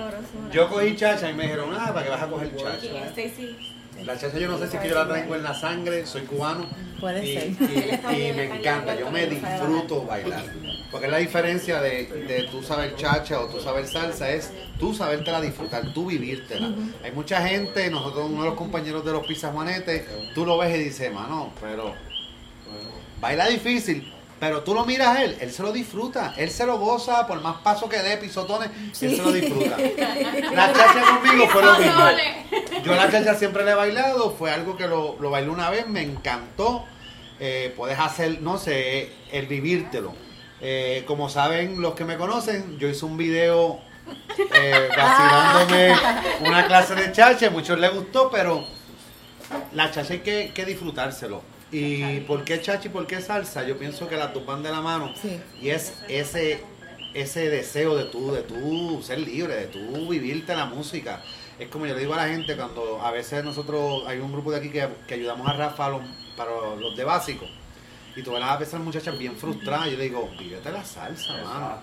Yo 0.53 0.68
cogí 0.68 0.96
chacha 0.96 1.30
y 1.30 1.34
me 1.34 1.44
dijeron, 1.44 1.70
ah, 1.74 1.90
¿para 1.92 2.05
qué 2.05 2.11
vas 2.11 2.22
a 2.22 2.28
coger 2.28 2.57
chacha? 2.57 3.07
Stacy. 3.11 3.57
La 4.05 4.18
chacha 4.18 4.38
yo 4.38 4.48
no 4.48 4.59
sé 4.59 4.68
si 4.68 4.76
es 4.76 4.82
que 4.82 4.88
yo 4.88 4.94
la 4.94 5.07
traigo 5.07 5.36
en 5.36 5.42
la 5.42 5.55
sangre, 5.55 6.05
soy 6.07 6.22
cubano. 6.22 6.66
Puede 7.00 7.24
y, 7.24 7.34
ser. 7.34 7.48
Y, 7.48 8.28
y 8.28 8.32
me 8.32 8.57
encanta, 8.57 8.98
yo 8.98 9.11
me 9.11 9.26
disfruto 9.26 10.05
bailar. 10.05 10.44
Porque 10.90 11.09
la 11.09 11.18
diferencia 11.18 11.80
de, 11.80 12.07
de 12.07 12.48
tú 12.50 12.62
saber 12.62 12.96
chacha 12.96 13.40
o 13.40 13.46
tú 13.46 13.61
saber 13.61 13.86
salsa 13.86 14.30
es 14.30 14.53
tú 14.78 14.92
sabértela 14.92 15.40
disfrutar, 15.40 15.92
tú 15.94 16.07
vivírtela. 16.07 16.68
Hay 17.03 17.12
mucha 17.12 17.46
gente, 17.46 17.91
nosotros, 17.91 18.29
uno 18.30 18.42
de 18.42 18.49
los 18.50 18.58
compañeros 18.58 19.04
de 19.04 19.12
los 19.12 19.26
Pizza 19.26 19.53
Juanetes, 19.53 20.04
tú 20.34 20.45
lo 20.45 20.58
ves 20.58 20.76
y 20.79 20.84
dices, 20.84 21.12
mano, 21.12 21.53
pero 21.61 21.95
baila 23.20 23.46
difícil. 23.49 24.12
Pero 24.43 24.64
tú 24.64 24.75
lo 24.75 24.85
miras 24.85 25.17
a 25.17 25.23
él, 25.23 25.37
él 25.41 25.53
se 25.53 25.63
lo 25.63 25.71
disfruta, 25.71 26.35
él 26.37 26.51
se 26.51 26.67
lo 26.67 26.77
goza, 26.77 27.29
por 27.29 27.41
más 27.41 27.59
paso 27.59 27.89
que 27.89 28.03
dé, 28.03 28.17
pisotones, 28.17 28.71
él 29.01 29.14
se 29.14 29.23
lo 29.23 29.31
disfruta. 29.31 29.77
La 30.53 30.73
chacha 30.73 31.01
conmigo 31.14 31.49
fue 31.49 31.63
lo 31.63 31.79
mismo. 31.79 32.03
Yo 32.85 32.93
la 32.93 33.09
chacha 33.09 33.37
siempre 33.37 33.64
le 33.64 33.71
he 33.71 33.75
bailado, 33.75 34.33
fue 34.33 34.51
algo 34.51 34.77
que 34.77 34.89
lo, 34.89 35.17
lo 35.21 35.31
bailé 35.31 35.49
una 35.49 35.71
vez, 35.71 35.87
me 35.87 36.03
encantó. 36.03 36.85
Eh, 37.39 37.73
puedes 37.77 37.97
hacer, 38.01 38.43
no 38.43 38.59
sé, 38.59 39.13
el 39.31 39.47
vivírtelo. 39.47 40.13
Eh, 40.61 41.05
como 41.07 41.29
saben 41.29 41.81
los 41.81 41.95
que 41.95 42.05
me 42.05 42.17
conocen, 42.17 42.81
yo 42.81 42.89
hice 42.89 43.05
un 43.05 43.17
video 43.17 43.79
eh, 44.57 44.89
vacilándome 44.97 45.95
una 46.41 46.67
clase 46.67 46.97
de 46.97 47.13
chacha, 47.13 47.49
muchos 47.49 47.79
les 47.79 47.95
gustó, 47.95 48.29
pero 48.29 48.64
la 49.71 49.93
chacha 49.93 50.14
hay 50.14 50.19
que, 50.19 50.51
que 50.53 50.64
disfrutárselo. 50.64 51.62
¿Y 51.72 52.20
por 52.20 52.44
qué 52.44 52.61
chacha 52.61 52.86
y 52.86 52.90
por 52.90 53.07
qué 53.07 53.20
salsa? 53.20 53.66
Yo 53.66 53.78
pienso 53.78 54.08
que 54.08 54.16
las 54.16 54.32
dos 54.34 54.44
van 54.44 54.62
de 54.62 54.70
la 54.70 54.80
mano. 54.80 55.12
Sí. 55.20 55.40
Y 55.61 55.70
es 55.70 55.94
ese, 56.08 56.61
ese 57.14 57.49
deseo 57.49 57.96
de 57.96 58.04
tú, 58.04 58.30
de 58.32 58.42
tú 58.42 59.03
ser 59.03 59.18
libre, 59.20 59.54
de 59.54 59.66
tú 59.66 60.08
vivirte 60.08 60.54
la 60.54 60.66
música. 60.66 61.22
Es 61.58 61.68
como 61.68 61.86
yo 61.86 61.94
le 61.94 62.00
digo 62.00 62.14
a 62.14 62.18
la 62.18 62.28
gente 62.28 62.57
cuando 62.57 63.00
a 63.03 63.11
veces 63.11 63.42
nosotros, 63.44 64.04
hay 64.07 64.18
un 64.18 64.32
grupo 64.32 64.50
de 64.50 64.58
aquí 64.58 64.68
que, 64.70 64.86
que 65.07 65.14
ayudamos 65.14 65.49
a 65.49 65.53
Rafa 65.54 65.88
los- 65.88 66.03
para 66.36 66.50
los 66.78 66.96
de 66.96 67.04
básico. 67.04 67.46
Y 68.14 68.22
tú 68.22 68.32
ves 68.32 68.42
a 68.42 68.57
veces 68.58 68.78
muchachas 68.80 69.18
bien 69.18 69.36
frustradas. 69.36 69.90
Yo 69.90 69.96
le 69.96 70.04
digo, 70.04 70.28
vívete 70.38 70.70
la 70.70 70.84
salsa, 70.84 71.32
mano. 71.44 71.78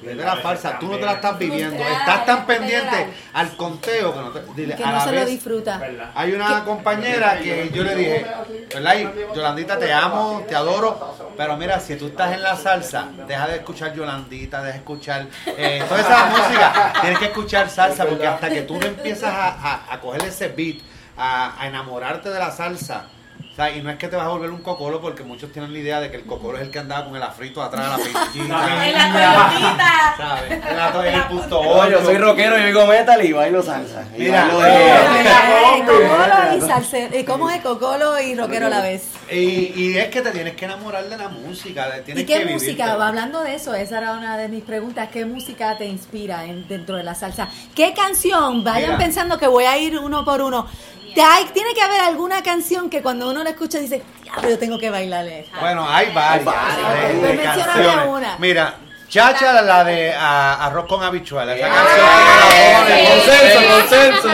Vívete 0.00 0.24
la 0.24 0.40
salsa. 0.42 0.78
Tú 0.78 0.88
no 0.88 0.96
te 0.98 1.04
la 1.04 1.12
estás 1.12 1.38
viviendo. 1.38 1.76
Frustrada, 1.76 1.98
Estás 2.00 2.26
tan 2.26 2.46
te 2.46 2.52
pendiente 2.54 3.08
al 3.32 3.56
conteo 3.56 4.14
que 4.14 4.20
no 4.20 4.30
te. 4.30 4.42
Dile, 4.54 4.74
Que 4.76 4.84
a 4.84 4.86
no 4.86 4.92
la 4.92 5.04
se 5.04 5.12
lo 5.12 5.24
disfruta. 5.26 5.80
hay 6.14 6.32
una 6.32 6.64
compañera 6.64 7.38
que 7.38 7.70
yo 7.72 7.84
le 7.84 7.94
dije, 7.94 8.26
¿verdad? 8.74 8.94
Y, 8.96 9.34
Yolandita, 9.36 9.78
te 9.78 9.92
amo, 9.92 10.42
te 10.48 10.56
adoro, 10.56 11.16
pero 11.36 11.56
mira, 11.56 11.78
si 11.80 11.96
tú 11.96 12.08
estás 12.08 12.32
en 12.32 12.42
la 12.42 12.56
salsa, 12.56 13.08
deja 13.26 13.46
de 13.46 13.56
escuchar 13.56 13.92
Yolandita, 13.94 14.58
deja 14.62 14.72
de 14.72 14.78
escuchar 14.78 15.26
eh, 15.46 15.84
toda 15.88 16.00
esa 16.00 16.26
música, 16.26 16.92
tienes 17.00 17.18
que 17.18 17.24
escuchar 17.26 17.68
salsa, 17.68 18.04
porque 18.06 18.26
hasta 18.26 18.48
que 18.48 18.62
tú 18.62 18.78
no 18.78 18.86
empiezas 18.86 19.32
a, 19.34 19.48
a, 19.48 19.94
a 19.94 20.00
coger 20.00 20.24
ese 20.24 20.48
beat, 20.48 20.78
a, 21.16 21.60
a 21.60 21.66
enamorarte 21.66 22.30
de 22.30 22.38
la 22.38 22.50
salsa, 22.50 23.04
o 23.52 23.56
sea, 23.56 23.70
y 23.76 23.82
no 23.82 23.90
es 23.90 23.96
que 23.96 24.08
te 24.08 24.16
vas 24.16 24.26
a 24.26 24.28
volver 24.28 24.50
un 24.50 24.62
cocolo, 24.62 25.00
porque 25.00 25.22
muchos 25.24 25.52
tienen 25.52 25.72
la 25.72 25.78
idea 25.78 26.00
de 26.00 26.10
que 26.10 26.16
el 26.18 26.24
cocolo 26.24 26.56
es 26.58 26.62
el 26.64 26.70
que 26.70 26.78
andaba 26.78 27.04
con 27.06 27.16
el 27.16 27.22
afrito 27.22 27.60
atrás 27.62 27.98
de 27.98 28.12
la 28.12 28.20
pinchita. 28.28 28.86
En 28.86 28.92
la 28.94 29.12
toyotita. 29.12 30.14
¿sabes? 30.16 30.52
En 30.52 30.76
la 30.76 30.92
to- 30.92 31.04
en 31.04 31.14
el 31.14 31.22
punto 31.24 31.88
yo 31.90 32.00
soy 32.04 32.16
rockero, 32.16 32.58
yo 32.58 32.66
digo 32.66 32.86
metal 32.86 33.24
y 33.24 33.32
bailo 33.32 33.62
salsa. 33.62 34.04
Y 34.16 34.20
Mira, 34.22 34.46
bailo 34.46 34.60
de- 34.60 35.84
Cocolo 35.86 36.56
y 36.56 36.60
salsero. 36.60 37.18
¿Y 37.18 37.24
cómo 37.24 37.50
es 37.50 37.60
Cocolo 37.62 38.20
y 38.20 38.34
rockero 38.34 38.66
a 38.66 38.70
la 38.70 38.80
vez? 38.82 39.04
Y, 39.30 39.72
y 39.76 39.98
es 39.98 40.08
que 40.08 40.20
te 40.22 40.30
tienes 40.30 40.54
que 40.54 40.64
enamorar 40.64 41.04
de 41.08 41.16
la 41.16 41.28
música, 41.28 41.88
tienes 42.04 42.22
¿Y 42.22 42.26
qué 42.26 42.40
que 42.44 42.52
música? 42.52 42.92
Hablando 42.92 43.40
de 43.42 43.54
eso, 43.54 43.74
esa 43.74 43.98
era 43.98 44.12
una 44.12 44.36
de 44.36 44.48
mis 44.48 44.62
preguntas. 44.64 45.08
¿Qué 45.12 45.24
música 45.24 45.76
te 45.76 45.86
inspira 45.86 46.44
en- 46.44 46.66
dentro 46.68 46.96
de 46.96 47.02
la 47.04 47.14
salsa? 47.14 47.48
¿Qué 47.74 47.92
canción? 47.94 48.62
Vayan 48.64 48.90
Mira. 48.90 48.98
pensando 48.98 49.38
que 49.38 49.46
voy 49.46 49.64
a 49.64 49.76
ir 49.78 49.98
uno 49.98 50.24
por 50.24 50.40
uno. 50.42 50.66
Te 51.14 51.22
hay- 51.22 51.44
tiene 51.46 51.74
que 51.74 51.82
haber 51.82 52.00
alguna 52.00 52.42
canción 52.42 52.88
que 52.90 53.02
cuando 53.02 53.30
uno 53.30 53.42
la 53.44 53.50
escucha 53.50 53.78
dice, 53.78 54.02
"Diablo, 54.22 54.50
yo 54.50 54.58
tengo 54.58 54.78
que 54.78 54.90
bailarle. 54.90 55.40
esta". 55.40 55.60
Bueno, 55.60 55.86
hay 55.88 56.12
varias 56.12 56.44
de- 56.44 57.14
de 57.14 57.32
mencióname 57.34 57.64
canciones. 57.64 58.06
una. 58.08 58.36
Mira, 58.38 58.74
Chacha, 59.08 59.60
la 59.62 59.82
de 59.82 60.14
a- 60.14 60.66
Arroz 60.66 60.86
con 60.86 61.02
habichuelas. 61.02 61.56
Esa 61.56 61.66
Ah, 61.66 61.74
canción 61.74 62.86
que 62.86 63.02
la 63.02 63.10
Consenso, 63.10 63.74
consenso. 63.74 64.28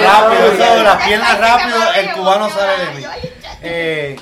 Rápido, 0.00 0.52
eso, 0.52 0.82
las 0.82 1.06
piernas 1.06 1.38
rápido, 1.38 1.92
el 1.94 2.12
cubano 2.12 2.50
sale 2.50 2.86
de 2.86 2.90
mí. 2.94 3.04
Eh, 3.62 4.16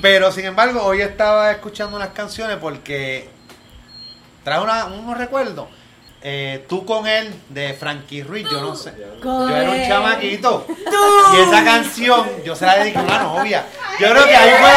pero 0.00 0.32
sin 0.32 0.46
embargo, 0.46 0.82
hoy 0.82 1.02
estaba 1.02 1.52
escuchando 1.52 1.94
unas 1.96 2.08
canciones 2.08 2.56
porque 2.56 3.30
trae 4.42 4.60
una- 4.60 4.86
unos 4.86 5.16
recuerdos. 5.16 5.68
Eh, 6.24 6.64
tú 6.68 6.84
con 6.86 7.06
él 7.08 7.34
de 7.48 7.74
Frankie 7.74 8.22
Ruiz, 8.22 8.46
yo 8.50 8.60
no 8.60 8.76
sé. 8.76 8.92
Yo 9.22 9.48
era 9.56 9.70
un 9.70 9.88
chamaquito. 9.88 10.66
Y 11.34 11.40
esa 11.40 11.64
canción 11.64 12.28
yo 12.44 12.54
se 12.54 12.64
la 12.64 12.76
dediqué 12.76 12.98
a 12.98 13.02
una 13.02 13.18
novia. 13.24 13.64
Yo 13.98 14.08
creo 14.10 14.24
que 14.24 14.36
ahí 14.36 14.50
fue 14.60 14.70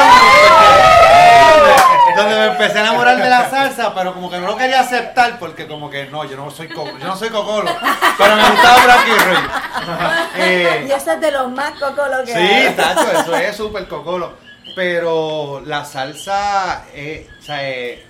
donde, 1.58 2.22
donde 2.22 2.36
me 2.36 2.46
empecé 2.54 2.78
a 2.80 2.82
enamorar 2.82 3.18
de 3.22 3.30
la 3.30 3.50
salsa, 3.50 3.94
pero 3.94 4.14
como 4.14 4.30
que 4.30 4.38
no 4.40 4.48
lo 4.48 4.58
quería 4.58 4.80
aceptar 4.82 5.38
porque 5.40 5.68
como 5.68 5.90
que 5.90 6.06
no, 6.08 6.24
yo 6.26 6.36
no 6.36 6.50
soy 6.52 6.68
co- 6.70 6.86
yo 6.98 7.06
no 7.06 7.16
soy 7.16 7.30
cocolo, 7.30 7.70
pero 8.18 8.36
me 8.36 8.50
gustaba 8.50 8.76
Frankie 8.82 9.12
Ruiz. 9.26 9.40
Eh, 10.38 10.86
Y 10.90 10.92
esa 10.92 11.14
es 11.14 11.22
de 11.22 11.32
los 11.32 11.50
más 11.52 11.72
Cocolo 11.80 12.24
que 12.26 12.34
Sí, 12.34 12.38
hay. 12.40 12.74
tacho, 12.76 13.12
eso 13.20 13.36
es 13.36 13.56
súper 13.56 13.88
cocolo. 13.88 14.34
Pero 14.76 15.62
la 15.66 15.86
salsa, 15.86 16.86
eh, 16.94 17.30
o 17.40 17.42
sea, 17.42 17.58
eh, 17.70 18.06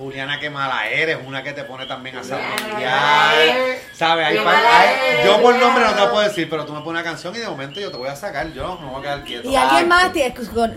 Juliana, 0.00 0.40
qué 0.40 0.48
mala 0.48 0.88
eres, 0.88 1.18
una 1.26 1.42
que 1.42 1.52
te 1.52 1.62
pone 1.64 1.84
también 1.84 2.16
a 2.16 2.24
zapatear. 2.24 3.34
¿Sabes? 3.92 4.26
Hay 4.28 4.36
pa- 4.38 4.80
hay- 4.80 5.26
yo 5.26 5.42
por 5.42 5.54
nombre 5.56 5.84
no 5.84 5.92
te 5.92 6.00
lo 6.00 6.10
puedo 6.10 6.26
decir, 6.26 6.48
pero 6.48 6.64
tú 6.64 6.72
me 6.72 6.80
pones 6.80 7.02
una 7.02 7.04
canción 7.10 7.34
y 7.36 7.38
de 7.38 7.46
momento 7.46 7.80
yo 7.80 7.90
te 7.90 7.98
voy 7.98 8.08
a 8.08 8.16
sacar, 8.16 8.50
yo 8.54 8.78
no 8.80 8.86
me 8.86 8.86
voy 8.92 9.00
a 9.00 9.02
quedar 9.02 9.24
quieto. 9.24 9.50
¿Y 9.50 9.56
alguien 9.56 9.82
Ay, 9.82 9.86
más 9.86 10.10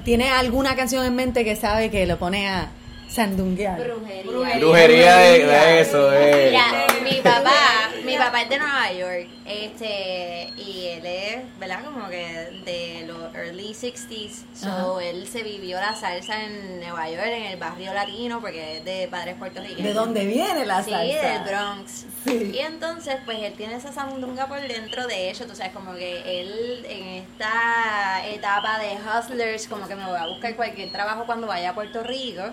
tiene 0.04 0.30
alguna 0.30 0.76
canción 0.76 1.06
en 1.06 1.16
mente 1.16 1.45
que 1.45 1.56
sabe 1.56 1.90
que 1.90 2.06
lo 2.06 2.18
pone 2.18 2.50
a 2.50 2.68
sandunguear? 3.14 3.77
Brujería. 3.80 4.57
Brujería 4.60 5.15
de, 5.18 5.45
de 5.45 5.80
eso, 5.81 6.10
de. 6.10 6.48
Mira, 6.52 6.88
mi 7.03 7.22
papá, 7.22 7.90
mi 8.06 8.18
papá 8.18 8.41
es 8.41 8.49
de 8.49 8.57
Nueva 8.57 8.91
York, 8.94 9.27
este, 9.45 10.53
y 10.57 10.88
él 10.88 11.06
es, 11.06 11.60
¿verdad? 11.60 11.84
Como 11.84 12.10
que 12.10 12.61
de 12.65 13.06
los 13.07 13.35
early 13.35 13.73
60s, 13.73 14.44
so 14.56 14.98
Ajá. 14.98 15.03
él 15.06 15.27
se 15.27 15.44
vivió 15.44 15.80
la 15.80 15.95
salsa 15.95 16.44
en 16.44 16.80
Nueva 16.80 17.10
York, 17.10 17.27
en 17.27 17.44
el 17.44 17.57
barrio 17.60 17.94
latino, 17.94 18.40
porque 18.41 18.77
es 18.77 18.85
de 18.85 19.07
padres 19.10 19.35
puertorriqueños. 19.35 19.84
¿De 19.84 19.94
dónde 19.94 20.26
viene 20.26 20.65
la 20.65 20.84
Sí, 20.84 20.91
salsa? 20.91 21.27
del 21.30 21.44
Bronx. 21.44 22.06
Y 22.26 22.57
entonces, 22.60 23.18
pues 23.26 23.38
él 23.41 23.53
tiene 23.53 23.76
esa 23.76 23.91
sandunga 23.91 24.48
por 24.48 24.60
dentro 24.61 25.06
de 25.07 25.30
ello, 25.30 25.45
tú 25.45 25.56
sabes, 25.56 25.73
como 25.73 25.94
que 25.94 26.41
él 26.41 26.85
en 26.90 27.07
esta 27.23 28.26
etapa 28.27 28.80
de 28.80 28.95
hustlers, 28.95 29.68
como 29.68 29.88
que 29.88 29.95
me 29.95 30.06
voy 30.06 30.18
a 30.18 30.27
buscar 30.27 30.56
cualquier 30.56 30.91
trabajo 30.91 31.26
cuando 31.26 31.48
vaya 31.48 31.72
a 31.72 31.76
Puerto 31.76 32.02
Rico. 32.03 32.44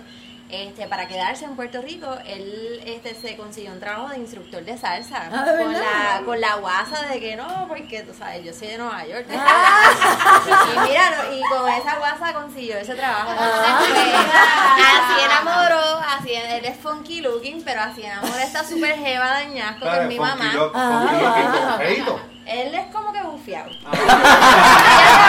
Este, 0.52 0.88
para 0.88 1.06
quedarse 1.06 1.44
en 1.44 1.54
Puerto 1.54 1.80
Rico, 1.80 2.08
él 2.26 2.82
este, 2.84 3.14
se 3.14 3.36
consiguió 3.36 3.70
un 3.70 3.78
trabajo 3.78 4.08
de 4.08 4.18
instructor 4.18 4.64
de 4.64 4.76
salsa. 4.76 5.28
Ah, 5.32 5.44
¿de 5.44 5.62
con, 5.62 5.72
la, 5.72 6.22
con 6.24 6.40
la 6.40 6.56
guasa 6.56 7.06
de 7.06 7.20
que 7.20 7.36
no, 7.36 7.66
porque 7.68 8.02
tú 8.02 8.12
sabes, 8.12 8.44
yo 8.44 8.52
soy 8.52 8.66
de 8.68 8.78
Nueva 8.78 9.06
York. 9.06 9.26
Ah. 9.30 10.40
y 10.74 10.88
mira, 10.88 11.10
no, 11.10 11.32
y 11.36 11.40
con 11.42 11.68
esa 11.68 11.98
guasa 11.98 12.32
consiguió 12.34 12.76
ese 12.78 12.94
trabajo. 12.96 13.30
Ah. 13.38 13.80
Así 13.80 15.24
enamoró, 15.24 16.00
así 16.18 16.32
él 16.34 16.64
es 16.64 16.76
funky 16.78 17.20
looking, 17.20 17.62
pero 17.62 17.82
así 17.82 18.02
enamoró 18.02 18.34
esta 18.38 18.64
super 18.64 18.96
jeva 18.96 19.38
de 19.38 19.46
ñasco 19.50 19.80
que 19.80 19.84
Claro, 19.86 20.02
es 20.02 20.08
mi 20.08 20.18
mamá. 20.18 20.52
look. 20.52 22.20
Él 22.46 22.74
es 22.74 22.86
como 22.86 23.12
que 23.12 23.22
bufiado. 23.22 23.70
Una 23.92 24.02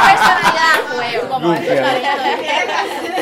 personalidad 0.08 0.74
a 0.74 0.94
juego. 0.96 1.30
Como 1.30 1.54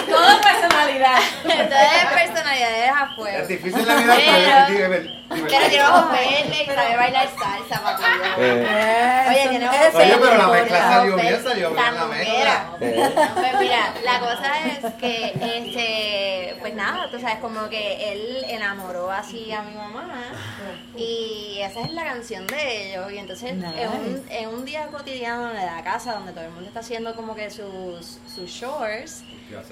Todo 0.09 0.41
personalidad. 0.85 1.19
Entonces 1.43 2.05
personalidades 2.13 2.89
a 2.91 3.15
fuego. 3.15 3.37
Es 3.37 3.47
difícil 3.47 3.87
la 3.87 3.95
vida, 3.95 4.15
pero 4.17 5.19
Pero- 5.29 5.47
tiene 5.47 5.83
ojos 5.83 6.11
verdes 6.11 6.61
y 6.61 6.65
sabe 6.65 6.95
bailar 6.97 7.27
salsa, 7.37 7.97
Eh. 8.39 9.25
Oye, 9.29 9.49
tiene 9.49 9.69
ojos 9.69 9.79
Oye, 9.93 9.97
verdes. 10.05 10.17
pero 10.21 10.37
la 10.37 10.47
mezcla 10.47 10.79
salió 10.79 11.15
bien, 11.15 11.43
salió 11.43 11.71
bien 11.71 11.95
la 11.95 12.05
mezcla. 12.05 12.65
Pues 12.79 13.59
mira, 13.59 13.93
la 14.03 14.19
cosa 14.19 14.59
es 14.67 14.93
que, 14.95 15.25
este, 15.35 16.55
pues 16.61 16.73
nada, 16.73 17.09
tú 17.11 17.19
sabes, 17.19 17.37
como 17.39 17.69
que 17.69 18.11
él 18.11 18.45
enamoró 18.49 19.11
así 19.11 19.51
a 19.51 19.61
mi 19.61 19.75
mamá 19.75 20.09
y 20.95 21.59
esa 21.61 21.81
es 21.81 21.91
la 21.91 22.03
canción 22.05 22.47
de 22.47 22.89
ellos. 22.91 23.11
Y 23.11 23.17
entonces 23.19 23.51
en, 23.51 23.63
un, 23.65 24.25
en 24.29 24.49
un 24.49 24.65
día 24.65 24.87
cotidiano 24.87 25.49
de 25.49 25.65
la 25.65 25.83
casa 25.83 26.13
donde 26.13 26.31
todo 26.33 26.43
el 26.45 26.51
mundo 26.51 26.67
está 26.67 26.79
haciendo 26.79 27.15
como 27.15 27.35
que 27.35 27.49
sus, 27.51 28.19
sus 28.33 28.49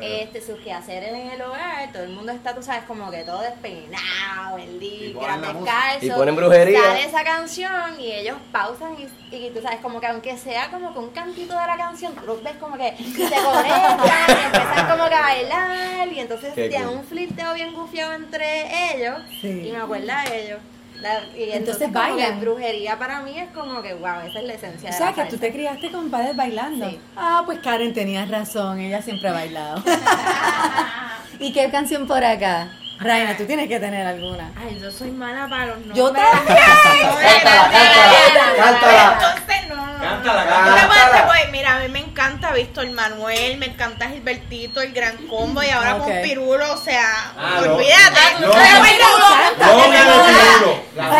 este, 0.01 0.41
sus 0.41 0.59
quehaceres 0.59 0.96
en 1.03 1.31
el 1.31 1.41
hogar, 1.41 1.91
todo 1.91 2.03
el 2.03 2.09
mundo 2.09 2.31
está, 2.31 2.53
tú 2.55 2.61
sabes, 2.63 2.83
como 2.83 3.09
que 3.11 3.23
todo 3.23 3.41
despeinado, 3.41 4.57
el 4.57 4.79
día, 4.79 5.37
descalzo. 5.37 6.05
Y 6.05 6.09
ponen 6.11 6.35
brujería. 6.35 6.81
Sale 6.81 7.03
esa 7.05 7.23
canción 7.23 7.99
y 7.99 8.11
ellos 8.11 8.37
pausan 8.51 8.95
y, 8.99 9.35
y 9.35 9.49
tú 9.51 9.61
sabes, 9.61 9.79
como 9.79 9.99
que 9.99 10.07
aunque 10.07 10.37
sea 10.37 10.69
como 10.69 10.93
que 10.93 10.99
un 10.99 11.09
cantito 11.11 11.53
de 11.59 11.67
la 11.67 11.77
canción, 11.77 12.13
tú 12.15 12.25
los 12.25 12.43
ves 12.43 12.55
como 12.59 12.77
que 12.77 12.95
se 12.97 13.03
conectan 13.35 13.99
y 13.99 14.45
empiezan 14.45 14.89
como 14.89 15.07
que 15.09 15.15
a 15.15 15.21
bailar 15.21 16.07
y 16.11 16.19
entonces 16.19 16.53
tienen 16.53 16.85
cool. 16.87 16.97
un 16.97 17.03
flirteo 17.05 17.53
bien 17.53 17.73
gufiado 17.73 18.13
entre 18.13 18.95
ellos 18.95 19.17
Sí. 19.41 19.67
y 19.67 19.71
me 19.71 19.77
acuerda 19.77 20.23
de 20.23 20.45
ellos. 20.45 20.59
La- 21.01 21.19
y 21.35 21.51
Entonces 21.51 21.55
entonces, 21.55 21.87
que 21.87 21.93
bailan. 21.93 22.39
brujería 22.41 22.97
para 22.97 23.21
mí 23.21 23.37
es 23.37 23.49
como 23.51 23.81
que, 23.83 23.93
wow, 23.93 24.21
esa 24.25 24.39
es 24.39 24.45
la 24.45 24.53
esencia 24.53 24.89
O 24.89 24.91
de 24.91 24.97
sea, 24.97 25.05
la 25.07 25.13
que 25.13 25.21
salsa. 25.21 25.35
tú 25.35 25.37
te 25.41 25.51
criaste 25.51 25.91
con 25.91 26.09
padres 26.09 26.35
bailando. 26.35 26.91
Ah, 27.15 27.43
pues 27.45 27.59
Karen 27.59 27.93
tenías 27.93 28.27
razón, 28.29 28.79
ella 28.79 29.01
siempre 29.01 29.29
ha 29.29 29.33
bailado. 29.33 29.83
¿Y 31.39 31.53
qué 31.53 31.69
canción 31.69 32.07
por 32.07 32.23
acá? 32.23 32.71
Raina, 32.99 33.37
tú 33.37 33.45
tienes 33.45 33.67
que 33.67 33.79
tener 33.79 34.05
alguna. 34.07 34.51
Ay, 34.57 34.79
yo 34.81 34.89
soy 34.91 35.11
mala 35.11 35.47
para 35.47 35.67
los 35.67 35.77
nombres. 35.77 35.97
Yo 35.97 36.11
también. 36.11 36.33
Cántala, 36.47 37.69
cántala, 37.71 38.55
cántala. 38.57 39.13
Entonces 39.13 39.67
no. 39.69 39.75
Cántala, 39.99 40.45
cántala. 40.47 41.27
pues, 41.27 41.51
mira, 41.51 41.75
a 41.75 41.79
mí 41.79 41.89
me 41.89 41.99
encanta 41.99 42.51
Víctor 42.53 42.89
Manuel, 42.91 43.57
me 43.57 43.67
encanta 43.67 44.09
Gilbertito, 44.09 44.81
el 44.81 44.93
Gran 44.93 45.15
Combo 45.27 45.61
y 45.63 45.69
ahora 45.69 45.97
con 45.99 46.11
Pirulo, 46.23 46.73
o 46.73 46.77
sea, 46.77 47.33
Ah, 47.37 47.61
no. 47.63 47.75
olvídate. 47.75 48.19
No, 48.39 48.47
no, 48.47 48.53
no, 48.53 50.03
no, 50.03 50.17
no, 50.27 50.59
no, 50.95 51.17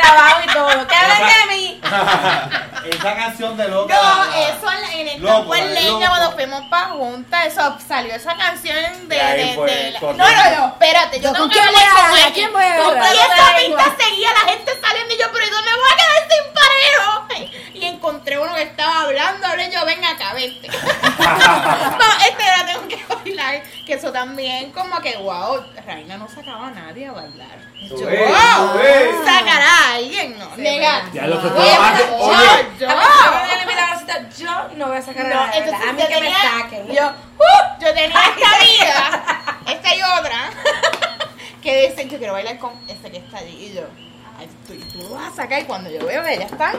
trabajo 0.00 0.40
y 0.44 0.52
todo. 0.52 0.86
¿Qué 0.86 0.94
hablan 0.94 1.22
de 1.22 1.54
mí? 1.54 1.80
Esa 2.90 3.14
canción 3.14 3.56
de 3.56 3.68
loca. 3.68 3.94
No, 3.94 4.24
eso 4.32 4.72
en, 4.94 5.08
el 5.08 5.20
Loco, 5.20 5.34
campo 5.34 5.54
en 5.54 5.74
leña 5.74 6.08
cuando 6.08 6.32
fuimos 6.32 6.62
para 6.68 6.88
junta, 6.88 7.44
eso 7.44 7.76
salió 7.86 8.14
esa 8.14 8.34
canción 8.36 9.08
de, 9.08 9.16
de, 9.16 9.52
fue 9.54 9.70
de 9.70 9.90
la-. 9.92 10.00
No, 10.00 10.14
no, 10.14 10.56
no, 10.56 10.66
espérate, 10.68 11.20
yo 11.20 11.28
¿Con 11.28 11.34
tengo 11.34 11.48
que 11.48 11.54
quién 11.54 11.68
hablar 11.68 11.90
con 11.90 12.04
alguien. 12.06 12.32
¿Quién 12.32 12.52
voy 12.52 12.62
a 12.62 12.74
agarrar? 12.74 13.14
Y 13.14 13.18
esa 13.18 13.56
pista 13.56 13.96
seguía 14.02 14.32
la 14.32 14.50
gente 14.50 14.72
saliendo 14.80 15.14
y 15.14 15.18
yo, 15.18 15.26
pero 15.30 15.46
¿y 15.46 15.50
dónde 15.50 15.70
me 15.70 15.76
voy 15.76 15.90
a 15.92 15.96
quedar 15.96 16.28
sin 16.30 16.54
parejo? 16.54 17.20
Encontré 17.90 18.38
uno 18.38 18.54
que 18.54 18.64
no, 18.70 18.74
este 22.26 22.44
la 22.44 22.66
tengo 22.66 22.88
que 22.88 23.04
bailar. 23.08 23.62
Que 23.86 23.94
eso 23.94 24.12
también, 24.12 24.70
como 24.72 25.00
que, 25.00 25.16
wow, 25.16 25.62
Reina 25.86 26.16
no 26.16 26.28
sacaba 26.28 26.68
a 26.68 26.70
nadie 26.70 27.06
a 27.06 27.12
bailar. 27.12 27.58
Yo, 27.88 27.96
wow, 27.96 28.80
sacará 29.24 29.68
a 29.68 29.94
alguien, 29.94 30.38
no, 30.38 30.56
negar. 30.56 31.10
Ya 31.12 31.26
lo 31.26 31.40
que 31.40 31.48
yo, 31.48 31.82
A 31.82 31.92
mí, 31.92 31.98
yo. 32.78 32.86
yo 32.86 32.88
yo 34.36 34.68
no 34.76 34.88
voy 34.88 34.96
a 34.96 35.02
sacar 35.02 35.26
a 35.26 35.28
No, 35.28 35.46
nadie. 35.46 35.58
entonces 35.58 35.88
a 35.88 35.92
mí 35.92 36.02
yo 36.02 36.08
que 36.08 36.20
me 36.20 36.32
saquen. 36.32 36.86
Yo, 36.88 37.08
uh, 37.08 37.80
yo 37.80 37.94
tenía 37.94 38.06
esta 38.36 38.56
amiga, 38.56 39.54
esta 39.66 39.94
y 39.94 40.02
otra, 40.02 40.50
que 41.62 41.88
dicen 41.88 42.08
que 42.08 42.18
quiero 42.18 42.32
bailar 42.32 42.58
con 42.58 42.72
ese 42.88 43.10
que 43.10 43.18
está 43.18 43.38
allí. 43.38 43.66
Y 43.66 43.74
yo, 43.74 43.82
ay, 44.38 44.48
tú, 44.66 44.72
y 44.74 44.78
tú 44.78 44.98
lo 44.98 45.10
vas 45.10 45.32
a 45.32 45.36
sacar 45.36 45.60
y 45.60 45.64
cuando 45.64 45.90
yo 45.90 46.04
veo 46.06 46.24
ella 46.26 46.46
está. 46.46 46.72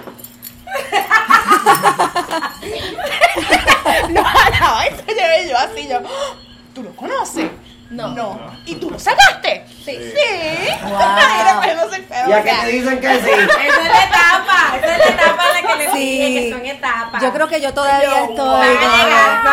no, 4.10 4.22
no, 4.24 4.82
eso 4.82 5.04
yo, 5.08 5.14
yo 5.50 5.58
así, 5.58 5.88
yo, 5.88 5.98
"Ah, 5.98 6.36
¿tú 6.74 6.84
lo 6.84 6.96
conoces? 6.96 7.50
No. 7.90 8.08
No. 8.10 8.40
¿Y 8.66 8.76
tú 8.76 8.90
lo 8.90 8.98
sacaste? 8.98 9.66
Sí. 9.84 9.98
Sí. 9.98 10.70
Wow. 10.84 11.00
Y 11.42 11.44
después 11.44 11.76
no 11.76 11.90
sé, 11.94 12.06
pero, 12.08 12.30
¿Y 12.30 12.34
a 12.34 12.40
o 12.40 12.44
qué 12.44 12.50
sea, 12.50 12.62
te 12.62 12.68
dicen 12.68 13.02
que 13.02 13.08
sí? 13.20 13.30
Esa 13.32 13.42
es 13.42 13.48
la 13.92 14.04
etapa, 14.06 14.78
esa 14.78 14.92
es 14.94 14.98
la 14.98 15.06
etapa 15.08 15.44
en 15.44 15.54
la 15.54 15.62
que 15.74 15.78
le 15.78 15.92
Sí. 15.92 15.98
dije 16.00 16.28
que 16.40 16.52
son 16.54 16.66
etapas. 16.66 17.22
Yo 17.22 17.34
creo 17.34 17.48
que 17.50 17.60
yo 17.60 17.74
todavía 17.74 18.10
Yo, 18.10 18.16
estoy. 18.30 18.48
van 18.48 18.62
a 18.62 18.64
llegar, 18.72 19.46
a 19.46 19.48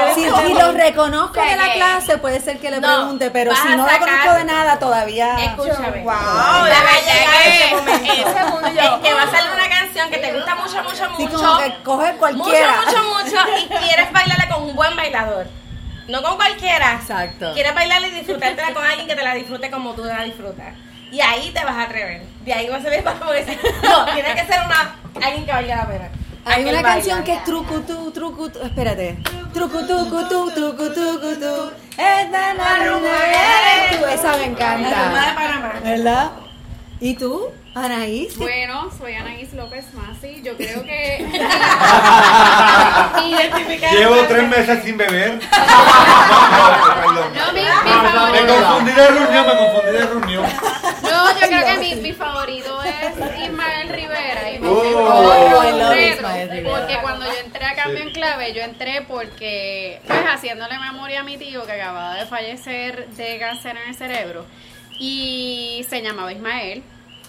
llegar, 0.00 0.14
Si, 0.14 0.24
si 0.24 0.30
que- 0.54 0.62
lo 0.62 0.72
reconozco 0.72 1.38
de 1.38 1.54
la 1.56 1.64
que- 1.66 1.74
clase, 1.74 2.16
puede 2.16 2.40
ser 2.40 2.58
que 2.60 2.70
le 2.70 2.80
No, 2.80 2.88
pregunte, 2.96 3.30
pero 3.30 3.54
si 3.54 3.68
no 3.68 3.86
lo 3.86 3.98
conozco 3.98 4.32
de 4.32 4.44
nada, 4.44 4.78
todavía. 4.78 5.36
Escúchame. 5.44 6.02
Wow, 6.02 6.14
que 6.64 6.70
que 7.04 7.12
ese 7.66 7.74
momento. 7.76 8.12
ese 8.14 8.44
mundo 8.46 8.68
yo- 8.68 8.80
Es 8.80 8.90
que 9.02 9.12
va 9.14 9.22
a 9.24 9.30
salir 9.30 9.50
una 9.52 9.68
canción 10.00 10.10
que 10.10 10.18
te 10.18 10.32
gusta 10.34 10.54
mucho, 10.54 10.82
mucho, 10.82 11.16
Sí, 11.16 11.22
mucho. 11.22 11.36
como 11.36 11.58
que 11.58 11.74
coge 11.82 12.16
cualquiera. 12.16 12.76
Mucho, 12.76 12.98
mucho, 13.02 13.40
mucho. 13.40 13.64
Y 13.64 13.68
quieres 13.86 14.12
bailarla 14.12 14.48
con 14.48 14.62
un 14.64 14.76
buen 14.76 14.96
bailador. 14.96 15.46
No 16.08 16.22
con 16.22 16.36
cualquiera. 16.36 16.94
Exacto. 16.94 17.52
Quieres 17.54 17.74
bailarla 17.74 18.08
y 18.08 18.10
disfrutártela 18.12 18.74
con 18.74 18.84
alguien 18.84 19.06
que 19.06 19.14
te 19.14 19.22
la 19.22 19.34
disfrute 19.34 19.70
como 19.70 19.94
tú 19.94 20.04
la 20.04 20.24
disfrutas. 20.24 20.74
Y 21.12 21.20
ahí 21.20 21.50
te 21.52 21.64
vas 21.64 21.74
a 21.76 21.82
atrever. 21.82 22.22
De 22.44 22.52
ahí 22.52 22.68
vas 22.68 22.84
a 22.84 22.88
ver 22.88 23.02
para 23.02 23.32
decir, 23.32 23.58
no, 23.82 24.04
tiene 24.06 24.34
que 24.34 24.44
ser 24.46 24.60
una 24.64 24.94
alguien 25.24 25.44
que 25.44 25.52
valga 25.52 25.76
la 25.76 25.86
pena. 25.88 26.08
Hay 26.44 26.64
una 26.64 26.82
canción 26.82 27.22
que 27.22 27.34
es 27.34 27.44
trucutú, 27.44 28.10
trucutú, 28.12 28.60
espérate. 28.62 29.18
Trucutucutú, 29.52 30.50
trucutucutú. 30.52 31.72
Esta 31.98 32.54
la. 32.54 32.64
Esa 32.64 32.76
me 32.76 32.84
La 32.84 32.86
rumba 32.86 34.36
de 34.38 34.44
encanta. 34.44 35.34
Panamá. 35.34 35.72
¿Verdad? 35.82 36.30
¿Y 37.00 37.14
tú, 37.14 37.50
Anaís? 37.74 38.36
Bueno, 38.36 38.90
soy 38.98 39.14
Anaís 39.14 39.52
López 39.52 39.84
Masi. 39.94 40.42
Yo 40.42 40.56
creo 40.56 40.82
que. 40.82 41.24
Llevo 43.92 44.16
tres 44.28 44.48
meses 44.48 44.82
sin 44.84 44.96
beber. 44.96 45.38
No, 45.40 47.52
mi, 47.52 47.60
mi 47.60 47.66
Me 47.66 48.10
favorito. 48.10 48.54
confundí 48.54 48.92
de 48.92 49.08
reunión, 49.08 49.46
me 49.46 49.56
confundí 49.56 49.92
de 49.92 50.06
reunión. 50.06 50.44
No, 51.02 51.32
yo 51.40 51.46
creo 51.46 51.64
que 51.66 51.76
mi, 51.78 51.94
mi 51.96 52.12
favorito 52.12 52.82
es 52.82 53.40
Ismael 53.44 53.88
Rivera. 53.88 54.50
Y 54.52 54.58
me 54.58 54.68
Oh, 54.68 54.82
siento 54.82 55.64
I 55.64 55.72
love 55.72 55.90
retro, 55.94 56.16
Ismael 56.16 56.50
Rivera. 56.50 56.78
porque 56.80 56.98
cuando 57.02 57.26
yo 57.26 57.32
entré 57.44 57.64
a 57.64 57.74
Cambio 57.74 58.02
en 58.02 58.10
Clave, 58.12 58.52
yo 58.52 58.62
entré 58.62 59.02
porque, 59.02 60.00
pues, 60.06 60.20
haciéndole 60.28 60.78
memoria 60.78 61.20
a 61.20 61.24
mi 61.24 61.36
tío 61.36 61.64
que 61.66 61.72
acababa 61.72 62.14
de 62.14 62.26
fallecer 62.26 63.08
de 63.10 63.38
cáncer 63.38 63.76
en 63.76 63.88
el 63.90 63.94
cerebro. 63.94 64.44
Y 64.98 65.84
se 65.88 66.02
llamaba 66.02 66.32
Ismael. 66.32 66.82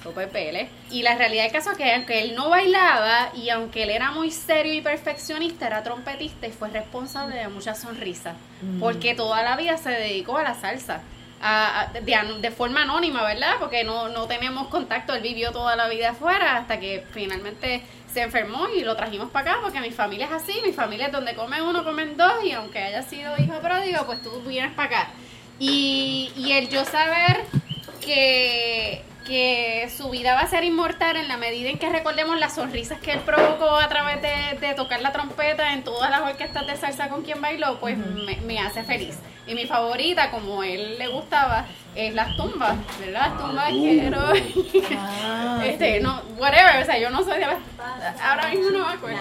López 0.04 0.28
Pérez. 0.30 0.70
Y 0.90 1.04
la 1.04 1.16
realidad 1.16 1.44
del 1.44 1.52
caso 1.52 1.72
es 1.72 1.78
que 1.78 1.94
aunque 1.94 2.22
él 2.24 2.36
no 2.36 2.50
bailaba 2.50 3.32
y 3.36 3.50
aunque 3.50 3.84
él 3.84 3.90
era 3.92 4.12
muy 4.12 4.32
serio 4.32 4.74
y 4.74 4.82
perfeccionista, 4.82 5.68
era 5.68 5.84
trompetista 5.84 6.48
y 6.48 6.52
fue 6.52 6.70
responsable 6.70 7.36
de 7.36 7.48
muchas 7.50 7.80
sonrisas. 7.80 8.36
Mm. 8.62 8.80
Porque 8.80 9.14
toda 9.14 9.44
la 9.44 9.56
vida 9.58 9.78
se 9.78 9.90
dedicó 9.92 10.38
a 10.38 10.44
la 10.44 10.56
salsa. 10.56 11.02
a- 11.44 11.82
a- 11.82 11.88
de, 12.00 12.14
an- 12.14 12.40
de 12.40 12.52
forma 12.52 12.84
anónima, 12.84 13.24
¿verdad? 13.24 13.54
Porque 13.60 13.84
no, 13.84 14.10
no 14.10 14.28
teníamos 14.28 14.68
contacto, 14.68 15.16
él 15.16 15.24
vivió 15.24 15.52
toda 15.52 15.76
la 15.76 15.88
vida 15.88 16.12
afuera 16.12 16.58
hasta 16.58 16.80
que 16.80 17.04
finalmente 17.14 17.82
se 18.14 18.22
enfermó 18.22 18.68
y 18.70 18.82
lo 18.84 18.96
trajimos 18.96 19.32
para 19.32 19.54
acá 19.54 19.60
porque 19.64 19.82
mi 19.82 19.90
familia 19.90 20.28
es 20.28 20.34
así, 20.34 20.62
mi 20.64 20.72
familia 20.72 21.08
es 21.08 21.12
donde 21.12 21.34
come 21.34 21.60
uno, 21.60 21.84
comen 21.84 22.16
dos 22.16 22.44
y 22.44 22.52
aunque 22.52 22.78
haya 22.78 23.02
sido 23.02 23.34
hijo 23.40 23.60
pródigo, 23.60 24.06
pues 24.06 24.22
tú 24.22 24.30
vienes 24.42 24.72
para 24.74 24.88
acá. 25.00 25.10
Y, 25.58 26.32
y 26.36 26.52
el 26.52 26.70
yo 26.70 26.86
saber 26.86 27.38
que, 28.06 29.02
que 29.26 29.90
su 29.96 30.10
vida 30.10 30.34
va 30.34 30.42
a 30.42 30.48
ser 30.48 30.64
inmortal 30.64 31.16
en 31.16 31.28
la 31.28 31.38
medida 31.38 31.70
en 31.70 31.78
que 31.78 31.90
recordemos 31.90 32.40
las 32.40 32.56
sonrisas 32.56 33.00
que 33.00 33.14
él 33.14 33.20
provocó 33.20 33.78
a 33.78 33.88
través 33.88 34.22
de, 34.22 34.60
de 34.60 34.74
tocar 34.74 35.02
la 35.02 35.12
trompeta 35.12 35.74
en 35.74 35.84
todas 35.84 36.10
las 36.10 36.22
orquestas 36.22 36.66
de 36.68 36.76
salsa 36.76 37.10
con 37.10 37.22
quien 37.22 37.42
bailó, 37.42 37.80
pues 37.80 37.98
me, 37.98 38.38
me 38.38 38.60
hace 38.60 38.84
feliz. 38.84 39.18
Y 39.48 39.56
mi 39.56 39.66
favorita, 39.66 40.30
como 40.32 40.64
él 40.64 40.98
le 41.00 41.08
gustaba, 41.08 41.66
es 41.96 42.14
las 42.14 42.36
tumbas, 42.38 42.76
¿verdad? 43.00 43.32
Las 43.32 43.38
tumbas 43.38 43.70
quiero. 43.70 44.34
este, 45.64 46.00
no, 46.00 46.22
whatever, 46.38 46.82
o 46.82 46.86
sea, 46.86 46.98
yo 47.00 47.10
no 47.10 47.24
soy 47.24 47.40
de 47.40 47.48
las. 47.48 47.58
Ahora 48.22 48.50
mismo 48.50 48.70
no 48.70 48.88
me 48.88 48.94
acuerdo. 48.94 49.20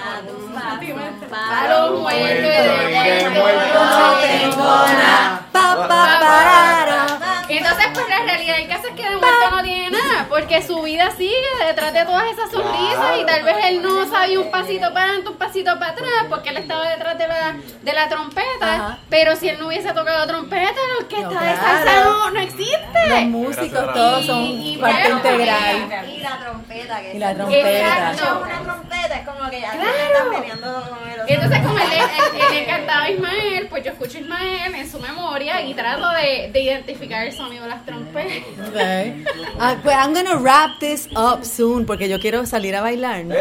Palo 1.31 1.99
muerto 1.99 2.49
de 2.49 3.31
No 3.75 4.21
tengo 4.21 4.65
nada. 4.65 5.47
Pa, 5.53 5.77
pa, 5.77 5.89
para. 5.89 7.20
Entonces, 7.61 7.87
pues 7.95 8.09
la 8.09 8.19
realidad 8.25 8.57
del 8.57 8.69
caso 8.69 8.89
es 8.89 8.95
que 8.95 9.03
de 9.03 9.11
momento 9.17 9.51
no 9.51 9.63
tiene 9.63 9.91
nada, 9.91 10.27
porque 10.29 10.63
su 10.63 10.83
vida 10.83 11.11
sigue 11.17 11.35
detrás 11.67 11.93
de 11.93 12.05
todas 12.05 12.25
esas 12.33 12.51
sonrisas 12.51 13.19
y 13.21 13.25
tal 13.27 13.43
vez 13.43 13.57
él 13.67 13.83
no 13.83 14.07
sabía 14.11 14.41
un 14.41 14.51
pasito 14.51 14.93
para 14.93 15.05
adelante, 15.07 15.29
un 15.31 15.37
pasito 15.37 15.79
para 15.79 15.93
atrás, 15.93 16.09
porque 16.29 16.49
él 16.51 16.57
estaba 16.59 16.89
detrás 16.89 17.19
de 17.19 17.29
la, 17.29 17.57
de 17.83 17.93
la 17.93 18.09
trompeta, 18.09 18.75
Ajá. 18.75 18.99
pero 19.09 19.37
si 19.37 19.49
él 19.49 19.59
no 19.59 19.67
hubiese 19.69 19.93
tocado 19.93 20.27
trompeta, 20.27 20.73
la 20.73 20.97
orquesta 21.05 21.29
No, 21.31 21.41
de 21.41 21.57
salsa 21.57 22.05
no, 22.05 22.31
no 22.31 22.41
existe. 22.41 22.79
Los 23.09 23.23
músicos 23.25 23.95
todos 23.95 24.27
son 24.27 24.43
Y- 24.45 24.75
y 24.75 24.77
parte 24.79 25.01
bueno, 25.13 25.17
integral. 25.17 26.09
Y 26.09 26.19
la 26.19 26.39
trompeta. 26.39 27.01
Que 27.01 27.15
Y 27.15 27.19
la 27.19 27.31
es- 27.31 27.37
trompeta. 27.37 27.71
Exacto, 28.13 28.43
una 28.45 28.61
trompeta 28.63 29.15
es 29.17 29.29
como 29.29 29.51
que 29.51 29.61
ya 29.61 29.71
Claro. 29.73 29.91
están 29.91 30.31
peleando 30.41 30.89
con 30.89 31.09
el 31.09 31.21
otro. 31.21 31.25
Entonces, 31.35 31.59
como 31.61 31.79
él, 31.79 31.85
él- 31.93 32.91
a 32.91 33.09
Ismael, 33.09 33.67
pues 33.69 33.85
yo 33.85 33.93
escucho 33.93 34.19
a 34.19 34.21
Ismael 34.21 34.75
en 34.75 34.91
su 34.91 34.99
memoria 34.99 35.61
y 35.63 35.75
trato 35.75 36.09
de, 36.11 36.51
de 36.53 36.61
identificar 36.61 37.25
el 37.25 37.33
sonido 37.33 37.50
de 37.59 37.69
las 37.69 37.85
trompetas. 37.85 38.69
Okay. 38.69 39.25
Ah, 39.59 39.77
pues 39.83 39.95
I'm 39.95 40.15
gonna 40.15 40.37
wrap 40.37 40.79
this 40.79 41.09
up 41.17 41.45
soon 41.45 41.87
porque 41.87 42.09
yo 42.09 42.19
quiero 42.21 42.47
salir 42.47 42.77
a 42.77 42.81
bailar. 42.81 43.25
¿no? 43.25 43.35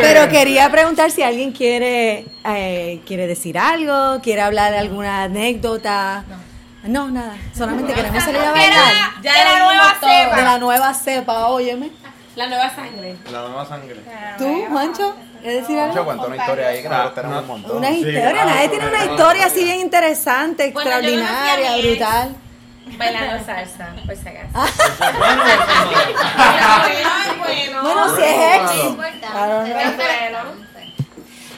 Pero 0.00 0.28
quería 0.28 0.70
preguntar 0.70 1.10
si 1.10 1.22
alguien 1.22 1.52
quiere 1.52 2.26
eh, 2.44 3.00
quiere 3.06 3.26
decir 3.26 3.58
algo, 3.58 4.20
quiere 4.22 4.40
hablar 4.42 4.72
de 4.72 4.78
alguna 4.78 5.24
anécdota. 5.24 6.24
No, 6.84 7.10
nada. 7.10 7.36
Solamente 7.54 7.92
queremos 7.92 8.22
salir 8.22 8.40
a 8.40 8.52
bailar. 8.52 8.92
Ya 9.22 9.32
de 9.32 9.44
la 9.44 9.58
nueva 9.64 9.94
cepa. 10.00 10.36
De 10.36 10.42
la 10.42 10.58
nueva 10.58 10.94
cepa, 10.94 11.46
óyeme. 11.48 11.90
La 12.36 12.46
nueva 12.46 12.74
sangre. 12.74 13.16
La 13.30 13.40
nueva 13.42 13.66
sangre. 13.66 13.96
¿Tú, 14.38 14.64
Juancho? 14.70 15.14
¿Quieres 15.40 15.60
decir 15.60 15.78
Yo 15.94 16.04
cuento 16.04 16.26
una 16.26 16.36
historia 16.36 16.68
ahí 16.68 16.82
que 16.82 16.88
nosotros 16.88 17.14
tenemos 17.14 17.40
un 17.42 17.46
montón. 17.48 17.76
Una 17.78 17.90
historia, 17.90 18.44
nadie 18.44 18.68
tiene 18.68 18.88
una 18.88 19.04
historia 19.04 19.46
así 19.46 19.64
bien 19.64 19.80
interesante, 19.80 20.66
extraordinaria, 20.66 21.76
brutal. 21.78 22.36
Bailando 22.98 23.44
salsa, 23.44 23.94
por 24.04 24.16
si 24.16 24.28
acaso. 24.28 24.48
Ah. 24.54 24.68
bueno. 25.18 25.42
Bueno, 27.82 28.16
si 28.16 28.22
es 28.22 29.96
bueno. 29.96 30.38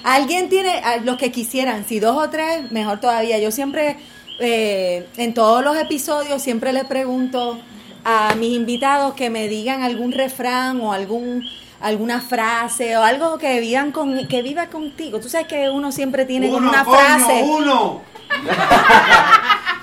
Alguien 0.05 0.49
tiene, 0.49 0.83
los 1.05 1.17
que 1.17 1.31
quisieran, 1.31 1.85
si 1.87 2.01
dos 2.01 2.17
o 2.17 2.29
tres, 2.29 2.71
mejor 2.71 3.01
todavía. 3.01 3.39
Yo 3.39 3.51
siempre, 3.51 3.97
eh, 4.41 5.09
en 5.17 5.35
todos 5.35 5.63
los 5.65 5.77
episodios, 5.77 6.43
siempre 6.43 6.73
le 6.73 6.85
pregunto 6.85 7.61
a 8.05 8.35
mis 8.35 8.57
invitados 8.57 9.15
que 9.15 9.31
me 9.31 9.49
digan 9.49 9.83
algún 9.83 10.13
refrán 10.13 10.81
o 10.81 10.93
algún 10.93 11.45
alguna 11.83 12.21
frase 12.21 12.97
o 12.97 13.03
algo 13.03 13.39
que 13.39 13.61
vivan 13.61 13.93
con 13.93 14.27
que 14.29 14.43
viva 14.43 14.67
contigo. 14.69 15.21
Tú 15.21 15.29
sabes 15.29 15.47
que 15.49 15.69
uno 15.69 15.93
siempre 15.93 16.25
tiene 16.25 16.49
Uno, 16.49 16.69
una 16.69 16.85
coño, 16.85 16.97
frase. 16.99 17.43
uno. 17.45 18.03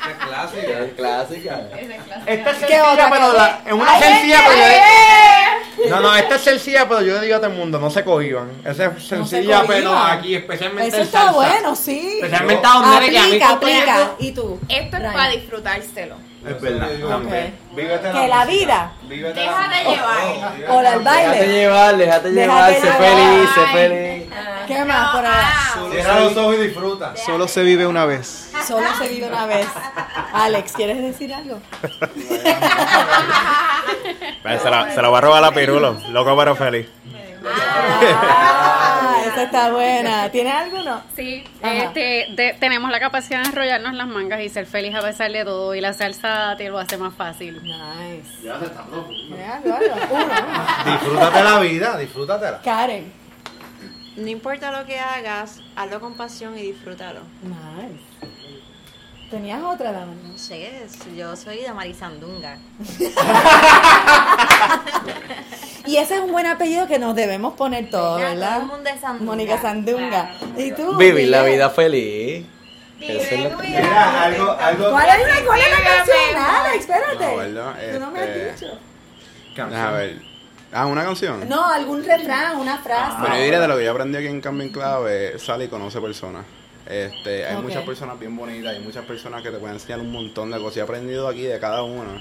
Es 0.10 0.16
clásica. 0.26 0.80
Es 0.86 0.94
clásica. 0.94 1.60
Esta 2.26 2.50
es 2.52 2.58
¿Qué 2.58 2.68
sencilla, 2.68 3.10
pero 3.12 3.34
la, 3.34 3.62
es 3.66 3.74
una 3.74 4.00
sencilla, 4.00 4.40
pero 4.48 5.90
No, 5.90 6.00
no, 6.02 6.16
esta 6.16 6.36
es 6.36 6.42
sencilla, 6.42 6.88
pero 6.90 7.02
yo 7.02 7.16
le 7.20 7.22
digo 7.26 7.36
a 7.36 7.40
todo 7.40 7.52
el 7.52 7.56
mundo, 7.58 7.80
no 7.80 7.90
se 7.92 8.04
cohiban. 8.04 8.50
Esa 8.66 8.86
es 8.88 9.04
sencilla, 9.08 9.64
pero 9.68 9.96
aquí 9.96 10.36
especialmente 10.36 10.88
Eso 10.90 11.02
está 11.02 11.26
salsa. 11.26 11.34
bueno, 11.34 11.76
sí. 11.76 12.14
Especialmente 12.22 12.66
a 12.66 12.70
donde 12.72 12.98
eres 12.98 13.10
que 13.12 13.18
a 13.20 13.22
mí 13.24 13.40
Aplica, 13.42 13.50
aplica. 13.52 14.12
¿Y 14.20 14.32
tú? 14.32 14.60
Esto 14.68 14.98
es 14.98 15.04
para 15.04 15.30
disfrutárselo. 15.30 16.16
Es 16.48 16.62
verdad. 16.62 16.90
Ok. 17.18 17.34
Vívete 17.76 18.12
Que 18.12 18.28
la 18.28 18.46
vida. 18.46 18.92
Vívete 19.04 19.40
Déjate 19.42 19.84
llevar. 19.84 20.70
O 20.70 20.82
la- 20.82 20.94
el 20.94 21.04
Déjate 21.04 21.28
baile. 21.30 21.48
llevar, 21.54 21.98
déjate 21.98 22.30
llevar, 22.32 22.74
sé 22.74 22.82
llevar. 22.82 22.98
feliz, 22.98 23.50
sé 23.56 23.66
feliz. 23.68 24.30
¿Qué 24.68 24.86
más 24.86 25.16
por 25.16 25.26
allá? 25.26 25.92
Cierra 25.92 26.20
los 26.20 26.38
ojos 26.38 26.56
y 26.56 26.58
disfruta. 26.62 27.16
Solo 27.18 27.48
se 27.48 27.64
vive 27.64 27.86
una 27.88 28.06
vez. 28.06 28.52
Solo 28.68 28.88
se 28.98 29.08
vive 29.10 29.28
una 29.28 29.46
vez. 29.48 29.68
Alex, 30.34 30.74
¿quieres 30.74 30.98
decir 31.02 31.34
algo? 31.34 31.60
Se, 34.62 34.70
la, 34.70 34.92
se 34.94 35.02
la 35.02 35.10
va 35.10 35.18
a 35.18 35.22
robar 35.22 35.44
a 35.44 35.52
Pirulo, 35.52 35.98
loco 36.12 36.36
pero 36.38 36.56
feliz. 36.56 36.88
Ah, 37.46 38.79
esa 39.42 39.46
está 39.46 39.72
buena. 39.74 40.30
¿Tienes 40.32 40.54
alguno? 40.54 41.02
Sí, 41.16 41.44
este, 41.62 42.28
de- 42.36 42.56
tenemos 42.60 42.90
la 42.92 43.00
capacidad 43.00 43.42
de 43.42 43.50
enrollarnos 43.50 43.94
las 43.94 44.08
mangas 44.08 44.42
y 44.42 44.50
ser 44.50 44.66
feliz 44.66 44.96
a 44.96 45.02
pesar 45.02 45.32
de 45.32 45.44
todo. 45.44 45.74
Y 45.76 45.82
la 45.82 45.94
salsa 45.94 46.56
te 46.58 46.70
lo 46.70 46.80
hace 46.80 46.98
más 46.98 47.14
fácil. 47.14 47.62
Nice. 47.64 48.44
Ya 48.44 48.60
se 48.60 48.66
está 48.66 48.84
Uno. 48.92 49.08
Disfrútate 50.86 51.44
la 51.44 51.60
vida, 51.60 51.98
disfrútatela. 51.98 52.62
Karen. 52.64 53.12
No 54.18 54.28
importa 54.28 54.72
lo 54.78 54.86
que 54.86 55.00
hagas, 55.00 55.62
hazlo 55.76 56.00
con 56.02 56.16
pasión 56.16 56.58
y 56.58 56.62
disfrútalo. 56.64 57.22
Nice. 57.42 58.04
¿Tenías 59.30 59.62
otra, 59.64 59.92
dama? 59.92 60.14
No 60.28 60.38
sé, 60.38 60.88
yo 61.16 61.36
soy 61.36 61.58
de 61.58 61.72
Marisandunga. 61.72 62.58
Y 65.86 65.98
ese 65.98 66.16
es 66.16 66.22
un 66.22 66.32
buen 66.32 66.46
apellido 66.46 66.88
que 66.88 67.00
nos 67.00 67.16
debemos 67.16 67.54
poner 67.54 67.90
todos, 67.90 68.20
¿Verdad? 68.20 68.34
¿verdad? 68.36 68.54
Todo 68.54 68.62
el 68.62 68.68
mundo 68.68 68.90
es 68.90 69.00
Sandunga. 69.02 69.26
Mónica 69.32 69.62
Sandunga. 69.62 70.32
¿Y 70.58 70.72
tú? 70.72 70.98
Vivir 70.98 71.28
la 71.30 71.44
vida 71.44 71.70
feliz. 71.70 72.46
Mira, 73.00 74.24
algo, 74.24 74.52
algo. 74.52 74.90
¿Cuál 74.92 75.10
es 75.10 75.28
la, 75.28 75.46
cuál 75.46 75.60
es 75.62 75.70
la 75.72 75.84
canción? 75.96 76.38
Alex, 76.38 76.80
espérate. 76.82 77.26
No, 77.32 77.38
¿verdad? 77.38 77.76
Tú 77.94 78.00
no 78.00 78.12
me 78.12 78.20
has 78.20 78.28
Este, 78.28 78.66
dicho. 78.66 78.80
A 79.76 79.92
ver. 79.92 80.22
Ah, 80.72 80.86
una 80.86 81.04
canción. 81.04 81.48
No, 81.50 81.66
algún 81.66 82.04
refrán, 82.04 82.58
una 82.58 82.78
frase. 82.78 83.18
Bueno, 83.20 83.36
yo 83.38 83.44
diría 83.44 83.60
de 83.60 83.68
lo 83.68 83.78
que 83.78 83.86
yo 83.86 83.92
aprendí 83.92 84.18
aquí 84.18 84.28
en 84.28 84.42
Cambio 84.42 84.68
en 84.68 84.74
Clave, 84.74 85.40
sale 85.40 85.66
y 85.66 85.68
conoce 85.70 86.00
personas. 86.02 86.46
Este, 86.90 87.46
hay 87.46 87.62
muchas 87.62 87.84
personas 87.84 88.20
bien 88.20 88.36
bonitas, 88.36 88.74
hay 88.74 88.82
muchas 88.82 89.06
personas 89.06 89.44
que 89.44 89.52
te 89.52 89.58
pueden 89.58 89.76
enseñar 89.76 90.00
un 90.00 90.12
montón 90.12 90.50
de 90.50 90.58
cosas. 90.58 90.76
Yo 90.76 90.82
he 90.82 90.84
aprendido 90.84 91.28
aquí 91.28 91.44
de 91.44 91.60
cada 91.60 91.84
una. 91.84 92.20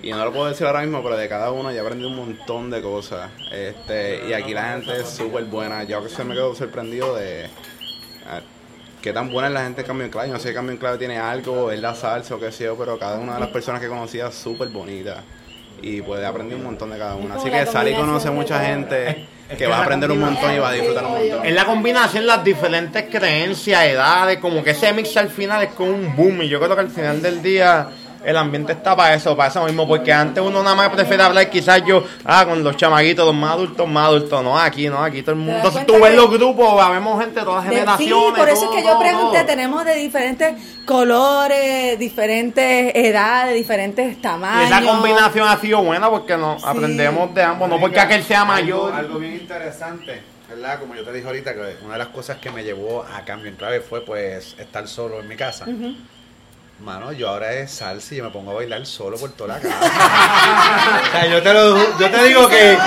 Y 0.00 0.10
no 0.12 0.24
lo 0.24 0.32
puedo 0.32 0.46
decir 0.46 0.66
ahora 0.66 0.80
mismo, 0.80 1.02
pero 1.02 1.16
de 1.16 1.28
cada 1.28 1.52
uno 1.52 1.70
yo 1.70 1.76
he 1.76 1.80
aprendido 1.80 2.08
un 2.08 2.16
montón 2.16 2.70
de 2.70 2.80
cosas. 2.80 3.30
Este, 3.52 4.26
y 4.26 4.32
aquí 4.32 4.54
la 4.54 4.72
gente 4.72 4.96
es 5.00 5.08
súper 5.08 5.44
buena. 5.44 5.84
Yo 5.84 6.02
que 6.02 6.08
se 6.08 6.24
me 6.24 6.34
quedo 6.34 6.54
sorprendido 6.54 7.16
de 7.16 7.50
ah, 8.26 8.40
qué 9.02 9.12
tan 9.12 9.30
buena 9.30 9.48
es 9.48 9.54
la 9.54 9.64
gente 9.64 9.82
en 9.82 9.86
Cambio 9.86 10.06
en 10.06 10.10
Clave. 10.10 10.28
Yo 10.28 10.34
No 10.34 10.40
sé 10.40 10.48
si 10.48 10.54
Cambio 10.54 10.72
en 10.72 10.78
Clave 10.78 10.96
tiene 10.96 11.18
algo, 11.18 11.70
es 11.70 11.80
la 11.80 11.94
salsa 11.94 12.36
o 12.36 12.40
qué 12.40 12.50
sé 12.50 12.64
yo, 12.64 12.78
pero 12.78 12.98
cada 12.98 13.18
una 13.18 13.34
de 13.34 13.40
las 13.40 13.50
personas 13.50 13.82
que 13.82 13.88
conocía 13.88 14.28
es 14.28 14.34
súper 14.34 14.68
bonita. 14.68 15.22
Y 15.82 16.00
pues 16.00 16.22
he 16.22 16.26
aprendido 16.26 16.56
un 16.56 16.64
montón 16.64 16.90
de 16.90 16.98
cada 16.98 17.14
una. 17.16 17.34
Así 17.34 17.50
que 17.50 17.66
sale 17.66 17.90
y 17.90 17.94
conoce 17.94 18.30
mucha 18.30 18.58
de 18.58 18.66
gente 18.66 19.28
que 19.56 19.66
va 19.66 19.78
a 19.78 19.82
aprender 19.82 20.10
un 20.10 20.20
montón 20.20 20.54
y 20.54 20.58
va 20.58 20.70
a 20.70 20.72
disfrutar 20.72 21.04
un 21.04 21.12
montón. 21.12 21.46
Es 21.46 21.54
la 21.54 21.64
combinación 21.64 22.22
de 22.24 22.26
las 22.26 22.44
diferentes 22.44 23.04
creencias, 23.10 23.84
edades, 23.84 24.38
como 24.38 24.62
que 24.62 24.70
ese 24.70 24.92
mix 24.92 25.16
al 25.16 25.28
final 25.28 25.62
es 25.62 25.70
como 25.70 25.90
un 25.90 26.14
boom. 26.14 26.42
Y 26.42 26.48
yo 26.48 26.60
creo 26.60 26.74
que 26.74 26.82
al 26.82 26.90
final 26.90 27.22
del 27.22 27.42
día 27.42 27.88
el 28.28 28.36
ambiente 28.36 28.72
está 28.72 28.94
para 28.94 29.14
eso, 29.14 29.36
para 29.36 29.48
eso 29.48 29.64
mismo. 29.64 29.86
Porque 29.88 30.12
antes 30.12 30.42
uno 30.42 30.62
nada 30.62 30.76
más 30.76 30.90
prefiere 30.90 31.22
hablar 31.22 31.48
quizás 31.48 31.82
yo, 31.86 32.04
ah, 32.24 32.44
con 32.46 32.62
los 32.62 32.76
chamaguitos, 32.76 33.24
los 33.24 33.34
más 33.34 33.52
adultos, 33.52 33.88
más 33.88 34.06
adultos. 34.08 34.42
No, 34.44 34.58
aquí, 34.58 34.88
no, 34.88 35.02
aquí 35.02 35.22
todo 35.22 35.32
el 35.32 35.38
mundo. 35.38 35.56
Entonces 35.56 35.86
tú 35.86 35.94
ves 35.94 36.10
que- 36.10 36.16
los 36.16 36.30
grupos, 36.30 36.90
vemos 36.90 37.20
gente 37.20 37.40
de 37.40 37.46
todas 37.46 37.64
generaciones. 37.64 38.06
sí, 38.06 38.32
por 38.36 38.48
eso 38.48 38.60
todo, 38.62 38.70
es 38.72 38.76
que 38.76 38.82
yo 38.86 38.90
todo, 38.92 39.00
pregunté, 39.00 39.36
todo. 39.38 39.46
tenemos 39.46 39.84
de 39.84 39.94
diferentes 39.94 40.54
colores, 40.84 41.98
diferentes 41.98 42.92
edades, 42.94 43.54
diferentes 43.54 44.12
Y 44.12 44.16
tamaños. 44.20 44.70
esa 44.70 44.82
combinación 44.82 45.48
ha 45.48 45.56
sido 45.58 45.82
buena 45.82 46.10
porque 46.10 46.36
nos 46.36 46.62
aprendemos 46.64 47.34
de 47.34 47.42
ambos, 47.42 47.68
no 47.68 47.80
porque 47.80 48.00
aquel 48.00 48.22
sea 48.22 48.44
mayor. 48.44 48.92
Algo, 48.92 48.96
algo 48.98 49.18
bien 49.20 49.34
interesante, 49.34 50.20
¿verdad? 50.48 50.78
Como 50.80 50.94
yo 50.94 51.02
te 51.04 51.12
dije 51.12 51.26
ahorita, 51.26 51.54
que 51.54 51.76
una 51.84 51.94
de 51.94 51.98
las 51.98 52.08
cosas 52.08 52.36
que 52.38 52.50
me 52.50 52.62
llevó 52.64 53.02
a 53.04 53.24
cambio 53.24 53.48
en 53.50 53.56
clave 53.56 53.80
fue 53.80 54.02
pues 54.02 54.54
estar 54.58 54.86
solo 54.88 55.20
en 55.20 55.28
mi 55.28 55.36
casa. 55.36 55.66
Mano, 56.80 57.10
yo 57.12 57.28
ahora 57.28 57.52
es 57.54 57.72
salsa 57.72 58.14
y 58.14 58.18
yo 58.18 58.24
me 58.24 58.30
pongo 58.30 58.52
a 58.52 58.54
bailar 58.54 58.86
solo 58.86 59.18
por 59.18 59.32
toda 59.32 59.54
la 59.54 59.60
casa. 59.60 61.26
yo 61.30 61.42
te, 61.42 61.52
lo, 61.52 61.98
yo 61.98 62.10
te 62.10 62.24
digo 62.24 62.48
que 62.48 62.78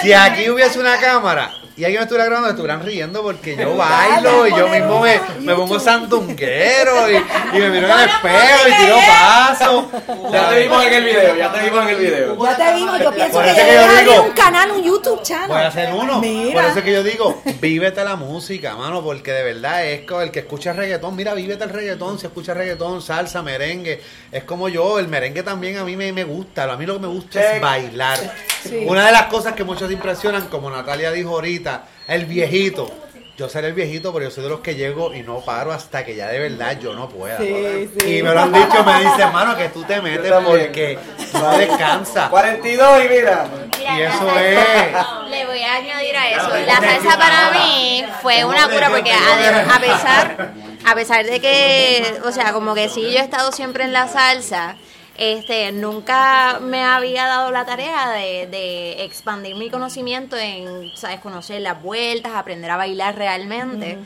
si 0.00 0.12
aquí 0.12 0.48
hubiese 0.48 0.78
una 0.78 0.98
cámara 0.98 1.59
y 1.80 1.84
alguien 1.84 2.00
me 2.00 2.02
estuviera 2.04 2.24
grabando, 2.26 2.50
estuvieran 2.50 2.82
riendo 2.84 3.22
porque 3.22 3.56
yo 3.56 3.76
bailo 3.78 4.46
y 4.46 4.50
yo 4.50 4.68
mismo 4.68 5.00
me, 5.00 5.20
me 5.40 5.54
pongo 5.54 5.78
sandunguero 5.80 7.10
y, 7.10 7.16
y 7.16 7.58
me 7.60 7.70
miro 7.70 7.86
en 7.86 7.92
el 7.92 8.08
espejo 8.08 8.68
y 8.68 8.72
tiro 8.84 8.96
pasos. 9.08 9.84
Ya 10.32 10.48
te 10.50 10.62
vimos 10.62 10.84
en 10.84 10.92
el 10.94 11.04
video, 11.04 11.36
ya 11.36 11.52
te 11.52 11.60
vimos 11.62 11.82
en 11.84 11.88
el 11.88 11.96
video. 11.96 12.44
Ya 12.44 12.56
te 12.56 12.74
digo, 12.74 12.96
yo 12.98 13.12
pienso 13.12 13.32
Por 13.34 13.44
que 13.44 13.50
eso 13.50 13.60
que 13.60 13.66
yo 13.66 13.72
debería 13.80 13.90
abrir 13.98 14.10
digo- 14.10 14.22
un 14.24 14.30
canal, 14.32 14.70
un 14.72 14.82
YouTube 14.84 15.22
channel. 15.22 15.48
Voy 15.48 15.58
a 15.62 15.66
hacer 15.68 15.92
uno. 15.94 16.20
Mira. 16.20 16.60
Por 16.60 16.70
eso 16.70 16.78
es 16.78 16.84
que 16.84 16.92
yo 16.92 17.02
digo, 17.02 17.42
vívete 17.60 18.04
la 18.04 18.16
música, 18.16 18.76
mano, 18.76 19.02
porque 19.02 19.32
de 19.32 19.42
verdad 19.42 19.86
es 19.86 20.02
como 20.06 20.20
el 20.22 20.30
que 20.30 20.40
escucha 20.40 20.72
reggaetón, 20.72 21.16
mira, 21.16 21.34
vívete 21.34 21.64
el 21.64 21.70
reggaetón, 21.70 22.18
si 22.18 22.26
escucha 22.26 22.54
reggaetón, 22.54 23.00
salsa, 23.02 23.42
merengue. 23.42 24.02
Es 24.32 24.44
como 24.44 24.68
yo, 24.68 24.98
el 24.98 25.08
merengue 25.08 25.42
también 25.42 25.78
a 25.78 25.84
mí 25.84 25.96
me, 25.96 26.12
me 26.12 26.24
gusta. 26.24 26.64
A 26.70 26.76
mí 26.76 26.86
lo 26.86 26.94
que 26.94 27.00
me 27.00 27.08
gusta 27.08 27.54
es 27.54 27.60
bailar. 27.60 28.18
Sí. 28.62 28.84
Una 28.86 29.06
de 29.06 29.12
las 29.12 29.24
cosas 29.24 29.54
que 29.54 29.64
muchos 29.64 29.88
se 29.88 29.94
impresionan, 29.94 30.46
como 30.48 30.70
Natalia 30.70 31.10
dijo 31.12 31.30
ahorita, 31.30 31.69
el 32.08 32.26
viejito. 32.26 32.90
Yo 33.36 33.48
seré 33.48 33.68
el 33.68 33.72
viejito, 33.72 34.12
pero 34.12 34.26
yo 34.26 34.30
soy 34.30 34.44
de 34.44 34.50
los 34.50 34.60
que 34.60 34.74
llego 34.74 35.14
y 35.14 35.22
no 35.22 35.40
paro 35.40 35.72
hasta 35.72 36.04
que 36.04 36.14
ya 36.14 36.28
de 36.28 36.38
verdad 36.40 36.78
yo 36.78 36.92
no 36.92 37.08
pueda. 37.08 37.38
Sí, 37.38 37.88
sí. 37.98 38.16
Y 38.16 38.22
me 38.22 38.34
lo 38.34 38.40
han 38.40 38.52
dicho, 38.52 38.84
me 38.84 38.98
dicen, 39.00 39.20
hermano, 39.20 39.56
que 39.56 39.70
tú 39.70 39.82
te 39.84 40.02
metes 40.02 40.30
porque 40.44 40.98
no 41.32 41.56
descansas. 41.56 42.28
42 42.28 43.04
y 43.04 43.08
mira. 43.08 43.46
Y 43.78 44.02
eso 44.02 44.38
es. 44.38 45.30
Le 45.30 45.46
voy 45.46 45.62
a 45.62 45.74
añadir 45.76 46.16
a 46.16 46.28
eso. 46.28 46.48
La 46.66 46.76
salsa 46.76 47.16
para 47.16 47.50
mí 47.52 48.04
fue 48.20 48.44
una 48.44 48.68
cura 48.68 48.90
porque 48.90 49.12
a, 49.12 49.74
a 49.74 49.80
pesar 49.80 50.52
a 50.84 50.94
pesar 50.94 51.24
de 51.24 51.40
que, 51.40 52.20
o 52.24 52.32
sea, 52.32 52.52
como 52.52 52.74
que 52.74 52.88
sí 52.88 53.02
yo 53.02 53.18
he 53.18 53.22
estado 53.22 53.52
siempre 53.52 53.84
en 53.84 53.92
la 53.92 54.08
salsa, 54.08 54.76
este 55.20 55.70
nunca 55.70 56.60
me 56.62 56.82
había 56.82 57.26
dado 57.26 57.50
la 57.50 57.66
tarea 57.66 58.08
de, 58.08 58.46
de 58.46 59.04
expandir 59.04 59.54
mi 59.54 59.68
conocimiento 59.68 60.34
en, 60.38 60.90
sabes, 60.96 61.20
conocer 61.20 61.60
las 61.60 61.82
vueltas, 61.82 62.32
aprender 62.34 62.70
a 62.70 62.78
bailar 62.78 63.16
realmente. 63.16 63.98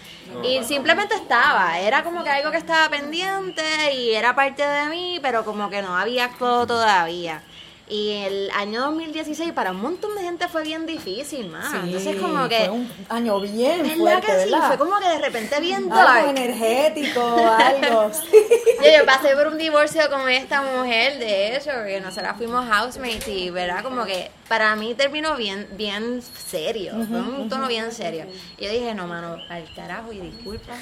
Y 0.42 0.64
simplemente 0.64 1.14
estaba, 1.14 1.78
era 1.78 2.02
como 2.02 2.24
que 2.24 2.30
algo 2.30 2.50
que 2.50 2.56
estaba 2.56 2.88
pendiente 2.88 3.62
y 3.94 4.12
era 4.12 4.34
parte 4.34 4.66
de 4.66 4.86
mí, 4.86 5.20
pero 5.22 5.44
como 5.44 5.70
que 5.70 5.82
no 5.82 5.96
había 5.96 6.24
actuado 6.24 6.66
todavía. 6.66 7.42
Y 7.86 8.12
el 8.12 8.50
año 8.54 8.80
2016 8.80 9.52
para 9.52 9.72
un 9.72 9.80
montón 9.82 10.14
de 10.14 10.22
gente 10.22 10.48
fue 10.48 10.62
bien 10.62 10.86
difícil, 10.86 11.48
más. 11.48 11.70
Sí, 11.70 11.76
Entonces 11.82 12.16
como 12.16 12.48
que... 12.48 12.56
fue 12.60 12.70
un 12.70 12.90
año 13.10 13.38
bien 13.40 13.82
¿Verdad 13.82 13.96
fuerte, 13.96 14.26
que 14.26 14.32
sí? 14.44 14.50
¿verdad? 14.50 14.68
Fue 14.68 14.78
como 14.78 14.98
que 14.98 15.08
de 15.08 15.18
repente 15.18 15.60
bien 15.60 15.92
Algo 15.92 15.94
dark. 15.96 16.28
energético, 16.30 17.20
algo. 17.58 18.10
Yo, 18.10 18.98
yo 18.98 19.04
pasé 19.04 19.36
por 19.36 19.48
un 19.48 19.58
divorcio 19.58 20.08
con 20.08 20.28
esta 20.30 20.62
mujer, 20.62 21.18
de 21.18 21.56
hecho, 21.56 21.72
porque 21.74 22.00
nosotras 22.00 22.36
fuimos 22.38 22.66
housemates 22.66 23.28
y, 23.28 23.50
¿verdad? 23.50 23.82
Como 23.82 24.06
que 24.06 24.30
para 24.48 24.74
mí 24.76 24.94
terminó 24.94 25.36
bien 25.36 25.68
bien 25.72 26.22
serio, 26.22 26.94
fue 27.08 27.20
un 27.20 27.48
tono 27.50 27.68
bien 27.68 27.92
serio. 27.92 28.24
Y 28.56 28.64
yo 28.64 28.70
dije, 28.70 28.94
no, 28.94 29.06
mano, 29.06 29.36
al 29.50 29.74
carajo 29.74 30.10
y 30.10 30.20
disculpa. 30.20 30.72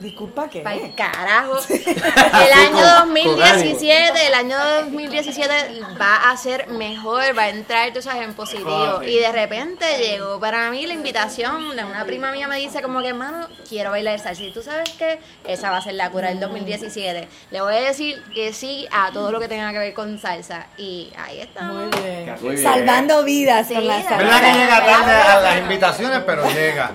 Disculpa. 0.00 0.48
Para 0.62 0.76
el 0.76 0.94
carajo. 0.94 1.58
El 1.68 2.52
año 2.52 2.86
2017, 3.00 4.26
el 4.26 4.34
año 4.34 4.56
2017 4.84 5.54
va 6.00 6.30
a 6.30 6.36
ser 6.36 6.68
mejor, 6.68 7.36
va 7.36 7.42
a 7.42 7.48
entrar, 7.48 7.92
tú 7.92 8.00
sabes, 8.00 8.22
en 8.22 8.34
positivo. 8.34 9.02
Y 9.02 9.18
de 9.18 9.32
repente 9.32 9.84
llegó 9.98 10.38
para 10.38 10.70
mí 10.70 10.86
la 10.86 10.94
invitación 10.94 11.76
de 11.76 11.84
una 11.84 12.04
prima 12.04 12.30
mía 12.32 12.46
me 12.48 12.56
dice 12.56 12.80
como 12.82 13.00
que, 13.00 13.08
hermano, 13.08 13.48
quiero 13.68 13.90
bailar 13.90 14.18
salsa. 14.20 14.42
Y 14.42 14.52
tú 14.52 14.62
sabes 14.62 14.90
que 14.90 15.18
esa 15.44 15.70
va 15.70 15.78
a 15.78 15.82
ser 15.82 15.94
la 15.94 16.10
cura 16.10 16.28
del 16.28 16.40
2017. 16.40 17.28
Le 17.50 17.60
voy 17.60 17.74
a 17.74 17.80
decir 17.80 18.22
que 18.34 18.52
sí 18.52 18.86
a 18.92 19.10
todo 19.12 19.32
lo 19.32 19.40
que 19.40 19.48
tenga 19.48 19.72
que 19.72 19.78
ver 19.78 19.94
con 19.94 20.18
salsa. 20.18 20.66
Y 20.76 21.12
ahí 21.16 21.40
está. 21.40 21.62
Muy 21.62 21.90
bien. 22.00 22.36
Muy 22.40 22.50
bien. 22.54 22.62
Salvando 22.62 23.24
vidas 23.24 23.66
Sí, 23.68 23.74
con 23.74 23.86
la 23.86 24.02
salsa. 24.02 24.16
¿Verdad 24.16 24.40
que 24.40 24.58
llega 24.58 24.84
tarde 24.84 25.12
a 25.12 25.40
las 25.40 25.58
invitaciones, 25.58 26.22
pero 26.24 26.48
llega? 26.50 26.92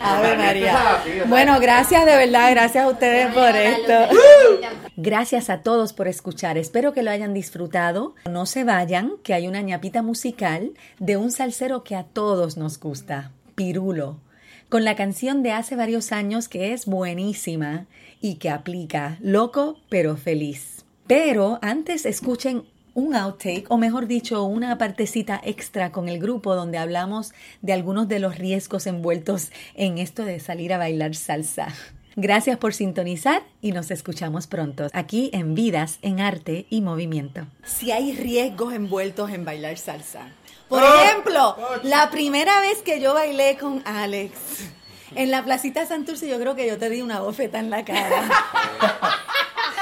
Ave 0.00 0.36
María. 0.36 1.02
Bueno, 1.26 1.60
gracias 1.60 2.04
de 2.06 2.16
verdad, 2.26 2.50
gracias 2.52 2.84
a 2.84 2.88
ustedes 2.88 3.34
por 3.34 3.56
esto. 3.56 3.92
Gracias 4.96 5.50
a 5.50 5.62
todos 5.62 5.92
por 5.92 6.06
escuchar. 6.06 6.56
Espero 6.56 6.92
que 6.92 7.02
lo 7.02 7.10
hayan 7.10 7.34
disfrutado. 7.34 8.14
No 8.30 8.46
se 8.46 8.62
vayan, 8.62 9.14
que 9.24 9.34
hay 9.34 9.48
una 9.48 9.60
ñapita 9.60 10.02
musical 10.02 10.72
de 11.00 11.16
un 11.16 11.32
salsero 11.32 11.82
que 11.82 11.96
a 11.96 12.04
todos 12.04 12.56
nos 12.56 12.78
gusta, 12.78 13.32
Pirulo, 13.56 14.20
con 14.68 14.84
la 14.84 14.94
canción 14.94 15.42
de 15.42 15.50
hace 15.50 15.74
varios 15.74 16.12
años 16.12 16.48
que 16.48 16.72
es 16.72 16.86
buenísima 16.86 17.86
y 18.20 18.36
que 18.36 18.50
aplica 18.50 19.18
loco 19.20 19.78
pero 19.88 20.16
feliz. 20.16 20.84
Pero 21.08 21.58
antes 21.60 22.06
escuchen 22.06 22.64
un 22.94 23.16
outtake, 23.16 23.66
o 23.68 23.78
mejor 23.78 24.06
dicho, 24.06 24.44
una 24.44 24.78
partecita 24.78 25.40
extra 25.42 25.90
con 25.90 26.08
el 26.08 26.20
grupo 26.20 26.54
donde 26.54 26.78
hablamos 26.78 27.32
de 27.62 27.72
algunos 27.72 28.06
de 28.06 28.20
los 28.20 28.38
riesgos 28.38 28.86
envueltos 28.86 29.50
en 29.74 29.98
esto 29.98 30.24
de 30.24 30.38
salir 30.38 30.72
a 30.72 30.78
bailar 30.78 31.16
salsa. 31.16 31.68
Gracias 32.16 32.58
por 32.58 32.74
sintonizar 32.74 33.42
y 33.62 33.72
nos 33.72 33.90
escuchamos 33.90 34.46
pronto 34.46 34.88
aquí 34.92 35.30
en 35.32 35.54
Vidas 35.54 35.98
en 36.02 36.20
Arte 36.20 36.66
y 36.68 36.82
Movimiento. 36.82 37.46
Si 37.64 37.90
hay 37.90 38.14
riesgos 38.14 38.74
envueltos 38.74 39.30
en 39.30 39.44
bailar 39.44 39.78
salsa. 39.78 40.28
Por 40.68 40.82
ejemplo, 40.82 41.56
la 41.82 42.10
primera 42.10 42.60
vez 42.60 42.78
que 42.82 43.00
yo 43.00 43.14
bailé 43.14 43.56
con 43.58 43.82
Alex 43.86 44.32
en 45.14 45.30
la 45.30 45.42
placita 45.44 45.84
Santurce, 45.86 46.28
yo 46.28 46.38
creo 46.38 46.54
que 46.54 46.66
yo 46.66 46.78
te 46.78 46.88
di 46.90 47.02
una 47.02 47.20
bofeta 47.20 47.58
en 47.58 47.70
la 47.70 47.84
cara. 47.84 48.22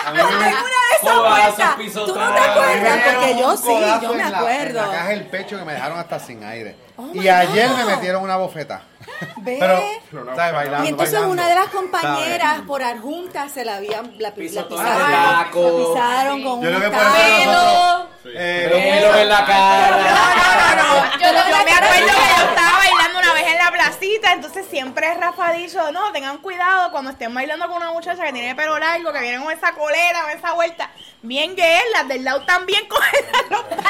A 0.07 0.13
mí 0.13 0.19
¿Alguna 0.19 0.39
me- 0.39 0.45
vez 0.47 0.55
esa 1.03 1.13
Codazos, 1.13 1.77
vuelta. 1.77 2.07
¿Tú 2.07 2.15
no 2.19 2.33
te 2.35 2.41
acuerdas? 2.41 3.01
Porque 3.15 3.39
yo 3.39 3.57
sí, 3.57 4.03
yo 4.03 4.15
me 4.15 4.23
en 4.23 4.31
la- 4.33 4.39
acuerdo. 4.39 4.81
En 4.81 4.87
la 4.87 4.93
caja 4.93 5.09
del 5.11 5.27
pecho 5.27 5.59
que 5.59 5.65
me 5.65 5.73
dejaron 5.75 5.99
hasta 5.99 6.19
sin 6.19 6.43
aire. 6.43 6.75
Oh 6.97 7.11
y 7.15 7.29
ayer 7.29 7.69
God. 7.69 7.77
me 7.77 7.85
metieron 7.85 8.23
una 8.25 8.37
bofeta. 8.37 8.83
Ve. 9.39 9.57
Pero, 9.61 9.81
¿sabes? 10.37 10.53
Bailando, 10.53 10.85
y 10.85 10.89
entonces 10.89 11.13
bailando. 11.15 11.33
una 11.33 11.49
de 11.49 11.55
las 11.55 11.69
compañeras 11.69 12.61
por 12.67 12.83
adjunta 12.83 13.49
se 13.49 13.65
la 13.65 13.77
habían 13.77 14.13
la, 14.19 14.29
la 14.29 14.35
pisaron, 14.35 14.71
la 14.71 15.49
pisaron 15.51 16.43
con 16.43 16.63
Yo 16.63 16.71
Pero 18.23 18.77
pelos 18.77 19.17
en 19.17 19.29
la 19.29 19.47
cara. 19.47 19.99
Yo, 21.21 21.27
yo 21.27 21.33
me 21.33 21.73
acuerdo 21.73 21.89
que 21.95 22.01
yo 22.01 22.07
estaba 22.49 22.79
bailando 22.79 23.19
una 23.19 23.33
vez 23.33 23.47
en 23.47 23.59
entonces 24.29 24.67
siempre 24.69 25.13
Rafa 25.15 25.49
ha 25.49 25.53
dicho, 25.53 25.91
no, 25.93 26.13
tengan 26.13 26.39
cuidado 26.39 26.91
cuando 26.91 27.11
estén 27.11 27.33
bailando 27.35 27.67
con 27.67 27.77
una 27.77 27.93
muchacha 27.93 28.25
que 28.25 28.33
tiene 28.33 28.55
pelo 28.55 28.79
largo, 28.79 29.13
que 29.13 29.21
viene 29.21 29.43
con 29.43 29.53
esa 29.53 29.73
colera, 29.73 30.23
con 30.23 30.31
esa 30.31 30.53
vuelta. 30.53 30.91
Bien 31.23 31.55
que 31.55 31.77
es, 31.77 31.83
las 31.93 32.09
del 32.09 32.25
lado 32.25 32.43
también 32.43 32.83
cogen 32.89 33.21
los 33.51 33.63
pelos. 33.65 33.81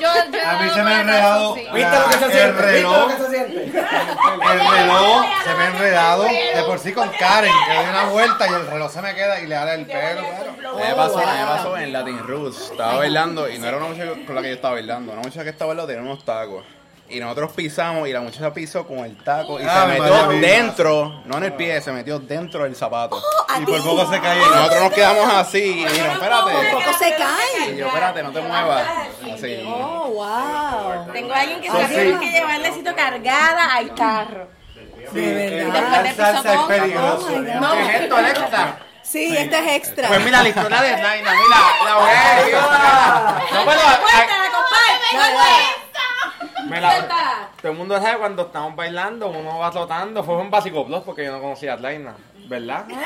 Yo, 0.00 0.08
yo 0.30 0.48
A 0.48 0.62
mí 0.62 0.70
se 0.74 0.82
me 0.82 0.90
ha 0.90 1.00
enredado. 1.00 1.54
¿Viste 1.54 1.98
lo 1.98 2.08
que 2.08 2.18
se 2.18 2.24
el 2.24 2.32
siente? 2.32 2.46
¿Viste 2.46 2.62
reloj. 2.62 2.98
lo 2.98 3.08
que 3.08 3.16
se 3.16 3.30
siente? 3.30 3.64
El 3.64 4.60
reloj 4.70 5.26
se 5.44 5.54
me 5.54 5.62
ha 5.62 5.66
enredado 5.68 6.22
de 6.24 6.62
por 6.66 6.78
sí 6.78 6.92
con 6.92 7.08
Karen, 7.10 7.52
que 7.66 7.74
doy 7.74 7.86
una 7.86 8.04
vuelta 8.06 8.46
y 8.46 8.52
el 8.52 8.66
reloj 8.66 8.92
se 8.92 9.02
me 9.02 9.14
queda 9.14 9.40
y 9.40 9.46
le 9.46 9.54
da 9.54 9.74
el 9.74 9.86
pelo. 9.86 10.20
A 10.20 10.74
mí 10.74 10.82
me 10.86 10.94
pasó, 10.94 11.18
a 11.18 11.32
mí 11.32 11.38
me 11.40 11.46
pasó 11.46 11.76
en 11.78 11.92
Latin 11.92 12.18
Roots. 12.26 12.70
Estaba 12.72 12.96
bailando 12.96 13.48
y 13.48 13.58
no 13.58 13.66
era 13.66 13.76
una 13.78 13.86
muchacha 13.88 14.12
con 14.26 14.34
la 14.34 14.42
que 14.42 14.48
yo 14.48 14.54
estaba 14.54 14.74
bailando. 14.74 15.12
Una 15.12 15.22
muchacha 15.22 15.44
que 15.44 15.50
estaba 15.50 15.68
bailando 15.68 15.92
tenía 15.92 16.10
unos 16.10 16.24
tacos. 16.24 16.64
Y 17.08 17.20
nosotros 17.20 17.52
pisamos 17.52 18.08
y 18.08 18.12
la 18.12 18.20
muchacha 18.20 18.52
pisó 18.52 18.84
con 18.86 18.98
el 18.98 19.16
taco 19.22 19.60
y 19.60 19.64
Ah, 19.64 19.82
se 19.82 20.00
metió 20.00 20.28
dentro, 20.40 21.22
no 21.24 21.36
en 21.38 21.44
el 21.44 21.52
pie, 21.52 21.80
se 21.80 21.92
metió 21.92 22.18
dentro 22.18 22.64
del 22.64 22.74
zapato. 22.74 23.22
¿a 23.48 23.60
Y 23.60 23.64
por 23.64 23.80
poco 23.84 24.10
se 24.10 24.20
cae. 24.20 24.36
Y 24.38 24.40
nosotros 24.40 24.80
nos 24.82 24.92
quedamos 24.92 25.32
así 25.34 25.58
y 25.58 25.84
dijeron, 25.84 26.18
Por 26.18 26.24
espérate. 26.28 26.70
poco 26.72 26.98
se 26.98 27.08
Y 27.08 27.12
cae. 27.12 27.76
yo, 27.76 27.86
espérate, 27.86 28.22
no 28.24 28.32
te 28.32 28.40
muevas. 28.40 28.86
Así. 29.34 29.64
Oh, 29.68 30.08
wow. 30.08 31.12
Tengo 31.12 31.32
a 31.32 31.40
alguien 31.40 31.60
que 31.60 31.70
Sí, 31.70 31.76
se 31.76 31.86
sí. 31.88 31.94
tiene 31.94 32.18
que 32.20 32.30
llevar 32.32 32.58
necesito 32.60 32.94
cargada 32.96 33.74
al 33.76 33.94
carro. 33.94 34.48
Sí, 35.12 35.20
De 35.20 35.64
verdad. 35.64 35.82
bailar 35.92 36.14
salsa 36.16 36.54
es 36.54 36.60
peligroso. 36.62 37.28
Oh. 37.28 37.38
No, 37.60 37.72
¿qué 37.72 37.82
es 37.96 38.00
esto, 38.02 38.16
Alexa? 38.16 38.76
Sí, 39.02 39.36
este 39.36 39.56
es 39.60 39.76
extra. 39.76 40.08
Pues 40.08 40.20
mira 40.24 40.42
la 40.42 40.48
historia 40.48 40.82
de 40.82 40.90
Naina, 41.00 41.30
mira, 41.30 41.60
la 41.84 41.94
voy 41.94 42.10
a. 42.10 43.38
No, 43.54 43.64
pero 43.64 43.80
Cuéntala, 44.02 44.50
compadre. 44.50 45.85
me 46.68 46.80
la- 46.80 47.48
todo 47.60 47.72
el 47.72 47.78
mundo 47.78 48.00
sabe 48.00 48.18
cuando 48.18 48.42
estamos 48.42 48.76
bailando, 48.76 49.28
uno 49.28 49.58
va 49.58 49.72
flotando. 49.72 50.22
Fue 50.22 50.36
un 50.36 50.50
básico 50.50 50.84
blog 50.84 51.04
porque 51.04 51.24
yo 51.24 51.32
no 51.32 51.40
conocía 51.40 51.74
a 51.74 51.76
Naina, 51.76 52.14
¿verdad? 52.48 52.84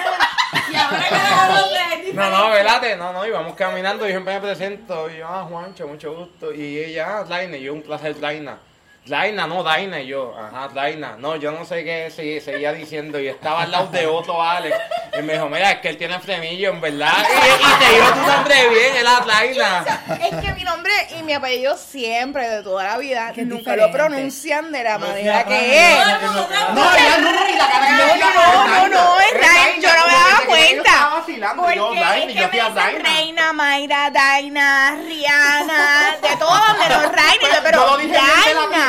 Y 0.73 0.75
ahora 0.75 0.99
que 1.09 1.15
hablamos 1.15 1.71
de 2.05 2.13
No, 2.13 2.31
no, 2.31 2.51
velate, 2.51 2.97
no, 2.97 3.13
no, 3.13 3.25
íbamos 3.27 3.55
caminando 3.55 4.09
y 4.09 4.13
yo 4.13 4.21
me 4.21 4.41
presento, 4.41 5.09
y 5.11 5.19
yo, 5.19 5.29
ah, 5.29 5.47
Juancho, 5.49 5.87
mucho 5.87 6.13
gusto, 6.15 6.53
y 6.53 6.79
ella, 6.79 7.19
ah, 7.21 7.25
Laina, 7.29 7.57
y 7.57 7.63
yo, 7.63 7.73
un 7.73 7.83
placer, 7.83 8.17
Laina. 8.19 8.59
Laina, 9.07 9.47
no, 9.47 9.63
Daina, 9.63 10.01
y 10.01 10.09
yo, 10.09 10.35
ajá, 10.39 10.69
Laina, 10.75 11.15
no, 11.19 11.35
yo 11.37 11.51
no 11.53 11.65
sé 11.65 11.83
qué 11.85 12.11
se- 12.15 12.41
seguía 12.41 12.73
diciendo, 12.73 13.19
y 13.19 13.29
estaba 13.29 13.63
al 13.63 13.71
lado 13.71 13.87
de 13.89 14.07
otro 14.07 14.41
Alex, 14.43 14.77
y 15.19 15.23
me 15.23 15.33
dijo, 15.33 15.49
mira, 15.49 15.71
es 15.73 15.81
que 15.81 15.89
él 15.89 15.97
tiene 15.97 16.21
frenillo, 16.21 16.71
en 16.71 16.81
verdad, 16.81 17.15
y, 17.29 17.65
y 17.65 17.79
te 17.89 17.95
dijo 17.95 18.13
tu 18.13 18.21
nombre 18.21 18.69
bien, 18.69 18.97
era 18.97 19.21
Laina. 19.25 19.85
Es 20.23 20.37
que 20.45 20.53
mi 20.53 20.65
nombre 20.65 20.93
y 21.19 21.23
mi 21.23 21.33
apellido 21.33 21.77
siempre, 21.79 22.49
de 22.49 22.63
toda 22.63 22.85
la 22.85 22.99
vida, 22.99 23.33
Qué 23.35 23.43
nunca 23.43 23.73
diferente. 23.73 23.87
lo 23.87 23.93
pronuncian 23.93 24.71
de 24.71 24.85
la 24.85 24.99
No 24.99 25.07
manera 25.09 25.45
que 25.45 25.93
es. 25.93 25.99
No, 25.99 26.97
ya 26.97 27.19
no, 27.19 27.33
no, 27.33 27.49
y 27.49 27.57
la 27.57 27.67
cara 27.71 27.91
No, 27.91 28.17
no, 28.17 28.67
no, 28.67 28.67
no, 28.67 28.89
no, 28.89 29.21
es 29.21 29.33
Daina, 29.33 29.81
yo 29.81 29.89
no 29.97 30.07
me 30.07 30.13
daba 30.13 30.41
cuenta. 30.47 31.11
Porque 31.57 31.77
yo, 31.77 31.95
Daina, 31.95 32.33
yo 32.33 32.47
hacía 32.47 32.69
Daina. 32.71 33.03
Reina, 33.03 33.53
Mayra, 33.55 34.11
Daina, 34.11 34.97
Rihanna, 35.07 36.17
de 36.21 36.37
todo 36.37 36.75
menos 36.79 37.13
Reina, 37.13 37.35
y 37.41 37.47
yo, 37.47 37.55
yo 37.55 37.61
pero 37.65 37.87
lo 37.87 37.99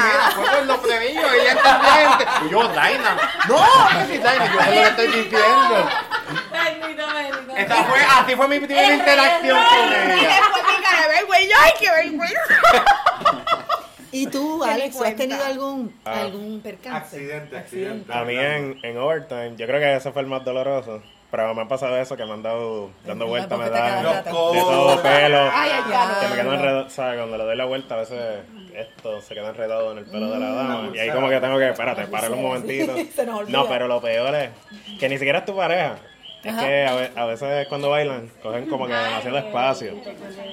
dije 0.01 0.17
bien 0.17 0.21
de 0.21 0.25
la 0.25 0.31
primera, 0.31 0.31
Daina. 0.31 0.31
fue 0.31 0.45
por 0.45 0.65
los 0.65 0.79
y 0.85 1.39
ella 1.39 1.51
entendía 1.51 1.93
gente. 2.09 2.25
Y 2.45 2.49
yo, 2.49 2.67
Daina. 2.69 3.17
No, 3.47 3.57
que 4.07 4.13
sí, 4.13 4.17
Daina, 4.19 4.45
yo 4.53 4.59
sé 4.59 4.65
lo 4.65 4.81
que 4.81 4.87
estoy 4.87 5.07
diciendo. 5.07 5.89
Esta 7.57 7.83
fue, 7.83 7.99
así 7.99 8.35
fue 8.35 8.47
mi 8.47 8.59
primera 8.59 8.93
interacción 8.93 9.57
con 9.63 9.77
Y 9.89 10.19
ella. 10.19 10.35
después 10.41 10.63
mi 10.77 10.83
cara 10.83 11.01
de 11.01 11.07
vergüenza, 11.09 11.55
ay, 11.61 11.71
qué 11.79 11.91
vergüenza. 11.91 12.55
¿Y 14.13 14.27
tú, 14.27 14.63
Alex, 14.63 15.01
has 15.01 15.15
tenido 15.15 15.45
algún, 15.45 15.97
Ah. 16.05 16.21
algún 16.21 16.61
percance? 16.61 16.97
Accidente, 17.15 17.57
accidente. 17.57 18.13
A 18.13 18.23
mí 18.23 18.35
en, 18.37 18.77
en 18.83 18.97
overtime, 18.97 19.55
yo 19.55 19.65
creo 19.67 19.79
que 19.79 19.95
ese 19.95 20.11
fue 20.11 20.21
el 20.23 20.27
más 20.27 20.43
doloroso. 20.43 21.01
Pero 21.31 21.55
me 21.55 21.61
ha 21.61 21.67
pasado 21.67 21.95
eso, 21.97 22.17
que 22.17 22.25
me 22.25 22.33
han 22.33 22.43
dado 22.43 22.89
dando 23.05 23.25
vueltas, 23.25 23.57
me 23.57 23.69
dan 23.69 24.03
de 24.23 24.29
todo 24.29 25.01
pelo. 25.01 25.37
Ay, 25.53 25.69
ay, 25.73 25.93
ay. 25.95 26.15
que 26.21 26.27
me 26.27 26.35
quedo 26.41 26.53
enredado, 26.53 26.89
¿sabes? 26.89 27.17
Cuando 27.19 27.37
le 27.37 27.43
doy 27.45 27.55
la 27.55 27.63
vuelta, 27.65 27.95
a 27.95 27.97
veces 27.99 28.39
esto 28.75 29.21
se 29.21 29.33
queda 29.33 29.49
enredado 29.49 29.93
en 29.93 29.99
el 29.99 30.05
pelo 30.05 30.29
de 30.29 30.39
la 30.39 30.49
dama. 30.51 30.89
Y 30.93 30.99
ahí 30.99 31.09
como 31.11 31.29
que 31.29 31.39
tengo 31.39 31.57
que, 31.57 31.69
espérate, 31.69 32.05
parar 32.07 32.31
un 32.33 32.41
momentito. 32.41 32.93
Se 33.15 33.25
nos 33.25 33.39
olvida. 33.39 33.57
No, 33.57 33.67
pero 33.69 33.87
lo 33.87 34.01
peor 34.01 34.35
es 34.35 34.49
que 34.99 35.07
ni 35.07 35.17
siquiera 35.17 35.39
es 35.39 35.45
tu 35.45 35.55
pareja. 35.55 35.95
Es 36.43 36.51
Ajá. 36.53 36.65
que 36.67 36.85
a, 36.87 36.95
ve- 36.95 37.11
a 37.15 37.25
veces 37.25 37.67
cuando 37.67 37.91
bailan 37.91 38.27
cogen 38.41 38.65
como 38.67 38.87
que 38.87 38.93
demasiado 38.93 39.37
espacio. 39.37 39.93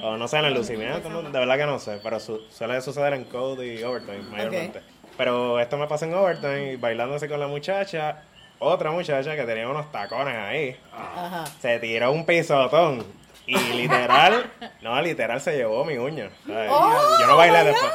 O 0.05 0.17
no 0.17 0.29
sé, 0.29 0.37
en 0.39 0.45
el 0.45 0.55
lucimiento, 0.55 1.09
no, 1.09 1.23
de 1.23 1.39
verdad 1.39 1.57
que 1.57 1.67
no 1.67 1.79
sé. 1.81 1.99
Pero 2.03 2.21
su- 2.21 2.43
suele 2.51 2.81
suceder 2.83 3.15
en 3.15 3.25
code 3.25 3.67
y 3.67 3.83
overtime 3.83 4.21
mayormente. 4.31 4.81
Pero 5.17 5.59
esto 5.59 5.77
me 5.77 5.89
pasa 5.89 6.05
en 6.07 6.15
overtime, 6.15 6.77
bailando 6.77 7.17
así 7.17 7.27
con 7.27 7.41
la 7.41 7.49
muchacha. 7.49 8.23
Otra 8.61 8.91
muchacha 8.91 9.37
que 9.37 9.45
tenía 9.45 9.69
unos 9.69 9.91
tacones 9.93 10.35
ahí. 10.37 10.77
Ajá. 10.93 11.47
Se 11.61 11.79
tiró 11.79 12.11
un 12.13 12.25
pisotón. 12.27 13.05
Y 13.51 13.57
literal, 13.73 14.53
no, 14.83 15.01
literal 15.01 15.41
se 15.41 15.57
llevó 15.57 15.83
mi 15.85 15.97
uña. 15.97 16.29
¿sabes? 16.47 16.71
Oh, 16.71 17.17
yo 17.19 17.27
no 17.27 17.37
bailé 17.39 17.65
después. 17.65 17.93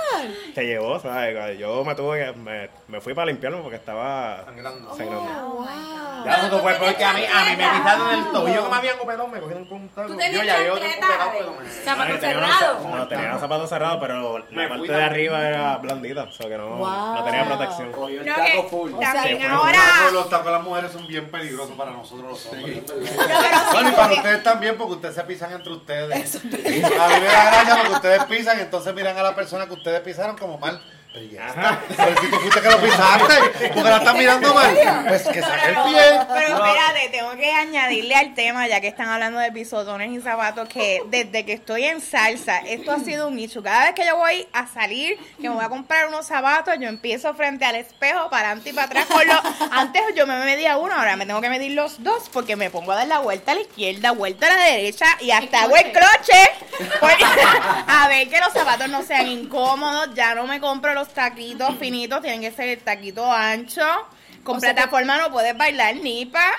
Se 0.56 0.66
llevó, 0.66 1.00
¿sabes? 1.00 1.60
Yo 1.60 1.84
me 1.86 1.94
tuve 1.94 2.26
que. 2.26 2.32
Me, 2.40 2.70
me 2.88 3.00
fui 3.02 3.14
para 3.14 3.28
limpiarme 3.28 3.60
porque 3.62 3.76
estaba 3.76 4.44
Sangrando. 4.46 4.90
sangrando. 4.96 5.22
Oh, 5.46 5.54
wow. 5.58 6.26
Ya 6.26 6.48
no 6.48 6.60
fue 6.60 6.74
porque 6.76 7.04
a 7.06 7.14
mí, 7.14 7.22
a 7.26 7.44
mí 7.46 7.56
me 7.58 7.70
pisaron 7.70 8.12
el 8.14 8.32
tobillo 8.32 8.64
como 8.64 8.76
había 8.76 8.98
copetón, 8.98 9.32
me 9.32 9.40
cogieron 9.42 9.66
con 9.66 9.82
un 9.82 9.90
taco. 9.90 10.08
Tú 10.08 10.14
Yo 10.14 10.42
ya 10.44 10.58
un 10.58 10.80
chancleta, 10.80 11.08
copetón, 11.08 11.32
pero 11.38 11.52
me... 11.52 11.66
Ay, 11.68 11.82
zapatos 11.84 12.20
tenía 12.20 12.38
unos 12.38 12.50
cerrados. 12.58 12.84
za- 12.84 12.90
No, 12.98 13.08
tenía 13.08 13.30
los 13.32 13.42
zapatos 13.42 13.70
cerrados, 13.70 13.98
pero 14.02 14.38
la 14.40 14.46
Me 14.50 14.68
parte 14.70 14.82
de 14.84 14.88
también. 14.88 15.02
arriba 15.10 15.48
era 15.50 15.78
blandita, 15.78 16.24
o 16.24 16.32
sea 16.32 16.48
que 16.50 16.58
no, 16.58 16.68
Wow. 16.78 17.16
no 17.16 17.24
tenía 17.26 17.46
protección. 17.46 17.92
Cogió 17.92 18.22
el 18.22 18.26
No, 18.28 18.36
taco 18.36 18.46
que 18.46 18.64
full. 18.70 18.92
ahora. 19.50 19.80
Los 20.14 20.30
tacos 20.30 20.46
de 20.46 20.52
las 20.52 20.64
mujeres 20.64 20.92
son 20.92 21.06
bien 21.08 21.30
peligrosos 21.30 21.76
para 21.76 21.92
nosotros 21.92 22.30
los 22.30 22.46
hombres. 22.48 22.84
Bueno, 23.74 23.90
y 23.90 23.92
para 23.92 24.14
ustedes 24.14 24.44
también, 24.44 24.78
porque 24.78 24.94
ustedes 24.94 25.16
se 25.16 25.24
pisan 25.24 25.43
entre 25.52 25.74
ustedes. 25.74 26.36
A 26.36 26.40
mí 26.40 26.52
me 26.52 27.28
da 27.28 27.46
gracia 27.46 27.76
porque 27.78 27.94
ustedes 27.94 28.24
pisan 28.26 28.58
y 28.60 28.62
entonces 28.62 28.94
miran 28.94 29.18
a 29.18 29.24
la 29.24 29.36
persona 29.36 29.68
que 29.68 29.74
ustedes 29.74 30.02
pisaron 30.02 30.38
como 30.38 30.58
mal. 30.58 30.82
Pero 31.14 31.26
ya 31.28 31.48
está. 31.48 31.80
Pero 31.96 32.22
si 32.22 32.28
tú 32.32 32.40
fuiste 32.40 32.62
que 32.62 32.70
lo 32.70 32.78
pisaste, 32.82 33.70
porque 33.74 33.84
la 33.90 33.98
estás 33.98 34.16
mirando 34.16 34.54
mal, 34.54 34.76
pues 35.08 35.22
que 35.28 35.42
saque 35.42 35.68
el 35.68 35.74
Pero, 35.76 35.84
pie. 35.86 36.02
pero 36.34 36.56
espérate, 36.66 37.10
tengo 37.12 37.32
que 37.36 37.52
añadirle 37.52 38.16
al 38.16 38.34
tema, 38.34 38.68
ya 38.68 38.82
que 38.82 38.88
están 38.88 39.10
hablando 39.10 39.38
de 39.40 39.52
pisotones 39.52 40.12
y 40.12 40.20
zapatos, 40.22 40.68
que 40.70 41.04
desde 41.08 41.46
que 41.46 41.54
estoy 41.54 41.84
en 41.84 42.02
salsa, 42.02 42.58
esto 42.60 42.92
ha 42.92 43.00
sido 43.00 43.28
un 43.28 43.36
nicho. 43.36 43.62
Cada 43.62 43.86
vez 43.86 43.94
que 43.94 44.06
yo 44.08 44.18
voy 44.18 44.48
a 44.54 44.66
salir, 44.66 45.18
que 45.40 45.50
me 45.50 45.56
voy 45.56 45.64
a 45.64 45.70
comprar 45.70 46.08
unos 46.08 46.26
zapatos, 46.26 46.74
yo 46.80 46.88
empiezo 46.90 47.32
frente 47.36 47.64
al 47.64 47.76
espejo, 47.76 48.30
para 48.32 48.48
adelante 48.48 48.72
y 48.72 48.74
para 48.74 48.88
atrás. 48.88 49.06
Con 49.06 49.28
los, 49.28 49.38
antes 49.72 50.02
yo 50.16 50.26
me 50.26 50.36
medía 50.44 50.78
uno, 50.78 50.96
ahora 50.96 51.16
me 51.16 51.28
tengo 51.28 51.42
que 51.42 51.50
medir 51.52 51.74
los 51.74 52.02
dos, 52.04 52.28
porque 52.34 52.56
me 52.56 52.72
pongo 52.72 52.92
a 52.92 52.96
dar 52.96 53.08
la 53.08 53.20
vuelta 53.20 53.52
a 53.52 53.56
la 53.56 53.62
izquierda, 53.62 54.12
vuelta 54.14 54.48
a 54.48 54.58
la 54.58 54.64
derecha 54.64 55.06
y 55.20 55.30
hasta 55.30 55.62
hago 55.62 55.76
el 55.76 55.92
croche. 55.92 56.50
Porque- 57.00 57.24
a 57.88 58.08
ver 58.08 58.28
que 58.30 58.40
los 58.40 58.52
zapatos 58.52 58.90
no 58.90 59.04
sean 59.04 59.28
incómodos, 59.28 60.10
ya 60.16 60.34
no 60.34 60.48
me 60.48 60.60
compro 60.60 60.94
los 60.96 61.03
taquitos 61.10 61.76
finitos, 61.80 62.22
tienen 62.22 62.42
que 62.42 62.52
ser 62.52 62.70
el 62.70 62.80
taquito 62.80 63.30
ancho. 63.32 63.82
Con 64.44 64.58
O 64.58 64.60
sea 64.60 64.70
que- 64.72 64.74
plataforma 64.76 65.18
no 65.20 65.32
puedes 65.32 65.56
bailar 65.58 65.96
ni 65.96 66.26
pa. 66.26 66.52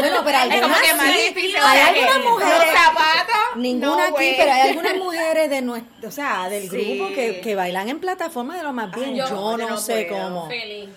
Bueno, 0.00 0.22
pero 0.24 0.38
es 0.52 0.60
como 0.60 0.74
algunas 0.74 0.80
que 0.82 0.94
más 0.94 1.12
sí. 1.12 1.18
difícil. 1.28 1.56
Hay 1.56 1.78
o 1.78 1.84
sea, 1.84 1.94
que 1.94 2.00
algunas 2.04 2.32
mujeres- 2.32 2.54
Los 2.58 2.78
zapatos. 2.84 3.56
Ninguna 3.56 4.08
no, 4.10 4.16
aquí, 4.16 4.34
pero 4.36 4.52
hay 4.52 4.60
algunas 4.70 4.96
mujeres 4.96 5.50
de 5.50 5.62
nuestro, 5.62 6.08
o 6.08 6.10
sea, 6.12 6.48
del 6.48 6.68
Sí. 6.68 6.76
grupo 6.98 7.14
que, 7.14 7.40
que 7.40 7.54
bailan 7.54 7.88
en 7.88 8.00
plataforma 8.00 8.56
de 8.56 8.64
lo 8.64 8.72
más 8.72 8.90
bien. 8.92 9.10
Ay, 9.10 9.16
yo, 9.18 9.28
yo 9.28 9.56
no, 9.56 9.68
no 9.68 9.76
sé 9.76 10.06
puedo. 10.10 10.24
cómo. 10.24 10.48
Feliz. 10.48 10.88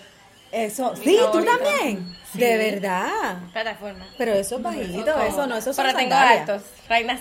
Eso, 0.52 0.92
Mi 0.98 1.04
sí, 1.04 1.18
tú 1.32 1.42
también. 1.44 2.14
De 2.34 2.56
verdad. 2.56 3.38
Plataforma. 3.52 4.06
Pero 4.18 4.32
eso 4.32 4.56
es 4.56 4.62
bajito, 4.62 5.22
eso 5.22 5.46
no, 5.46 5.56
eso 5.56 5.72
son 5.72 5.84
Pero 5.86 5.96
tengo 5.98 6.10
sandalias. 6.14 6.48
altos. 6.48 6.62
Reina. 6.88 7.18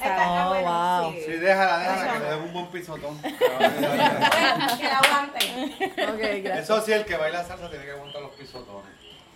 Oh, 0.49 1.03
wow. 1.09 1.13
Sí, 1.25 1.31
déjala, 1.33 1.79
déjala, 1.79 2.13
que 2.13 2.19
le 2.19 2.25
den 2.29 2.39
un 2.43 2.53
buen 2.53 2.67
pisotón. 2.67 3.21
Que 3.21 4.83
la 4.83 4.99
aguanten. 4.99 5.73
Ok, 6.13 6.19
gracias. 6.43 6.59
Eso 6.59 6.81
sí, 6.81 6.91
el 6.93 7.05
que 7.05 7.15
baila 7.17 7.43
salsa 7.45 7.69
tiene 7.69 7.85
que 7.85 7.91
aguantar 7.91 8.21
los 8.21 8.31
pisotones. 8.35 8.91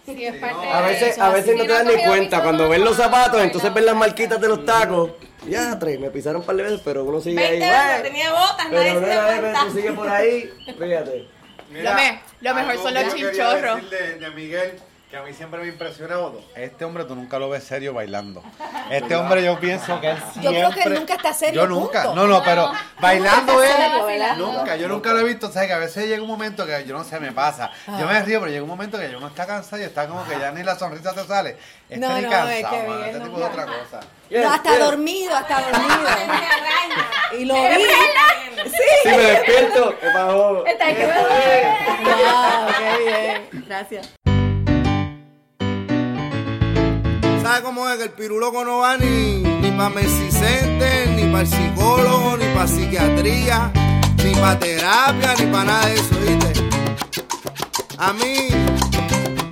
Sí, 0.05 0.23
es 0.25 0.33
Sí, 0.35 0.39
parte 0.39 0.69
A 0.71 0.81
veces, 0.81 1.09
eso. 1.13 1.23
a 1.23 1.29
veces 1.29 1.57
no 1.57 1.63
te 1.63 1.69
das 1.71 1.85
ni 1.85 2.03
cuenta. 2.03 2.43
Cuando 2.43 2.69
ven 2.69 2.83
los 2.83 2.95
zapatos, 2.97 3.41
entonces 3.41 3.73
ven 3.73 3.85
las 3.85 3.95
marquitas 3.95 4.39
de 4.39 4.47
los 4.47 4.65
tacos. 4.65 5.11
Ya, 5.47 5.77
tres, 5.79 5.99
me 5.99 6.09
pisaron 6.09 6.41
un 6.41 6.45
par 6.47 6.55
de 6.57 6.63
veces, 6.63 6.81
pero 6.83 7.03
uno 7.05 7.19
sigue 7.21 7.43
ahí. 7.43 7.59
Tenía 8.03 8.31
botas, 8.31 8.69
nadie 8.71 8.93
Pero 8.93 8.99
se 8.99 9.15
no, 9.15 9.29
dio 9.31 9.41
cuenta. 9.41 9.59
tú 9.65 9.71
sigues 9.73 9.91
por 9.93 10.09
ahí, 10.09 10.49
fíjate. 10.77 11.27
Me- 11.69 12.21
lo 12.45 12.55
mejor 12.55 12.77
son 12.77 12.93
los 12.93 13.15
chinchorros. 13.15 13.89
decir 13.89 13.89
De, 13.89 14.19
de 14.19 14.29
Miguel, 14.31 14.71
que 15.09 15.17
a 15.17 15.21
mí 15.21 15.33
siempre 15.33 15.61
me 15.61 15.67
impresiona 15.67 16.17
Odo. 16.17 16.41
Este 16.55 16.83
hombre 16.83 17.05
tú 17.05 17.15
nunca 17.15 17.37
lo 17.37 17.49
ves 17.49 17.63
serio 17.63 17.93
bailando. 17.93 18.43
Este 18.89 19.15
hombre 19.15 19.43
yo 19.43 19.59
pienso 19.59 19.99
que 19.99 20.11
él 20.11 20.17
siempre... 20.31 20.43
Yo 20.43 20.51
creo 20.51 20.71
que 20.71 20.81
él 20.83 20.93
nunca 20.93 21.15
está 21.15 21.33
serio. 21.33 21.61
Yo 21.61 21.67
nunca, 21.67 22.03
punto. 22.03 22.15
no, 22.15 22.27
no, 22.27 22.43
pero 22.43 22.71
bailando 22.99 23.63
él... 23.63 23.71
Nunca, 24.37 24.75
yo 24.75 24.87
nunca 24.87 25.11
lo 25.13 25.21
he 25.21 25.23
visto. 25.23 25.47
O 25.47 25.51
sea, 25.51 25.65
que 25.65 25.73
a 25.73 25.79
veces 25.79 26.07
llega 26.07 26.21
un 26.21 26.27
momento 26.27 26.65
que 26.65 26.85
yo 26.85 26.95
no 26.95 27.03
sé, 27.03 27.19
me 27.19 27.31
pasa. 27.31 27.71
Yo 27.87 28.07
ah. 28.07 28.11
me 28.11 28.21
río, 28.21 28.39
pero 28.39 28.51
llega 28.51 28.63
un 28.63 28.69
momento 28.69 28.99
que 28.99 29.11
yo 29.11 29.19
no 29.19 29.27
está 29.27 29.45
cansado 29.45 29.81
y 29.81 29.85
está 29.85 30.07
como 30.07 30.23
que 30.25 30.39
ya 30.39 30.51
ni 30.51 30.63
la 30.63 30.77
sonrisa 30.77 31.13
te 31.13 31.23
sale. 31.23 31.57
Este 31.89 31.97
no, 31.97 32.15
ni 32.15 32.21
no, 32.21 32.47
es 32.47 32.65
que 32.65 32.81
bien, 32.81 33.03
este 33.05 33.19
tipo 33.21 33.37
de 33.37 33.43
otra 33.43 33.65
cosa. 33.65 33.99
Yes, 34.29 34.45
hasta 34.45 34.77
dormido, 34.77 35.35
hasta 35.35 35.61
dormido. 35.61 36.09
y 37.39 37.45
lo 37.45 37.55
vi. 37.55 37.85
Sí. 38.65 38.71
Si 39.03 39.09
me 39.09 39.17
despierto. 39.17 39.95
Está 40.65 40.87
que 40.87 41.07
me. 41.07 41.13
Wow, 42.03 42.67
qué 42.77 43.03
bien. 43.03 43.65
Gracias. 43.67 44.24
¿Sabes 47.45 47.61
cómo 47.61 47.87
es? 47.87 47.97
Que 47.97 48.05
el 48.05 48.09
piruloco 48.09 48.65
no 48.65 48.79
va 48.79 48.97
ni, 48.97 49.35
ni 49.35 49.69
para 49.69 49.89
Mercicente, 49.91 51.13
ni 51.15 51.31
para 51.31 51.41
el 51.41 51.47
psicólogo, 51.47 52.37
ni 52.37 52.45
para 52.55 52.67
psiquiatría, 52.67 53.71
ni 54.23 54.33
para 54.33 54.57
terapia, 54.57 55.35
ni 55.37 55.45
para 55.51 55.63
nada 55.65 55.85
de 55.85 55.93
eso, 55.93 56.15
¿viste? 56.25 56.53
A 57.99 58.13
mí, 58.13 58.47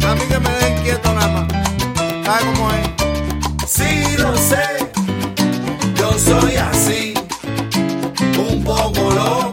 a 0.08 0.16
mí 0.16 0.22
que 0.28 0.40
me 0.40 0.50
den 0.50 0.82
quieto 0.82 1.14
nada 1.14 1.46
más. 1.46 2.26
¿Sabes 2.26 2.46
cómo 2.46 2.72
es? 2.72 3.70
Sí, 3.70 4.18
lo 4.18 4.36
sé, 4.38 4.66
yo 5.96 6.14
soy 6.18 6.56
así, 6.56 7.14
un 8.50 8.64
poco 8.64 9.12
loco. 9.12 9.53